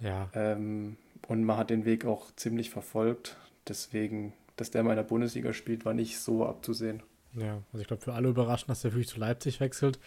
Ja. 0.00 0.28
Ähm, 0.34 0.96
und 1.28 1.44
man 1.44 1.56
hat 1.56 1.70
den 1.70 1.84
Weg 1.84 2.04
auch 2.04 2.34
ziemlich 2.34 2.70
verfolgt. 2.70 3.36
Deswegen, 3.68 4.32
dass 4.56 4.70
der 4.70 4.82
mal 4.82 4.92
in 4.92 4.96
der 4.96 5.04
Bundesliga 5.04 5.52
spielt, 5.52 5.84
war 5.84 5.94
nicht 5.94 6.18
so 6.18 6.44
abzusehen. 6.46 7.02
Ja, 7.34 7.62
also 7.72 7.82
ich 7.82 7.86
glaube, 7.86 8.02
für 8.02 8.14
alle 8.14 8.28
überraschend, 8.28 8.70
dass 8.70 8.82
der 8.82 8.92
wirklich 8.92 9.08
zu 9.08 9.20
Leipzig 9.20 9.60
wechselt. 9.60 10.00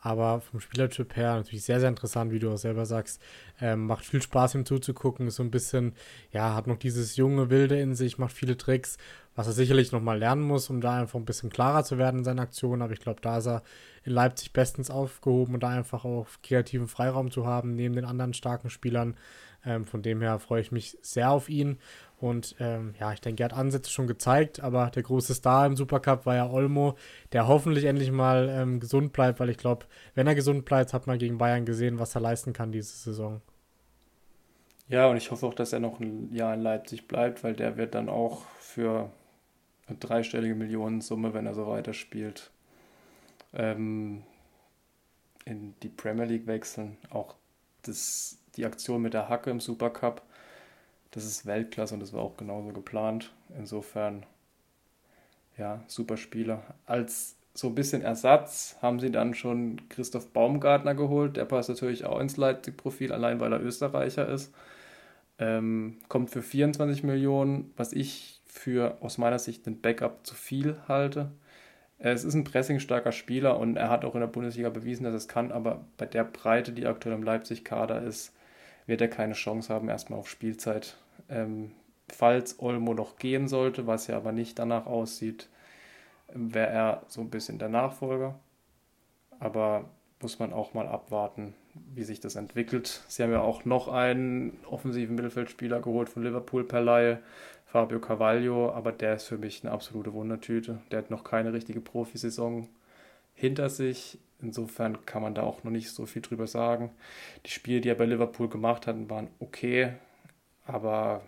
Aber 0.00 0.40
vom 0.40 0.60
Spielertyp 0.60 1.14
her 1.16 1.36
natürlich 1.36 1.64
sehr, 1.64 1.80
sehr 1.80 1.90
interessant, 1.90 2.32
wie 2.32 2.38
du 2.38 2.50
auch 2.50 2.56
selber 2.56 2.86
sagst. 2.86 3.20
Ähm, 3.60 3.86
macht 3.86 4.04
viel 4.04 4.22
Spaß, 4.22 4.54
ihm 4.54 4.64
zuzugucken. 4.64 5.26
Ist 5.26 5.36
so 5.36 5.42
ein 5.42 5.50
bisschen, 5.50 5.94
ja, 6.32 6.54
hat 6.54 6.66
noch 6.66 6.78
dieses 6.78 7.16
junge 7.16 7.50
Wilde 7.50 7.78
in 7.78 7.94
sich, 7.94 8.16
macht 8.16 8.32
viele 8.32 8.56
Tricks, 8.56 8.96
was 9.34 9.46
er 9.46 9.52
sicherlich 9.52 9.92
nochmal 9.92 10.18
lernen 10.18 10.42
muss, 10.42 10.70
um 10.70 10.80
da 10.80 11.00
einfach 11.00 11.18
ein 11.18 11.26
bisschen 11.26 11.50
klarer 11.50 11.84
zu 11.84 11.98
werden 11.98 12.18
in 12.20 12.24
seinen 12.24 12.38
Aktionen. 12.38 12.80
Aber 12.80 12.94
ich 12.94 13.00
glaube, 13.00 13.20
da 13.20 13.38
ist 13.38 13.46
er 13.46 13.62
in 14.04 14.12
Leipzig 14.12 14.52
bestens 14.54 14.90
aufgehoben 14.90 15.54
und 15.54 15.62
da 15.62 15.68
einfach 15.68 16.06
auch 16.06 16.26
kreativen 16.42 16.88
Freiraum 16.88 17.30
zu 17.30 17.46
haben, 17.46 17.74
neben 17.74 17.94
den 17.94 18.06
anderen 18.06 18.32
starken 18.32 18.70
Spielern. 18.70 19.16
Ähm, 19.64 19.84
von 19.84 20.00
dem 20.00 20.22
her 20.22 20.38
freue 20.38 20.62
ich 20.62 20.72
mich 20.72 20.96
sehr 21.02 21.30
auf 21.30 21.50
ihn. 21.50 21.78
Und 22.20 22.54
ähm, 22.60 22.94
ja, 23.00 23.12
ich 23.12 23.20
denke, 23.20 23.42
er 23.42 23.46
hat 23.46 23.56
Ansätze 23.56 23.90
schon 23.90 24.06
gezeigt, 24.06 24.60
aber 24.60 24.90
der 24.90 25.02
große 25.02 25.32
Star 25.34 25.64
im 25.64 25.74
Supercup 25.74 26.26
war 26.26 26.36
ja 26.36 26.50
Olmo, 26.50 26.96
der 27.32 27.48
hoffentlich 27.48 27.86
endlich 27.86 28.12
mal 28.12 28.48
ähm, 28.50 28.78
gesund 28.78 29.12
bleibt, 29.12 29.40
weil 29.40 29.48
ich 29.48 29.56
glaube, 29.56 29.86
wenn 30.14 30.26
er 30.26 30.34
gesund 30.34 30.66
bleibt, 30.66 30.92
hat 30.92 31.06
man 31.06 31.18
gegen 31.18 31.38
Bayern 31.38 31.64
gesehen, 31.64 31.98
was 31.98 32.14
er 32.14 32.20
leisten 32.20 32.52
kann 32.52 32.72
diese 32.72 32.94
Saison. 32.94 33.40
Ja, 34.88 35.06
und 35.06 35.16
ich 35.16 35.30
hoffe 35.30 35.46
auch, 35.46 35.54
dass 35.54 35.72
er 35.72 35.80
noch 35.80 36.00
ein 36.00 36.32
Jahr 36.34 36.52
in 36.52 36.60
Leipzig 36.60 37.08
bleibt, 37.08 37.42
weil 37.42 37.54
der 37.54 37.76
wird 37.76 37.94
dann 37.94 38.08
auch 38.08 38.42
für 38.58 39.10
eine 39.86 39.96
dreistellige 39.98 40.54
Millionensumme, 40.54 41.32
wenn 41.32 41.46
er 41.46 41.54
so 41.54 41.66
weiterspielt, 41.66 42.50
ähm, 43.54 44.24
in 45.46 45.74
die 45.82 45.88
Premier 45.88 46.26
League 46.26 46.46
wechseln. 46.46 46.98
Auch 47.08 47.36
das, 47.82 48.38
die 48.56 48.66
Aktion 48.66 49.00
mit 49.00 49.14
der 49.14 49.28
Hacke 49.28 49.50
im 49.50 49.60
Supercup 49.60 50.22
das 51.10 51.24
ist 51.24 51.46
Weltklasse 51.46 51.94
und 51.94 52.00
das 52.00 52.12
war 52.12 52.22
auch 52.22 52.36
genauso 52.36 52.72
geplant. 52.72 53.32
Insofern, 53.56 54.24
ja, 55.58 55.82
super 55.86 56.16
Spieler. 56.16 56.62
Als 56.86 57.36
so 57.54 57.68
ein 57.68 57.74
bisschen 57.74 58.02
Ersatz 58.02 58.76
haben 58.80 59.00
sie 59.00 59.10
dann 59.10 59.34
schon 59.34 59.88
Christoph 59.88 60.28
Baumgartner 60.28 60.94
geholt. 60.94 61.36
Der 61.36 61.44
passt 61.44 61.68
natürlich 61.68 62.04
auch 62.04 62.20
ins 62.20 62.36
Leipzig-Profil, 62.36 63.12
allein 63.12 63.40
weil 63.40 63.52
er 63.52 63.62
Österreicher 63.62 64.28
ist. 64.28 64.54
Ähm, 65.38 65.98
kommt 66.08 66.30
für 66.30 66.42
24 66.42 67.02
Millionen, 67.02 67.72
was 67.76 67.92
ich 67.92 68.40
für 68.46 68.98
aus 69.00 69.18
meiner 69.18 69.38
Sicht 69.38 69.66
ein 69.66 69.80
Backup 69.80 70.26
zu 70.26 70.34
viel 70.34 70.76
halte. 70.86 71.30
Es 71.98 72.24
ist 72.24 72.34
ein 72.34 72.44
pressingstarker 72.44 73.12
Spieler 73.12 73.58
und 73.58 73.76
er 73.76 73.90
hat 73.90 74.04
auch 74.04 74.14
in 74.14 74.20
der 74.20 74.26
Bundesliga 74.26 74.70
bewiesen, 74.70 75.04
dass 75.04 75.14
es 75.14 75.28
kann, 75.28 75.52
aber 75.52 75.84
bei 75.98 76.06
der 76.06 76.24
Breite, 76.24 76.72
die 76.72 76.86
aktuell 76.86 77.14
im 77.14 77.22
Leipzig-Kader 77.22 78.02
ist, 78.02 78.32
wird 78.86 79.00
er 79.00 79.08
keine 79.08 79.34
Chance 79.34 79.72
haben, 79.72 79.88
erstmal 79.88 80.18
auf 80.18 80.28
Spielzeit. 80.28 80.96
Ähm, 81.28 81.72
falls 82.08 82.58
Olmo 82.60 82.94
noch 82.94 83.16
gehen 83.16 83.48
sollte, 83.48 83.86
was 83.86 84.06
ja 84.06 84.16
aber 84.16 84.32
nicht 84.32 84.58
danach 84.58 84.86
aussieht, 84.86 85.48
wäre 86.32 86.68
er 86.68 87.02
so 87.08 87.20
ein 87.20 87.30
bisschen 87.30 87.58
der 87.58 87.68
Nachfolger. 87.68 88.38
Aber 89.38 89.84
muss 90.20 90.38
man 90.38 90.52
auch 90.52 90.74
mal 90.74 90.86
abwarten, 90.86 91.54
wie 91.94 92.04
sich 92.04 92.20
das 92.20 92.36
entwickelt. 92.36 93.02
Sie 93.08 93.22
haben 93.22 93.32
ja 93.32 93.40
auch 93.40 93.64
noch 93.64 93.88
einen 93.88 94.58
offensiven 94.68 95.14
Mittelfeldspieler 95.14 95.80
geholt 95.80 96.08
von 96.08 96.22
Liverpool 96.22 96.64
per 96.64 96.82
Laie, 96.82 97.20
Fabio 97.66 98.00
Carvalho, 98.00 98.72
aber 98.72 98.92
der 98.92 99.14
ist 99.14 99.28
für 99.28 99.38
mich 99.38 99.62
eine 99.62 99.72
absolute 99.72 100.12
Wundertüte. 100.12 100.80
Der 100.90 100.98
hat 100.98 101.10
noch 101.10 101.24
keine 101.24 101.52
richtige 101.52 101.80
Profisaison 101.80 102.68
hinter 103.40 103.70
sich. 103.70 104.18
Insofern 104.42 105.04
kann 105.06 105.22
man 105.22 105.34
da 105.34 105.42
auch 105.42 105.64
noch 105.64 105.70
nicht 105.70 105.90
so 105.90 106.06
viel 106.06 106.22
drüber 106.22 106.46
sagen. 106.46 106.90
Die 107.46 107.50
Spiele, 107.50 107.80
die 107.80 107.88
er 107.88 107.94
bei 107.94 108.06
Liverpool 108.06 108.48
gemacht 108.48 108.86
hat, 108.86 108.96
waren 109.10 109.28
okay, 109.38 109.94
aber 110.66 111.22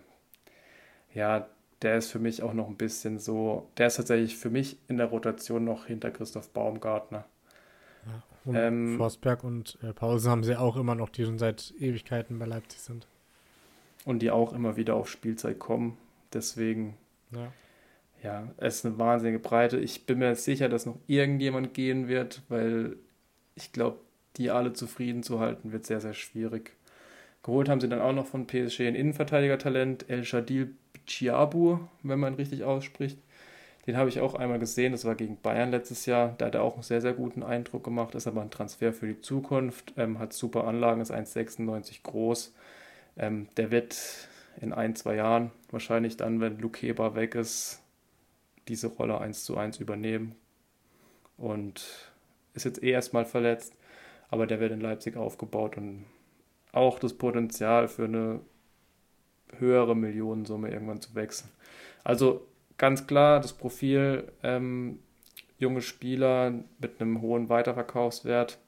ja, 1.13 1.47
der 1.81 1.97
ist 1.97 2.11
für 2.11 2.19
mich 2.19 2.41
auch 2.41 2.53
noch 2.53 2.67
ein 2.67 2.77
bisschen 2.77 3.19
so, 3.19 3.67
der 3.77 3.87
ist 3.87 3.97
tatsächlich 3.97 4.37
für 4.37 4.49
mich 4.49 4.77
in 4.87 4.97
der 4.97 5.07
Rotation 5.07 5.63
noch 5.63 5.85
hinter 5.85 6.11
Christoph 6.11 6.49
Baumgartner. 6.49 7.25
Ja, 8.05 8.23
und 8.45 8.55
ähm, 8.55 8.97
Forsberg 8.97 9.43
und 9.43 9.77
äh, 9.83 9.93
Paulsen 9.93 10.31
haben 10.31 10.43
sie 10.43 10.55
auch 10.55 10.75
immer 10.75 10.95
noch, 10.95 11.09
die 11.09 11.25
schon 11.25 11.39
seit 11.39 11.73
Ewigkeiten 11.79 12.39
bei 12.39 12.45
Leipzig 12.45 12.79
sind. 12.79 13.07
Und 14.05 14.19
die 14.19 14.31
auch 14.31 14.53
immer 14.53 14.75
wieder 14.75 14.95
auf 14.95 15.09
Spielzeit 15.09 15.59
kommen. 15.59 15.97
Deswegen, 16.33 16.97
ja, 17.31 17.51
ja 18.23 18.47
es 18.57 18.77
ist 18.77 18.85
eine 18.85 18.97
wahnsinnige 18.97 19.39
Breite. 19.39 19.77
Ich 19.79 20.05
bin 20.05 20.19
mir 20.19 20.35
sicher, 20.35 20.69
dass 20.69 20.85
noch 20.85 20.97
irgendjemand 21.07 21.73
gehen 21.73 22.07
wird, 22.07 22.41
weil 22.49 22.97
ich 23.55 23.71
glaube, 23.71 23.99
die 24.37 24.49
alle 24.49 24.73
zufrieden 24.73 25.23
zu 25.23 25.39
halten, 25.39 25.71
wird 25.71 25.85
sehr, 25.85 26.01
sehr 26.01 26.13
schwierig. 26.13 26.71
Geholt 27.43 27.69
haben 27.69 27.81
sie 27.81 27.89
dann 27.89 28.01
auch 28.01 28.13
noch 28.13 28.25
von 28.25 28.47
PSG 28.47 28.81
ein 28.81 28.95
Innenverteidiger-Talent, 28.95 30.09
El 30.09 30.23
Shadil 30.23 30.75
Chiabu, 31.05 31.79
wenn 32.01 32.19
man 32.19 32.35
richtig 32.35 32.63
ausspricht. 32.63 33.19
Den 33.85 33.97
habe 33.97 34.07
ich 34.07 34.21
auch 34.21 34.35
einmal 34.35 34.59
gesehen, 34.59 34.93
das 34.93 35.03
war 35.03 35.15
gegen 35.15 35.37
Bayern 35.41 35.71
letztes 35.71 36.05
Jahr. 36.05 36.35
Da 36.37 36.45
hat 36.45 36.55
er 36.55 36.63
auch 36.63 36.75
einen 36.75 36.83
sehr, 36.83 37.01
sehr 37.01 37.13
guten 37.13 37.43
Eindruck 37.43 37.83
gemacht. 37.83 38.15
Ist 38.15 38.27
aber 38.27 38.41
ein 38.41 38.49
Transfer 38.49 38.93
für 38.93 39.07
die 39.07 39.19
Zukunft. 39.19 39.93
Ähm, 39.97 40.19
hat 40.19 40.31
super 40.31 40.65
Anlagen, 40.65 41.01
ist 41.01 41.11
1,96 41.13 42.01
groß. 42.03 42.53
Ähm, 43.17 43.47
der 43.57 43.71
wird 43.71 44.29
in 44.61 44.71
ein, 44.71 44.95
zwei 44.95 45.15
Jahren 45.15 45.51
wahrscheinlich 45.69 46.15
dann, 46.15 46.39
wenn 46.39 46.59
Luke 46.59 46.79
Heber 46.79 47.15
weg 47.15 47.35
ist, 47.35 47.82
diese 48.67 48.87
Rolle 48.87 49.19
1 49.19 49.43
zu 49.43 49.57
1 49.57 49.79
übernehmen. 49.79 50.35
Und 51.37 52.11
ist 52.53 52.65
jetzt 52.65 52.83
eh 52.83 52.91
erstmal 52.91 53.25
verletzt, 53.25 53.73
aber 54.29 54.47
der 54.47 54.59
wird 54.59 54.71
in 54.71 54.81
Leipzig 54.81 55.17
aufgebaut 55.17 55.77
und 55.77 56.05
auch 56.71 56.99
das 56.99 57.13
Potenzial 57.13 57.87
für 57.87 58.05
eine 58.05 58.39
höhere 59.57 59.95
Millionensumme 59.95 60.71
irgendwann 60.71 61.01
zu 61.01 61.15
wechseln. 61.15 61.49
Also 62.03 62.47
ganz 62.77 63.07
klar, 63.07 63.39
das 63.39 63.53
Profil 63.53 64.31
ähm, 64.43 64.99
junge 65.57 65.81
Spieler 65.81 66.51
mit 66.79 66.99
einem 66.99 67.21
hohen 67.21 67.49
Weiterverkaufswert. 67.49 68.59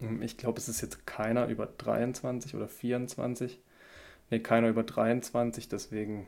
Ähm, 0.00 0.22
ich 0.22 0.36
glaube, 0.36 0.58
es 0.58 0.68
ist 0.68 0.80
jetzt 0.80 1.06
keiner 1.06 1.46
über 1.46 1.66
23 1.66 2.54
oder 2.54 2.68
24. 2.68 3.60
Ne, 4.30 4.40
keiner 4.40 4.68
über 4.68 4.82
23, 4.82 5.68
deswegen, 5.68 6.26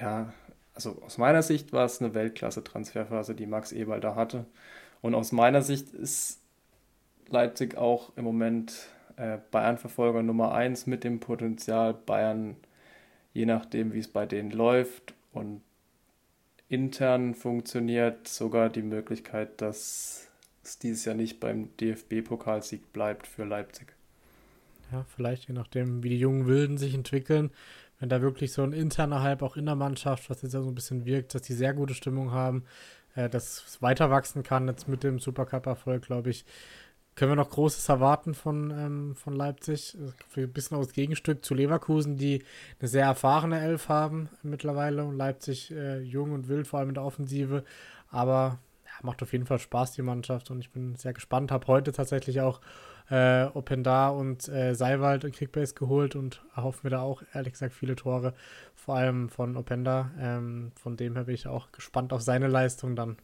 ja, 0.00 0.32
also 0.74 1.00
aus 1.02 1.18
meiner 1.18 1.42
Sicht 1.42 1.72
war 1.72 1.84
es 1.84 2.00
eine 2.00 2.14
Weltklasse-Transferphase, 2.14 3.34
die 3.34 3.46
Max 3.46 3.72
Eberl 3.72 4.00
da 4.00 4.14
hatte. 4.16 4.46
Und 5.00 5.14
aus 5.14 5.32
meiner 5.32 5.62
Sicht 5.62 5.90
ist 5.90 6.40
Leipzig 7.28 7.76
auch 7.76 8.16
im 8.16 8.24
Moment 8.24 8.88
äh, 9.16 9.38
Bayern-Verfolger 9.50 10.22
Nummer 10.22 10.52
1 10.52 10.86
mit 10.86 11.04
dem 11.04 11.20
Potenzial, 11.20 11.94
Bayern, 11.94 12.56
je 13.32 13.46
nachdem, 13.46 13.92
wie 13.92 14.00
es 14.00 14.08
bei 14.08 14.26
denen 14.26 14.50
läuft 14.50 15.14
und 15.32 15.62
intern 16.68 17.34
funktioniert, 17.34 18.26
sogar 18.26 18.68
die 18.68 18.82
Möglichkeit, 18.82 19.60
dass 19.60 20.28
es 20.62 20.78
dieses 20.78 21.04
Jahr 21.04 21.14
nicht 21.14 21.38
beim 21.40 21.68
DFB-Pokalsieg 21.76 22.92
bleibt 22.92 23.26
für 23.26 23.44
Leipzig. 23.44 23.94
Ja, 24.92 25.04
vielleicht 25.14 25.48
je 25.48 25.54
nachdem, 25.54 26.02
wie 26.02 26.08
die 26.08 26.18
jungen 26.18 26.46
Wilden 26.46 26.78
sich 26.78 26.94
entwickeln. 26.94 27.50
Wenn 28.00 28.08
da 28.08 28.20
wirklich 28.20 28.52
so 28.52 28.62
ein 28.62 28.72
interner 28.72 29.22
Hype 29.22 29.42
auch 29.42 29.56
in 29.56 29.66
der 29.66 29.76
Mannschaft, 29.76 30.28
was 30.30 30.42
jetzt 30.42 30.54
ja 30.54 30.62
so 30.62 30.68
ein 30.68 30.74
bisschen 30.74 31.04
wirkt, 31.04 31.34
dass 31.34 31.42
die 31.42 31.54
sehr 31.54 31.74
gute 31.74 31.94
Stimmung 31.94 32.32
haben, 32.32 32.64
äh, 33.14 33.28
dass 33.28 33.64
es 33.66 33.82
weiter 33.82 34.10
wachsen 34.10 34.42
kann 34.42 34.68
jetzt 34.68 34.88
mit 34.88 35.04
dem 35.04 35.18
Supercup-Erfolg, 35.18 36.02
glaube 36.02 36.30
ich, 36.30 36.44
können 37.14 37.30
wir 37.30 37.36
noch 37.36 37.50
Großes 37.50 37.88
erwarten 37.88 38.34
von, 38.34 38.70
ähm, 38.70 39.14
von 39.14 39.36
Leipzig? 39.36 39.96
Ein 40.36 40.52
bisschen 40.52 40.76
aus 40.76 40.92
Gegenstück 40.92 41.44
zu 41.44 41.54
Leverkusen, 41.54 42.16
die 42.16 42.42
eine 42.80 42.88
sehr 42.88 43.04
erfahrene 43.04 43.60
Elf 43.60 43.88
haben 43.88 44.28
mittlerweile 44.42 45.04
und 45.04 45.16
Leipzig 45.16 45.70
äh, 45.70 46.00
jung 46.00 46.32
und 46.32 46.48
wild, 46.48 46.66
vor 46.66 46.80
allem 46.80 46.88
in 46.88 46.94
der 46.94 47.04
Offensive. 47.04 47.64
Aber 48.10 48.58
ja, 48.84 48.92
macht 49.02 49.22
auf 49.22 49.32
jeden 49.32 49.46
Fall 49.46 49.60
Spaß, 49.60 49.92
die 49.92 50.02
Mannschaft 50.02 50.50
und 50.50 50.58
ich 50.58 50.70
bin 50.70 50.96
sehr 50.96 51.12
gespannt. 51.12 51.52
Habe 51.52 51.68
heute 51.68 51.92
tatsächlich 51.92 52.40
auch 52.40 52.60
äh, 53.10 53.44
Openda 53.44 54.08
und 54.08 54.48
äh, 54.48 54.74
Seiwald 54.74 55.24
in 55.24 55.32
Kickbase 55.32 55.74
geholt 55.74 56.16
und 56.16 56.42
erhoffe 56.56 56.80
mir 56.84 56.90
da 56.90 57.02
auch 57.02 57.22
ehrlich 57.34 57.52
gesagt 57.52 57.74
viele 57.74 57.96
Tore, 57.96 58.34
vor 58.74 58.96
allem 58.96 59.28
von 59.28 59.56
Openda. 59.56 60.10
Ähm, 60.18 60.72
von 60.74 60.96
dem 60.96 61.14
her 61.14 61.24
bin 61.24 61.34
ich 61.34 61.46
auch 61.46 61.72
gespannt 61.72 62.12
auf 62.12 62.22
seine 62.22 62.48
Leistung 62.48 62.96
dann. 62.96 63.16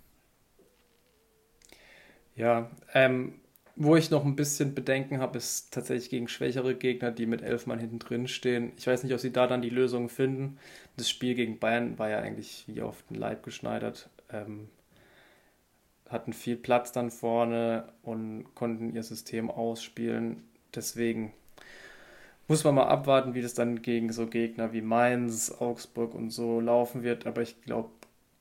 Ja, 2.36 2.70
ähm, 2.94 3.40
wo 3.76 3.96
ich 3.96 4.10
noch 4.10 4.24
ein 4.24 4.36
bisschen 4.36 4.74
Bedenken 4.74 5.20
habe, 5.20 5.38
ist 5.38 5.72
tatsächlich 5.72 6.10
gegen 6.10 6.28
schwächere 6.28 6.74
Gegner, 6.74 7.10
die 7.10 7.26
mit 7.26 7.40
elf 7.42 7.66
Mann 7.66 7.78
hinten 7.78 7.98
drin 7.98 8.28
stehen. 8.28 8.72
Ich 8.76 8.86
weiß 8.86 9.04
nicht, 9.04 9.14
ob 9.14 9.20
sie 9.20 9.32
da 9.32 9.46
dann 9.46 9.62
die 9.62 9.70
Lösung 9.70 10.08
finden. 10.08 10.58
Das 10.96 11.08
Spiel 11.08 11.34
gegen 11.34 11.58
Bayern 11.58 11.98
war 11.98 12.10
ja 12.10 12.18
eigentlich 12.18 12.64
wie 12.66 12.82
auf 12.82 13.02
den 13.08 13.16
Leib 13.16 13.42
geschneidert. 13.42 14.10
Ähm, 14.30 14.68
hatten 16.10 16.32
viel 16.32 16.56
Platz 16.56 16.92
dann 16.92 17.10
vorne 17.10 17.88
und 18.02 18.54
konnten 18.54 18.92
ihr 18.94 19.02
System 19.02 19.50
ausspielen. 19.50 20.42
Deswegen 20.74 21.32
muss 22.48 22.64
man 22.64 22.74
mal 22.74 22.88
abwarten, 22.88 23.34
wie 23.34 23.42
das 23.42 23.54
dann 23.54 23.80
gegen 23.80 24.12
so 24.12 24.26
Gegner 24.26 24.72
wie 24.72 24.82
Mainz, 24.82 25.52
Augsburg 25.52 26.14
und 26.14 26.30
so 26.30 26.60
laufen 26.60 27.04
wird. 27.04 27.26
Aber 27.26 27.42
ich 27.42 27.62
glaube, 27.62 27.90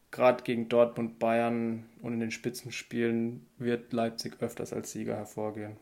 gerade 0.10 0.44
gegen 0.44 0.68
Dortmund, 0.68 1.20
Bayern 1.20 1.86
und 2.02 2.14
in 2.14 2.20
den 2.20 2.32
Spitzenspielen 2.32 3.46
wird 3.60 3.94
Leipzig 3.94 4.42
öfters 4.42 4.74
als 4.74 4.92
Sieger 4.92 5.16
hervorgehen. 5.16 5.78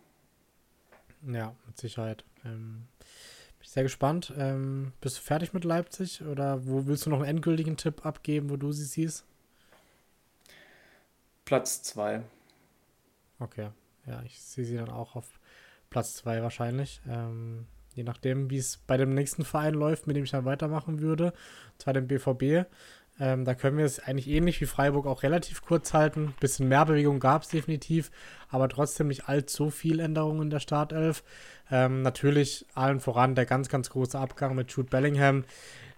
Ja, 1.25 1.55
mit 1.65 1.77
Sicherheit. 1.77 2.25
Ähm, 2.43 2.87
bin 2.99 3.63
ich 3.63 3.69
sehr 3.69 3.83
gespannt. 3.83 4.33
Ähm, 4.37 4.91
bist 4.99 5.17
du 5.17 5.21
fertig 5.21 5.53
mit 5.53 5.63
Leipzig 5.63 6.21
oder 6.21 6.67
wo 6.67 6.85
willst 6.85 7.05
du 7.05 7.09
noch 7.09 7.19
einen 7.19 7.29
endgültigen 7.29 7.77
Tipp 7.77 8.05
abgeben, 8.05 8.49
wo 8.49 8.57
du 8.57 8.73
sie 8.73 8.83
siehst? 8.83 9.25
Platz 11.47 11.81
2. 11.83 12.23
Okay, 13.39 13.69
ja, 14.05 14.21
ich 14.25 14.41
sehe 14.41 14.65
sie 14.65 14.75
dann 14.75 14.89
auch 14.89 15.15
auf 15.15 15.39
Platz 15.89 16.15
2 16.15 16.43
wahrscheinlich. 16.43 16.99
Ähm, 17.07 17.67
je 17.95 18.03
nachdem, 18.03 18.49
wie 18.49 18.57
es 18.57 18.79
bei 18.85 18.97
dem 18.97 19.13
nächsten 19.13 19.45
Verein 19.45 19.73
läuft, 19.73 20.07
mit 20.07 20.17
dem 20.17 20.25
ich 20.25 20.31
dann 20.31 20.43
weitermachen 20.43 20.99
würde, 20.99 21.27
und 21.27 21.81
zwar 21.81 21.93
dem 21.93 22.05
BVB. 22.05 22.67
Ähm, 23.17 23.45
da 23.45 23.55
können 23.55 23.77
wir 23.77 23.85
es 23.85 24.01
eigentlich 24.01 24.27
ähnlich 24.27 24.59
wie 24.59 24.65
Freiburg 24.65 25.07
auch 25.07 25.23
relativ 25.23 25.61
kurz 25.61 25.93
halten. 25.93 26.35
Bisschen 26.41 26.67
mehr 26.67 26.85
Bewegung 26.85 27.21
gab 27.21 27.43
es 27.43 27.47
definitiv, 27.47 28.11
aber 28.49 28.67
trotzdem 28.67 29.07
nicht 29.07 29.29
allzu 29.29 29.69
viel 29.69 30.01
Änderungen 30.01 30.41
in 30.41 30.49
der 30.49 30.59
Startelf. 30.59 31.23
Ähm, 31.71 32.01
natürlich 32.01 32.65
allen 32.73 32.99
voran 32.99 33.35
der 33.35 33.45
ganz, 33.45 33.69
ganz 33.69 33.89
große 33.89 34.19
Abgang 34.19 34.53
mit 34.53 34.69
Jude 34.71 34.89
Bellingham. 34.89 35.45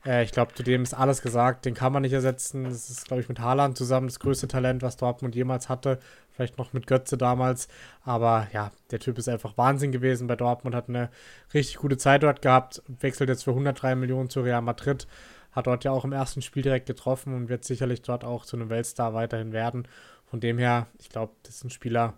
Äh, 0.05 0.23
ich 0.23 0.31
glaube, 0.31 0.53
zu 0.53 0.63
dem 0.63 0.83
ist 0.83 0.93
alles 0.93 1.21
gesagt. 1.21 1.65
Den 1.65 1.73
kann 1.73 1.93
man 1.93 2.01
nicht 2.01 2.13
ersetzen. 2.13 2.65
Das 2.65 2.89
ist, 2.89 3.07
glaube 3.07 3.21
ich, 3.21 3.29
mit 3.29 3.39
Haaland 3.39 3.77
zusammen 3.77 4.07
das 4.07 4.19
größte 4.19 4.47
Talent, 4.47 4.81
was 4.81 4.97
Dortmund 4.97 5.35
jemals 5.35 5.69
hatte. 5.69 5.99
Vielleicht 6.31 6.57
noch 6.57 6.73
mit 6.73 6.87
Götze 6.87 7.17
damals. 7.17 7.67
Aber 8.03 8.47
ja, 8.53 8.71
der 8.91 8.99
Typ 8.99 9.17
ist 9.17 9.27
einfach 9.27 9.57
Wahnsinn 9.57 9.91
gewesen 9.91 10.27
bei 10.27 10.35
Dortmund. 10.35 10.75
Hat 10.75 10.89
eine 10.89 11.09
richtig 11.53 11.77
gute 11.77 11.97
Zeit 11.97 12.23
dort 12.23 12.41
gehabt. 12.41 12.81
Wechselt 12.87 13.29
jetzt 13.29 13.43
für 13.43 13.51
103 13.51 13.95
Millionen 13.95 14.29
zu 14.29 14.41
Real 14.41 14.61
Madrid 14.61 15.07
hat 15.51 15.67
dort 15.67 15.83
ja 15.83 15.91
auch 15.91 16.05
im 16.05 16.13
ersten 16.13 16.41
Spiel 16.41 16.63
direkt 16.63 16.85
getroffen 16.85 17.33
und 17.35 17.49
wird 17.49 17.63
sicherlich 17.63 18.01
dort 18.01 18.23
auch 18.23 18.45
zu 18.45 18.55
einem 18.55 18.69
Weltstar 18.69 19.13
weiterhin 19.13 19.51
werden. 19.51 19.87
Von 20.29 20.39
dem 20.39 20.59
her, 20.59 20.87
ich 20.99 21.09
glaube, 21.09 21.33
das 21.43 21.55
ist 21.55 21.63
ein 21.63 21.69
Spieler, 21.71 22.13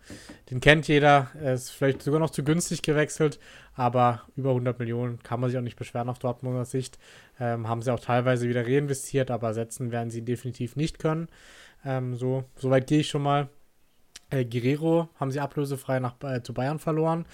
den 0.49 0.59
kennt 0.59 0.87
jeder. 0.89 1.31
Er 1.41 1.53
ist 1.53 1.69
vielleicht 1.69 2.01
sogar 2.01 2.19
noch 2.19 2.29
zu 2.29 2.43
günstig 2.43 2.81
gewechselt, 2.81 3.39
aber 3.73 4.23
über 4.35 4.49
100 4.49 4.77
Millionen 4.79 5.23
kann 5.23 5.39
man 5.39 5.49
sich 5.49 5.57
auch 5.57 5.63
nicht 5.63 5.77
beschweren 5.77 6.09
auf 6.09 6.19
Dortmunder 6.19 6.65
Sicht. 6.65 6.99
Ähm, 7.39 7.69
haben 7.69 7.81
sie 7.81 7.93
auch 7.93 8.01
teilweise 8.01 8.49
wieder 8.49 8.65
reinvestiert, 8.67 9.31
aber 9.31 9.53
setzen 9.53 9.91
werden 9.91 10.09
sie 10.09 10.23
definitiv 10.23 10.75
nicht 10.75 10.99
können. 10.99 11.29
Ähm, 11.85 12.15
so, 12.15 12.43
so 12.57 12.69
weit 12.69 12.87
gehe 12.87 12.99
ich 12.99 13.09
schon 13.09 13.23
mal. 13.23 13.47
Äh, 14.31 14.45
Guerrero 14.45 15.09
haben 15.19 15.29
sie 15.29 15.39
ablösefrei 15.39 15.99
nach, 15.99 16.15
äh, 16.23 16.41
zu 16.41 16.53
Bayern 16.53 16.79
verloren. 16.79 17.25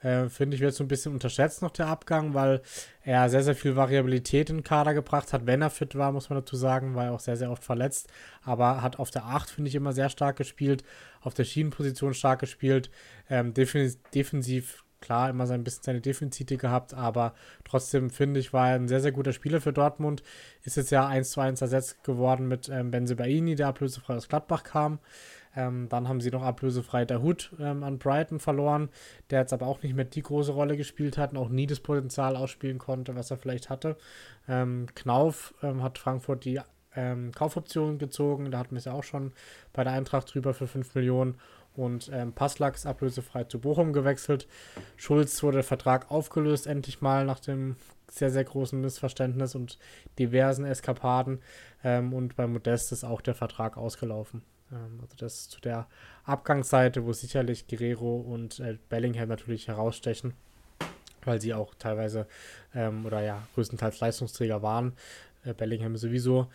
Äh, 0.00 0.28
Finde 0.28 0.56
ich, 0.56 0.62
wird 0.62 0.74
so 0.74 0.82
ein 0.82 0.88
bisschen 0.88 1.12
unterschätzt 1.12 1.62
noch 1.62 1.70
der 1.70 1.86
Abgang, 1.86 2.34
weil 2.34 2.62
er 3.02 3.28
sehr, 3.28 3.42
sehr 3.42 3.54
viel 3.54 3.76
Variabilität 3.76 4.50
in 4.50 4.58
den 4.58 4.64
Kader 4.64 4.94
gebracht 4.94 5.32
hat. 5.32 5.46
Wenn 5.46 5.62
er 5.62 5.70
fit 5.70 5.96
war, 5.96 6.12
muss 6.12 6.30
man 6.30 6.38
dazu 6.38 6.56
sagen, 6.56 6.94
war 6.94 7.04
er 7.04 7.12
auch 7.12 7.20
sehr, 7.20 7.36
sehr 7.36 7.50
oft 7.50 7.62
verletzt. 7.62 8.08
Aber 8.42 8.82
hat 8.82 8.98
auf 8.98 9.10
der 9.10 9.26
8, 9.26 9.50
finde 9.50 9.68
ich, 9.68 9.74
immer 9.74 9.92
sehr 9.92 10.08
stark 10.08 10.36
gespielt. 10.36 10.82
Auf 11.20 11.34
der 11.34 11.44
Schienenposition 11.44 12.14
stark 12.14 12.40
gespielt. 12.40 12.90
Ähm, 13.28 13.52
defensiv, 13.52 14.00
defensiv 14.14 14.82
klar 15.00 15.30
immer 15.30 15.46
sein 15.46 15.62
bisschen 15.62 15.82
seine 15.84 16.00
Defizite 16.00 16.56
gehabt, 16.56 16.94
aber 16.94 17.34
trotzdem 17.64 18.10
finde 18.10 18.40
ich, 18.40 18.52
war 18.52 18.70
er 18.70 18.74
ein 18.76 18.88
sehr, 18.88 19.00
sehr 19.00 19.12
guter 19.12 19.32
Spieler 19.32 19.60
für 19.60 19.72
Dortmund. 19.72 20.22
Ist 20.64 20.76
jetzt 20.76 20.90
ja 20.90 21.06
1 21.06 21.30
zu 21.30 21.40
1 21.40 21.60
ersetzt 21.60 22.02
geworden 22.02 22.48
mit 22.48 22.68
ähm, 22.68 22.90
Benzebaini, 22.90 23.54
der 23.54 23.68
ablösefrei 23.68 24.14
aus 24.16 24.28
Gladbach 24.28 24.64
kam. 24.64 24.98
Ähm, 25.56 25.88
dann 25.88 26.08
haben 26.08 26.20
sie 26.20 26.30
noch 26.30 26.42
ablösefrei 26.42 27.04
der 27.04 27.22
Hut 27.22 27.52
ähm, 27.58 27.82
an 27.82 27.98
Brighton 27.98 28.38
verloren, 28.38 28.90
der 29.30 29.40
jetzt 29.40 29.52
aber 29.52 29.66
auch 29.66 29.82
nicht 29.82 29.94
mehr 29.94 30.04
die 30.04 30.22
große 30.22 30.52
Rolle 30.52 30.76
gespielt 30.76 31.18
hat 31.18 31.32
und 31.32 31.38
auch 31.38 31.48
nie 31.48 31.66
das 31.66 31.80
Potenzial 31.80 32.36
ausspielen 32.36 32.78
konnte, 32.78 33.16
was 33.16 33.30
er 33.30 33.38
vielleicht 33.38 33.70
hatte. 33.70 33.96
Ähm, 34.48 34.86
Knauf 34.94 35.54
ähm, 35.62 35.82
hat 35.82 35.98
Frankfurt 35.98 36.44
die 36.44 36.60
ähm, 36.94 37.32
Kaufoption 37.32 37.98
gezogen, 37.98 38.50
da 38.50 38.58
hatten 38.58 38.72
wir 38.72 38.78
es 38.78 38.84
ja 38.84 38.92
auch 38.92 39.04
schon 39.04 39.32
bei 39.72 39.84
der 39.84 39.92
Eintracht 39.92 40.32
drüber 40.32 40.54
für 40.54 40.66
5 40.66 40.94
Millionen 40.94 41.36
und 41.74 42.10
ähm, 42.12 42.32
Passlack 42.32 42.84
ablösefrei 42.84 43.44
zu 43.44 43.60
Bochum 43.60 43.92
gewechselt. 43.92 44.48
Schulz 44.96 45.42
wurde 45.42 45.58
der 45.58 45.64
Vertrag 45.64 46.10
aufgelöst, 46.10 46.66
endlich 46.66 47.00
mal 47.00 47.24
nach 47.24 47.40
dem 47.40 47.76
sehr, 48.10 48.30
sehr 48.30 48.44
großen 48.44 48.80
Missverständnis 48.80 49.54
und 49.54 49.78
diversen 50.18 50.64
Eskapaden. 50.64 51.40
Ähm, 51.84 52.12
und 52.12 52.36
bei 52.36 52.46
Modest 52.46 52.92
ist 52.92 53.04
auch 53.04 53.20
der 53.20 53.34
Vertrag 53.34 53.76
ausgelaufen. 53.76 54.42
Ähm, 54.72 54.98
also 55.00 55.14
das 55.16 55.48
zu 55.48 55.60
der 55.60 55.86
Abgangsseite, 56.24 57.04
wo 57.04 57.12
sicherlich 57.12 57.66
Guerrero 57.66 58.16
und 58.16 58.60
äh, 58.60 58.78
Bellingham 58.88 59.28
natürlich 59.28 59.68
herausstechen, 59.68 60.34
weil 61.24 61.40
sie 61.40 61.54
auch 61.54 61.74
teilweise 61.74 62.26
ähm, 62.74 63.06
oder 63.06 63.22
ja 63.22 63.46
größtenteils 63.54 64.00
Leistungsträger 64.00 64.62
waren. 64.62 64.94
Äh, 65.44 65.54
Bellingham 65.54 65.96
sowieso. 65.96 66.48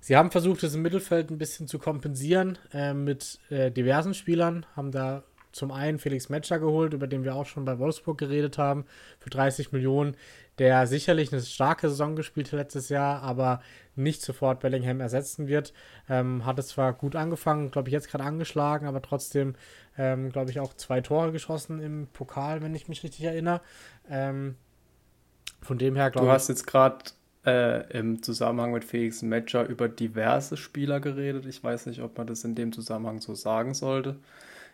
Sie 0.00 0.16
haben 0.16 0.30
versucht, 0.30 0.62
es 0.62 0.74
im 0.74 0.82
Mittelfeld 0.82 1.30
ein 1.30 1.38
bisschen 1.38 1.66
zu 1.66 1.78
kompensieren 1.78 2.58
äh, 2.72 2.94
mit 2.94 3.40
äh, 3.50 3.70
diversen 3.70 4.14
Spielern, 4.14 4.64
haben 4.76 4.92
da 4.92 5.24
zum 5.56 5.72
einen 5.72 5.98
Felix 5.98 6.28
Metscher 6.28 6.58
geholt, 6.58 6.92
über 6.92 7.06
den 7.06 7.24
wir 7.24 7.34
auch 7.34 7.46
schon 7.46 7.64
bei 7.64 7.78
Wolfsburg 7.78 8.18
geredet 8.18 8.58
haben, 8.58 8.84
für 9.18 9.30
30 9.30 9.72
Millionen, 9.72 10.16
der 10.58 10.86
sicherlich 10.86 11.32
eine 11.32 11.42
starke 11.42 11.88
Saison 11.88 12.14
gespielt 12.14 12.52
hat 12.52 12.58
letztes 12.58 12.88
Jahr, 12.90 13.22
aber 13.22 13.60
nicht 13.94 14.22
sofort 14.22 14.60
Bellingham 14.60 15.00
ersetzen 15.00 15.48
wird. 15.48 15.72
Ähm, 16.08 16.44
hat 16.44 16.58
es 16.58 16.68
zwar 16.68 16.92
gut 16.92 17.16
angefangen, 17.16 17.70
glaube 17.70 17.88
ich, 17.88 17.92
jetzt 17.92 18.10
gerade 18.10 18.24
angeschlagen, 18.24 18.86
aber 18.86 19.00
trotzdem, 19.00 19.54
ähm, 19.96 20.30
glaube 20.30 20.50
ich, 20.50 20.60
auch 20.60 20.74
zwei 20.74 21.00
Tore 21.00 21.32
geschossen 21.32 21.80
im 21.80 22.06
Pokal, 22.12 22.62
wenn 22.62 22.74
ich 22.74 22.88
mich 22.88 23.02
richtig 23.02 23.24
erinnere. 23.24 23.62
Ähm, 24.08 24.56
von 25.62 25.78
dem 25.78 25.96
her, 25.96 26.10
glaube 26.10 26.26
ich. 26.26 26.30
Du 26.30 26.34
hast 26.34 26.48
jetzt 26.48 26.66
gerade 26.66 26.98
äh, 27.46 27.90
im 27.98 28.22
Zusammenhang 28.22 28.72
mit 28.72 28.84
Felix 28.84 29.22
Metscher 29.22 29.66
über 29.66 29.88
diverse 29.88 30.56
Spieler 30.58 31.00
geredet. 31.00 31.46
Ich 31.46 31.64
weiß 31.64 31.86
nicht, 31.86 32.02
ob 32.02 32.18
man 32.18 32.26
das 32.26 32.44
in 32.44 32.54
dem 32.54 32.72
Zusammenhang 32.72 33.20
so 33.20 33.34
sagen 33.34 33.72
sollte. 33.72 34.16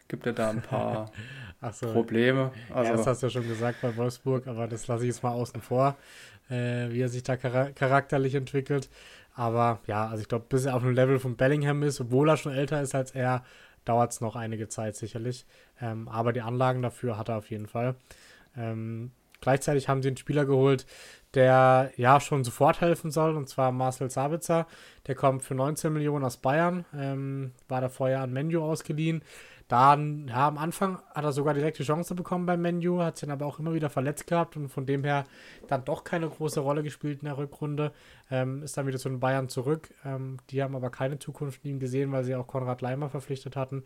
Gibt 0.08 0.26
ja 0.26 0.32
da 0.32 0.50
ein 0.50 0.62
paar 0.62 1.10
so. 1.72 1.92
Probleme. 1.92 2.52
Also, 2.72 2.90
ja, 2.90 2.96
das 2.96 3.06
hast 3.06 3.22
du 3.22 3.26
ja 3.26 3.30
schon 3.30 3.48
gesagt 3.48 3.80
bei 3.82 3.96
Wolfsburg, 3.96 4.46
aber 4.46 4.66
das 4.66 4.86
lasse 4.88 5.04
ich 5.04 5.08
jetzt 5.08 5.22
mal 5.22 5.32
außen 5.32 5.60
vor, 5.60 5.96
äh, 6.50 6.90
wie 6.90 7.00
er 7.00 7.08
sich 7.08 7.22
da 7.22 7.36
char 7.36 7.70
charakterlich 7.70 8.34
entwickelt. 8.34 8.88
Aber 9.34 9.80
ja, 9.86 10.08
also 10.08 10.20
ich 10.20 10.28
glaube, 10.28 10.46
bis 10.48 10.66
er 10.66 10.74
auf 10.74 10.82
einem 10.82 10.94
Level 10.94 11.18
von 11.18 11.36
Bellingham 11.36 11.82
ist, 11.82 12.00
obwohl 12.00 12.28
er 12.28 12.36
schon 12.36 12.52
älter 12.52 12.82
ist 12.82 12.94
als 12.94 13.12
er, 13.12 13.44
dauert 13.84 14.12
es 14.12 14.20
noch 14.20 14.36
einige 14.36 14.68
Zeit 14.68 14.96
sicherlich. 14.96 15.46
Ähm, 15.80 16.08
aber 16.08 16.32
die 16.32 16.42
Anlagen 16.42 16.82
dafür 16.82 17.18
hat 17.18 17.28
er 17.28 17.38
auf 17.38 17.50
jeden 17.50 17.66
Fall. 17.66 17.96
Ähm, 18.56 19.10
gleichzeitig 19.40 19.88
haben 19.88 20.02
sie 20.02 20.08
einen 20.08 20.16
Spieler 20.16 20.44
geholt, 20.44 20.86
der 21.34 21.92
ja 21.96 22.20
schon 22.20 22.44
sofort 22.44 22.80
helfen 22.80 23.10
soll, 23.10 23.36
und 23.36 23.48
zwar 23.48 23.72
Marcel 23.72 24.10
Sabitzer. 24.10 24.66
Der 25.06 25.14
kommt 25.14 25.42
für 25.42 25.54
19 25.54 25.92
Millionen 25.92 26.24
aus 26.24 26.36
Bayern, 26.36 26.84
ähm, 26.94 27.52
war 27.68 27.80
da 27.80 27.88
vorher 27.88 28.20
an 28.20 28.32
Menu 28.32 28.62
ausgeliehen. 28.62 29.22
Dann, 29.72 30.28
ja, 30.28 30.48
am 30.48 30.58
Anfang 30.58 30.98
hat 31.14 31.24
er 31.24 31.32
sogar 31.32 31.54
direkt 31.54 31.78
die 31.78 31.82
Chance 31.82 32.14
bekommen 32.14 32.44
beim 32.44 32.60
Menu, 32.60 33.00
hat 33.00 33.16
sich 33.16 33.26
dann 33.26 33.32
aber 33.32 33.46
auch 33.46 33.58
immer 33.58 33.72
wieder 33.72 33.88
verletzt 33.88 34.26
gehabt 34.26 34.54
und 34.54 34.68
von 34.68 34.84
dem 34.84 35.02
her 35.02 35.24
dann 35.66 35.82
doch 35.86 36.04
keine 36.04 36.28
große 36.28 36.60
Rolle 36.60 36.82
gespielt 36.82 37.20
in 37.22 37.24
der 37.24 37.38
Rückrunde. 37.38 37.90
Ähm, 38.30 38.62
ist 38.62 38.76
dann 38.76 38.86
wieder 38.86 38.98
zu 38.98 39.08
den 39.08 39.18
Bayern 39.18 39.48
zurück. 39.48 39.88
Ähm, 40.04 40.36
die 40.50 40.62
haben 40.62 40.76
aber 40.76 40.90
keine 40.90 41.18
Zukunft 41.18 41.64
in 41.64 41.70
ihm 41.70 41.80
gesehen, 41.80 42.12
weil 42.12 42.22
sie 42.22 42.34
auch 42.34 42.46
Konrad 42.46 42.82
Leimer 42.82 43.08
verpflichtet 43.08 43.56
hatten. 43.56 43.84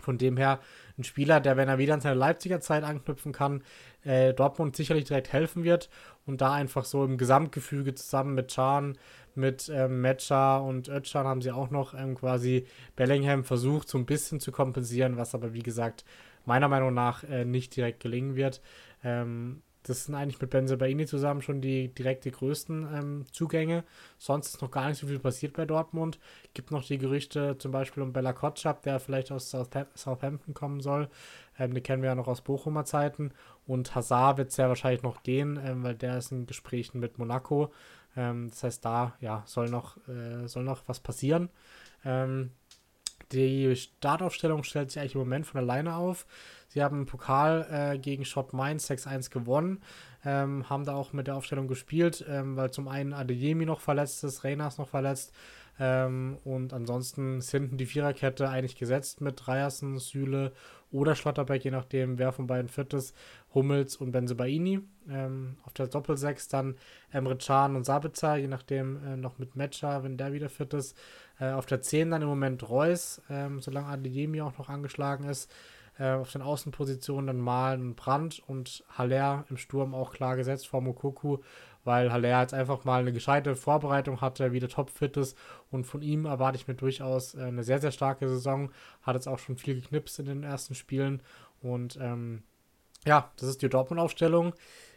Von 0.00 0.18
dem 0.18 0.36
her 0.36 0.60
ein 0.98 1.04
Spieler, 1.04 1.40
der, 1.40 1.56
wenn 1.56 1.68
er 1.68 1.78
wieder 1.78 1.94
an 1.94 2.00
seine 2.00 2.18
Leipziger 2.18 2.60
Zeit 2.60 2.84
anknüpfen 2.84 3.32
kann, 3.32 3.62
äh, 4.04 4.32
Dortmund 4.34 4.76
sicherlich 4.76 5.04
direkt 5.04 5.32
helfen 5.32 5.64
wird 5.64 5.88
und 6.26 6.40
da 6.40 6.52
einfach 6.52 6.84
so 6.84 7.04
im 7.04 7.18
Gesamtgefüge 7.18 7.94
zusammen 7.94 8.34
mit 8.34 8.48
Chan, 8.48 8.96
mit 9.34 9.70
ähm, 9.72 10.00
Metscher 10.00 10.62
und 10.62 10.88
Özcan 10.88 11.26
haben 11.26 11.42
sie 11.42 11.52
auch 11.52 11.70
noch 11.70 11.94
ähm, 11.94 12.14
quasi 12.14 12.66
Bellingham 12.96 13.44
versucht, 13.44 13.88
so 13.88 13.98
ein 13.98 14.06
bisschen 14.06 14.40
zu 14.40 14.52
kompensieren, 14.52 15.16
was 15.16 15.34
aber 15.34 15.52
wie 15.54 15.62
gesagt 15.62 16.04
meiner 16.44 16.68
Meinung 16.68 16.94
nach 16.94 17.24
äh, 17.24 17.44
nicht 17.44 17.76
direkt 17.76 18.00
gelingen 18.00 18.34
wird. 18.36 18.60
Ähm, 19.04 19.62
das 19.82 20.04
sind 20.04 20.14
eigentlich 20.14 20.40
mit 20.40 20.50
Benzebaini 20.50 21.06
zusammen 21.06 21.40
schon 21.40 21.60
die 21.60 21.88
direkt 21.88 22.24
die 22.24 22.30
größten 22.30 22.88
ähm, 22.92 23.24
Zugänge. 23.32 23.84
Sonst 24.18 24.54
ist 24.54 24.62
noch 24.62 24.70
gar 24.70 24.88
nicht 24.88 24.98
so 24.98 25.06
viel 25.06 25.18
passiert 25.18 25.54
bei 25.54 25.64
Dortmund. 25.64 26.18
Gibt 26.52 26.70
noch 26.70 26.84
die 26.84 26.98
Gerüchte 26.98 27.56
zum 27.58 27.72
Beispiel 27.72 28.02
um 28.02 28.12
Bella 28.12 28.32
Kotschap, 28.32 28.82
der 28.82 29.00
vielleicht 29.00 29.32
aus 29.32 29.50
Southampton 29.50 30.52
kommen 30.52 30.80
soll. 30.80 31.08
Ähm, 31.58 31.72
die 31.72 31.80
kennen 31.80 32.02
wir 32.02 32.10
ja 32.10 32.14
noch 32.14 32.28
aus 32.28 32.42
Bochumer 32.42 32.84
Zeiten. 32.84 33.32
Und 33.66 33.94
Hazard 33.94 34.38
wird 34.38 34.50
es 34.50 34.56
ja 34.58 34.68
wahrscheinlich 34.68 35.02
noch 35.02 35.22
gehen, 35.22 35.58
ähm, 35.64 35.82
weil 35.82 35.94
der 35.94 36.18
ist 36.18 36.32
in 36.32 36.46
Gesprächen 36.46 37.00
mit 37.00 37.18
Monaco. 37.18 37.72
Ähm, 38.16 38.50
das 38.50 38.62
heißt, 38.62 38.84
da 38.84 39.14
ja, 39.20 39.42
soll, 39.46 39.70
noch, 39.70 39.96
äh, 40.08 40.46
soll 40.46 40.64
noch 40.64 40.82
was 40.86 41.00
passieren. 41.00 41.48
Ähm, 42.04 42.50
die 43.32 43.76
Startaufstellung 43.76 44.64
stellt 44.64 44.90
sich 44.90 45.00
eigentlich 45.00 45.14
im 45.14 45.20
Moment 45.20 45.46
von 45.46 45.60
alleine 45.60 45.96
auf. 45.96 46.26
Sie 46.70 46.82
haben 46.82 47.00
im 47.00 47.06
Pokal 47.06 47.66
äh, 47.70 47.98
gegen 47.98 48.24
Schott 48.24 48.52
Mainz 48.52 48.90
6-1 48.90 49.30
gewonnen, 49.30 49.82
ähm, 50.24 50.70
haben 50.70 50.84
da 50.84 50.94
auch 50.94 51.12
mit 51.12 51.26
der 51.26 51.36
Aufstellung 51.36 51.68
gespielt, 51.68 52.24
ähm, 52.28 52.56
weil 52.56 52.70
zum 52.70 52.88
einen 52.88 53.12
Adeyemi 53.12 53.66
noch 53.66 53.80
verletzt 53.80 54.24
ist, 54.24 54.44
Reina 54.44 54.70
noch 54.78 54.88
verletzt 54.88 55.34
ähm, 55.80 56.36
und 56.44 56.74
ansonsten 56.74 57.38
ist 57.38 57.50
hinten 57.50 57.78
die 57.78 57.86
Viererkette 57.86 58.48
eigentlich 58.50 58.76
gesetzt 58.76 59.22
mit 59.22 59.46
Dreiersen, 59.46 59.98
Süle 59.98 60.52
oder 60.92 61.14
Schlotterbeck, 61.14 61.64
je 61.64 61.70
nachdem, 61.70 62.18
wer 62.18 62.32
von 62.32 62.46
beiden 62.46 62.68
fit 62.68 62.92
ist, 62.92 63.16
Hummels 63.54 63.96
und 63.96 64.12
Benzebaini. 64.12 64.80
Ähm, 65.08 65.56
auf 65.64 65.72
der 65.72 65.86
Doppelsechs 65.86 66.48
dann 66.48 66.76
Emre 67.10 67.36
Can 67.36 67.76
und 67.76 67.84
Sabitzer, 67.84 68.36
je 68.36 68.48
nachdem 68.48 69.02
äh, 69.04 69.16
noch 69.16 69.38
mit 69.38 69.56
Matcher, 69.56 70.04
wenn 70.04 70.18
der 70.18 70.34
wieder 70.34 70.50
fit 70.50 70.74
ist. 70.74 70.98
Äh, 71.38 71.52
auf 71.52 71.64
der 71.64 71.80
10 71.80 72.10
dann 72.10 72.22
im 72.22 72.28
Moment 72.28 72.68
Reus, 72.68 73.22
ähm, 73.30 73.60
solange 73.60 73.86
Adeyemi 73.86 74.42
auch 74.42 74.58
noch 74.58 74.68
angeschlagen 74.68 75.24
ist. 75.24 75.50
Äh, 75.98 76.12
auf 76.12 76.32
den 76.32 76.42
Außenpositionen 76.42 77.26
dann 77.26 77.40
Malen 77.40 77.82
und 77.82 77.96
Brandt 77.96 78.42
und 78.46 78.84
Haller 78.96 79.44
im 79.50 79.56
Sturm 79.56 79.94
auch 79.94 80.12
klar 80.12 80.36
gesetzt 80.36 80.66
vor 80.66 80.80
Mokoku, 80.80 81.38
weil 81.84 82.12
Haller 82.12 82.40
jetzt 82.40 82.54
einfach 82.54 82.84
mal 82.84 83.00
eine 83.00 83.12
gescheite 83.12 83.56
Vorbereitung 83.56 84.20
hatte, 84.20 84.52
wieder 84.52 84.68
topfit 84.68 85.16
ist 85.16 85.36
und 85.70 85.84
von 85.84 86.02
ihm 86.02 86.26
erwarte 86.26 86.56
ich 86.56 86.68
mir 86.68 86.74
durchaus 86.74 87.34
äh, 87.34 87.42
eine 87.42 87.64
sehr, 87.64 87.80
sehr 87.80 87.92
starke 87.92 88.28
Saison. 88.28 88.70
Hat 89.02 89.14
jetzt 89.14 89.28
auch 89.28 89.38
schon 89.38 89.56
viel 89.56 89.74
geknipst 89.74 90.18
in 90.20 90.26
den 90.26 90.42
ersten 90.42 90.74
Spielen 90.74 91.22
und 91.62 91.98
ähm, 92.00 92.42
ja, 93.06 93.30
das 93.36 93.48
ist 93.48 93.62
die 93.62 93.68
Dortmund-Aufstellung. 93.68 94.54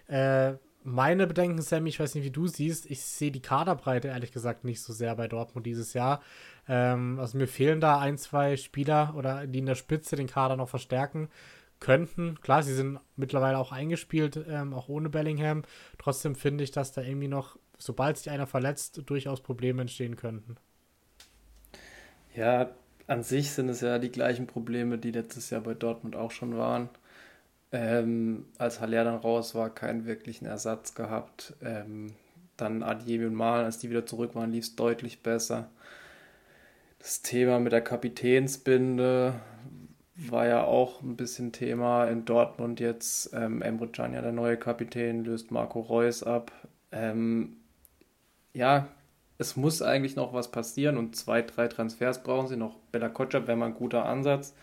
Äh, 0.08 0.54
meine 0.84 1.27
Bedenken, 1.27 1.61
Sammy, 1.61 1.89
ich 1.89 1.99
weiß 1.99 2.15
nicht, 2.15 2.23
wie 2.23 2.31
du 2.31 2.47
siehst, 2.47 2.89
ich 2.89 3.01
sehe 3.01 3.31
die 3.31 3.41
Kaderbreite 3.41 4.09
ehrlich 4.09 4.31
gesagt 4.31 4.63
nicht 4.63 4.81
so 4.81 4.93
sehr 4.93 5.15
bei 5.15 5.27
Dortmund 5.27 5.65
dieses 5.65 5.93
Jahr. 5.93 6.21
Ähm, 6.67 7.19
also 7.19 7.38
mir 7.38 7.47
fehlen 7.47 7.81
da 7.81 7.99
ein, 7.99 8.18
zwei 8.18 8.57
Spieler 8.57 9.14
oder 9.15 9.47
die 9.47 9.60
in 9.60 9.65
der 9.65 9.76
Spitze 9.76 10.15
den 10.15 10.27
Kader 10.27 10.55
noch 10.55 10.69
verstärken 10.69 11.30
könnten. 11.80 12.39
Klar, 12.41 12.64
sie 12.64 12.73
sind 12.73 12.99
mittlerweile 13.15 13.57
auch 13.57 13.72
eingespielt, 13.72 14.39
ähm, 14.47 14.73
auch 14.73 14.89
ohne 14.89 15.10
Bellingham. 15.10 15.64
Trotzdem 15.97 16.35
finde 16.35 16.64
ich, 16.64 16.72
dass 16.72 16.93
da 16.93 17.01
irgendwie 17.01 17.27
noch, 17.27 17.57
sobald 17.77 18.18
sich 18.18 18.30
einer 18.30 18.47
verletzt, 18.47 19.01
durchaus 19.05 19.41
Probleme 19.41 19.81
entstehen 19.81 20.15
könnten. 20.15 20.55
Ja, 22.35 22.72
an 23.07 23.23
sich 23.23 23.51
sind 23.51 23.69
es 23.69 23.81
ja 23.81 23.99
die 23.99 24.11
gleichen 24.11 24.47
Probleme, 24.47 24.97
die 24.97 25.11
letztes 25.11 25.49
Jahr 25.49 25.61
bei 25.61 25.73
Dortmund 25.73 26.15
auch 26.15 26.31
schon 26.31 26.57
waren. 26.57 26.89
Ähm, 27.74 28.45
als 28.60 28.80
Haller 28.80 29.04
dann 29.04 29.16
raus 29.16 29.56
war, 29.56 29.70
keinen 29.70 30.06
wirklichen 30.06 30.45
Ersatz 30.45 30.94
gehabt. 30.94 31.56
Ähm, 31.62 32.14
dann 32.56 32.84
Adiemi 32.84 33.26
und 33.26 33.34
Malen, 33.34 33.66
als 33.66 33.80
die 33.80 33.90
wieder 33.90 34.06
zurück 34.06 34.36
waren, 34.36 34.52
lief 34.52 34.66
es 34.66 34.76
deutlich 34.76 35.24
besser. 35.24 35.70
Das 37.00 37.24
Thema 37.24 37.60
mit 37.60 37.74
der 37.74 37.82
Kapitänsbinde 37.82 39.34
war 40.16 40.45
ja 40.45 40.64
auch 40.64 41.02
ein 41.02 41.18
bisschen 41.18 41.52
Thema 41.52 42.06
in 42.06 42.26
Dortmund 42.26 42.80
jetzt. 42.80 43.34
Ähm, 43.34 43.62
Emre 43.62 43.88
Can 43.88 44.14
ja 44.14 44.22
der 44.22 44.32
neue 44.32 44.58
Kapitän, 44.58 45.26
löst 45.26 45.52
Marco 45.52 45.80
Reus 45.80 46.24
ab. 46.24 46.52
Ähm, 46.91 47.58
ja, 48.54 48.88
es 49.40 49.56
muss 49.56 49.82
eigentlich 49.82 50.16
noch 50.16 50.34
was 50.34 50.52
passieren 50.52 50.98
und 50.98 51.16
zwei, 51.16 51.41
drei 51.41 51.68
Transfers 51.68 52.22
brauchen 52.22 52.48
sie 52.48 52.56
noch. 52.56 52.78
Bella 52.91 53.10
Kotschap 53.10 53.48
wäre 53.48 53.58
mal 53.58 53.68
ein 53.68 53.74
guter 53.74 54.06
Ansatz. 54.06 54.54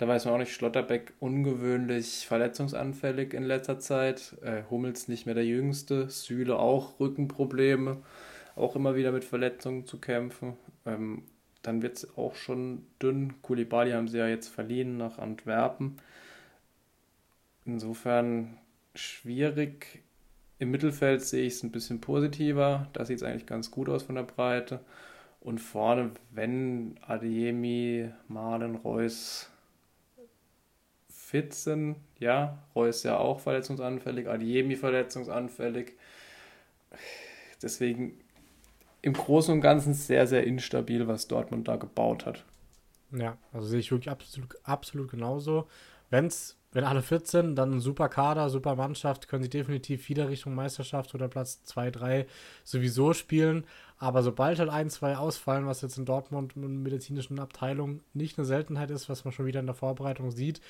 Da 0.00 0.08
weiß 0.08 0.24
man 0.24 0.32
auch 0.32 0.38
nicht, 0.38 0.54
Schlotterbeck 0.54 1.12
ungewöhnlich 1.20 2.26
verletzungsanfällig 2.26 3.34
in 3.34 3.42
letzter 3.42 3.78
Zeit. 3.80 4.34
Äh, 4.40 4.62
Hummels 4.70 5.08
nicht 5.08 5.26
mehr 5.26 5.34
der 5.34 5.44
Jüngste. 5.44 6.08
Süle 6.08 6.58
auch 6.58 6.98
Rückenprobleme. 6.98 7.98
Auch 8.56 8.76
immer 8.76 8.94
wieder 8.94 9.12
mit 9.12 9.24
Verletzungen 9.24 9.84
zu 9.84 10.00
kämpfen. 10.00 10.56
Ähm, 10.86 11.24
dann 11.60 11.82
wird 11.82 11.98
es 11.98 12.16
auch 12.16 12.34
schon 12.34 12.86
dünn. 13.02 13.42
Kulibali 13.42 13.90
haben 13.90 14.08
sie 14.08 14.16
ja 14.16 14.26
jetzt 14.26 14.48
verliehen 14.48 14.96
nach 14.96 15.18
Antwerpen. 15.18 15.98
insofern 17.66 18.56
schwierig. 18.94 20.02
Im 20.58 20.70
Mittelfeld 20.70 21.20
sehe 21.20 21.44
ich 21.44 21.52
es 21.52 21.62
ein 21.62 21.72
bisschen 21.72 22.00
positiver. 22.00 22.88
Da 22.94 23.04
sieht 23.04 23.18
es 23.18 23.22
eigentlich 23.22 23.44
ganz 23.44 23.70
gut 23.70 23.90
aus 23.90 24.04
von 24.04 24.14
der 24.14 24.22
Breite. 24.22 24.80
Und 25.40 25.58
vorne, 25.58 26.12
wenn 26.30 26.98
Adeyemi, 27.06 28.08
Malen, 28.28 28.76
Reus 28.76 29.50
fit 31.30 31.54
sind, 31.54 31.94
ja, 32.18 32.58
Reus 32.74 33.04
ja 33.04 33.16
auch 33.16 33.38
verletzungsanfällig, 33.38 34.28
Adeyemi 34.28 34.74
verletzungsanfällig. 34.74 35.92
Deswegen 37.62 38.18
im 39.00 39.12
Großen 39.12 39.54
und 39.54 39.60
Ganzen 39.60 39.94
sehr, 39.94 40.26
sehr 40.26 40.44
instabil, 40.44 41.06
was 41.06 41.28
Dortmund 41.28 41.68
da 41.68 41.76
gebaut 41.76 42.26
hat. 42.26 42.44
Ja, 43.12 43.38
also 43.52 43.68
sehe 43.68 43.78
ich 43.78 43.92
wirklich 43.92 44.10
absolut, 44.10 44.56
absolut 44.64 45.08
genauso. 45.08 45.68
Wenn's, 46.10 46.56
wenn 46.72 46.82
alle 46.82 47.02
fit 47.02 47.28
sind, 47.28 47.54
dann 47.54 47.74
ein 47.74 47.80
super 47.80 48.08
Kader, 48.08 48.50
super 48.50 48.74
Mannschaft, 48.74 49.28
können 49.28 49.44
sie 49.44 49.50
definitiv 49.50 50.08
wieder 50.08 50.28
Richtung 50.28 50.56
Meisterschaft 50.56 51.14
oder 51.14 51.28
Platz 51.28 51.62
2, 51.62 51.92
3 51.92 52.26
sowieso 52.64 53.12
spielen. 53.12 53.64
Aber 53.98 54.22
sobald 54.22 54.58
halt 54.58 54.70
ein, 54.70 54.90
zwei 54.90 55.16
ausfallen, 55.16 55.66
was 55.66 55.82
jetzt 55.82 55.98
in 55.98 56.06
Dortmund 56.06 56.56
in 56.56 56.82
medizinischen 56.82 57.38
Abteilung 57.38 58.00
nicht 58.14 58.38
eine 58.38 58.46
Seltenheit 58.46 58.90
ist, 58.90 59.08
was 59.08 59.24
man 59.24 59.32
schon 59.32 59.46
wieder 59.46 59.60
in 59.60 59.66
der 59.66 59.74
Vorbereitung 59.74 60.30
sieht, 60.30 60.60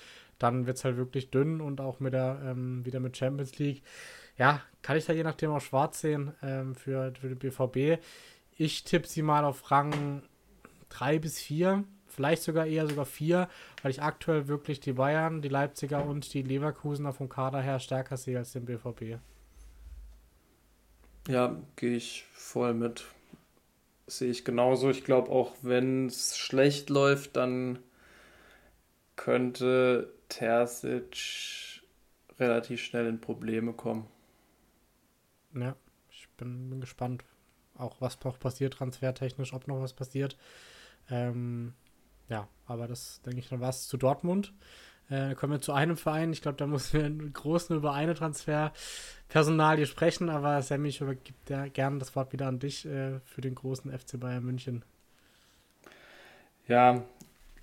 dann 0.40 0.66
wird 0.66 0.78
es 0.78 0.84
halt 0.84 0.96
wirklich 0.96 1.30
dünn 1.30 1.60
und 1.60 1.80
auch 1.80 2.00
mit 2.00 2.12
der, 2.12 2.40
ähm, 2.44 2.84
wieder 2.84 2.98
mit 2.98 3.16
Champions 3.16 3.58
League. 3.58 3.82
Ja, 4.36 4.60
kann 4.82 4.96
ich 4.96 5.06
da 5.06 5.12
je 5.12 5.22
nachdem 5.22 5.52
auch 5.52 5.60
schwarz 5.60 6.00
sehen 6.00 6.32
ähm, 6.42 6.74
für, 6.74 7.12
für 7.20 7.28
den 7.28 7.38
BVB. 7.38 8.02
Ich 8.56 8.82
tippe 8.82 9.06
sie 9.06 9.22
mal 9.22 9.44
auf 9.44 9.70
Rang 9.70 10.22
3 10.88 11.20
bis 11.20 11.38
4 11.38 11.84
vielleicht 12.10 12.42
sogar 12.42 12.66
eher 12.66 12.86
sogar 12.86 13.06
vier, 13.06 13.48
weil 13.82 13.90
ich 13.90 14.02
aktuell 14.02 14.48
wirklich 14.48 14.80
die 14.80 14.92
Bayern, 14.92 15.42
die 15.42 15.48
Leipziger 15.48 16.04
und 16.04 16.32
die 16.34 16.42
Leverkusener 16.42 17.12
vom 17.12 17.28
Kader 17.28 17.60
her 17.60 17.78
stärker 17.78 18.16
sehe 18.16 18.38
als 18.38 18.52
den 18.52 18.64
BVB. 18.64 19.18
Ja, 21.28 21.56
gehe 21.76 21.96
ich 21.96 22.24
voll 22.32 22.74
mit. 22.74 23.04
Sehe 24.06 24.30
ich 24.30 24.44
genauso. 24.44 24.90
Ich 24.90 25.04
glaube 25.04 25.30
auch, 25.30 25.52
wenn 25.62 26.06
es 26.06 26.36
schlecht 26.36 26.90
läuft, 26.90 27.36
dann 27.36 27.78
könnte 29.16 30.12
Terzic 30.30 31.82
relativ 32.38 32.80
schnell 32.80 33.06
in 33.06 33.20
Probleme 33.20 33.74
kommen. 33.74 34.06
Ja, 35.54 35.76
ich 36.10 36.26
bin, 36.38 36.70
bin 36.70 36.80
gespannt, 36.80 37.24
auch 37.76 38.00
was 38.00 38.18
noch 38.24 38.38
passiert, 38.38 38.74
transfertechnisch, 38.74 39.52
ob 39.52 39.68
noch 39.68 39.82
was 39.82 39.92
passiert. 39.92 40.38
Ähm, 41.10 41.74
ja, 42.28 42.48
aber 42.66 42.86
das 42.86 43.20
denke 43.22 43.40
ich 43.40 43.48
dann 43.48 43.60
was 43.60 43.88
zu 43.88 43.98
Dortmund. 43.98 44.54
Äh, 45.10 45.34
kommen 45.34 45.52
wir 45.54 45.60
zu 45.60 45.72
einem 45.72 45.96
Verein. 45.96 46.32
Ich 46.32 46.40
glaube, 46.40 46.56
da 46.56 46.66
müssen 46.66 46.92
wir 46.98 47.06
im 47.06 47.32
Großen 47.32 47.76
über 47.76 47.92
eine 47.92 48.14
Transferpersonalie 48.14 49.86
sprechen, 49.86 50.30
aber 50.30 50.62
Sammy, 50.62 50.88
ich 50.88 51.00
übergebe 51.00 51.36
ja 51.48 51.66
gerne 51.66 51.98
das 51.98 52.14
Wort 52.14 52.32
wieder 52.32 52.46
an 52.46 52.60
dich 52.60 52.86
äh, 52.86 53.18
für 53.24 53.40
den 53.40 53.56
großen 53.56 53.90
FC 53.90 54.18
Bayern 54.18 54.44
München. 54.44 54.84
Ja, 56.68 57.02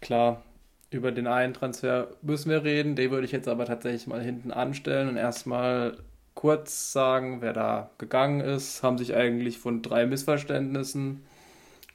klar. 0.01 0.43
Über 0.89 1.11
den 1.11 1.27
einen 1.27 1.53
Transfer 1.53 2.09
müssen 2.21 2.49
wir 2.49 2.63
reden. 2.63 2.95
Den 2.95 3.11
würde 3.11 3.25
ich 3.25 3.31
jetzt 3.31 3.47
aber 3.47 3.65
tatsächlich 3.65 4.07
mal 4.07 4.21
hinten 4.21 4.51
anstellen 4.51 5.09
und 5.09 5.17
erstmal 5.17 5.97
kurz 6.33 6.93
sagen, 6.93 7.41
wer 7.41 7.53
da 7.53 7.89
gegangen 7.97 8.41
ist. 8.41 8.83
Haben 8.83 8.97
sich 8.97 9.15
eigentlich 9.15 9.57
von 9.57 9.81
drei 9.81 10.05
Missverständnissen 10.05 11.23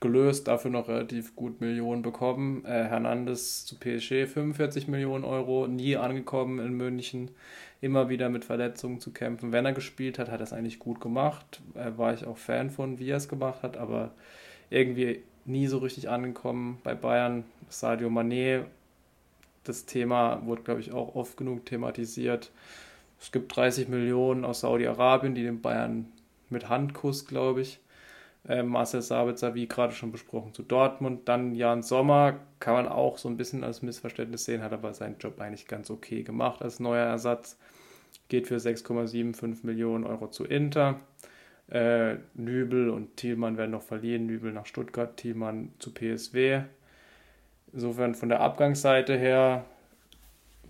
gelöst, 0.03 0.49
dafür 0.49 0.71
noch 0.71 0.89
relativ 0.89 1.35
gut 1.35 1.61
Millionen 1.63 2.03
bekommen. 2.03 2.65
Äh, 2.67 2.85
Hernandez 2.85 3.65
zu 3.65 3.77
PSG 3.79 4.27
45 4.27 4.89
Millionen 4.89 5.25
Euro, 5.25 5.69
nie 5.69 5.97
angekommen 5.97 6.59
in 6.59 6.75
München, 6.75 7.31
immer 7.81 8.11
wieder 8.11 8.29
mit 8.29 8.45
Verletzungen 8.45 9.01
zu 9.01 9.13
kämpfen. 9.13 9.53
Wenn 9.53 9.65
er 9.65 9.73
gespielt 9.73 10.19
hat, 10.19 10.31
hat 10.31 10.41
er 10.41 10.45
es 10.45 10.53
eigentlich 10.53 10.81
gut 10.81 11.01
gemacht. 11.01 11.63
Äh, 11.75 11.97
war 11.97 12.13
ich 12.13 12.27
auch 12.27 12.37
Fan 12.37 12.69
von, 12.69 12.99
wie 12.99 13.11
er 13.11 13.17
es 13.17 13.29
gemacht 13.29 13.63
hat, 13.63 13.79
aber 13.79 14.11
irgendwie 14.69 15.23
nie 15.45 15.69
so 15.69 15.79
richtig 15.79 16.11
angekommen. 16.11 16.79
Bei 16.83 16.95
Bayern 16.95 17.45
Sadio 17.69 18.09
Mané, 18.09 18.65
das 19.65 19.87
Thema 19.87 20.45
wurde, 20.45 20.63
glaube 20.63 20.81
ich, 20.81 20.93
auch 20.93 21.15
oft 21.15 21.37
genug 21.37 21.67
thematisiert. 21.67 22.51
Es 23.21 23.31
gibt 23.31 23.55
30 23.55 23.89
Millionen 23.89 24.45
aus 24.45 24.61
Saudi-Arabien, 24.61 25.35
die 25.35 25.45
den 25.45 25.61
Bayern 25.61 26.07
mit 26.51 26.69
Handkuss, 26.69 27.27
glaube 27.27 27.61
ich, 27.61 27.81
äh, 28.49 28.63
Marcel 28.63 29.03
Sabitzer, 29.03 29.55
wie 29.55 29.69
gerade 29.69 29.93
schon 29.93 30.11
besprochen, 30.11 30.53
zu 30.55 30.63
Dortmund. 30.63 31.29
Dann 31.29 31.55
Jan 31.55 31.83
Sommer 31.83 32.41
kann 32.59 32.75
man 32.75 32.89
auch 32.89 33.19
so 33.19 33.29
ein 33.29 33.37
bisschen 33.37 33.63
als 33.63 33.83
Missverständnis 33.83 34.45
sehen, 34.45 34.63
hat 34.63 34.73
aber 34.73 34.93
seinen 34.95 35.19
Job 35.19 35.41
eigentlich 35.41 35.69
ganz 35.69 35.91
okay 35.91 36.23
gemacht 36.23 36.63
als 36.63 36.81
neuer 36.81 37.07
Ersatz. 37.07 37.57
Geht 38.29 38.49
für 38.49 38.57
6,75 38.57 39.65
Millionen 39.65 40.05
Euro 40.05 40.29
zu 40.29 40.45
Inter. 40.45 41.01
Äh, 41.69 42.17
Nübel 42.35 42.91
und 42.91 43.17
Thielmann 43.17 43.57
werden 43.57 43.71
noch 43.71 43.83
verliehen. 43.83 44.27
Nübel 44.27 44.53
nach 44.53 44.67
Stuttgart, 44.67 45.17
Thielmann 45.17 45.73
zu 45.79 45.95
PSW. 45.95 46.63
Insofern 47.73 48.15
von 48.15 48.29
der 48.29 48.41
Abgangsseite 48.41 49.17
her 49.17 49.65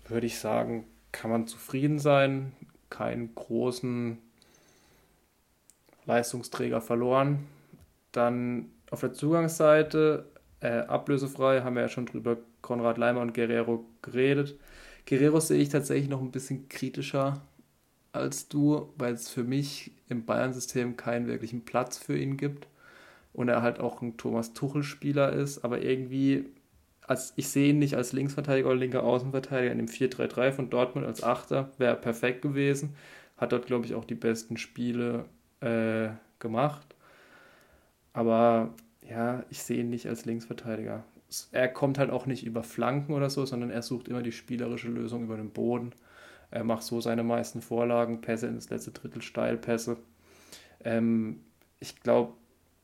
würde 0.07 0.25
ich 0.25 0.39
sagen, 0.39 0.85
kann 1.11 1.31
man 1.31 1.47
zufrieden 1.47 1.99
sein. 1.99 2.53
Keinen 2.89 3.33
großen 3.35 4.17
Leistungsträger 6.05 6.81
verloren. 6.81 7.47
Dann 8.11 8.69
auf 8.91 9.01
der 9.01 9.13
Zugangsseite 9.13 10.25
äh, 10.59 10.79
ablösefrei, 10.79 11.61
haben 11.61 11.75
wir 11.75 11.83
ja 11.83 11.89
schon 11.89 12.05
drüber 12.05 12.37
Konrad 12.61 12.97
Leimer 12.97 13.21
und 13.21 13.33
Guerrero 13.33 13.85
geredet. 14.01 14.57
Guerrero 15.05 15.39
sehe 15.39 15.61
ich 15.61 15.69
tatsächlich 15.69 16.09
noch 16.09 16.21
ein 16.21 16.31
bisschen 16.31 16.69
kritischer 16.69 17.41
als 18.13 18.47
du, 18.47 18.93
weil 18.95 19.13
es 19.13 19.27
für 19.27 19.43
mich 19.43 19.91
im 20.07 20.23
Bayern-System 20.25 20.95
keinen 20.95 21.27
wirklichen 21.27 21.65
Platz 21.65 21.97
für 21.97 22.17
ihn 22.17 22.37
gibt 22.37 22.67
und 23.33 23.49
er 23.49 23.61
halt 23.61 23.79
auch 23.79 24.01
ein 24.01 24.17
Thomas 24.17 24.53
Tuchel-Spieler 24.53 25.33
ist, 25.33 25.65
aber 25.65 25.81
irgendwie, 25.81 26.45
als, 27.07 27.33
ich 27.35 27.49
sehe 27.49 27.69
ihn 27.69 27.79
nicht 27.79 27.95
als 27.95 28.13
Linksverteidiger 28.13 28.69
oder 28.69 28.77
linker 28.77 29.03
Außenverteidiger 29.03 29.71
in 29.71 29.77
dem 29.77 29.87
4-3-3 29.87 30.51
von 30.51 30.69
Dortmund 30.69 31.05
als 31.05 31.23
Achter, 31.23 31.71
wäre 31.77 31.95
perfekt 31.95 32.41
gewesen. 32.41 32.95
Hat 33.37 33.51
dort, 33.51 33.65
glaube 33.65 33.85
ich, 33.85 33.95
auch 33.95 34.05
die 34.05 34.15
besten 34.15 34.57
Spiele 34.57 35.25
äh, 35.59 36.09
gemacht. 36.39 36.95
Aber 38.13 38.73
ja, 39.01 39.43
ich 39.49 39.63
sehe 39.63 39.79
ihn 39.79 39.89
nicht 39.89 40.07
als 40.07 40.25
Linksverteidiger. 40.25 41.03
Er 41.51 41.67
kommt 41.67 41.97
halt 41.97 42.11
auch 42.11 42.25
nicht 42.25 42.45
über 42.45 42.63
Flanken 42.63 43.13
oder 43.13 43.29
so, 43.29 43.45
sondern 43.45 43.71
er 43.71 43.81
sucht 43.81 44.07
immer 44.07 44.21
die 44.21 44.31
spielerische 44.31 44.89
Lösung 44.89 45.23
über 45.23 45.35
den 45.35 45.49
Boden. 45.49 45.91
Er 46.51 46.63
macht 46.63 46.83
so 46.83 47.01
seine 47.01 47.23
meisten 47.23 47.61
Vorlagen, 47.61 48.21
Pässe 48.21 48.47
ins 48.47 48.69
letzte 48.69 48.91
Drittel, 48.91 49.23
Steilpässe. 49.23 49.97
Ähm, 50.83 51.39
ich 51.79 51.99
glaube, 52.01 52.33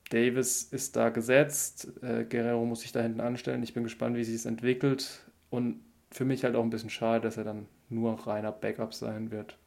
Davis 0.10 0.64
ist 0.64 0.95
da 0.95 1.10
gesetzt. 1.10 1.91
Äh, 2.02 2.26
Guerrero 2.26 2.65
muss 2.65 2.81
sich 2.81 2.91
da 2.91 3.02
hinten 3.02 3.22
anstellen. 3.22 3.64
Ich 3.64 3.73
bin 3.73 3.84
gespannt, 3.84 4.15
wie 4.18 4.23
sich 4.23 4.36
es 4.36 4.45
entwickelt. 4.45 5.22
Und 5.49 5.81
für 6.11 6.26
mich 6.26 6.44
halt 6.44 6.56
auch 6.56 6.64
ein 6.64 6.72
bisschen 6.72 6.90
schade, 6.90 7.22
dass 7.22 7.38
er 7.38 7.44
dann 7.44 7.68
nur 7.90 8.27
reiner 8.27 8.52
Backup 8.52 8.94
sein 8.94 9.31
wird. 9.31 9.57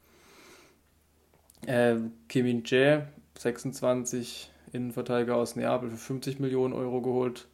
Äh, 1.67 1.97
Kim 2.29 2.63
Jae, 2.65 3.07
26, 3.39 4.51
Innenverteidiger 4.73 5.37
aus 5.37 5.55
Neapel 5.55 5.91
für 5.91 5.97
50 5.97 6.41
Millionen 6.41 6.75
Euro 6.75 7.01
geholt. 7.03 7.47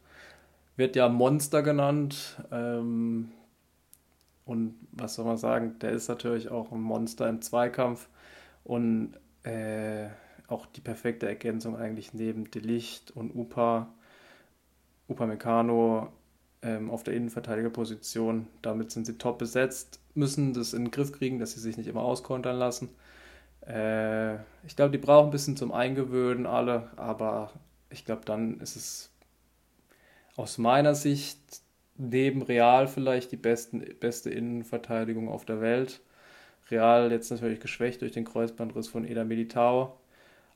Wird 0.75 0.95
ja 0.95 1.09
Monster 1.09 1.61
genannt. 1.61 2.37
Ähm, 2.51 3.31
und 4.45 4.75
was 4.91 5.15
soll 5.15 5.25
man 5.25 5.37
sagen, 5.37 5.77
der 5.79 5.91
ist 5.91 6.07
natürlich 6.07 6.49
auch 6.49 6.71
ein 6.71 6.81
Monster 6.81 7.29
im 7.29 7.41
Zweikampf. 7.41 8.07
Und 8.63 9.13
äh, 9.43 10.07
auch 10.49 10.65
die 10.65 10.81
perfekte 10.81 11.27
Ergänzung 11.27 11.75
eigentlich 11.75 12.13
neben 12.13 12.49
Delicht 12.51 13.11
und 13.11 13.35
Upa, 13.35 13.87
Upa 15.07 15.25
Meccano 15.25 16.11
ähm, 16.61 16.89
auf 16.89 17.03
der 17.03 17.13
Innenverteidigerposition. 17.13 18.47
Damit 18.61 18.91
sind 18.91 19.05
sie 19.05 19.17
top 19.17 19.39
besetzt, 19.39 19.99
müssen 20.13 20.53
das 20.53 20.73
in 20.73 20.85
den 20.85 20.91
Griff 20.91 21.11
kriegen, 21.11 21.39
dass 21.39 21.53
sie 21.53 21.59
sich 21.59 21.77
nicht 21.77 21.87
immer 21.87 22.01
auskontern 22.01 22.57
lassen. 22.57 22.89
Äh, 23.65 24.35
ich 24.65 24.75
glaube, 24.75 24.91
die 24.91 24.97
brauchen 24.97 25.27
ein 25.27 25.31
bisschen 25.31 25.57
zum 25.57 25.71
Eingewöhnen 25.71 26.45
alle, 26.45 26.89
aber 26.95 27.51
ich 27.89 28.05
glaube, 28.05 28.23
dann 28.25 28.59
ist 28.59 28.75
es 28.75 29.11
aus 30.35 30.57
meiner 30.57 30.95
Sicht 30.95 31.39
neben 31.97 32.41
Real 32.41 32.87
vielleicht 32.87 33.31
die 33.31 33.37
besten, 33.37 33.83
beste 33.99 34.29
Innenverteidigung 34.29 35.29
auf 35.29 35.45
der 35.45 35.61
Welt. 35.61 36.01
Real 36.71 37.11
jetzt 37.11 37.31
natürlich 37.31 37.59
geschwächt 37.59 38.01
durch 38.01 38.11
den 38.11 38.25
Kreuzbandriss 38.25 38.87
von 38.87 39.05
Eda 39.05 39.23
Militao. 39.23 39.97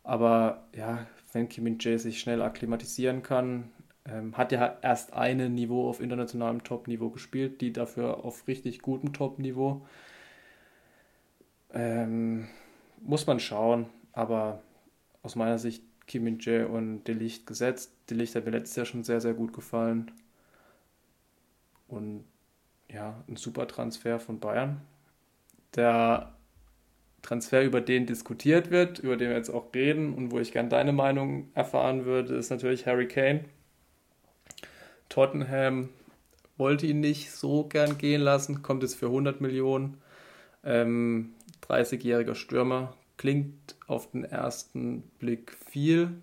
Aber 0.04 0.68
ja, 0.76 1.08
wenn 1.32 1.50
Kim 1.50 1.64
Min-jae 1.66 1.98
sich 1.98 2.20
schnell 2.20 2.42
akklimatisieren 2.42 3.24
kann, 3.24 3.72
ähm, 4.06 4.38
hat 4.38 4.52
ja 4.52 4.78
erst 4.82 5.14
ein 5.14 5.54
Niveau 5.56 5.90
auf 5.90 6.02
internationalem 6.02 6.64
Top-Niveau 6.64 7.10
gespielt, 7.10 7.62
die 7.62 7.72
dafür 7.74 8.24
auf 8.26 8.48
richtig 8.48 8.82
gutem 8.82 9.14
Top-Niveau. 9.14 9.86
Ähm, 11.74 12.48
muss 13.02 13.28
man 13.28 13.40
schauen, 13.40 13.88
aber 14.12 14.62
aus 15.24 15.36
meiner 15.36 15.58
Sicht 15.58 15.84
Kim 16.08 16.26
Min 16.26 16.40
Jae 16.40 16.68
und 16.68 17.06
Delicht 17.06 17.48
gesetzt. 17.48 17.94
Delicht 18.10 18.36
hat 18.36 18.46
mir 18.46 18.52
letztes 18.52 18.76
Jahr 18.76 18.86
schon 18.86 19.04
sehr, 19.04 19.22
sehr 19.22 19.34
gut 19.34 19.54
gefallen. 19.54 20.12
Und 21.88 22.26
ja, 22.90 23.24
ein 23.28 23.36
super 23.38 23.68
Transfer 23.68 24.20
von 24.20 24.40
Bayern. 24.40 24.82
der 25.76 26.33
Transfer, 27.24 27.64
über 27.64 27.82
den 27.82 28.06
diskutiert 28.06 28.70
wird, 28.70 29.00
über 29.00 29.18
den 29.18 29.30
wir 29.30 29.38
jetzt 29.38 29.50
auch 29.50 29.74
reden 29.74 30.14
und 30.14 30.32
wo 30.32 30.40
ich 30.40 30.52
gern 30.52 30.70
deine 30.70 30.92
Meinung 30.92 31.50
erfahren 31.56 32.06
würde, 32.06 32.36
ist 32.36 32.52
natürlich 32.52 32.86
Harry 32.86 33.08
Kane. 33.08 33.46
Tottenham 35.10 35.90
wollte 36.58 36.86
ihn 36.86 37.00
nicht 37.00 37.32
so 37.32 37.64
gern 37.64 37.98
gehen 37.98 38.22
lassen, 38.22 38.62
kommt 38.62 38.84
jetzt 38.84 38.96
für 38.96 39.08
100 39.08 39.42
Millionen. 39.42 39.98
Ähm, 40.64 41.34
30-jähriger 41.68 42.36
Stürmer, 42.36 42.96
klingt 43.18 43.76
auf 43.88 44.12
den 44.12 44.26
ersten 44.26 45.02
Blick 45.20 45.56
viel. 45.70 46.22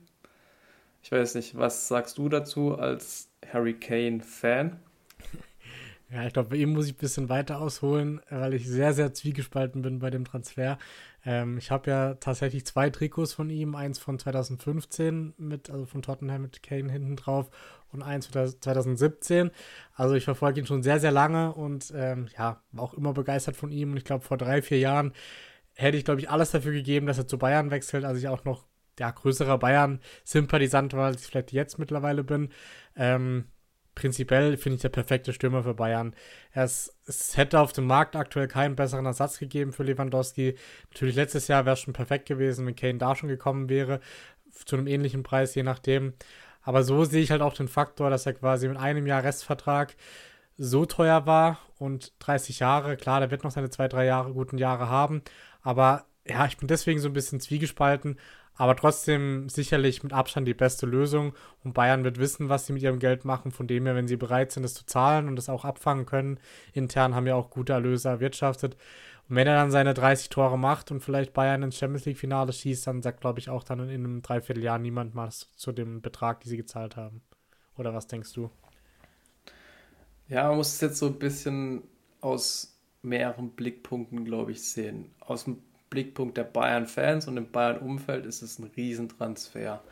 Ich 1.02 1.10
weiß 1.10 1.34
nicht, 1.34 1.56
was 1.56 1.88
sagst 1.88 2.18
du 2.18 2.28
dazu 2.28 2.76
als 2.76 3.30
Harry 3.52 3.74
Kane-Fan? 3.74 4.78
Ja, 6.12 6.26
ich 6.26 6.32
glaube, 6.32 6.48
bei 6.48 6.56
ihm 6.56 6.72
muss 6.72 6.86
ich 6.86 6.94
ein 6.94 6.98
bisschen 6.98 7.28
weiter 7.28 7.60
ausholen, 7.60 8.20
weil 8.30 8.54
ich 8.54 8.66
sehr, 8.68 8.92
sehr 8.94 9.14
zwiegespalten 9.14 9.80
bin 9.82 10.00
bei 10.00 10.10
dem 10.10 10.24
Transfer. 10.24 10.76
Ähm, 11.24 11.56
ich 11.56 11.70
habe 11.70 11.88
ja 11.88 12.14
tatsächlich 12.14 12.66
zwei 12.66 12.90
Trikots 12.90 13.32
von 13.32 13.48
ihm, 13.48 13.76
eins 13.76 14.00
von 14.00 14.18
2015 14.18 15.34
mit, 15.38 15.70
also 15.70 15.86
von 15.86 16.02
Tottenham 16.02 16.42
mit 16.42 16.64
Kane 16.64 16.90
hinten 16.90 17.14
drauf 17.14 17.50
und 17.92 18.02
eins 18.02 18.26
von 18.26 18.48
2017. 18.48 19.52
Also 19.94 20.16
ich 20.16 20.24
verfolge 20.24 20.58
ihn 20.58 20.66
schon 20.66 20.82
sehr, 20.82 20.98
sehr 20.98 21.12
lange 21.12 21.52
und 21.52 21.92
ähm, 21.94 22.26
ja, 22.36 22.60
war 22.72 22.84
auch 22.84 22.94
immer 22.94 23.12
begeistert 23.12 23.54
von 23.54 23.70
ihm. 23.70 23.92
Und 23.92 23.98
ich 23.98 24.04
glaube, 24.04 24.24
vor 24.24 24.36
drei, 24.36 24.62
vier 24.62 24.80
Jahren 24.80 25.12
hätte 25.74 25.96
ich, 25.96 26.04
glaube 26.04 26.20
ich, 26.20 26.28
alles 26.28 26.50
dafür 26.50 26.72
gegeben, 26.72 27.06
dass 27.06 27.18
er 27.18 27.28
zu 27.28 27.38
Bayern 27.38 27.70
wechselt, 27.70 28.04
als 28.04 28.18
ich 28.18 28.26
auch 28.26 28.44
noch 28.44 28.64
ja, 28.98 29.10
größerer 29.12 29.58
Bayern-Sympathisant 29.58 30.92
war, 30.94 31.06
als 31.06 31.22
ich 31.22 31.28
vielleicht 31.28 31.52
jetzt 31.52 31.78
mittlerweile 31.78 32.24
bin. 32.24 32.50
Ähm, 32.96 33.44
prinzipiell 34.00 34.56
finde 34.56 34.76
ich 34.76 34.82
der 34.82 34.88
perfekte 34.88 35.34
Stürmer 35.34 35.62
für 35.62 35.74
Bayern. 35.74 36.14
Es, 36.52 36.96
es 37.06 37.36
hätte 37.36 37.60
auf 37.60 37.74
dem 37.74 37.86
Markt 37.86 38.16
aktuell 38.16 38.48
keinen 38.48 38.74
besseren 38.74 39.04
Ersatz 39.04 39.38
gegeben 39.38 39.72
für 39.72 39.82
Lewandowski. 39.82 40.56
Natürlich 40.88 41.16
letztes 41.16 41.48
Jahr 41.48 41.66
wäre 41.66 41.74
es 41.74 41.80
schon 41.80 41.92
perfekt 41.92 42.26
gewesen, 42.26 42.66
wenn 42.66 42.74
Kane 42.74 42.96
da 42.96 43.14
schon 43.14 43.28
gekommen 43.28 43.68
wäre, 43.68 44.00
zu 44.64 44.76
einem 44.76 44.86
ähnlichen 44.86 45.22
Preis, 45.22 45.54
je 45.54 45.64
nachdem. 45.64 46.14
Aber 46.62 46.82
so 46.82 47.04
sehe 47.04 47.22
ich 47.22 47.30
halt 47.30 47.42
auch 47.42 47.52
den 47.52 47.68
Faktor, 47.68 48.08
dass 48.08 48.24
er 48.24 48.32
quasi 48.32 48.68
mit 48.68 48.78
einem 48.78 49.06
Jahr 49.06 49.22
Restvertrag 49.22 49.94
so 50.56 50.86
teuer 50.86 51.26
war 51.26 51.58
und 51.78 52.14
30 52.20 52.58
Jahre, 52.58 52.96
klar, 52.96 53.20
der 53.20 53.30
wird 53.30 53.44
noch 53.44 53.50
seine 53.50 53.68
zwei, 53.68 53.86
drei 53.86 54.06
Jahre, 54.06 54.32
guten 54.32 54.56
Jahre 54.56 54.88
haben, 54.88 55.22
aber 55.62 56.06
ja, 56.26 56.46
ich 56.46 56.56
bin 56.56 56.68
deswegen 56.68 57.00
so 57.00 57.08
ein 57.08 57.14
bisschen 57.14 57.40
zwiegespalten, 57.40 58.18
aber 58.60 58.76
trotzdem 58.76 59.48
sicherlich 59.48 60.02
mit 60.02 60.12
Abstand 60.12 60.46
die 60.46 60.52
beste 60.52 60.84
Lösung. 60.84 61.32
Und 61.64 61.72
Bayern 61.72 62.04
wird 62.04 62.18
wissen, 62.18 62.50
was 62.50 62.66
sie 62.66 62.74
mit 62.74 62.82
ihrem 62.82 62.98
Geld 62.98 63.24
machen. 63.24 63.52
Von 63.52 63.66
dem 63.66 63.86
her, 63.86 63.94
wenn 63.94 64.06
sie 64.06 64.18
bereit 64.18 64.52
sind, 64.52 64.64
es 64.64 64.74
zu 64.74 64.84
zahlen 64.84 65.28
und 65.28 65.38
es 65.38 65.48
auch 65.48 65.64
abfangen 65.64 66.04
können, 66.04 66.38
intern 66.74 67.14
haben 67.14 67.26
ja 67.26 67.36
auch 67.36 67.48
gute 67.48 67.72
Erlöse 67.72 68.10
erwirtschaftet. 68.10 68.76
Und 69.30 69.36
wenn 69.36 69.46
er 69.46 69.54
dann 69.54 69.70
seine 69.70 69.94
30 69.94 70.28
Tore 70.28 70.58
macht 70.58 70.90
und 70.90 71.00
vielleicht 71.00 71.32
Bayern 71.32 71.62
ins 71.62 71.78
Champions 71.78 72.04
League-Finale 72.04 72.52
schießt, 72.52 72.86
dann 72.86 73.00
sagt, 73.00 73.22
glaube 73.22 73.38
ich, 73.38 73.48
auch 73.48 73.64
dann 73.64 73.80
in 73.80 74.04
einem 74.04 74.20
Dreivierteljahr 74.20 74.78
niemand 74.78 75.16
was 75.16 75.48
zu 75.56 75.72
dem 75.72 76.02
Betrag, 76.02 76.40
die 76.40 76.50
sie 76.50 76.58
gezahlt 76.58 76.96
haben. 76.96 77.22
Oder 77.78 77.94
was 77.94 78.08
denkst 78.08 78.34
du? 78.34 78.50
Ja, 80.28 80.48
man 80.48 80.58
muss 80.58 80.74
es 80.74 80.82
jetzt 80.82 80.98
so 80.98 81.06
ein 81.06 81.18
bisschen 81.18 81.82
aus 82.20 82.78
mehreren 83.00 83.52
Blickpunkten, 83.52 84.26
glaube 84.26 84.52
ich, 84.52 84.62
sehen. 84.62 85.14
Aus 85.20 85.44
dem 85.44 85.62
Blickpunkt 85.90 86.36
der 86.36 86.44
Bayern-Fans 86.44 87.28
und 87.28 87.36
im 87.36 87.50
Bayern-Umfeld 87.50 88.24
ist 88.24 88.42
es 88.42 88.58
ein 88.58 88.70
Riesentransfer. 88.76 89.82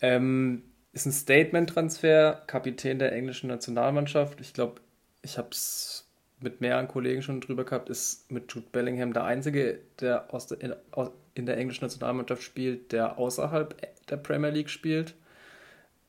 Ähm, 0.00 0.62
ist 0.92 1.06
ein 1.06 1.12
Statement-Transfer, 1.12 2.42
Kapitän 2.46 2.98
der 2.98 3.12
englischen 3.12 3.48
Nationalmannschaft. 3.48 4.40
Ich 4.40 4.54
glaube, 4.54 4.80
ich 5.22 5.36
habe 5.36 5.48
es 5.50 6.08
mit 6.40 6.60
mehreren 6.60 6.88
Kollegen 6.88 7.22
schon 7.22 7.40
drüber 7.40 7.64
gehabt, 7.64 7.90
ist 7.90 8.30
mit 8.30 8.52
Jude 8.52 8.68
Bellingham 8.70 9.12
der 9.12 9.24
Einzige, 9.24 9.80
der 10.00 10.32
aus 10.32 10.46
der, 10.46 10.60
in, 10.60 10.74
aus, 10.92 11.10
in 11.34 11.46
der 11.46 11.56
englischen 11.56 11.84
Nationalmannschaft 11.84 12.42
spielt, 12.42 12.92
der 12.92 13.18
außerhalb 13.18 13.76
der 14.08 14.16
Premier 14.16 14.50
League 14.50 14.70
spielt. 14.70 15.14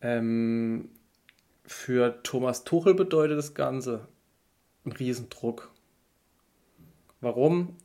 Ähm, 0.01 0.89
für 1.65 2.21
Thomas 2.23 2.63
Tuchel 2.63 2.93
bedeutet 2.93 3.37
das 3.37 3.53
Ganze 3.53 4.07
ein 4.85 4.91
Riesendruck. 4.91 5.71
Warum? 7.21 7.75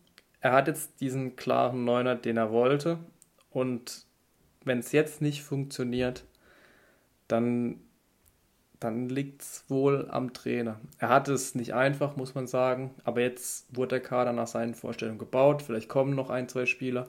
Er 0.45 0.53
hat 0.53 0.69
jetzt 0.69 1.01
diesen 1.01 1.37
klaren 1.37 1.87
Neuner, 1.87 2.17
den 2.17 2.37
er 2.37 2.53
wollte. 2.53 2.99
Und 3.51 4.05
wenn 4.63 4.79
es 4.79 4.93
jetzt 4.93 5.23
nicht 5.23 5.43
funktioniert, 5.43 6.27
dann, 7.29 7.81
dann 8.79 9.09
liegt 9.09 9.41
es 9.41 9.65
wohl 9.69 10.07
am 10.11 10.35
Trainer. 10.35 10.79
Er 10.99 11.09
hatte 11.09 11.33
es 11.33 11.55
nicht 11.55 11.73
einfach, 11.73 12.17
muss 12.17 12.35
man 12.35 12.47
sagen. 12.47 12.95
Aber 13.05 13.23
jetzt 13.23 13.75
wurde 13.75 13.97
der 13.97 14.01
Kader 14.01 14.35
nach 14.35 14.47
seinen 14.47 14.75
Vorstellungen 14.75 15.19
gebaut. 15.19 15.63
Vielleicht 15.63 15.89
kommen 15.89 16.15
noch 16.15 16.29
ein, 16.29 16.47
zwei 16.47 16.67
Spieler. 16.67 17.09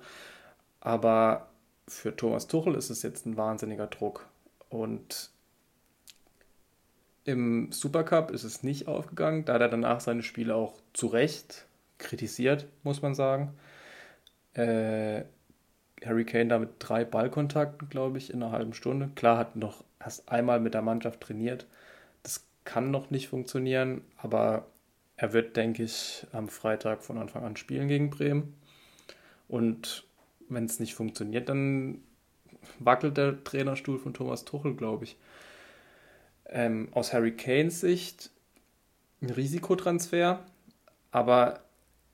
Aber 0.79 1.49
für 1.89 2.15
Thomas 2.15 2.47
Tuchel 2.47 2.75
ist 2.75 2.89
es 2.89 3.03
jetzt 3.03 3.25
ein 3.25 3.35
wahnsinniger 3.35 3.87
Druck. 3.87 4.27
Und 4.69 5.29
im 7.25 7.69
Supercup 7.73 8.31
ist 8.31 8.45
es 8.45 8.63
nicht 8.63 8.87
aufgegangen. 8.87 9.43
Da 9.43 9.55
hat 9.55 9.61
er 9.61 9.67
danach 9.67 9.99
seine 9.99 10.23
Spiele 10.23 10.55
auch 10.55 10.79
zu 10.93 11.07
Recht 11.07 11.65
kritisiert, 11.97 12.67
muss 12.83 13.01
man 13.01 13.15
sagen. 13.15 13.53
Äh, 14.53 15.23
Harry 16.03 16.25
Kane 16.25 16.47
da 16.47 16.59
mit 16.59 16.71
drei 16.79 17.05
Ballkontakten, 17.05 17.89
glaube 17.89 18.17
ich, 18.17 18.31
in 18.31 18.43
einer 18.43 18.51
halben 18.51 18.73
Stunde. 18.73 19.09
Klar, 19.15 19.37
hat 19.37 19.55
noch 19.55 19.83
erst 19.99 20.29
einmal 20.29 20.59
mit 20.59 20.73
der 20.73 20.81
Mannschaft 20.81 21.21
trainiert. 21.21 21.67
Das 22.23 22.45
kann 22.63 22.91
noch 22.91 23.09
nicht 23.09 23.27
funktionieren, 23.27 24.01
aber 24.17 24.67
er 25.17 25.33
wird, 25.33 25.55
denke 25.55 25.83
ich, 25.83 26.27
am 26.31 26.49
Freitag 26.49 27.03
von 27.03 27.17
Anfang 27.17 27.43
an 27.43 27.55
spielen 27.55 27.87
gegen 27.87 28.09
Bremen. 28.09 28.55
Und 29.47 30.05
wenn 30.49 30.65
es 30.65 30.79
nicht 30.79 30.95
funktioniert, 30.95 31.49
dann 31.49 32.03
wackelt 32.79 33.17
der 33.17 33.43
Trainerstuhl 33.43 33.99
von 33.99 34.13
Thomas 34.13 34.45
Tuchel, 34.45 34.75
glaube 34.75 35.05
ich. 35.05 35.17
Ähm, 36.47 36.89
aus 36.91 37.13
Harry 37.13 37.35
Kanes 37.35 37.79
Sicht 37.79 38.31
ein 39.21 39.29
Risikotransfer, 39.29 40.45
aber 41.11 41.61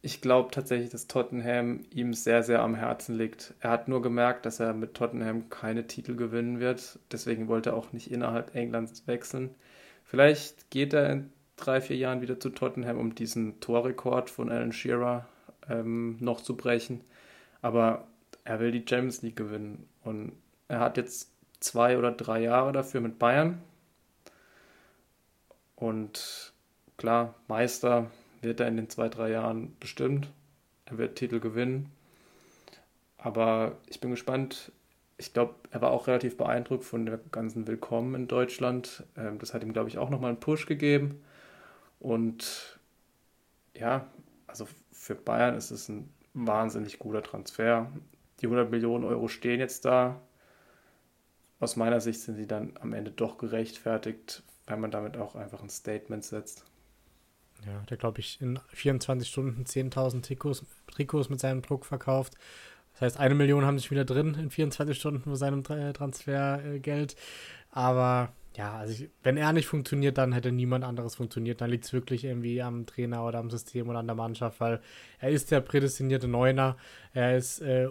ich 0.04 0.22
glaube 0.22 0.50
tatsächlich, 0.52 0.90
dass 0.90 1.08
Tottenham 1.08 1.82
ihm 1.92 2.14
sehr, 2.14 2.42
sehr 2.42 2.62
am 2.62 2.74
Herzen 2.74 3.18
liegt. 3.18 3.54
Er 3.60 3.70
hat 3.70 3.88
nur 3.88 4.02
gemerkt, 4.02 4.46
dass 4.46 4.60
er 4.60 4.74
mit 4.74 4.96
Tottenham 4.96 5.50
keine 5.50 5.86
Titel 5.86 6.16
gewinnen 6.16 6.60
wird. 6.60 7.00
Deswegen 7.12 7.48
wollte 7.48 7.72
er 7.72 7.76
auch 7.76 7.94
nicht 7.94 8.10
innerhalb 8.10 8.56
Englands 8.56 9.06
wechseln. 9.06 9.54
Vielleicht 10.04 10.72
geht 10.72 10.94
er 10.94 11.10
in 11.12 11.32
drei, 11.56 11.82
vier 11.82 11.98
Jahren 11.98 12.22
wieder 12.22 12.40
zu 12.40 12.50
Tottenham, 12.50 12.98
um 12.98 13.14
diesen 13.14 13.60
Torrekord 13.60 14.32
von 14.32 14.50
Alan 14.50 14.72
Shearer 14.72 15.28
ähm, 15.70 16.18
noch 16.20 16.42
zu 16.42 16.58
brechen. 16.58 17.02
Aber 17.62 18.08
er 18.44 18.60
will 18.60 18.72
die 18.72 18.86
Champions 18.88 19.22
League 19.22 19.36
gewinnen. 19.36 19.88
Und 20.04 20.34
er 20.68 20.80
hat 20.80 20.98
jetzt 20.98 21.32
zwei 21.60 22.00
oder 22.00 22.12
drei 22.12 22.42
Jahre 22.42 22.72
dafür 22.72 23.02
mit 23.02 23.20
Bayern. 23.20 23.62
Und 25.76 26.54
klar, 26.98 27.36
Meister 27.48 28.10
wird 28.42 28.60
er 28.60 28.68
in 28.68 28.78
den 28.78 28.90
zwei, 28.90 29.10
drei 29.10 29.32
Jahren 29.32 29.76
bestimmt. 29.80 30.30
Er 30.86 30.98
wird 30.98 31.16
Titel 31.16 31.40
gewinnen. 31.40 31.92
Aber 33.18 33.78
ich 33.88 34.00
bin 34.02 34.12
gespannt. 34.12 34.72
Ich 35.18 35.34
glaube, 35.34 35.56
er 35.70 35.82
war 35.82 35.92
auch 35.92 36.08
relativ 36.08 36.38
beeindruckt 36.38 36.84
von 36.84 37.06
der 37.06 37.20
ganzen 37.32 37.68
Willkommen 37.68 38.16
in 38.16 38.28
Deutschland. 38.28 39.04
Ähm, 39.16 39.38
das 39.38 39.54
hat 39.54 39.62
ihm, 39.62 39.74
glaube 39.74 39.90
ich, 39.90 40.00
auch 40.00 40.10
nochmal 40.10 40.32
einen 40.32 40.40
Push 40.40 40.66
gegeben. 40.66 41.24
Und 42.00 42.80
ja, 43.76 44.08
also 44.48 44.68
für 44.92 45.16
Bayern 45.16 45.56
ist 45.56 45.70
es 45.70 45.88
ein 45.88 46.10
wahnsinnig 46.34 46.98
guter 46.98 47.22
Transfer. 47.22 47.92
Die 48.40 48.48
100 48.48 48.72
Millionen 48.72 49.04
Euro 49.04 49.28
stehen 49.28 49.60
jetzt 49.60 49.86
da. 49.86 50.20
Aus 51.60 51.76
meiner 51.76 52.02
Sicht 52.02 52.22
sind 52.22 52.36
sie 52.36 52.48
dann 52.48 52.74
am 52.82 52.94
Ende 52.94 53.12
doch 53.12 53.38
gerechtfertigt, 53.38 54.42
weil 54.66 54.78
man 54.78 54.90
damit 54.90 55.16
auch 55.16 55.36
einfach 55.36 55.62
ein 55.62 55.70
Statement 55.70 56.24
setzt. 56.24 56.66
Ja, 57.66 57.84
der 57.90 57.98
glaube 57.98 58.20
ich 58.20 58.42
in 58.42 58.60
24 58.70 59.30
Stunden 59.30 59.64
10.000 59.64 60.24
Trikots, 60.24 60.66
Trikots 60.92 61.30
mit 61.30 61.40
seinem 61.40 61.62
Druck 61.62 61.86
verkauft. 61.86 62.34
Das 62.94 63.02
heißt, 63.02 63.20
eine 63.20 63.36
Million 63.36 63.66
haben 63.66 63.78
sich 63.78 63.92
wieder 63.92 64.06
drin 64.06 64.36
in 64.36 64.50
24 64.50 64.98
Stunden 64.98 65.30
mit 65.30 65.38
seinem 65.38 65.64
Transfergeld. 65.64 67.16
Aber 67.72 68.34
ja, 68.58 68.74
also 68.78 68.92
ich, 68.92 69.10
wenn 69.24 69.38
er 69.38 69.54
nicht 69.54 69.68
funktioniert, 69.68 70.18
dann 70.18 70.34
hätte 70.34 70.52
niemand 70.52 70.84
anderes 70.84 71.16
funktioniert. 71.16 71.62
Dann 71.62 71.70
liegt 71.70 71.86
es 71.86 71.94
wirklich 71.94 72.26
irgendwie 72.26 72.62
am 72.62 72.86
Trainer 72.86 73.26
oder 73.26 73.40
am 73.40 73.50
System 73.50 73.88
oder 73.88 74.00
an 74.00 74.08
der 74.08 74.16
Mannschaft, 74.16 74.60
weil 74.60 74.82
er 75.20 75.30
ist 75.30 75.52
der 75.52 75.62
prädestinierte 75.62 76.28
Neuner. 76.28 76.76
Er 77.14 77.38
ist 77.38 77.62
äh, 77.62 77.88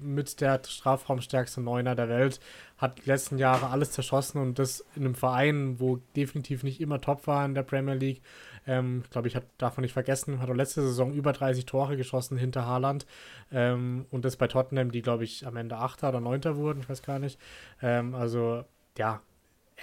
mit 0.00 0.40
der 0.40 0.60
strafraumstärkste 0.66 1.60
Neuner 1.60 1.94
der 1.94 2.08
Welt, 2.08 2.40
hat 2.76 2.98
die 2.98 3.08
letzten 3.08 3.38
Jahre 3.38 3.68
alles 3.68 3.92
zerschossen 3.92 4.40
und 4.40 4.58
das 4.58 4.84
in 4.96 5.04
einem 5.04 5.14
Verein, 5.14 5.78
wo 5.78 6.00
definitiv 6.16 6.64
nicht 6.64 6.80
immer 6.80 7.00
top 7.00 7.28
war 7.28 7.44
in 7.44 7.54
der 7.54 7.62
Premier 7.62 7.94
League. 7.94 8.20
Ähm, 8.66 9.02
ich 9.04 9.10
glaube, 9.10 9.28
ich 9.28 9.38
darf 9.58 9.76
man 9.76 9.82
nicht 9.82 9.92
vergessen, 9.92 10.40
hat 10.40 10.50
auch 10.50 10.54
letzte 10.54 10.82
Saison 10.82 11.12
über 11.12 11.32
30 11.32 11.66
Tore 11.66 11.96
geschossen 11.96 12.36
hinter 12.36 12.66
Haaland. 12.66 13.06
Ähm, 13.52 14.06
und 14.10 14.24
das 14.24 14.36
bei 14.36 14.48
Tottenham, 14.48 14.90
die, 14.90 15.02
glaube 15.02 15.22
ich, 15.22 15.46
am 15.46 15.56
Ende 15.56 15.76
Achter 15.76 16.08
oder 16.08 16.20
Neunter 16.20 16.56
wurden, 16.56 16.80
ich 16.80 16.88
weiß 16.88 17.02
gar 17.02 17.20
nicht. 17.20 17.38
Ähm, 17.80 18.14
also, 18.16 18.64
ja, 18.98 19.22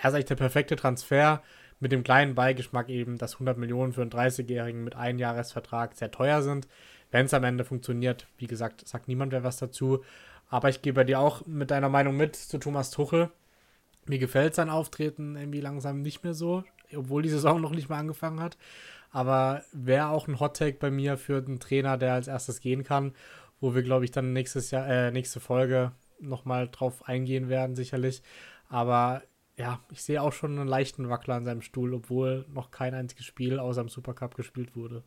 er 0.02 0.10
ist 0.10 0.14
eigentlich 0.14 0.26
der 0.26 0.36
perfekte 0.36 0.76
Transfer 0.76 1.42
mit 1.80 1.92
dem 1.92 2.04
kleinen 2.04 2.36
Beigeschmack 2.36 2.90
eben, 2.90 3.18
dass 3.18 3.34
100 3.34 3.58
Millionen 3.58 3.94
für 3.94 4.02
einen 4.02 4.12
30-Jährigen 4.12 4.84
mit 4.84 4.96
einem 4.96 5.20
Jahresvertrag 5.20 5.96
sehr 5.96 6.12
teuer 6.12 6.42
sind. 6.42 6.68
wenn 7.10 7.26
es 7.26 7.34
am 7.34 7.46
Ende 7.46 7.64
funktioniert, 7.64 8.28
wie 8.38 8.48
gesagt, 8.48 8.86
sagt 8.86 9.08
niemand 9.08 9.32
wer 9.32 9.44
was 9.44 9.58
dazu. 9.58 10.04
Aber 10.50 10.68
ich 10.68 10.82
gehe 10.82 10.92
bei 10.92 11.06
dir 11.06 11.20
auch 11.20 11.46
mit 11.46 11.72
deiner 11.72 11.88
Meinung 11.88 12.18
mit 12.18 12.36
zu 12.36 12.58
Thomas 12.58 12.92
Tuchel. 12.92 13.30
Mir 14.06 14.20
gefällt 14.20 14.56
sein 14.56 14.70
Auftreten 14.70 15.38
irgendwie 15.38 15.62
langsam 15.62 16.02
nicht 16.02 16.24
mehr 16.24 16.34
so, 16.34 16.64
obwohl 16.94 17.22
die 17.22 17.30
Saison 17.30 17.62
noch 17.62 17.72
nicht 17.72 17.90
mal 17.90 18.00
angefangen 18.00 18.42
hat. 18.42 18.58
Aber 19.12 19.64
wäre 19.72 20.10
auch 20.10 20.28
ein 20.28 20.40
Hot-Take 20.40 20.80
bei 20.80 20.92
mir 20.92 21.18
für 21.18 21.38
einen 21.38 21.60
Trainer, 21.60 21.98
der 21.98 22.14
als 22.14 22.28
erstes 22.28 22.60
gehen 22.60 22.84
kann, 22.84 23.14
wo 23.62 23.74
wir, 23.74 23.84
glaube 23.84 24.06
ich, 24.06 24.12
dann 24.12 24.34
nächstes 24.34 24.72
Jahr, 24.72 24.88
äh, 24.88 25.12
nächste 25.12 25.40
Folge 25.40 25.94
nochmal 26.20 26.68
drauf 26.70 27.08
eingehen 27.08 27.50
werden, 27.50 27.76
sicherlich. 27.76 28.22
Aber 28.70 29.22
ja, 29.58 29.80
ich 29.92 30.04
sehe 30.04 30.22
auch 30.22 30.34
schon 30.34 30.58
einen 30.58 30.68
leichten 30.68 31.10
Wackler 31.10 31.36
an 31.36 31.46
seinem 31.46 31.62
Stuhl, 31.62 31.94
obwohl 31.94 32.46
noch 32.54 32.70
kein 32.70 32.94
einziges 32.94 33.26
Spiel 33.26 33.60
außer 33.60 33.82
im 33.82 33.90
Supercup 33.90 34.36
gespielt 34.36 34.76
wurde. 34.76 35.04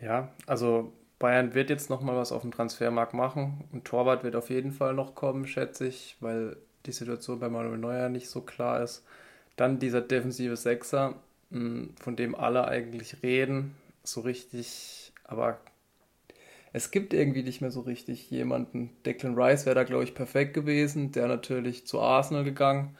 Ja, 0.00 0.32
also 0.46 0.92
Bayern 1.18 1.54
wird 1.54 1.70
jetzt 1.70 1.90
nochmal 1.90 2.16
was 2.16 2.32
auf 2.32 2.42
dem 2.42 2.50
Transfermarkt 2.52 3.14
machen. 3.14 3.64
Ein 3.72 3.84
Torwart 3.84 4.24
wird 4.24 4.34
auf 4.34 4.50
jeden 4.50 4.72
Fall 4.72 4.94
noch 4.94 5.14
kommen, 5.14 5.46
schätze 5.46 5.86
ich, 5.86 6.16
weil 6.20 6.56
die 6.86 6.92
Situation 6.92 7.38
bei 7.38 7.48
Manuel 7.48 7.78
Neuer 7.78 8.08
nicht 8.08 8.28
so 8.28 8.40
klar 8.40 8.82
ist. 8.82 9.04
Dann 9.56 9.78
dieser 9.78 10.00
defensive 10.00 10.56
Sechser, 10.56 11.14
hm, 11.50 11.94
von 12.00 12.16
dem 12.16 12.34
alle 12.34 12.66
eigentlich 12.66 13.22
reden, 13.22 13.76
so 14.02 14.22
richtig, 14.22 15.12
aber 15.24 15.60
es 16.72 16.90
gibt 16.90 17.12
irgendwie 17.12 17.42
nicht 17.42 17.60
mehr 17.60 17.70
so 17.70 17.80
richtig 17.80 18.30
jemanden. 18.30 18.90
Declan 19.04 19.38
Rice 19.38 19.66
wäre 19.66 19.74
da, 19.74 19.84
glaube 19.84 20.04
ich, 20.04 20.14
perfekt 20.14 20.54
gewesen. 20.54 21.12
Der 21.12 21.28
natürlich 21.28 21.86
zu 21.86 22.00
Arsenal 22.00 22.44
gegangen, 22.44 22.96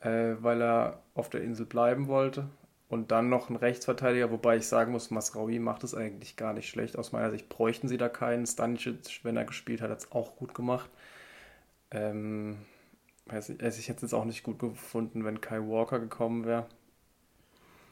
äh, 0.00 0.34
weil 0.40 0.60
er 0.62 1.02
auf 1.14 1.30
der 1.30 1.42
Insel 1.42 1.66
bleiben 1.66 2.06
wollte. 2.08 2.48
Und 2.88 3.10
dann 3.10 3.28
noch 3.28 3.50
ein 3.50 3.56
Rechtsverteidiger, 3.56 4.30
wobei 4.30 4.56
ich 4.56 4.66
sagen 4.66 4.92
muss, 4.92 5.10
Masraoui 5.10 5.58
macht 5.58 5.84
es 5.84 5.94
eigentlich 5.94 6.36
gar 6.36 6.54
nicht 6.54 6.68
schlecht. 6.68 6.96
Aus 6.96 7.12
meiner 7.12 7.30
Sicht 7.30 7.48
bräuchten 7.48 7.88
sie 7.88 7.98
da 7.98 8.08
keinen. 8.08 8.46
Stanicic, 8.46 9.20
wenn 9.24 9.36
er 9.36 9.44
gespielt 9.44 9.82
hat, 9.82 9.90
hat 9.90 9.98
es 9.98 10.12
auch 10.12 10.36
gut 10.36 10.54
gemacht. 10.54 10.90
Ähm, 11.90 12.56
weiß 13.26 13.50
ich, 13.50 13.60
hätte 13.60 13.78
ich 13.78 13.88
jetzt 13.88 14.14
auch 14.14 14.24
nicht 14.24 14.42
gut 14.42 14.58
gefunden, 14.58 15.24
wenn 15.24 15.40
Kai 15.40 15.60
Walker 15.60 15.98
gekommen 15.98 16.46
wäre. 16.46 16.66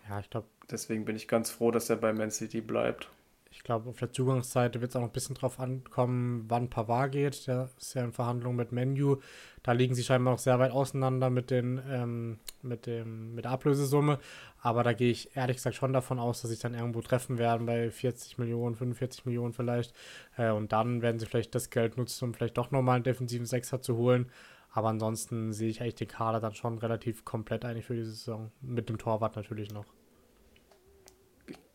Ja, 0.08 0.20
ich 0.20 0.30
glaube. 0.30 0.46
Deswegen 0.70 1.04
bin 1.04 1.14
ich 1.14 1.28
ganz 1.28 1.50
froh, 1.50 1.70
dass 1.70 1.90
er 1.90 1.96
bei 1.96 2.12
Man 2.12 2.30
City 2.30 2.60
bleibt. 2.60 3.08
Ich 3.56 3.64
glaube, 3.64 3.88
auf 3.88 3.98
der 3.98 4.12
Zugangsseite 4.12 4.82
wird 4.82 4.90
es 4.90 4.96
auch 4.96 5.00
noch 5.00 5.08
ein 5.08 5.12
bisschen 5.12 5.34
drauf 5.34 5.58
ankommen, 5.58 6.44
wann 6.46 6.68
Pavard 6.68 7.10
geht. 7.10 7.46
Der 7.46 7.70
ist 7.78 7.94
ja 7.94 8.04
in 8.04 8.12
Verhandlungen 8.12 8.56
mit 8.56 8.70
Menu. 8.70 9.16
Da 9.62 9.72
liegen 9.72 9.94
sie 9.94 10.04
scheinbar 10.04 10.34
noch 10.34 10.38
sehr 10.38 10.58
weit 10.58 10.72
auseinander 10.72 11.30
mit, 11.30 11.50
den, 11.50 11.80
ähm, 11.88 12.38
mit, 12.60 12.84
dem, 12.84 13.34
mit 13.34 13.46
der 13.46 13.52
Ablösesumme. 13.52 14.18
Aber 14.60 14.84
da 14.84 14.92
gehe 14.92 15.10
ich 15.10 15.34
ehrlich 15.36 15.56
gesagt 15.56 15.74
schon 15.74 15.94
davon 15.94 16.18
aus, 16.18 16.42
dass 16.42 16.50
sich 16.50 16.60
dann 16.60 16.74
irgendwo 16.74 17.00
treffen 17.00 17.38
werden 17.38 17.64
bei 17.66 17.90
40 17.90 18.36
Millionen, 18.36 18.76
45 18.76 19.24
Millionen 19.24 19.54
vielleicht. 19.54 19.94
Äh, 20.36 20.50
und 20.50 20.72
dann 20.72 21.00
werden 21.00 21.18
sie 21.18 21.24
vielleicht 21.24 21.54
das 21.54 21.70
Geld 21.70 21.96
nutzen, 21.96 22.26
um 22.26 22.34
vielleicht 22.34 22.58
doch 22.58 22.70
nochmal 22.70 22.96
einen 22.96 23.04
defensiven 23.04 23.46
Sechser 23.46 23.80
zu 23.80 23.96
holen. 23.96 24.30
Aber 24.70 24.90
ansonsten 24.90 25.54
sehe 25.54 25.70
ich 25.70 25.80
eigentlich 25.80 25.94
den 25.94 26.08
Kader 26.08 26.40
dann 26.40 26.54
schon 26.54 26.76
relativ 26.76 27.24
komplett 27.24 27.64
eigentlich 27.64 27.86
für 27.86 27.96
die 27.96 28.04
Saison. 28.04 28.52
Mit 28.60 28.90
dem 28.90 28.98
Torwart 28.98 29.34
natürlich 29.34 29.72
noch. 29.72 29.86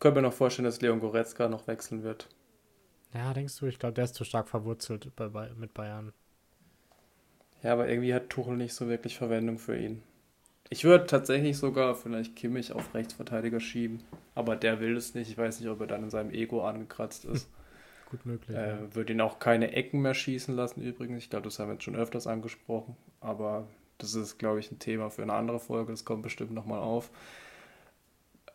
Ich 0.02 0.04
könnte 0.04 0.20
mir 0.20 0.26
noch 0.26 0.34
vorstellen, 0.34 0.64
dass 0.64 0.80
Leon 0.80 0.98
Goretzka 0.98 1.48
noch 1.48 1.68
wechseln 1.68 2.02
wird. 2.02 2.28
Ja, 3.14 3.32
denkst 3.32 3.56
du? 3.60 3.66
Ich 3.66 3.78
glaube, 3.78 3.92
der 3.92 4.02
ist 4.02 4.16
zu 4.16 4.24
stark 4.24 4.48
verwurzelt 4.48 5.14
bei, 5.14 5.28
bei, 5.28 5.50
mit 5.56 5.74
Bayern. 5.74 6.12
Ja, 7.62 7.74
aber 7.74 7.88
irgendwie 7.88 8.12
hat 8.12 8.28
Tuchel 8.28 8.56
nicht 8.56 8.74
so 8.74 8.88
wirklich 8.88 9.16
Verwendung 9.16 9.58
für 9.60 9.78
ihn. 9.78 10.02
Ich 10.70 10.82
würde 10.82 11.06
tatsächlich 11.06 11.56
sogar 11.56 11.94
vielleicht 11.94 12.34
Kimmich 12.34 12.72
auf 12.72 12.92
Rechtsverteidiger 12.96 13.60
schieben. 13.60 14.02
Aber 14.34 14.56
der 14.56 14.80
will 14.80 14.96
es 14.96 15.14
nicht. 15.14 15.30
Ich 15.30 15.38
weiß 15.38 15.60
nicht, 15.60 15.68
ob 15.68 15.80
er 15.80 15.86
dann 15.86 16.02
in 16.02 16.10
seinem 16.10 16.32
Ego 16.32 16.66
angekratzt 16.66 17.24
ist. 17.24 17.48
Gut 18.10 18.26
möglich. 18.26 18.56
Äh, 18.56 18.70
ja. 18.70 18.96
Würde 18.96 19.12
ihn 19.12 19.20
auch 19.20 19.38
keine 19.38 19.70
Ecken 19.70 20.02
mehr 20.02 20.14
schießen 20.14 20.56
lassen, 20.56 20.82
übrigens. 20.82 21.22
Ich 21.22 21.30
glaube, 21.30 21.44
das 21.44 21.60
haben 21.60 21.68
wir 21.68 21.74
jetzt 21.74 21.84
schon 21.84 21.94
öfters 21.94 22.26
angesprochen. 22.26 22.96
Aber 23.20 23.68
das 23.98 24.16
ist, 24.16 24.38
glaube 24.38 24.58
ich, 24.58 24.72
ein 24.72 24.80
Thema 24.80 25.10
für 25.10 25.22
eine 25.22 25.34
andere 25.34 25.60
Folge. 25.60 25.92
Das 25.92 26.04
kommt 26.04 26.24
bestimmt 26.24 26.50
nochmal 26.50 26.80
auf. 26.80 27.12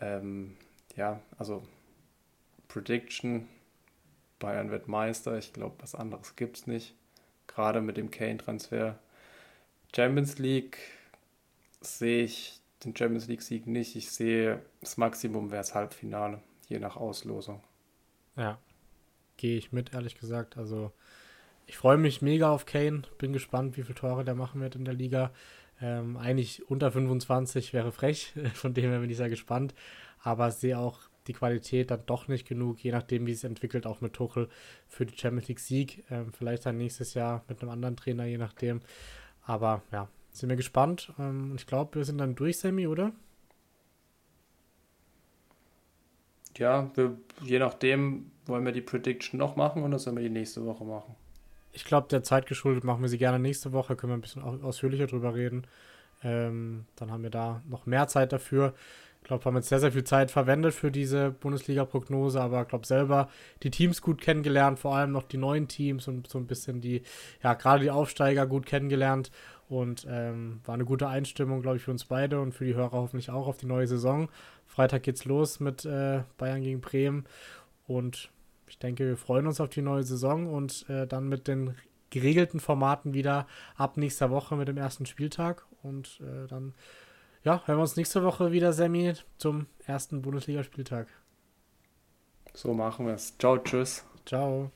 Ähm, 0.01 0.57
ja, 0.97 1.21
also 1.37 1.63
Prediction: 2.67 3.47
Bayern 4.39 4.71
wird 4.71 4.87
Meister. 4.87 5.37
Ich 5.37 5.53
glaube, 5.53 5.75
was 5.79 5.95
anderes 5.95 6.35
gibt 6.35 6.57
es 6.57 6.67
nicht. 6.67 6.95
Gerade 7.47 7.81
mit 7.81 7.95
dem 7.95 8.11
Kane-Transfer. 8.11 8.99
Champions 9.95 10.37
League 10.37 10.77
sehe 11.79 12.25
ich 12.25 12.59
den 12.83 12.95
Champions 12.95 13.27
League-Sieg 13.27 13.67
nicht. 13.67 13.95
Ich 13.95 14.11
sehe, 14.11 14.61
das 14.81 14.97
Maximum 14.97 15.49
wäre 15.51 15.61
das 15.61 15.73
Halbfinale, 15.73 16.41
je 16.67 16.79
nach 16.79 16.97
Auslosung. 16.97 17.63
Ja, 18.35 18.59
gehe 19.37 19.57
ich 19.57 19.71
mit, 19.71 19.93
ehrlich 19.93 20.19
gesagt. 20.19 20.57
Also 20.57 20.91
ich 21.65 21.77
freue 21.77 21.97
mich 21.97 22.21
mega 22.21 22.51
auf 22.51 22.65
Kane. 22.65 23.03
Bin 23.17 23.33
gespannt, 23.33 23.77
wie 23.77 23.83
viele 23.83 23.95
Tore 23.95 24.23
der 24.23 24.35
machen 24.35 24.61
wird 24.61 24.75
in 24.75 24.85
der 24.85 24.93
Liga. 24.93 25.31
Ähm, 25.81 26.17
eigentlich 26.17 26.69
unter 26.69 26.91
25 26.91 27.73
wäre 27.73 27.91
frech, 27.91 28.33
von 28.53 28.73
dem 28.73 28.89
her 28.89 28.99
bin 28.99 29.09
ich 29.09 29.17
sehr 29.17 29.29
gespannt. 29.29 29.73
Aber 30.23 30.51
sehe 30.51 30.77
auch 30.77 30.99
die 31.27 31.33
Qualität 31.33 31.91
dann 31.91 32.05
doch 32.05 32.27
nicht 32.27 32.47
genug, 32.47 32.79
je 32.83 32.91
nachdem, 32.91 33.27
wie 33.27 33.31
es 33.31 33.43
entwickelt, 33.43 33.85
auch 33.85 34.01
mit 34.01 34.13
Tuchel 34.13 34.49
für 34.87 35.05
die 35.05 35.17
Champions 35.17 35.47
League 35.47 35.59
Sieg. 35.59 36.03
Ähm, 36.09 36.31
vielleicht 36.33 36.65
dann 36.65 36.77
nächstes 36.77 37.13
Jahr 37.13 37.43
mit 37.47 37.61
einem 37.61 37.71
anderen 37.71 37.97
Trainer, 37.97 38.25
je 38.25 38.37
nachdem. 38.37 38.81
Aber 39.43 39.81
ja, 39.91 40.07
sind 40.31 40.49
wir 40.49 40.55
gespannt. 40.55 41.11
Ähm, 41.19 41.53
ich 41.55 41.67
glaube, 41.67 41.95
wir 41.95 42.05
sind 42.05 42.17
dann 42.17 42.35
durch, 42.35 42.57
Sammy, 42.57 42.87
oder? 42.87 43.11
Ja, 46.57 46.89
wir, 46.95 47.17
je 47.43 47.59
nachdem, 47.59 48.31
wollen 48.45 48.65
wir 48.65 48.71
die 48.71 48.81
Prediction 48.81 49.37
noch 49.37 49.55
machen 49.55 49.83
oder 49.83 49.99
sollen 49.99 50.15
wir 50.15 50.23
die 50.23 50.29
nächste 50.29 50.65
Woche 50.65 50.83
machen? 50.83 51.15
Ich 51.71 51.85
glaube, 51.85 52.07
der 52.07 52.23
Zeit 52.23 52.47
geschuldet 52.47 52.83
machen 52.83 53.01
wir 53.01 53.09
sie 53.09 53.19
gerne 53.19 53.37
nächste 53.37 53.71
Woche, 53.71 53.95
können 53.95 54.11
wir 54.11 54.17
ein 54.17 54.21
bisschen 54.21 54.41
ausführlicher 54.41 55.05
drüber 55.05 55.35
reden. 55.35 55.67
Ähm, 56.23 56.85
dann 56.95 57.11
haben 57.11 57.21
wir 57.21 57.29
da 57.29 57.61
noch 57.69 57.85
mehr 57.85 58.07
Zeit 58.07 58.33
dafür. 58.33 58.73
Ich 59.27 59.29
glaube, 59.29 59.43
haben 59.43 59.57
jetzt 59.57 59.67
sehr, 59.67 59.81
sehr 59.81 59.91
viel 59.91 60.05
Zeit 60.05 60.31
verwendet 60.31 60.73
für 60.73 60.89
diese 60.89 61.31
Bundesliga-Prognose, 61.31 62.39
aber 62.39 62.61
ich 62.61 62.69
glaube 62.69 62.87
selber 62.87 63.27
die 63.61 63.71
Teams 63.71 64.01
gut 64.01 64.21
kennengelernt, 64.21 64.79
vor 64.79 64.95
allem 64.95 65.11
noch 65.11 65.23
die 65.23 65.35
neuen 65.35 65.67
Teams 65.67 66.07
und 66.07 66.29
so 66.29 66.37
ein 66.37 66.47
bisschen 66.47 66.79
die, 66.79 67.01
ja, 67.43 67.53
gerade 67.53 67.83
die 67.83 67.91
Aufsteiger 67.91 68.47
gut 68.47 68.65
kennengelernt. 68.65 69.29
Und 69.67 70.07
ähm, 70.09 70.61
war 70.63 70.75
eine 70.75 70.85
gute 70.85 71.09
Einstimmung, 71.09 71.61
glaube 71.61 71.75
ich, 71.75 71.83
für 71.83 71.91
uns 71.91 72.05
beide 72.05 72.39
und 72.39 72.53
für 72.53 72.63
die 72.63 72.73
Hörer 72.73 72.93
hoffentlich 72.93 73.29
auch 73.29 73.47
auf 73.47 73.57
die 73.57 73.65
neue 73.65 73.85
Saison. 73.85 74.29
Freitag 74.65 75.03
geht's 75.03 75.25
los 75.25 75.59
mit 75.59 75.83
äh, 75.83 76.23
Bayern 76.37 76.61
gegen 76.61 76.79
Bremen. 76.79 77.25
Und 77.85 78.31
ich 78.69 78.79
denke, 78.79 79.05
wir 79.05 79.17
freuen 79.17 79.45
uns 79.45 79.59
auf 79.59 79.67
die 79.67 79.81
neue 79.81 80.03
Saison 80.03 80.47
und 80.47 80.89
äh, 80.89 81.05
dann 81.05 81.27
mit 81.27 81.49
den 81.49 81.75
geregelten 82.11 82.61
Formaten 82.61 83.13
wieder 83.13 83.45
ab 83.75 83.97
nächster 83.97 84.31
Woche 84.31 84.55
mit 84.55 84.69
dem 84.69 84.77
ersten 84.77 85.05
Spieltag. 85.05 85.65
Und 85.83 86.21
äh, 86.21 86.47
dann 86.47 86.73
ja, 87.47 87.61
hören 87.65 87.77
wir 87.77 87.83
uns 87.83 87.95
nächste 87.95 88.25
Woche 88.25 88.51
wieder, 88.51 88.73
Sammy, 88.73 89.13
zum 89.37 89.67
ersten 89.85 90.21
Bundesligaspieltag. 90.21 91.07
So 92.53 92.73
machen 92.73 93.05
wir 93.05 93.13
es. 93.13 93.37
Ciao, 93.37 93.57
tschüss. 93.57 94.03
Ciao. 94.25 94.69